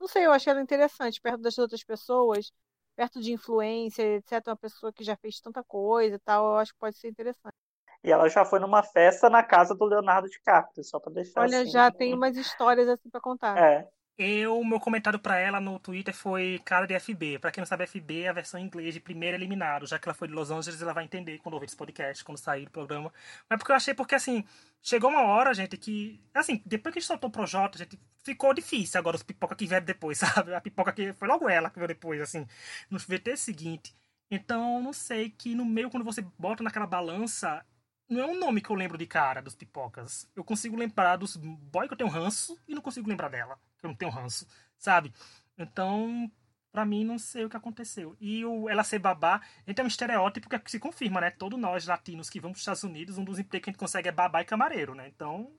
Não 0.00 0.08
sei, 0.08 0.26
eu 0.26 0.32
achei 0.32 0.50
ela 0.50 0.62
interessante, 0.62 1.20
perto 1.20 1.42
das 1.42 1.58
outras 1.58 1.84
pessoas, 1.84 2.50
perto 2.96 3.20
de 3.20 3.32
influência, 3.32 4.02
etc. 4.16 4.48
Uma 4.48 4.56
pessoa 4.56 4.92
que 4.92 5.04
já 5.04 5.16
fez 5.16 5.40
tanta 5.40 5.62
coisa 5.62 6.16
e 6.16 6.20
tal, 6.20 6.52
eu 6.52 6.56
acho 6.56 6.72
que 6.72 6.80
pode 6.80 6.96
ser 6.96 7.08
interessante. 7.08 7.54
E 8.02 8.10
ela 8.10 8.30
já 8.30 8.46
foi 8.46 8.58
numa 8.58 8.82
festa 8.82 9.28
na 9.28 9.42
casa 9.42 9.74
do 9.74 9.84
Leonardo 9.84 10.28
DiCaprio, 10.28 10.82
só 10.82 10.98
para 10.98 11.12
deixar 11.12 11.42
Olha, 11.42 11.60
assim. 11.60 11.70
já 11.70 11.90
tem 11.90 12.14
umas 12.14 12.34
histórias 12.34 12.88
assim 12.88 13.10
para 13.10 13.20
contar. 13.20 13.58
É. 13.58 13.86
Eu, 14.18 14.62
meu 14.62 14.78
comentário 14.78 15.18
para 15.18 15.38
ela 15.38 15.60
no 15.60 15.78
Twitter 15.78 16.14
foi 16.14 16.60
cara 16.64 16.86
de 16.86 16.98
FB. 16.98 17.38
Para 17.38 17.50
quem 17.50 17.62
não 17.62 17.66
sabe, 17.66 17.86
FB 17.86 18.22
é 18.22 18.28
a 18.28 18.32
versão 18.34 18.60
em 18.60 18.64
inglês 18.64 18.92
de 18.92 19.00
primeiro 19.00 19.36
eliminado. 19.36 19.86
Já 19.86 19.98
que 19.98 20.06
ela 20.06 20.14
foi 20.14 20.28
de 20.28 20.34
Los 20.34 20.50
Angeles, 20.50 20.82
ela 20.82 20.92
vai 20.92 21.04
entender 21.04 21.38
quando 21.38 21.54
ouvir 21.54 21.66
esse 21.66 21.76
podcast, 21.76 22.22
quando 22.22 22.36
sair 22.36 22.66
do 22.66 22.70
programa. 22.70 23.10
Mas 23.48 23.58
porque 23.58 23.72
eu 23.72 23.76
achei, 23.76 23.94
porque 23.94 24.14
assim, 24.14 24.44
chegou 24.82 25.10
uma 25.10 25.22
hora, 25.22 25.54
gente, 25.54 25.76
que. 25.78 26.20
Assim, 26.34 26.62
depois 26.66 26.92
que 26.92 26.98
a 26.98 27.00
gente 27.00 27.08
soltou 27.08 27.28
o 27.28 27.32
Projota, 27.32 27.78
gente, 27.78 27.98
ficou 28.22 28.52
difícil 28.52 28.98
agora 28.98 29.16
os 29.16 29.22
pipoca 29.22 29.54
que 29.56 29.66
vieram 29.66 29.86
depois, 29.86 30.18
sabe? 30.20 30.54
A 30.54 30.60
pipoca 30.60 30.92
que 30.92 31.12
foi 31.14 31.26
logo 31.26 31.48
ela 31.48 31.70
que 31.70 31.76
veio 31.76 31.88
depois, 31.88 32.20
assim, 32.20 32.46
no 32.90 32.98
VT 32.98 33.36
seguinte. 33.36 33.94
Então, 34.30 34.82
não 34.82 34.92
sei 34.92 35.30
que 35.30 35.54
no 35.54 35.64
meio, 35.64 35.90
quando 35.90 36.04
você 36.04 36.22
bota 36.38 36.62
naquela 36.62 36.86
balança, 36.86 37.64
não 38.08 38.20
é 38.20 38.26
um 38.26 38.38
nome 38.38 38.60
que 38.60 38.70
eu 38.70 38.76
lembro 38.76 38.98
de 38.98 39.06
cara 39.06 39.40
dos 39.40 39.54
pipocas. 39.54 40.28
Eu 40.36 40.44
consigo 40.44 40.76
lembrar 40.76 41.16
dos 41.16 41.36
boy 41.36 41.86
que 41.88 41.94
eu 41.94 41.98
tenho 41.98 42.10
ranço 42.10 42.58
e 42.68 42.74
não 42.74 42.82
consigo 42.82 43.08
lembrar 43.08 43.28
dela, 43.28 43.58
que 43.80 43.86
eu 43.86 43.88
não 43.88 43.96
tenho 43.96 44.10
ranço, 44.10 44.46
sabe? 44.78 45.12
Então, 45.58 46.30
pra 46.72 46.84
mim, 46.84 47.04
não 47.04 47.18
sei 47.18 47.44
o 47.44 47.50
que 47.50 47.56
aconteceu. 47.56 48.16
E 48.20 48.44
o, 48.44 48.68
ela 48.68 48.84
ser 48.84 48.98
babá, 48.98 49.40
a 49.66 49.70
gente 49.70 49.80
é 49.80 49.84
um 49.84 49.88
estereótipo 49.88 50.48
que 50.48 50.70
se 50.70 50.78
confirma, 50.78 51.20
né? 51.20 51.30
Todos 51.30 51.58
nós 51.58 51.86
latinos 51.86 52.30
que 52.30 52.40
vamos 52.40 52.56
para 52.56 52.58
os 52.58 52.62
Estados 52.62 52.84
Unidos, 52.84 53.18
um 53.18 53.24
dos 53.24 53.38
empregos 53.38 53.64
que 53.64 53.70
a 53.70 53.72
gente 53.72 53.80
consegue 53.80 54.08
é 54.08 54.12
babá 54.12 54.42
e 54.42 54.44
camareiro, 54.44 54.94
né? 54.94 55.08
Então, 55.08 55.52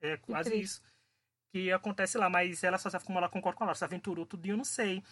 é 0.00 0.16
quase 0.16 0.54
isso 0.54 0.82
que 1.52 1.70
acontece 1.70 2.18
lá. 2.18 2.28
Mas 2.30 2.64
ela 2.64 2.78
só 2.78 2.90
sabe 2.90 3.04
como 3.04 3.18
ela 3.18 3.28
concorda 3.28 3.58
com 3.58 3.64
ela, 3.64 3.74
se 3.74 3.84
aventurou 3.84 4.26
tudo, 4.26 4.46
eu 4.46 4.56
não 4.56 4.64
sei. 4.64 5.02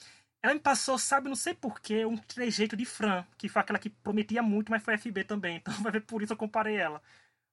Ela 0.42 0.54
me 0.54 0.60
passou, 0.60 0.98
sabe, 0.98 1.28
não 1.28 1.36
sei 1.36 1.54
porquê, 1.54 2.06
um 2.06 2.16
trejeito 2.16 2.74
de 2.74 2.86
Fran, 2.86 3.26
que 3.36 3.48
foi 3.48 3.60
aquela 3.60 3.78
que 3.78 3.90
prometia 3.90 4.42
muito, 4.42 4.70
mas 4.70 4.82
foi 4.82 4.96
FB 4.96 5.24
também. 5.24 5.56
Então 5.60 5.74
vai 5.82 5.92
ver 5.92 6.00
por 6.00 6.22
isso 6.22 6.32
eu 6.32 6.36
comparei 6.36 6.76
ela. 6.76 7.02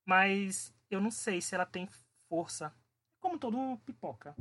Mas 0.05 0.73
eu 0.89 1.01
não 1.01 1.11
sei 1.11 1.41
se 1.41 1.53
ela 1.53 1.65
tem 1.65 1.87
força. 2.29 2.73
Como 3.19 3.37
todo 3.37 3.77
pipoca. 3.85 4.35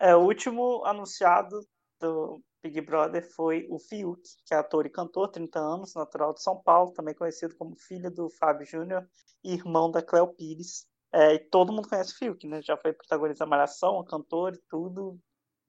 É, 0.00 0.16
o 0.16 0.24
último 0.24 0.84
anunciado 0.84 1.60
do 2.00 2.42
Big 2.62 2.80
Brother 2.80 3.22
foi 3.34 3.66
o 3.70 3.78
Fiuk, 3.78 4.22
que 4.46 4.54
é 4.54 4.56
ator 4.56 4.86
e 4.86 4.90
cantor, 4.90 5.28
30 5.28 5.58
anos, 5.58 5.94
natural 5.94 6.32
de 6.32 6.42
São 6.42 6.60
Paulo, 6.62 6.92
também 6.92 7.14
conhecido 7.14 7.54
como 7.56 7.76
filho 7.76 8.10
do 8.10 8.30
Fábio 8.30 8.66
Júnior 8.66 9.06
e 9.44 9.52
irmão 9.52 9.90
da 9.90 10.02
Cleo 10.02 10.28
Pires. 10.28 10.86
É, 11.12 11.34
e 11.34 11.38
todo 11.38 11.72
mundo 11.72 11.88
conhece 11.88 12.14
o 12.14 12.16
Fiuk, 12.16 12.46
né? 12.48 12.62
Já 12.62 12.76
foi 12.76 12.92
protagonista 12.92 13.44
da 13.44 13.50
Malhação, 13.50 14.02
cantor 14.04 14.54
e 14.54 14.62
tudo 14.68 15.20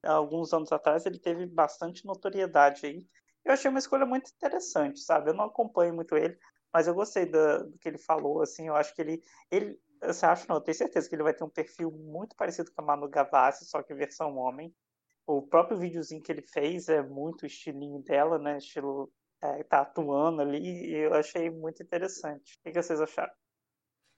alguns 0.04 0.54
anos 0.54 0.72
atrás, 0.72 1.06
ele 1.06 1.20
teve 1.20 1.46
bastante 1.46 2.06
notoriedade 2.06 2.86
aí. 2.86 3.06
Eu 3.44 3.54
achei 3.54 3.70
uma 3.70 3.80
escolha 3.80 4.06
muito 4.06 4.32
interessante, 4.32 5.00
sabe? 5.00 5.30
Eu 5.30 5.34
não 5.34 5.46
acompanho 5.46 5.94
muito 5.94 6.16
ele, 6.16 6.38
mas 6.74 6.88
eu 6.88 6.94
gostei 6.94 7.26
do, 7.26 7.70
do 7.70 7.78
que 7.78 7.90
ele 7.90 7.98
falou, 7.98 8.42
assim, 8.42 8.68
eu 8.68 8.76
acho 8.76 8.94
que 8.96 9.02
ele, 9.02 9.22
ele 9.50 9.80
você 10.02 10.26
acha 10.26 10.46
não, 10.50 10.58
eu 10.58 10.62
tenho 10.62 10.76
certeza 10.78 11.08
que 11.08 11.16
ele 11.16 11.24
vai 11.24 11.34
ter 11.34 11.44
um 11.44 11.50
perfil 11.50 11.92
muito 11.92 12.36
parecido 12.36 12.72
com 12.72 12.82
a 12.82 12.86
Manu 12.86 13.08
Gavassi, 13.08 13.66
só 13.66 13.84
que 13.84 13.94
versão 13.94 14.38
homem. 14.38 14.74
O 15.26 15.42
próprio 15.42 15.78
videozinho 15.78 16.22
que 16.22 16.32
ele 16.32 16.42
fez 16.42 16.90
é 16.90 17.02
muito 17.02 17.46
estilinho 17.46 18.02
dela, 18.04 18.40
né? 18.40 18.58
Estilo 18.58 19.12
é, 19.42 19.64
tá 19.64 19.82
atuando 19.82 20.42
ali, 20.42 20.60
e 20.60 20.96
eu 20.96 21.14
achei 21.14 21.50
muito 21.50 21.82
interessante. 21.84 22.58
O 22.60 22.72
que 22.72 22.82
vocês 22.82 23.00
acharam? 23.00 23.32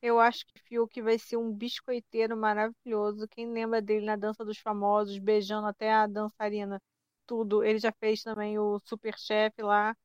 Eu 0.02 0.20
acho 0.20 0.46
que 0.48 0.60
Fiuk 0.60 1.02
vai 1.02 1.18
ser 1.18 1.38
um 1.38 1.52
biscoiteiro 1.52 2.36
maravilhoso. 2.36 3.28
Quem 3.30 3.50
lembra 3.52 3.82
dele 3.82 4.06
na 4.06 4.18
Dança 4.18 4.44
dos 4.44 4.58
Famosos, 4.60 5.18
beijando 5.18 5.68
até 5.68 5.94
a 5.94 6.06
dançarina, 6.08 6.82
tudo. 7.26 7.64
Ele 7.64 7.80
já 7.80 7.92
fez 8.00 8.22
também 8.22 8.60
o 8.60 8.80
Superchef 8.86 9.62
lá 9.62 9.96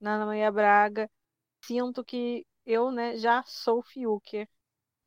na 0.00 0.16
Ana 0.16 0.26
Maria 0.26 0.52
Braga. 0.52 1.10
Sinto 1.64 2.04
que 2.04 2.46
eu, 2.66 2.90
né, 2.90 3.16
já 3.16 3.42
sou 3.46 3.82
Fiuker. 3.82 4.46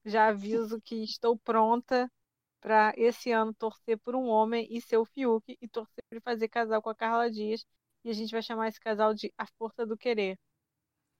Já 0.05 0.27
aviso 0.27 0.81
que 0.81 1.03
estou 1.03 1.37
pronta 1.37 2.11
para 2.59 2.93
esse 2.95 3.31
ano 3.31 3.53
torcer 3.53 3.97
por 3.99 4.15
um 4.15 4.27
homem 4.27 4.67
e 4.69 4.81
ser 4.81 4.97
o 4.97 5.05
Fiuk 5.05 5.57
e 5.59 5.67
torcer 5.67 6.03
para 6.09 6.21
fazer 6.21 6.47
casal 6.47 6.81
com 6.81 6.89
a 6.89 6.95
Carla 6.95 7.29
Dias. 7.29 7.65
E 8.03 8.09
a 8.09 8.13
gente 8.13 8.31
vai 8.31 8.41
chamar 8.41 8.67
esse 8.67 8.79
casal 8.79 9.13
de 9.13 9.31
A 9.37 9.45
Força 9.57 9.85
do 9.85 9.97
Querer. 9.97 10.37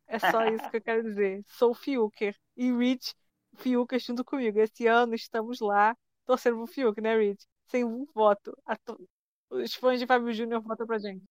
É 0.08 0.20
só 0.20 0.46
isso 0.46 0.70
que 0.70 0.78
eu 0.78 0.82
quero 0.82 1.04
dizer. 1.04 1.44
Sou 1.48 1.74
Fiuker. 1.74 2.36
E 2.58 2.72
Rich, 2.72 3.14
Fiuk 3.56 3.98
junto 4.00 4.26
comigo. 4.26 4.60
Esse 4.60 4.88
ano 4.88 5.16
estamos 5.16 5.60
lá 5.60 5.96
torcendo 6.26 6.58
pro 6.58 6.68
Fiuk, 6.68 7.00
né, 7.02 7.18
Rich? 7.18 7.46
Sem 7.68 7.84
um 7.84 8.06
voto. 8.14 8.56
To... 8.86 9.08
Os 9.50 9.74
fãs 9.76 10.00
de 10.00 10.08
Fábio 10.08 10.34
Júnior 10.34 10.62
votam 10.62 10.86
pra 10.88 10.98
gente. 11.00 11.24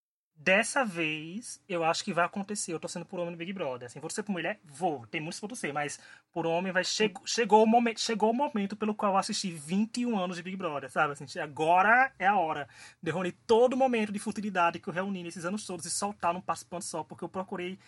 Dessa 0.43 0.87
vez, 0.87 1.63
eu 1.69 1.85
acho 1.85 2.03
que 2.03 2.15
vai 2.15 2.25
acontecer. 2.25 2.73
Eu 2.73 2.81
tô 2.81 2.89
sendo 2.89 3.05
por 3.05 3.21
homem 3.21 3.33
no 3.33 3.37
Big 3.37 3.53
Brother. 3.53 3.85
Assim, 3.85 4.01
vou 4.01 4.09
ser 4.09 4.23
por 4.23 4.33
mulher? 4.33 4.59
Vou. 4.65 5.07
Tem 5.07 5.21
muitos 5.21 5.39
pontos 5.39 5.59
ser, 5.59 5.71
mas 5.71 6.01
por 6.33 6.47
homem 6.47 6.73
vai 6.73 6.83
che... 6.83 7.13
chegou 7.27 7.63
o 7.63 7.67
momento, 7.67 8.01
chegou 8.01 8.31
o 8.31 8.35
momento 8.35 8.75
pelo 8.75 8.95
qual 8.95 9.13
eu 9.13 9.19
assisti 9.19 9.51
21 9.51 10.19
anos 10.19 10.39
de 10.39 10.43
Big 10.43 10.57
Brother, 10.57 10.91
sabe? 10.91 11.13
Assim, 11.13 11.39
agora 11.39 12.11
é 12.19 12.27
a 12.27 12.39
hora 12.39 12.67
de 13.03 13.11
reunir 13.11 13.33
todo 13.47 13.75
o 13.75 13.77
momento 13.77 14.11
de 14.11 14.19
futilidade 14.19 14.79
que 14.79 14.89
eu 14.89 14.95
reuni 14.95 15.23
nesses 15.23 15.45
anos 15.45 15.67
todos 15.67 15.85
e 15.85 15.91
soltar 15.91 16.33
num 16.33 16.41
participante 16.41 16.87
só, 16.87 17.05
porque 17.05 17.23
eu 17.23 17.29
procurei 17.29 17.79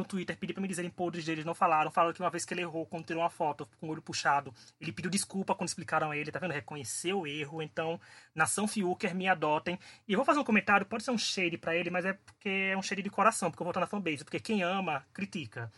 no 0.00 0.04
Twitter 0.04 0.36
pedi 0.36 0.52
para 0.52 0.62
me 0.62 0.68
dizerem 0.68 0.90
podres 0.90 1.24
deles, 1.24 1.44
não 1.44 1.54
falaram. 1.54 1.90
Falaram 1.90 2.14
que 2.14 2.20
uma 2.20 2.30
vez 2.30 2.44
que 2.44 2.54
ele 2.54 2.62
errou 2.62 2.86
quando 2.86 3.04
tirou 3.04 3.22
uma 3.22 3.30
foto 3.30 3.68
com 3.78 3.86
o 3.86 3.90
olho 3.90 4.02
puxado, 4.02 4.52
ele 4.80 4.92
pediu 4.92 5.10
desculpa 5.10 5.54
quando 5.54 5.68
explicaram 5.68 6.10
a 6.10 6.16
ele, 6.16 6.32
tá 6.32 6.38
vendo? 6.38 6.52
Reconheceu 6.52 7.20
o 7.20 7.26
erro. 7.26 7.62
Então, 7.62 8.00
nação 8.34 8.66
Fiuker, 8.66 9.14
me 9.14 9.28
adotem. 9.28 9.78
E 10.08 10.12
eu 10.12 10.16
vou 10.16 10.24
fazer 10.24 10.40
um 10.40 10.44
comentário, 10.44 10.86
pode 10.86 11.04
ser 11.04 11.10
um 11.10 11.18
shade 11.18 11.58
para 11.58 11.76
ele, 11.76 11.90
mas 11.90 12.04
é 12.04 12.14
porque 12.14 12.48
é 12.72 12.76
um 12.76 12.82
shade 12.82 13.02
de 13.02 13.10
coração, 13.10 13.50
porque 13.50 13.62
eu 13.62 13.64
vou 13.64 13.70
estar 13.70 13.80
na 13.80 13.86
fanbase. 13.86 14.24
Porque 14.24 14.40
quem 14.40 14.62
ama, 14.62 15.04
critica. 15.12 15.70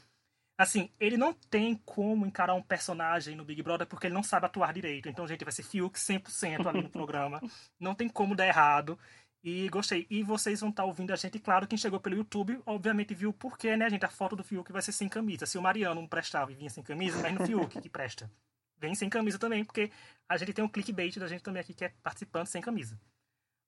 Assim, 0.59 0.91
ele 1.01 1.17
não 1.17 1.33
tem 1.33 1.75
como 1.85 2.27
encarar 2.27 2.55
um 2.55 2.63
personagem 2.63 3.35
no 3.35 3.45
Big 3.45 3.63
Brother 3.63 3.87
porque 3.87 4.07
ele 4.07 4.15
não 4.15 4.23
sabe 4.23 4.47
atuar 4.47 4.73
direito. 4.73 5.09
Então, 5.09 5.27
gente, 5.27 5.45
vai 5.45 5.53
ser 5.53 5.65
Fiuk 5.65 5.99
100% 5.99 6.67
ali 6.69 6.83
no 6.83 6.89
programa. 6.91 7.41
Não 7.81 7.95
tem 7.95 8.09
como 8.09 8.37
dar 8.37 8.47
errado. 8.47 8.99
E 9.43 9.69
gostei. 9.69 10.07
E 10.09 10.23
vocês 10.23 10.61
vão 10.61 10.71
estar 10.71 10.85
tá 10.85 10.87
ouvindo 10.87 11.13
a 11.13 11.17
gente, 11.17 11.39
claro, 11.39 11.67
quem 11.67 11.77
chegou 11.77 11.99
pelo 11.99 12.15
YouTube, 12.15 12.61
obviamente 12.65 13.13
viu 13.15 13.31
o 13.31 13.33
porquê, 13.33 13.77
né, 13.77 13.91
gente? 13.91 14.05
A 14.05 14.09
foto 14.09 14.37
do 14.37 14.45
Fiuk 14.45 14.71
vai 14.71 14.81
ser 14.83 14.93
sem 14.93 15.09
camisa. 15.09 15.47
Se 15.47 15.59
o 15.59 15.63
Mariano 15.63 16.01
não 16.01 16.07
prestava 16.07 16.53
e 16.53 16.55
vinha 16.55 16.71
sem 16.71 16.83
camisa, 16.83 17.21
mas 17.21 17.35
no 17.35 17.45
Fiuk 17.45 17.81
que 17.81 17.89
presta. 17.89 18.31
Vem 18.79 18.95
sem 18.95 19.09
camisa 19.09 19.39
também, 19.39 19.65
porque 19.65 19.91
a 20.29 20.37
gente 20.37 20.53
tem 20.53 20.65
um 20.65 20.69
clickbait 20.69 21.19
da 21.19 21.27
gente 21.27 21.43
também 21.43 21.61
aqui 21.61 21.75
que 21.75 21.85
é 21.85 21.89
participante 22.03 22.51
sem 22.51 22.63
camisa. 22.63 22.99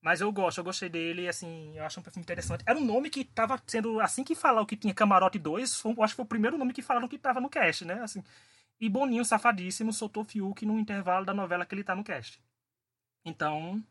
Mas 0.01 0.21
eu 0.21 0.31
gosto, 0.31 0.59
eu 0.59 0.65
gostei 0.65 0.89
dele, 0.89 1.27
assim, 1.27 1.77
eu 1.77 1.85
acho 1.85 1.99
um 1.99 2.03
perfil 2.03 2.21
interessante. 2.21 2.63
Era 2.67 2.79
um 2.79 2.85
nome 2.85 3.09
que 3.09 3.25
tava 3.25 3.61
sendo, 3.67 4.01
assim 4.01 4.23
que 4.23 4.35
falar 4.35 4.61
o 4.61 4.67
que 4.67 4.77
tinha 4.77 4.93
Camarote 4.93 5.39
2, 5.39 5.81
foi, 5.81 5.93
acho 6.01 6.13
que 6.13 6.17
foi 6.17 6.25
o 6.25 6.29
primeiro 6.29 6.59
nome 6.59 6.75
que 6.75 6.83
falaram 6.83 7.09
que 7.09 7.19
tava 7.19 7.41
no 7.41 7.49
cast, 7.49 7.85
né? 7.85 8.03
Assim, 8.03 8.23
e 8.79 8.89
Boninho, 8.89 9.25
safadíssimo, 9.25 9.93
soltou 9.93 10.25
Fiuk 10.25 10.67
no 10.67 10.79
intervalo 10.79 11.25
da 11.25 11.33
novela 11.33 11.65
que 11.65 11.75
ele 11.75 11.83
tá 11.83 11.95
no 11.95 12.05
cast. 12.05 12.39
Então, 13.25 13.83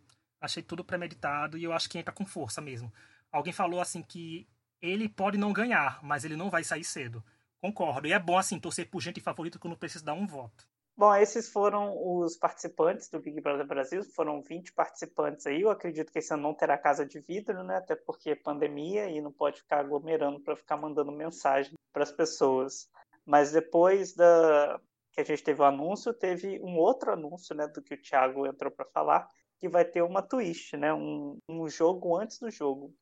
Achei 0.44 0.62
tudo 0.62 0.84
premeditado 0.84 1.58
e 1.58 1.64
eu 1.64 1.72
acho 1.72 1.90
que 1.90 1.98
entra 1.98 2.14
com 2.14 2.26
força 2.26 2.60
mesmo. 2.60 2.92
Alguém 3.32 3.54
falou 3.54 3.80
assim 3.80 4.04
que 4.04 4.46
ele 4.82 5.08
pode 5.08 5.38
não 5.38 5.54
ganhar, 5.54 6.04
mas 6.04 6.26
ele 6.26 6.36
não 6.36 6.50
vai 6.50 6.66
sair 6.66 6.84
cedo. 6.84 7.24
Concordo. 7.62 8.10
E 8.10 8.12
é 8.12 8.20
bom 8.20 8.38
assim 8.38 8.60
torcer 8.60 8.90
por 8.90 9.02
gente 9.02 9.22
favorita 9.22 9.58
quando 9.58 9.78
precisa 9.78 10.04
dar 10.04 10.14
um 10.14 10.28
voto. 10.28 10.68
Bom, 10.98 11.16
esses 11.16 11.48
foram 11.48 11.96
os 11.98 12.36
participantes 12.36 13.10
do 13.10 13.22
Big 13.22 13.40
Brother 13.40 13.66
Brasil, 13.66 14.04
foram 14.04 14.42
20 14.42 14.74
participantes 14.74 15.48
aí. 15.48 15.62
Eu 15.62 15.72
acredito 15.72 16.12
que 16.12 16.20
esse 16.20 16.34
ano 16.34 16.44
não 16.44 16.54
terá 16.54 16.78
casa 16.78 17.06
de 17.06 17.22
vidro, 17.22 17.64
né? 17.64 17.78
Até 17.78 17.96
porque 17.96 18.32
é 18.32 18.36
pandemia 18.36 19.08
e 19.08 19.22
não 19.22 19.32
pode 19.32 19.62
ficar 19.62 19.80
aglomerando 19.80 20.42
para 20.42 20.58
ficar 20.58 20.76
mandando 20.76 21.14
mensagem 21.14 21.74
para 21.94 22.04
as 22.04 22.12
pessoas. 22.12 22.90
Mas 23.26 23.54
depois 23.54 24.14
da 24.14 24.78
que 25.14 25.22
a 25.22 25.24
gente 25.24 25.44
teve 25.44 25.62
o 25.62 25.66
anúncio, 25.66 26.14
teve 26.14 26.60
um 26.62 26.76
outro 26.76 27.14
anúncio, 27.14 27.56
né, 27.56 27.68
do 27.68 27.82
que 27.82 27.94
o 27.94 28.02
Thiago 28.02 28.48
entrou 28.48 28.72
para 28.72 28.84
falar, 28.86 29.30
que 29.64 29.70
vai 29.70 29.86
ter 29.86 30.02
uma 30.02 30.22
twist, 30.22 30.76
né? 30.76 30.94
Um, 30.94 31.38
um 31.48 31.70
jogo 31.70 32.18
antes 32.18 32.38
do 32.38 32.52
jogo, 32.52 32.94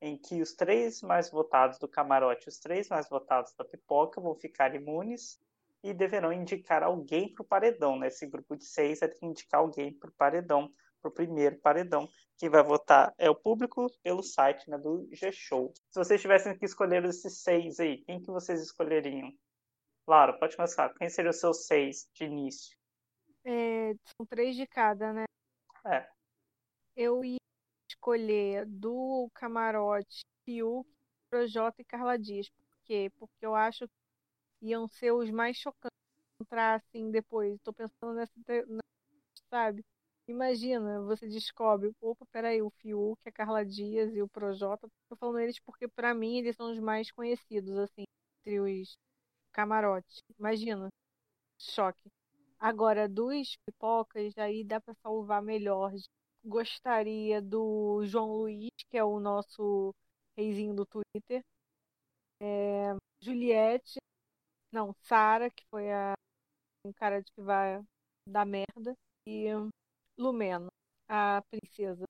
em 0.00 0.16
que 0.16 0.40
os 0.40 0.54
três 0.54 1.02
mais 1.02 1.30
votados 1.30 1.78
do 1.78 1.86
camarote, 1.86 2.48
os 2.48 2.58
três 2.58 2.88
mais 2.88 3.06
votados 3.06 3.52
da 3.52 3.66
pipoca 3.66 4.18
vão 4.18 4.34
ficar 4.34 4.74
imunes 4.74 5.38
e 5.84 5.92
deverão 5.92 6.32
indicar 6.32 6.82
alguém 6.82 7.34
para 7.34 7.42
o 7.42 7.46
paredão. 7.46 7.98
Né? 7.98 8.06
Esse 8.06 8.26
grupo 8.26 8.56
de 8.56 8.64
seis 8.64 9.00
ter 9.00 9.10
que 9.10 9.26
indicar 9.26 9.60
alguém 9.60 9.92
para 9.92 10.08
o 10.08 10.12
paredão, 10.14 10.72
para 11.02 11.10
o 11.10 11.12
primeiro 11.12 11.58
paredão. 11.58 12.08
Quem 12.38 12.48
vai 12.48 12.62
votar 12.62 13.12
é 13.18 13.28
o 13.28 13.34
público 13.34 13.86
pelo 14.02 14.22
site 14.22 14.70
né, 14.70 14.78
do 14.78 15.06
G-Show. 15.12 15.74
Se 15.90 15.98
vocês 15.98 16.18
tivessem 16.18 16.56
que 16.56 16.64
escolher 16.64 17.04
esses 17.04 17.42
seis 17.42 17.78
aí, 17.78 17.98
quem 18.06 18.22
que 18.22 18.30
vocês 18.30 18.62
escolheriam? 18.62 19.30
Laura, 20.08 20.32
pode 20.38 20.56
começar. 20.56 20.94
Quem 20.94 21.10
seria 21.10 21.30
o 21.30 21.34
seu 21.34 21.52
seis 21.52 22.08
de 22.14 22.24
início? 22.24 22.74
É, 23.44 23.92
são 24.16 24.26
três 24.26 24.56
de 24.56 24.66
cada, 24.66 25.12
né? 25.12 25.26
É. 25.86 26.06
Eu 26.96 27.24
ia 27.24 27.38
escolher 27.90 28.66
do 28.66 29.30
camarote 29.34 30.24
Fiuk, 30.44 30.88
Projota 31.30 31.82
e 31.82 31.86
Carla 31.86 32.18
Dias. 32.18 32.48
Por 32.50 32.66
quê? 32.84 33.10
Porque 33.18 33.46
eu 33.46 33.54
acho 33.54 33.86
que 34.60 34.68
iam 34.68 34.88
ser 34.88 35.12
os 35.12 35.30
mais 35.30 35.56
chocantes 35.58 35.96
entrar 36.40 36.76
assim 36.76 37.10
depois. 37.10 37.58
Tô 37.64 37.72
pensando 37.74 38.14
nessa, 38.14 38.32
sabe? 39.50 39.84
Imagina, 40.28 41.00
você 41.02 41.28
descobre, 41.28 41.92
opa, 42.00 42.26
peraí, 42.32 42.60
o 42.62 42.70
Fiuk, 42.70 43.20
a 43.28 43.32
Carla 43.32 43.64
Dias 43.64 44.12
e 44.14 44.22
o 44.22 44.28
Projota. 44.28 44.88
Tô 45.08 45.16
falando 45.16 45.38
eles 45.40 45.58
porque, 45.60 45.86
para 45.88 46.12
mim, 46.14 46.38
eles 46.38 46.56
são 46.56 46.72
os 46.72 46.78
mais 46.80 47.10
conhecidos, 47.12 47.76
assim, 47.78 48.04
entre 48.40 48.60
os 48.60 48.96
camarotes. 49.52 50.22
Imagina, 50.38 50.88
choque. 51.58 52.10
Agora, 52.58 53.08
dos 53.08 53.56
pipocas, 53.66 54.36
aí 54.38 54.64
dá 54.64 54.80
para 54.80 54.94
salvar 55.02 55.42
melhor. 55.42 55.92
Gostaria 56.44 57.42
do 57.42 58.04
João 58.06 58.32
Luiz, 58.32 58.70
que 58.90 58.96
é 58.96 59.04
o 59.04 59.20
nosso 59.20 59.94
reizinho 60.36 60.74
do 60.74 60.86
Twitter. 60.86 61.42
É, 62.40 62.94
Juliette, 63.20 63.98
não, 64.72 64.94
Sara, 65.02 65.50
que 65.50 65.64
foi 65.70 65.92
a 65.92 66.14
um 66.86 66.92
cara 66.92 67.20
de 67.22 67.30
que 67.32 67.40
vai 67.42 67.82
dar 68.28 68.46
merda. 68.46 68.94
E 69.26 69.48
Lumena, 70.18 70.68
a 71.08 71.42
princesa. 71.50 72.04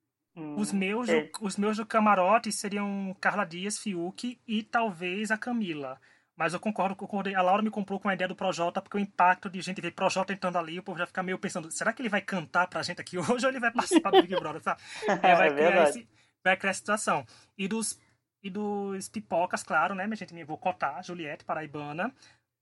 Os 0.55 0.73
Hum, 0.73 0.79
meus, 0.79 1.09
é. 1.09 1.31
os 1.41 1.57
meus 1.57 1.79
do 1.79 1.87
camarote 1.87 2.53
seriam 2.53 3.15
Carla 3.21 3.45
Dias, 3.45 3.79
Fiuk 3.79 4.39
e 4.47 4.63
talvez 4.63 5.31
a 5.31 5.39
Camila. 5.39 5.99
Mas 6.37 6.53
eu 6.53 6.61
concordo, 6.61 6.95
concordei. 6.95 7.35
A 7.35 7.41
Laura 7.41 7.63
me 7.63 7.71
comprou 7.71 7.99
com 7.99 8.09
a 8.09 8.15
ideia 8.15 8.29
do 8.29 8.37
Projota, 8.37 8.83
porque 8.83 8.99
o 8.99 9.01
impacto 9.01 9.49
de 9.49 9.61
gente 9.63 9.81
ver 9.81 9.93
Projota 9.93 10.33
entrando 10.35 10.59
ali, 10.59 10.79
o 10.79 10.83
povo 10.83 10.99
já 10.99 11.07
fica 11.07 11.23
meio 11.23 11.39
pensando, 11.39 11.71
será 11.71 11.93
que 11.93 12.03
ele 12.03 12.11
vai 12.11 12.21
cantar 12.21 12.67
pra 12.67 12.83
gente 12.83 13.01
aqui 13.01 13.17
hoje 13.19 13.47
ou 13.47 13.51
ele 13.51 13.59
vai 13.61 13.73
participar 13.73 14.11
do 14.11 14.21
Big 14.21 14.39
Brother, 14.39 14.63
sabe? 14.63 14.81
É, 15.23 15.35
vai, 15.35 15.49
É 15.49 15.55
criar 15.55 15.89
esse, 15.89 16.09
vai 16.45 16.57
criar 16.57 16.71
essa 16.71 16.81
situação. 16.81 17.27
E 17.57 17.67
dos, 17.67 17.99
e 18.43 18.51
dos 18.51 19.09
pipocas, 19.09 19.63
claro, 19.63 19.95
né, 19.95 20.07
minha 20.07 20.17
gente? 20.17 20.45
Vou 20.45 20.59
cotar, 20.59 21.03
Juliette, 21.03 21.45
Paraibana, 21.45 22.15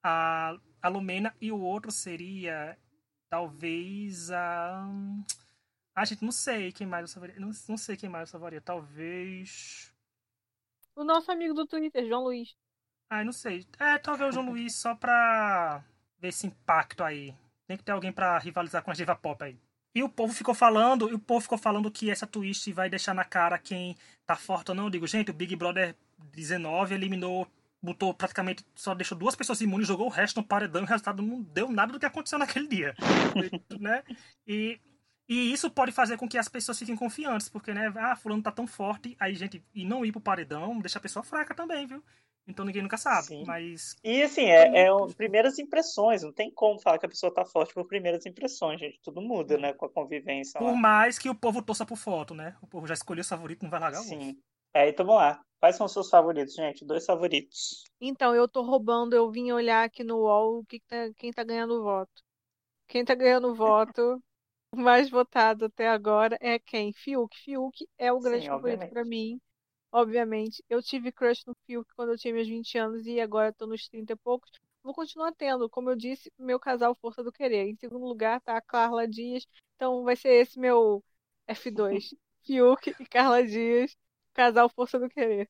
a, 0.05 0.57
a 0.81 0.89
Lumena 0.89 1.35
e 1.41 1.51
o 1.51 1.61
outro 1.61 1.91
seria 1.91 2.79
talvez 3.29 4.31
a. 4.31 4.87
Ah, 5.97 6.05
gente, 6.05 6.25
não 6.25 6.33
sei 6.33 6.71
quem 6.71 6.87
mais 6.87 7.03
eu 7.03 7.09
salvaria. 7.09 7.41
Não, 7.41 7.51
não 7.69 7.77
sei 7.77 7.97
quem 7.97 8.09
mais 8.09 8.29
eu 8.29 8.33
salvaria. 8.33 8.61
Talvez. 8.61 9.93
O 10.95 11.03
nosso 11.03 11.33
amigo 11.33 11.55
do 11.55 11.67
Twitter, 11.67 12.07
João 12.07 12.23
Luiz. 12.25 12.55
Ai, 13.11 13.25
não 13.25 13.33
sei. 13.33 13.67
É, 13.79 13.99
talvez 13.99 14.31
o 14.31 14.33
João 14.33 14.51
Luiz 14.51 14.75
só 14.75 14.95
pra 14.95 15.83
ver 16.19 16.29
esse 16.29 16.47
impacto 16.47 17.05
aí. 17.05 17.35
Tem 17.67 17.77
que 17.77 17.85
ter 17.85 17.93
alguém 17.93 18.13
pra 18.13 18.39
rivalizar 18.39 18.83
com 18.83 18.91
a 18.91 18.95
diva 18.95 19.15
pop 19.15 19.43
aí. 19.43 19.59
E 19.95 20.03
o 20.03 20.09
povo 20.09 20.33
ficou 20.33 20.55
falando, 20.55 21.09
e 21.09 21.15
o 21.15 21.19
povo 21.19 21.41
ficou 21.41 21.57
falando 21.57 21.91
que 21.91 22.11
essa 22.11 22.27
twist 22.27 22.73
vai 22.73 22.91
deixar 22.91 23.15
na 23.15 23.25
cara 23.25 23.59
quem 23.59 23.97
tá 24.27 24.35
forte 24.35 24.71
ou 24.71 24.75
não. 24.75 24.85
Eu 24.85 24.91
digo, 24.91 25.07
gente, 25.07 25.31
o 25.31 25.35
Big 25.35 25.55
Brother 25.55 25.95
19 26.33 26.95
eliminou, 26.95 27.47
botou 27.81 28.13
praticamente, 28.13 28.65
só 28.75 28.93
deixou 28.95 29.17
duas 29.17 29.37
pessoas 29.37 29.61
imunes, 29.61 29.87
jogou 29.87 30.07
o 30.07 30.11
resto 30.11 30.41
no 30.41 30.47
paredão 30.47 30.83
e 30.83 30.85
o 30.85 30.89
resultado 30.89 31.23
não 31.23 31.43
deu 31.43 31.71
nada 31.71 31.93
do 31.93 32.01
que 32.01 32.07
aconteceu 32.07 32.39
naquele 32.39 32.67
dia. 32.67 32.95
né? 33.79 34.03
E, 34.45 34.81
e 35.29 35.53
isso 35.53 35.71
pode 35.71 35.93
fazer 35.93 36.17
com 36.17 36.29
que 36.29 36.39
as 36.39 36.49
pessoas 36.49 36.79
fiquem 36.79 36.97
confiantes, 36.97 37.49
porque, 37.49 37.73
né, 37.73 37.93
ah, 37.97 38.17
fulano 38.17 38.43
tá 38.43 38.51
tão 38.51 38.67
forte, 38.67 39.17
aí, 39.21 39.35
gente, 39.37 39.63
e 39.73 39.85
não 39.85 40.05
ir 40.05 40.11
pro 40.11 40.21
paredão 40.21 40.81
deixa 40.81 40.99
a 40.99 41.03
pessoa 41.03 41.23
fraca 41.23 41.55
também, 41.55 41.87
viu? 41.87 42.03
Então 42.47 42.65
ninguém 42.65 42.83
nunca 42.83 42.97
sabe. 42.97 43.29
Sim. 43.29 43.45
Mas 43.45 43.97
E 44.05 44.23
assim, 44.23 44.45
é, 44.47 44.85
é 44.87 44.95
um- 44.95 45.13
primeiras 45.13 45.59
impressões, 45.59 46.23
não 46.23 46.33
tem 46.33 46.51
como 46.53 46.81
falar 46.81 46.99
que 46.99 47.07
a 47.07 47.09
pessoa 47.09 47.33
tá 47.33 47.45
forte 47.45 47.73
por 47.75 47.87
primeiras 47.87 48.27
impressões, 48.27 48.79
gente. 48.81 49.01
Tudo 49.03 49.21
muda, 49.23 49.57
né, 49.59 49.73
com 49.73 49.87
a 49.87 49.91
convivência 49.91 50.59
por 50.59 50.73
lá. 50.73 50.75
mais 50.75 51.17
que 51.19 51.29
o 51.31 51.35
povo 51.35 51.63
torça 51.63 51.87
por 51.87 51.97
foto, 51.97 52.35
né? 52.35 52.57
O 52.63 52.67
povo 52.67 52.87
já 52.89 52.95
escolheu 52.95 53.23
o 53.23 53.27
favorito, 53.27 53.63
não 53.63 53.71
vai 53.71 53.79
largar 53.81 54.03
o 54.03 54.13
osso. 54.13 54.19
Sim. 54.19 54.37
É, 54.75 54.89
então 54.89 55.07
vamos 55.07 55.21
lá. 55.23 55.41
Quais 55.61 55.77
são 55.77 55.87
os 55.87 55.93
seus 55.93 56.11
favoritos, 56.11 56.55
gente? 56.55 56.85
Dois 56.85 57.05
favoritos. 57.07 57.85
Então, 58.01 58.35
eu 58.35 58.49
tô 58.49 58.63
roubando, 58.63 59.15
eu 59.15 59.31
vim 59.31 59.51
olhar 59.53 59.85
aqui 59.85 60.05
no 60.05 60.19
UOL 60.19 60.59
o 60.61 60.65
que 60.67 60.81
tá- 60.81 61.13
quem 61.17 61.33
tá 61.33 61.43
ganhando 61.45 61.83
voto. 61.83 62.23
Quem 62.89 63.05
tá 63.05 63.15
ganhando 63.15 63.55
voto, 63.95 64.23
o 64.73 64.77
mais 64.79 65.11
votado 65.11 65.67
até 65.67 65.89
agora 65.89 66.39
é 66.41 66.59
quem? 66.59 66.93
Fiuk. 66.95 67.37
Fiuk 67.39 67.87
é 67.99 68.13
o 68.13 68.21
grande 68.21 68.47
Sim, 68.47 68.51
favorito 68.51 68.81
obviamente. 68.81 68.91
pra 68.91 69.05
mim, 69.05 69.41
obviamente. 69.95 70.63
Eu 70.69 70.83
tive 70.83 71.13
crush 71.13 71.47
no 71.47 71.55
Fiuk 71.65 71.89
quando 71.95 72.11
eu 72.11 72.19
tinha 72.19 72.35
meus 72.35 72.49
20 72.49 72.77
anos 72.77 73.07
e 73.07 73.21
agora 73.21 73.53
tô 73.53 73.65
nos 73.65 73.89
30 73.89 74.13
e 74.13 74.17
poucos. 74.17 74.51
Vou 74.83 74.93
continuar 74.93 75.33
tendo, 75.33 75.71
como 75.71 75.89
eu 75.89 75.97
disse, 75.97 76.33
meu 76.37 76.59
casal 76.59 76.97
Força 77.01 77.23
do 77.23 77.33
Querer. 77.33 77.69
Em 77.69 77.77
segundo 77.77 78.05
lugar 78.05 78.41
tá 78.41 78.57
a 78.57 78.61
Carla 78.61 79.07
Dias, 79.07 79.47
então 79.77 80.03
vai 80.03 80.17
ser 80.17 80.31
esse 80.31 80.59
meu 80.59 81.03
F2. 81.49 82.13
Fiuk 82.45 82.95
e 83.01 83.07
Carla 83.07 83.43
Dias, 83.47 83.97
casal 84.35 84.69
Força 84.69 84.99
do 84.99 85.09
Querer. 85.09 85.49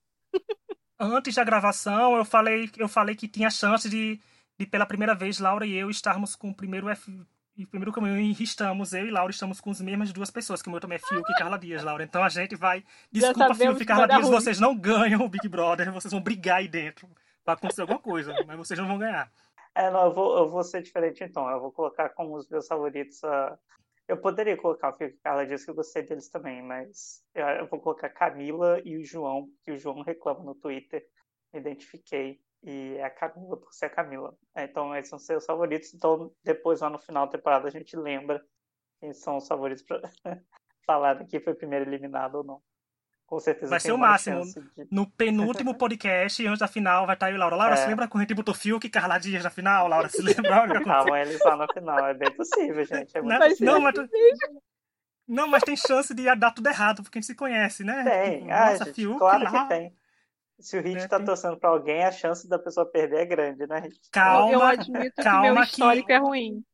Antes 1.00 1.34
da 1.34 1.42
gravação, 1.42 2.16
eu 2.16 2.24
falei, 2.24 2.70
eu 2.76 2.88
falei 2.88 3.16
que 3.16 3.26
tinha 3.26 3.50
chance 3.50 3.88
de, 3.88 4.20
de, 4.56 4.66
pela 4.66 4.86
primeira 4.86 5.14
vez, 5.14 5.40
Laura 5.40 5.66
e 5.66 5.74
eu 5.74 5.90
estarmos 5.90 6.36
com 6.36 6.50
o 6.50 6.54
primeiro 6.54 6.88
F. 6.88 7.10
E 7.56 7.62
o 7.64 7.68
primeiro 7.68 7.92
caminho 7.92 8.18
estamos, 8.40 8.92
eu 8.92 9.06
e 9.06 9.10
Laura 9.12 9.30
estamos 9.30 9.60
com 9.60 9.70
as 9.70 9.80
mesmas 9.80 10.12
duas 10.12 10.28
pessoas, 10.30 10.60
que 10.60 10.68
o 10.68 10.72
meu 10.72 10.80
também 10.80 10.96
é 10.96 10.98
Fiuk 10.98 11.30
e 11.30 11.34
Carla 11.36 11.56
Dias, 11.56 11.84
Laura. 11.84 12.02
Então 12.02 12.22
a 12.22 12.28
gente 12.28 12.56
vai. 12.56 12.84
Desculpa, 13.12 13.54
Fiuk 13.54 13.80
e 13.82 13.86
Carla 13.86 14.08
Dias, 14.08 14.28
vocês 14.28 14.58
não 14.58 14.76
ganham 14.76 15.20
o 15.20 15.28
Big 15.28 15.48
Brother, 15.48 15.92
vocês 15.92 16.10
vão 16.12 16.20
brigar 16.20 16.58
aí 16.58 16.68
dentro. 16.68 17.08
Vai 17.46 17.54
acontecer 17.54 17.82
alguma 17.82 18.00
coisa, 18.00 18.34
mas 18.46 18.56
vocês 18.56 18.78
não 18.78 18.88
vão 18.88 18.98
ganhar. 18.98 19.30
É, 19.74 19.88
não, 19.90 20.06
eu 20.06 20.12
vou, 20.12 20.36
eu 20.38 20.48
vou 20.48 20.64
ser 20.64 20.82
diferente 20.82 21.22
então. 21.22 21.48
Eu 21.48 21.60
vou 21.60 21.70
colocar 21.70 22.08
como 22.10 22.36
os 22.36 22.48
meus 22.48 22.66
favoritos. 22.66 23.22
ah, 23.22 23.56
Eu 24.08 24.16
poderia 24.16 24.56
colocar 24.56 24.90
o 24.90 24.92
Fiuk 24.96 25.14
e 25.14 25.18
Carla 25.18 25.46
Dias, 25.46 25.64
que 25.64 25.70
eu 25.70 25.74
gostei 25.76 26.02
deles 26.02 26.28
também, 26.28 26.60
mas 26.60 27.22
eu, 27.34 27.46
eu 27.46 27.66
vou 27.68 27.78
colocar 27.80 28.08
Camila 28.08 28.80
e 28.84 28.96
o 28.96 29.04
João, 29.04 29.48
que 29.64 29.70
o 29.70 29.78
João 29.78 30.02
reclama 30.02 30.42
no 30.42 30.54
Twitter. 30.56 31.06
Me 31.52 31.60
identifiquei. 31.60 32.40
E 32.66 32.96
é 32.96 33.04
a 33.04 33.10
Camila 33.10 33.56
por 33.58 33.72
ser 33.72 33.86
a 33.86 33.90
Camila. 33.90 34.34
É, 34.54 34.64
Então, 34.64 34.94
esses 34.96 35.10
são 35.10 35.18
seus 35.18 35.44
favoritos. 35.44 35.92
Então, 35.94 36.32
depois, 36.42 36.80
lá 36.80 36.88
no 36.88 36.98
final 36.98 37.26
da 37.26 37.32
temporada, 37.32 37.68
a 37.68 37.70
gente 37.70 37.94
lembra 37.96 38.42
quem 39.00 39.12
são 39.12 39.36
os 39.36 39.46
favoritos 39.46 39.82
para 39.84 40.00
falar 40.86 41.22
quem 41.26 41.40
foi 41.40 41.54
primeiro 41.54 41.84
eliminado 41.88 42.36
ou 42.36 42.44
não. 42.44 42.60
Com 43.26 43.40
certeza 43.40 43.70
Vai 43.70 43.80
ser 43.80 43.92
o 43.92 43.98
máximo. 43.98 44.42
de- 44.44 44.86
No 44.90 45.10
penúltimo 45.10 45.74
podcast, 45.78 46.46
antes 46.46 46.58
da 46.60 46.68
final, 46.68 47.06
vai 47.06 47.16
estar 47.16 47.30
eu 47.30 47.34
e 47.36 47.38
Laura. 47.38 47.56
Laura, 47.56 47.74
É. 47.74 47.76
se 47.76 47.86
lembra 47.88 48.06
quando 48.06 48.20
a 48.20 48.24
gente 48.24 48.34
botou 48.34 48.54
Fiuk 48.54 48.86
e 48.86 48.90
Carla 48.90 49.18
Dias 49.18 49.42
na 49.44 49.50
final? 49.50 49.88
Laura, 49.88 50.08
se 50.08 50.20
lembra? 50.22 50.40
O 50.64 50.66
que 50.66 50.72
aconteceu. 50.72 50.80
Estavam 50.80 51.16
eles 51.16 51.40
lá 51.44 51.56
na 51.56 51.66
final. 51.72 52.06
É 52.06 52.14
bem 52.14 52.30
possível, 52.32 52.84
gente. 52.84 53.16
É 53.16 53.22
muito 53.22 53.38
Não, 53.38 53.48
possível. 53.48 53.72
não, 53.72 53.80
mas, 53.80 53.94
não, 55.26 55.48
mas 55.48 55.62
tem 55.62 55.74
chance 55.76 56.14
de 56.14 56.34
dar 56.36 56.50
tudo 56.50 56.68
errado, 56.68 57.02
porque 57.02 57.18
a 57.18 57.20
gente 57.20 57.26
se 57.28 57.34
conhece, 57.34 57.82
né? 57.82 58.04
Tem, 58.04 58.40
Tipo, 58.40 58.52
ah, 58.52 58.70
nossa, 58.72 58.84
gente, 58.84 58.94
Fiuk 58.94 59.18
claro 59.18 59.44
lá. 59.44 59.62
que 59.62 59.68
tem. 59.68 59.96
Se 60.60 60.78
o 60.78 60.82
Hit 60.82 60.94
né, 61.02 61.08
tá 61.08 61.18
torcendo 61.20 61.56
pra 61.58 61.70
alguém, 61.70 62.04
a 62.04 62.12
chance 62.12 62.48
da 62.48 62.58
pessoa 62.58 62.86
perder 62.86 63.20
é 63.20 63.26
grande, 63.26 63.66
né, 63.66 63.80
Hit? 63.80 64.00
Calma, 64.10 64.52
eu 64.52 64.62
admito 64.62 65.16
que 65.16 65.22
calma 65.22 65.42
meu 65.52 65.54
que- 65.56 65.62
histórico 65.70 66.12
é 66.12 66.16
ruim. 66.18 66.64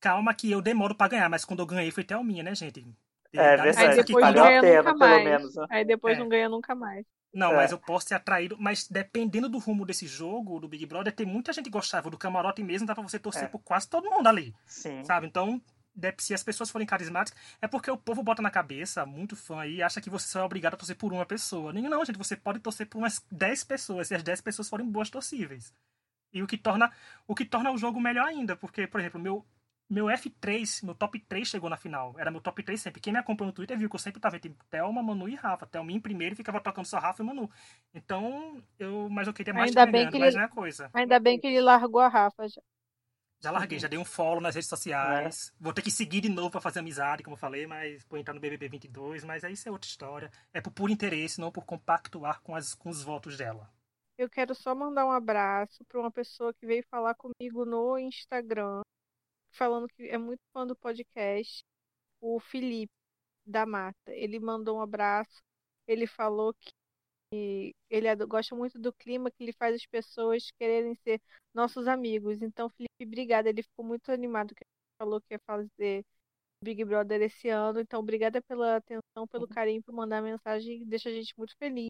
Calma 0.00 0.34
que 0.34 0.50
eu 0.50 0.60
demoro 0.62 0.94
pra 0.94 1.08
ganhar, 1.08 1.28
mas 1.28 1.44
quando 1.44 1.60
eu 1.60 1.66
ganhei 1.66 1.90
foi 1.90 2.04
Thelminha, 2.04 2.42
né, 2.42 2.54
gente? 2.54 2.80
É 2.80 2.82
que 3.30 3.36
dar 3.36 3.64
verdade, 3.64 3.78
Aí 3.78 3.96
depois 4.04 4.24
calma. 4.24 4.38
não 4.38 4.44
ganha 4.44 4.60
pena, 4.60 4.76
nunca 4.82 4.98
pelo 4.98 4.98
mais. 5.10 5.24
menos, 5.24 5.56
né? 5.56 5.66
Aí 5.70 5.84
depois 5.84 6.16
É. 6.16 6.20
não 6.20 6.28
ganha 6.28 6.48
nunca 6.48 6.74
mais. 6.74 7.04
Não, 7.32 7.50
É. 7.52 7.56
mas 7.56 7.72
eu 7.72 7.78
posso 7.78 8.06
ser 8.06 8.14
atraído, 8.14 8.56
mas 8.60 8.86
dependendo 8.88 9.48
do 9.48 9.58
rumo 9.58 9.84
desse 9.84 10.06
jogo, 10.06 10.60
do 10.60 10.68
Big 10.68 10.86
Brother, 10.86 11.12
tem 11.12 11.26
muita 11.26 11.52
gente 11.52 11.64
que 11.64 11.70
gostava 11.70 12.08
do 12.08 12.16
camarote 12.16 12.62
mesmo, 12.62 12.86
dá 12.86 12.94
pra 12.94 13.02
você 13.02 13.18
torcer 13.18 13.44
É. 13.44 13.48
por 13.48 13.58
quase 13.60 13.88
todo 13.88 14.08
mundo 14.08 14.28
ali, 14.28 14.54
Sim. 14.66 15.02
sabe? 15.02 15.26
Então, 15.26 15.60
se 16.18 16.34
as 16.34 16.42
pessoas 16.42 16.70
forem 16.70 16.86
carismáticas, 16.86 17.40
é 17.60 17.66
porque 17.68 17.90
o 17.90 17.96
povo 17.96 18.22
bota 18.22 18.42
na 18.42 18.50
cabeça, 18.50 19.04
muito 19.06 19.36
fã 19.36 19.60
aí, 19.60 19.82
acha 19.82 20.00
que 20.00 20.10
você 20.10 20.26
só 20.28 20.40
é 20.40 20.42
obrigado 20.44 20.74
a 20.74 20.76
torcer 20.76 20.96
por 20.96 21.12
uma 21.12 21.26
pessoa. 21.26 21.72
Nem 21.72 21.84
não, 21.88 22.04
gente, 22.04 22.18
você 22.18 22.36
pode 22.36 22.58
torcer 22.60 22.86
por 22.88 22.98
umas 22.98 23.24
10 23.30 23.64
pessoas, 23.64 24.08
se 24.08 24.14
as 24.14 24.22
10 24.22 24.40
pessoas 24.40 24.68
forem 24.68 24.86
boas 24.88 25.10
torcíveis. 25.10 25.72
E 26.32 26.42
o 26.42 26.46
que 26.46 26.58
torna 26.58 26.92
o 27.26 27.34
que 27.34 27.44
torna 27.44 27.70
o 27.72 27.78
jogo 27.78 28.00
melhor 28.00 28.26
ainda, 28.26 28.56
porque, 28.56 28.86
por 28.86 29.00
exemplo, 29.00 29.20
meu 29.20 29.44
meu 29.88 30.06
F3, 30.06 30.82
meu 30.82 30.94
top 30.94 31.20
3 31.20 31.46
chegou 31.46 31.68
na 31.68 31.76
final. 31.76 32.14
Era 32.18 32.30
meu 32.30 32.40
top 32.40 32.62
3 32.62 32.80
sempre. 32.80 33.00
Quem 33.02 33.12
me 33.12 33.18
acompanha 33.18 33.48
no 33.48 33.52
Twitter 33.52 33.78
viu 33.78 33.88
que 33.88 33.94
eu 33.94 34.00
sempre 34.00 34.18
tava 34.20 34.36
entre 34.36 34.56
Thelma, 34.70 35.02
Manu 35.02 35.28
e 35.28 35.34
Rafa. 35.34 35.66
Thelma 35.66 35.92
em 35.92 36.00
primeiro 36.00 36.32
e 36.32 36.36
ficava 36.36 36.58
tocando 36.60 36.86
só 36.86 36.98
Rafa 36.98 37.22
e 37.22 37.26
Manu. 37.26 37.50
Então, 37.94 38.62
eu. 38.78 39.08
Mas 39.10 39.26
eu 39.28 39.34
queria 39.34 39.52
mais 39.52 39.68
Ainda 39.68 39.84
bem 39.84 39.92
ganhando, 39.92 40.12
que 40.12 40.18
mas 40.18 40.28
ele- 40.28 40.36
não 40.38 40.44
é 40.44 40.48
coisa. 40.48 40.90
Ainda 40.94 41.20
bem 41.20 41.38
que 41.38 41.46
ele 41.46 41.60
largou 41.60 42.00
a 42.00 42.08
Rafa 42.08 42.48
já. 42.48 42.62
Já 43.44 43.50
larguei, 43.50 43.78
já 43.78 43.88
dei 43.88 43.98
um 43.98 44.06
follow 44.06 44.40
nas 44.40 44.54
redes 44.54 44.70
sociais. 44.70 45.52
Vou 45.60 45.74
ter 45.74 45.82
que 45.82 45.90
seguir 45.90 46.22
de 46.22 46.30
novo 46.30 46.50
pra 46.50 46.62
fazer 46.62 46.78
amizade, 46.78 47.22
como 47.22 47.34
eu 47.34 47.38
falei, 47.38 47.66
mas 47.66 48.02
vou 48.08 48.18
entrar 48.18 48.32
no 48.32 48.40
BBB 48.40 48.70
22, 48.70 49.22
mas 49.22 49.44
aí 49.44 49.52
isso 49.52 49.68
é 49.68 49.70
outra 49.70 49.86
história. 49.86 50.30
É 50.50 50.62
por 50.62 50.70
puro 50.70 50.90
interesse, 50.90 51.38
não 51.38 51.52
por 51.52 51.66
compactuar 51.66 52.40
com, 52.40 52.56
as, 52.56 52.74
com 52.74 52.88
os 52.88 53.02
votos 53.02 53.36
dela. 53.36 53.70
Eu 54.16 54.30
quero 54.30 54.54
só 54.54 54.74
mandar 54.74 55.04
um 55.04 55.10
abraço 55.10 55.84
para 55.84 56.00
uma 56.00 56.10
pessoa 56.10 56.54
que 56.54 56.64
veio 56.64 56.82
falar 56.90 57.14
comigo 57.16 57.66
no 57.66 57.98
Instagram, 57.98 58.80
falando 59.52 59.88
que 59.88 60.04
é 60.04 60.16
muito 60.16 60.40
fã 60.50 60.66
do 60.66 60.74
podcast, 60.74 61.62
o 62.22 62.40
Felipe 62.40 62.94
da 63.44 63.66
Mata. 63.66 64.10
Ele 64.10 64.40
mandou 64.40 64.78
um 64.78 64.80
abraço. 64.80 65.42
Ele 65.86 66.06
falou 66.06 66.54
que 66.54 66.70
E 67.34 67.74
ele 67.90 68.14
gosta 68.26 68.54
muito 68.54 68.78
do 68.78 68.92
clima 68.92 69.30
que 69.30 69.42
ele 69.42 69.52
faz 69.52 69.74
as 69.74 69.86
pessoas 69.86 70.50
quererem 70.58 70.94
ser 70.96 71.20
nossos 71.52 71.88
amigos. 71.88 72.42
Então, 72.42 72.68
Felipe, 72.70 73.04
obrigada. 73.04 73.48
Ele 73.48 73.62
ficou 73.62 73.84
muito 73.84 74.10
animado 74.12 74.54
que 74.54 74.64
falou 74.98 75.20
que 75.20 75.34
ia 75.34 75.40
fazer 75.46 76.04
Big 76.62 76.84
Brother 76.84 77.20
esse 77.22 77.48
ano. 77.48 77.80
Então, 77.80 78.00
obrigada 78.00 78.40
pela 78.42 78.76
atenção, 78.76 79.26
pelo 79.30 79.48
carinho, 79.48 79.82
por 79.82 79.92
mandar 79.92 80.22
mensagem. 80.22 80.84
Deixa 80.86 81.08
a 81.08 81.12
gente 81.12 81.34
muito 81.36 81.56
feliz 81.56 81.88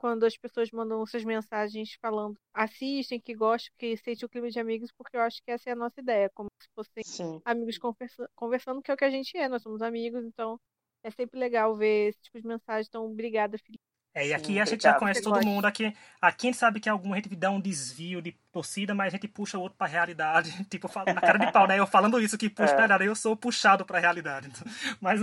quando 0.00 0.24
as 0.24 0.36
pessoas 0.36 0.70
mandam 0.70 1.04
suas 1.04 1.24
mensagens 1.24 1.92
falando 2.00 2.34
assistem, 2.54 3.20
que 3.20 3.34
gostam, 3.34 3.70
que 3.78 3.94
sentem 3.98 4.24
o 4.24 4.28
clima 4.30 4.50
de 4.50 4.58
amigos, 4.58 4.90
porque 4.96 5.14
eu 5.14 5.20
acho 5.20 5.42
que 5.42 5.50
essa 5.50 5.68
é 5.68 5.72
a 5.74 5.76
nossa 5.76 6.00
ideia, 6.00 6.30
como 6.34 6.48
se 6.58 6.68
fossem 6.74 7.02
Sim. 7.04 7.42
amigos 7.44 7.76
conversa 7.76 8.26
conversando, 8.34 8.80
que 8.80 8.90
é 8.90 8.94
o 8.94 8.96
que 8.96 9.04
a 9.04 9.10
gente 9.10 9.36
é, 9.36 9.46
nós 9.46 9.62
somos 9.62 9.82
amigos, 9.82 10.24
então 10.24 10.58
é 11.02 11.10
sempre 11.10 11.38
legal 11.38 11.76
ver 11.76 12.08
esse 12.08 12.22
tipo 12.22 12.40
de 12.40 12.48
mensagem. 12.48 12.86
Então, 12.88 13.04
obrigada, 13.04 13.58
Felipe. 13.58 13.89
É, 14.12 14.26
e 14.26 14.34
aqui 14.34 14.54
Sim, 14.54 14.60
a 14.60 14.64
gente 14.64 14.82
já 14.82 14.94
conhece 14.94 15.22
todo 15.22 15.44
mundo. 15.44 15.66
Aqui, 15.66 15.94
aqui 16.20 16.48
a 16.48 16.50
gente 16.50 16.58
sabe 16.58 16.80
que 16.80 16.88
algum 16.88 17.12
a 17.12 17.16
gente 17.16 17.34
dá 17.36 17.50
um 17.50 17.60
desvio 17.60 18.20
de 18.20 18.32
torcida, 18.50 18.92
mas 18.92 19.08
a 19.08 19.16
gente 19.16 19.28
puxa 19.28 19.56
o 19.56 19.60
outro 19.60 19.78
pra 19.78 19.86
realidade. 19.86 20.50
Tipo, 20.68 20.88
na 21.06 21.20
cara 21.20 21.38
de 21.38 21.52
pau, 21.52 21.66
né? 21.66 21.78
Eu 21.78 21.86
falando 21.86 22.20
isso 22.20 22.36
que 22.36 22.50
puxa 22.50 22.72
é. 22.72 22.86
pra 22.86 23.04
eu 23.04 23.14
sou 23.14 23.36
puxado 23.36 23.84
pra 23.84 24.00
realidade. 24.00 24.48
Então, 24.48 24.64
mas, 25.00 25.20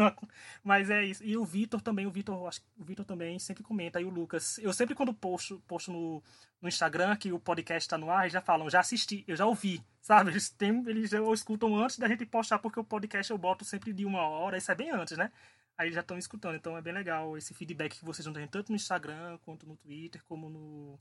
mas 0.64 0.90
é 0.90 1.04
isso. 1.04 1.22
E 1.24 1.36
o 1.36 1.44
Vitor 1.44 1.82
também, 1.82 2.06
o 2.06 2.12
Vitor, 2.12 2.48
acho 2.48 2.62
o 2.78 2.84
Vitor 2.84 3.06
também 3.06 3.38
sempre 3.40 3.62
comenta, 3.62 4.00
e 4.00 4.06
o 4.06 4.10
Lucas. 4.10 4.58
Eu 4.60 4.72
sempre 4.72 4.96
quando 4.96 5.14
posto, 5.14 5.62
posto 5.68 5.92
no, 5.92 6.24
no 6.62 6.70
Instagram 6.70 7.16
que 7.18 7.34
o 7.34 7.40
podcast 7.40 7.90
tá 7.90 7.98
no 7.98 8.10
ar, 8.10 8.22
eles 8.22 8.34
já 8.34 8.42
falam, 8.42 8.70
já 8.70 8.80
assisti, 8.80 9.26
eu 9.28 9.36
já 9.36 9.46
ouvi, 9.46 9.84
sabe? 10.02 10.32
Eles, 10.32 10.50
tem, 10.50 10.84
eles 10.88 11.10
já 11.10 11.20
escutam 11.34 11.76
antes 11.76 12.00
da 12.00 12.08
gente 12.08 12.26
postar, 12.26 12.60
porque 12.60 12.80
o 12.80 12.86
podcast 12.86 13.32
eu 13.32 13.38
boto 13.38 13.66
sempre 13.66 13.92
de 13.92 14.06
uma 14.06 14.26
hora, 14.26 14.58
isso 14.58 14.72
é 14.72 14.76
bem 14.76 14.92
antes, 14.92 15.18
né? 15.18 15.30
Aí 15.78 15.92
já 15.92 16.02
estão 16.02 16.18
escutando. 16.18 16.56
Então 16.56 16.78
é 16.78 16.82
bem 16.82 16.94
legal 16.94 17.38
esse 17.38 17.54
feedback 17.54 18.00
que 18.00 18.06
vocês 18.06 18.26
não 18.26 18.34
têm 18.34 18.48
tanto 18.48 18.72
no 18.72 18.76
Instagram, 18.76 19.38
quanto 19.40 19.68
no 19.68 19.78
Twitter, 19.78 20.24
como 20.26 20.50
no, 20.50 21.00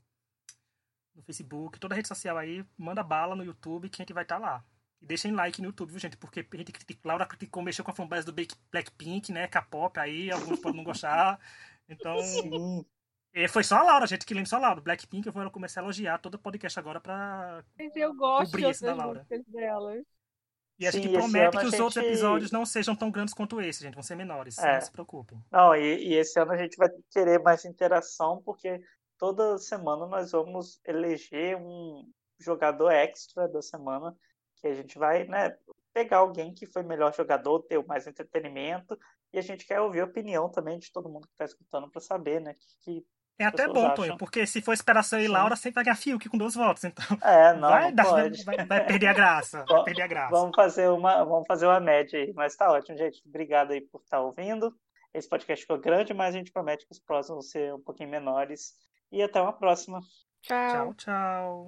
no 1.15 1.23
Facebook, 1.23 1.79
toda 1.79 1.95
rede 1.95 2.07
social 2.07 2.37
aí, 2.37 2.63
manda 2.77 3.03
bala 3.03 3.35
no 3.35 3.43
YouTube 3.43 3.89
que 3.89 4.01
a 4.01 4.03
gente 4.03 4.13
vai 4.13 4.23
estar 4.23 4.39
tá 4.39 4.41
lá. 4.41 4.65
E 5.01 5.05
deixem 5.05 5.31
like 5.31 5.61
no 5.61 5.67
YouTube, 5.67 5.91
viu, 5.91 5.99
gente? 5.99 6.17
Porque 6.17 6.45
a 6.51 6.57
gente 6.57 6.71
critica, 6.71 7.01
Laura 7.03 7.25
criticou, 7.25 7.61
mexeu 7.63 7.83
com 7.85 7.91
a 7.91 7.95
fanbase 7.95 8.25
do 8.25 8.33
Blackpink, 8.71 9.31
né? 9.31 9.47
K-pop 9.47 9.99
aí, 9.99 10.31
alguns 10.31 10.59
podem 10.59 10.77
não 10.77 10.83
gostar. 10.83 11.39
Então. 11.87 12.17
Sim. 12.21 12.85
E 13.33 13.47
foi 13.47 13.63
só 13.63 13.77
a 13.77 13.83
Laura, 13.83 14.07
gente, 14.07 14.25
que 14.25 14.33
lembra 14.33 14.49
só 14.49 14.55
a 14.55 14.59
Laura. 14.59 14.81
Blackpink, 14.81 15.27
eu 15.27 15.33
vou 15.33 15.51
começar 15.51 15.81
a 15.81 15.83
elogiar 15.83 16.17
todo 16.17 16.35
o 16.35 16.39
podcast 16.39 16.79
agora 16.79 16.99
pra. 16.99 17.63
Eu 17.77 18.15
gosto 18.15 18.51
cobrir 18.51 18.69
isso 18.69 18.83
da 18.83 18.95
Laura. 18.95 19.27
delas. 19.47 20.03
E 20.79 20.85
a 20.85 20.91
gente 20.91 21.09
promete 21.09 21.57
que 21.57 21.65
os 21.65 21.71
gente... 21.71 21.81
outros 21.81 22.05
episódios 22.05 22.51
não 22.51 22.65
sejam 22.65 22.95
tão 22.95 23.09
grandes 23.09 23.33
quanto 23.33 23.59
esse, 23.59 23.81
gente. 23.81 23.95
Vão 23.95 24.03
ser 24.03 24.15
menores. 24.15 24.57
É. 24.59 24.75
Não 24.75 24.81
se 24.81 24.91
preocupem. 24.91 25.43
Não, 25.51 25.75
e, 25.75 26.09
e, 26.09 26.13
esse 26.13 26.39
ano 26.39 26.51
a 26.51 26.57
gente 26.57 26.77
vai 26.77 26.89
querer 27.11 27.41
mais 27.41 27.65
interação, 27.65 28.41
porque 28.43 28.81
toda 29.17 29.57
semana 29.57 30.05
nós 30.05 30.31
vamos 30.31 30.79
eleger 30.85 31.57
um 31.57 32.07
jogador 32.39 32.91
extra 32.91 33.47
da 33.47 33.61
semana, 33.61 34.15
que 34.57 34.67
a 34.67 34.73
gente 34.73 34.97
vai, 34.97 35.25
né, 35.25 35.57
pegar 35.93 36.17
alguém 36.17 36.53
que 36.53 36.67
foi 36.67 36.83
melhor 36.83 37.13
jogador, 37.15 37.63
ter 37.63 37.83
mais 37.85 38.05
entretenimento, 38.05 38.97
e 39.33 39.39
a 39.39 39.41
gente 39.41 39.65
quer 39.65 39.81
ouvir 39.81 40.01
a 40.01 40.05
opinião 40.05 40.49
também 40.49 40.77
de 40.77 40.91
todo 40.91 41.09
mundo 41.09 41.27
que 41.27 41.33
está 41.33 41.45
escutando 41.45 41.89
para 41.89 42.01
saber, 42.01 42.39
né, 42.39 42.53
que, 42.53 43.01
que 43.01 43.05
é 43.39 43.45
até 43.45 43.67
bom, 43.67 43.93
Tonho, 43.93 44.17
porque 44.17 44.47
se 44.47 44.61
for 44.61 44.73
esperar 44.73 45.03
só 45.03 45.19
e 45.19 45.27
Laura, 45.27 45.55
sempre 45.55 45.75
vai 45.75 45.83
ganhar 45.83 45.95
Fiuk 45.95 46.27
com 46.27 46.37
dois 46.37 46.55
votos, 46.55 46.83
então. 46.83 47.05
É, 47.21 47.53
não, 47.53 47.69
vai, 47.69 47.87
não 47.89 47.95
dar, 47.95 48.31
vai, 48.45 48.65
vai, 48.65 48.85
perder 48.85 49.07
a 49.07 49.13
graça. 49.13 49.63
Vai 49.67 49.83
perder 49.83 50.01
a 50.01 50.07
graça. 50.07 50.31
Vamos 50.31 50.55
fazer 50.55 50.89
uma, 50.89 51.23
vamos 51.23 51.47
fazer 51.47 51.67
uma 51.67 51.79
média 51.79 52.19
aí. 52.19 52.33
Mas 52.33 52.55
tá 52.55 52.71
ótimo, 52.71 52.97
gente. 52.97 53.21
Obrigado 53.27 53.71
aí 53.71 53.81
por 53.81 54.01
estar 54.01 54.21
ouvindo. 54.21 54.73
Esse 55.13 55.29
podcast 55.29 55.63
ficou 55.63 55.79
grande, 55.79 56.13
mas 56.13 56.33
a 56.33 56.37
gente 56.37 56.51
promete 56.51 56.85
que 56.85 56.91
os 56.91 56.99
próximos 56.99 57.35
vão 57.35 57.41
ser 57.41 57.73
um 57.73 57.81
pouquinho 57.81 58.09
menores. 58.09 58.73
E 59.11 59.21
até 59.21 59.41
uma 59.41 59.53
próxima. 59.53 60.01
Tchau, 60.41 60.71
tchau. 60.71 60.93
tchau. 60.93 61.65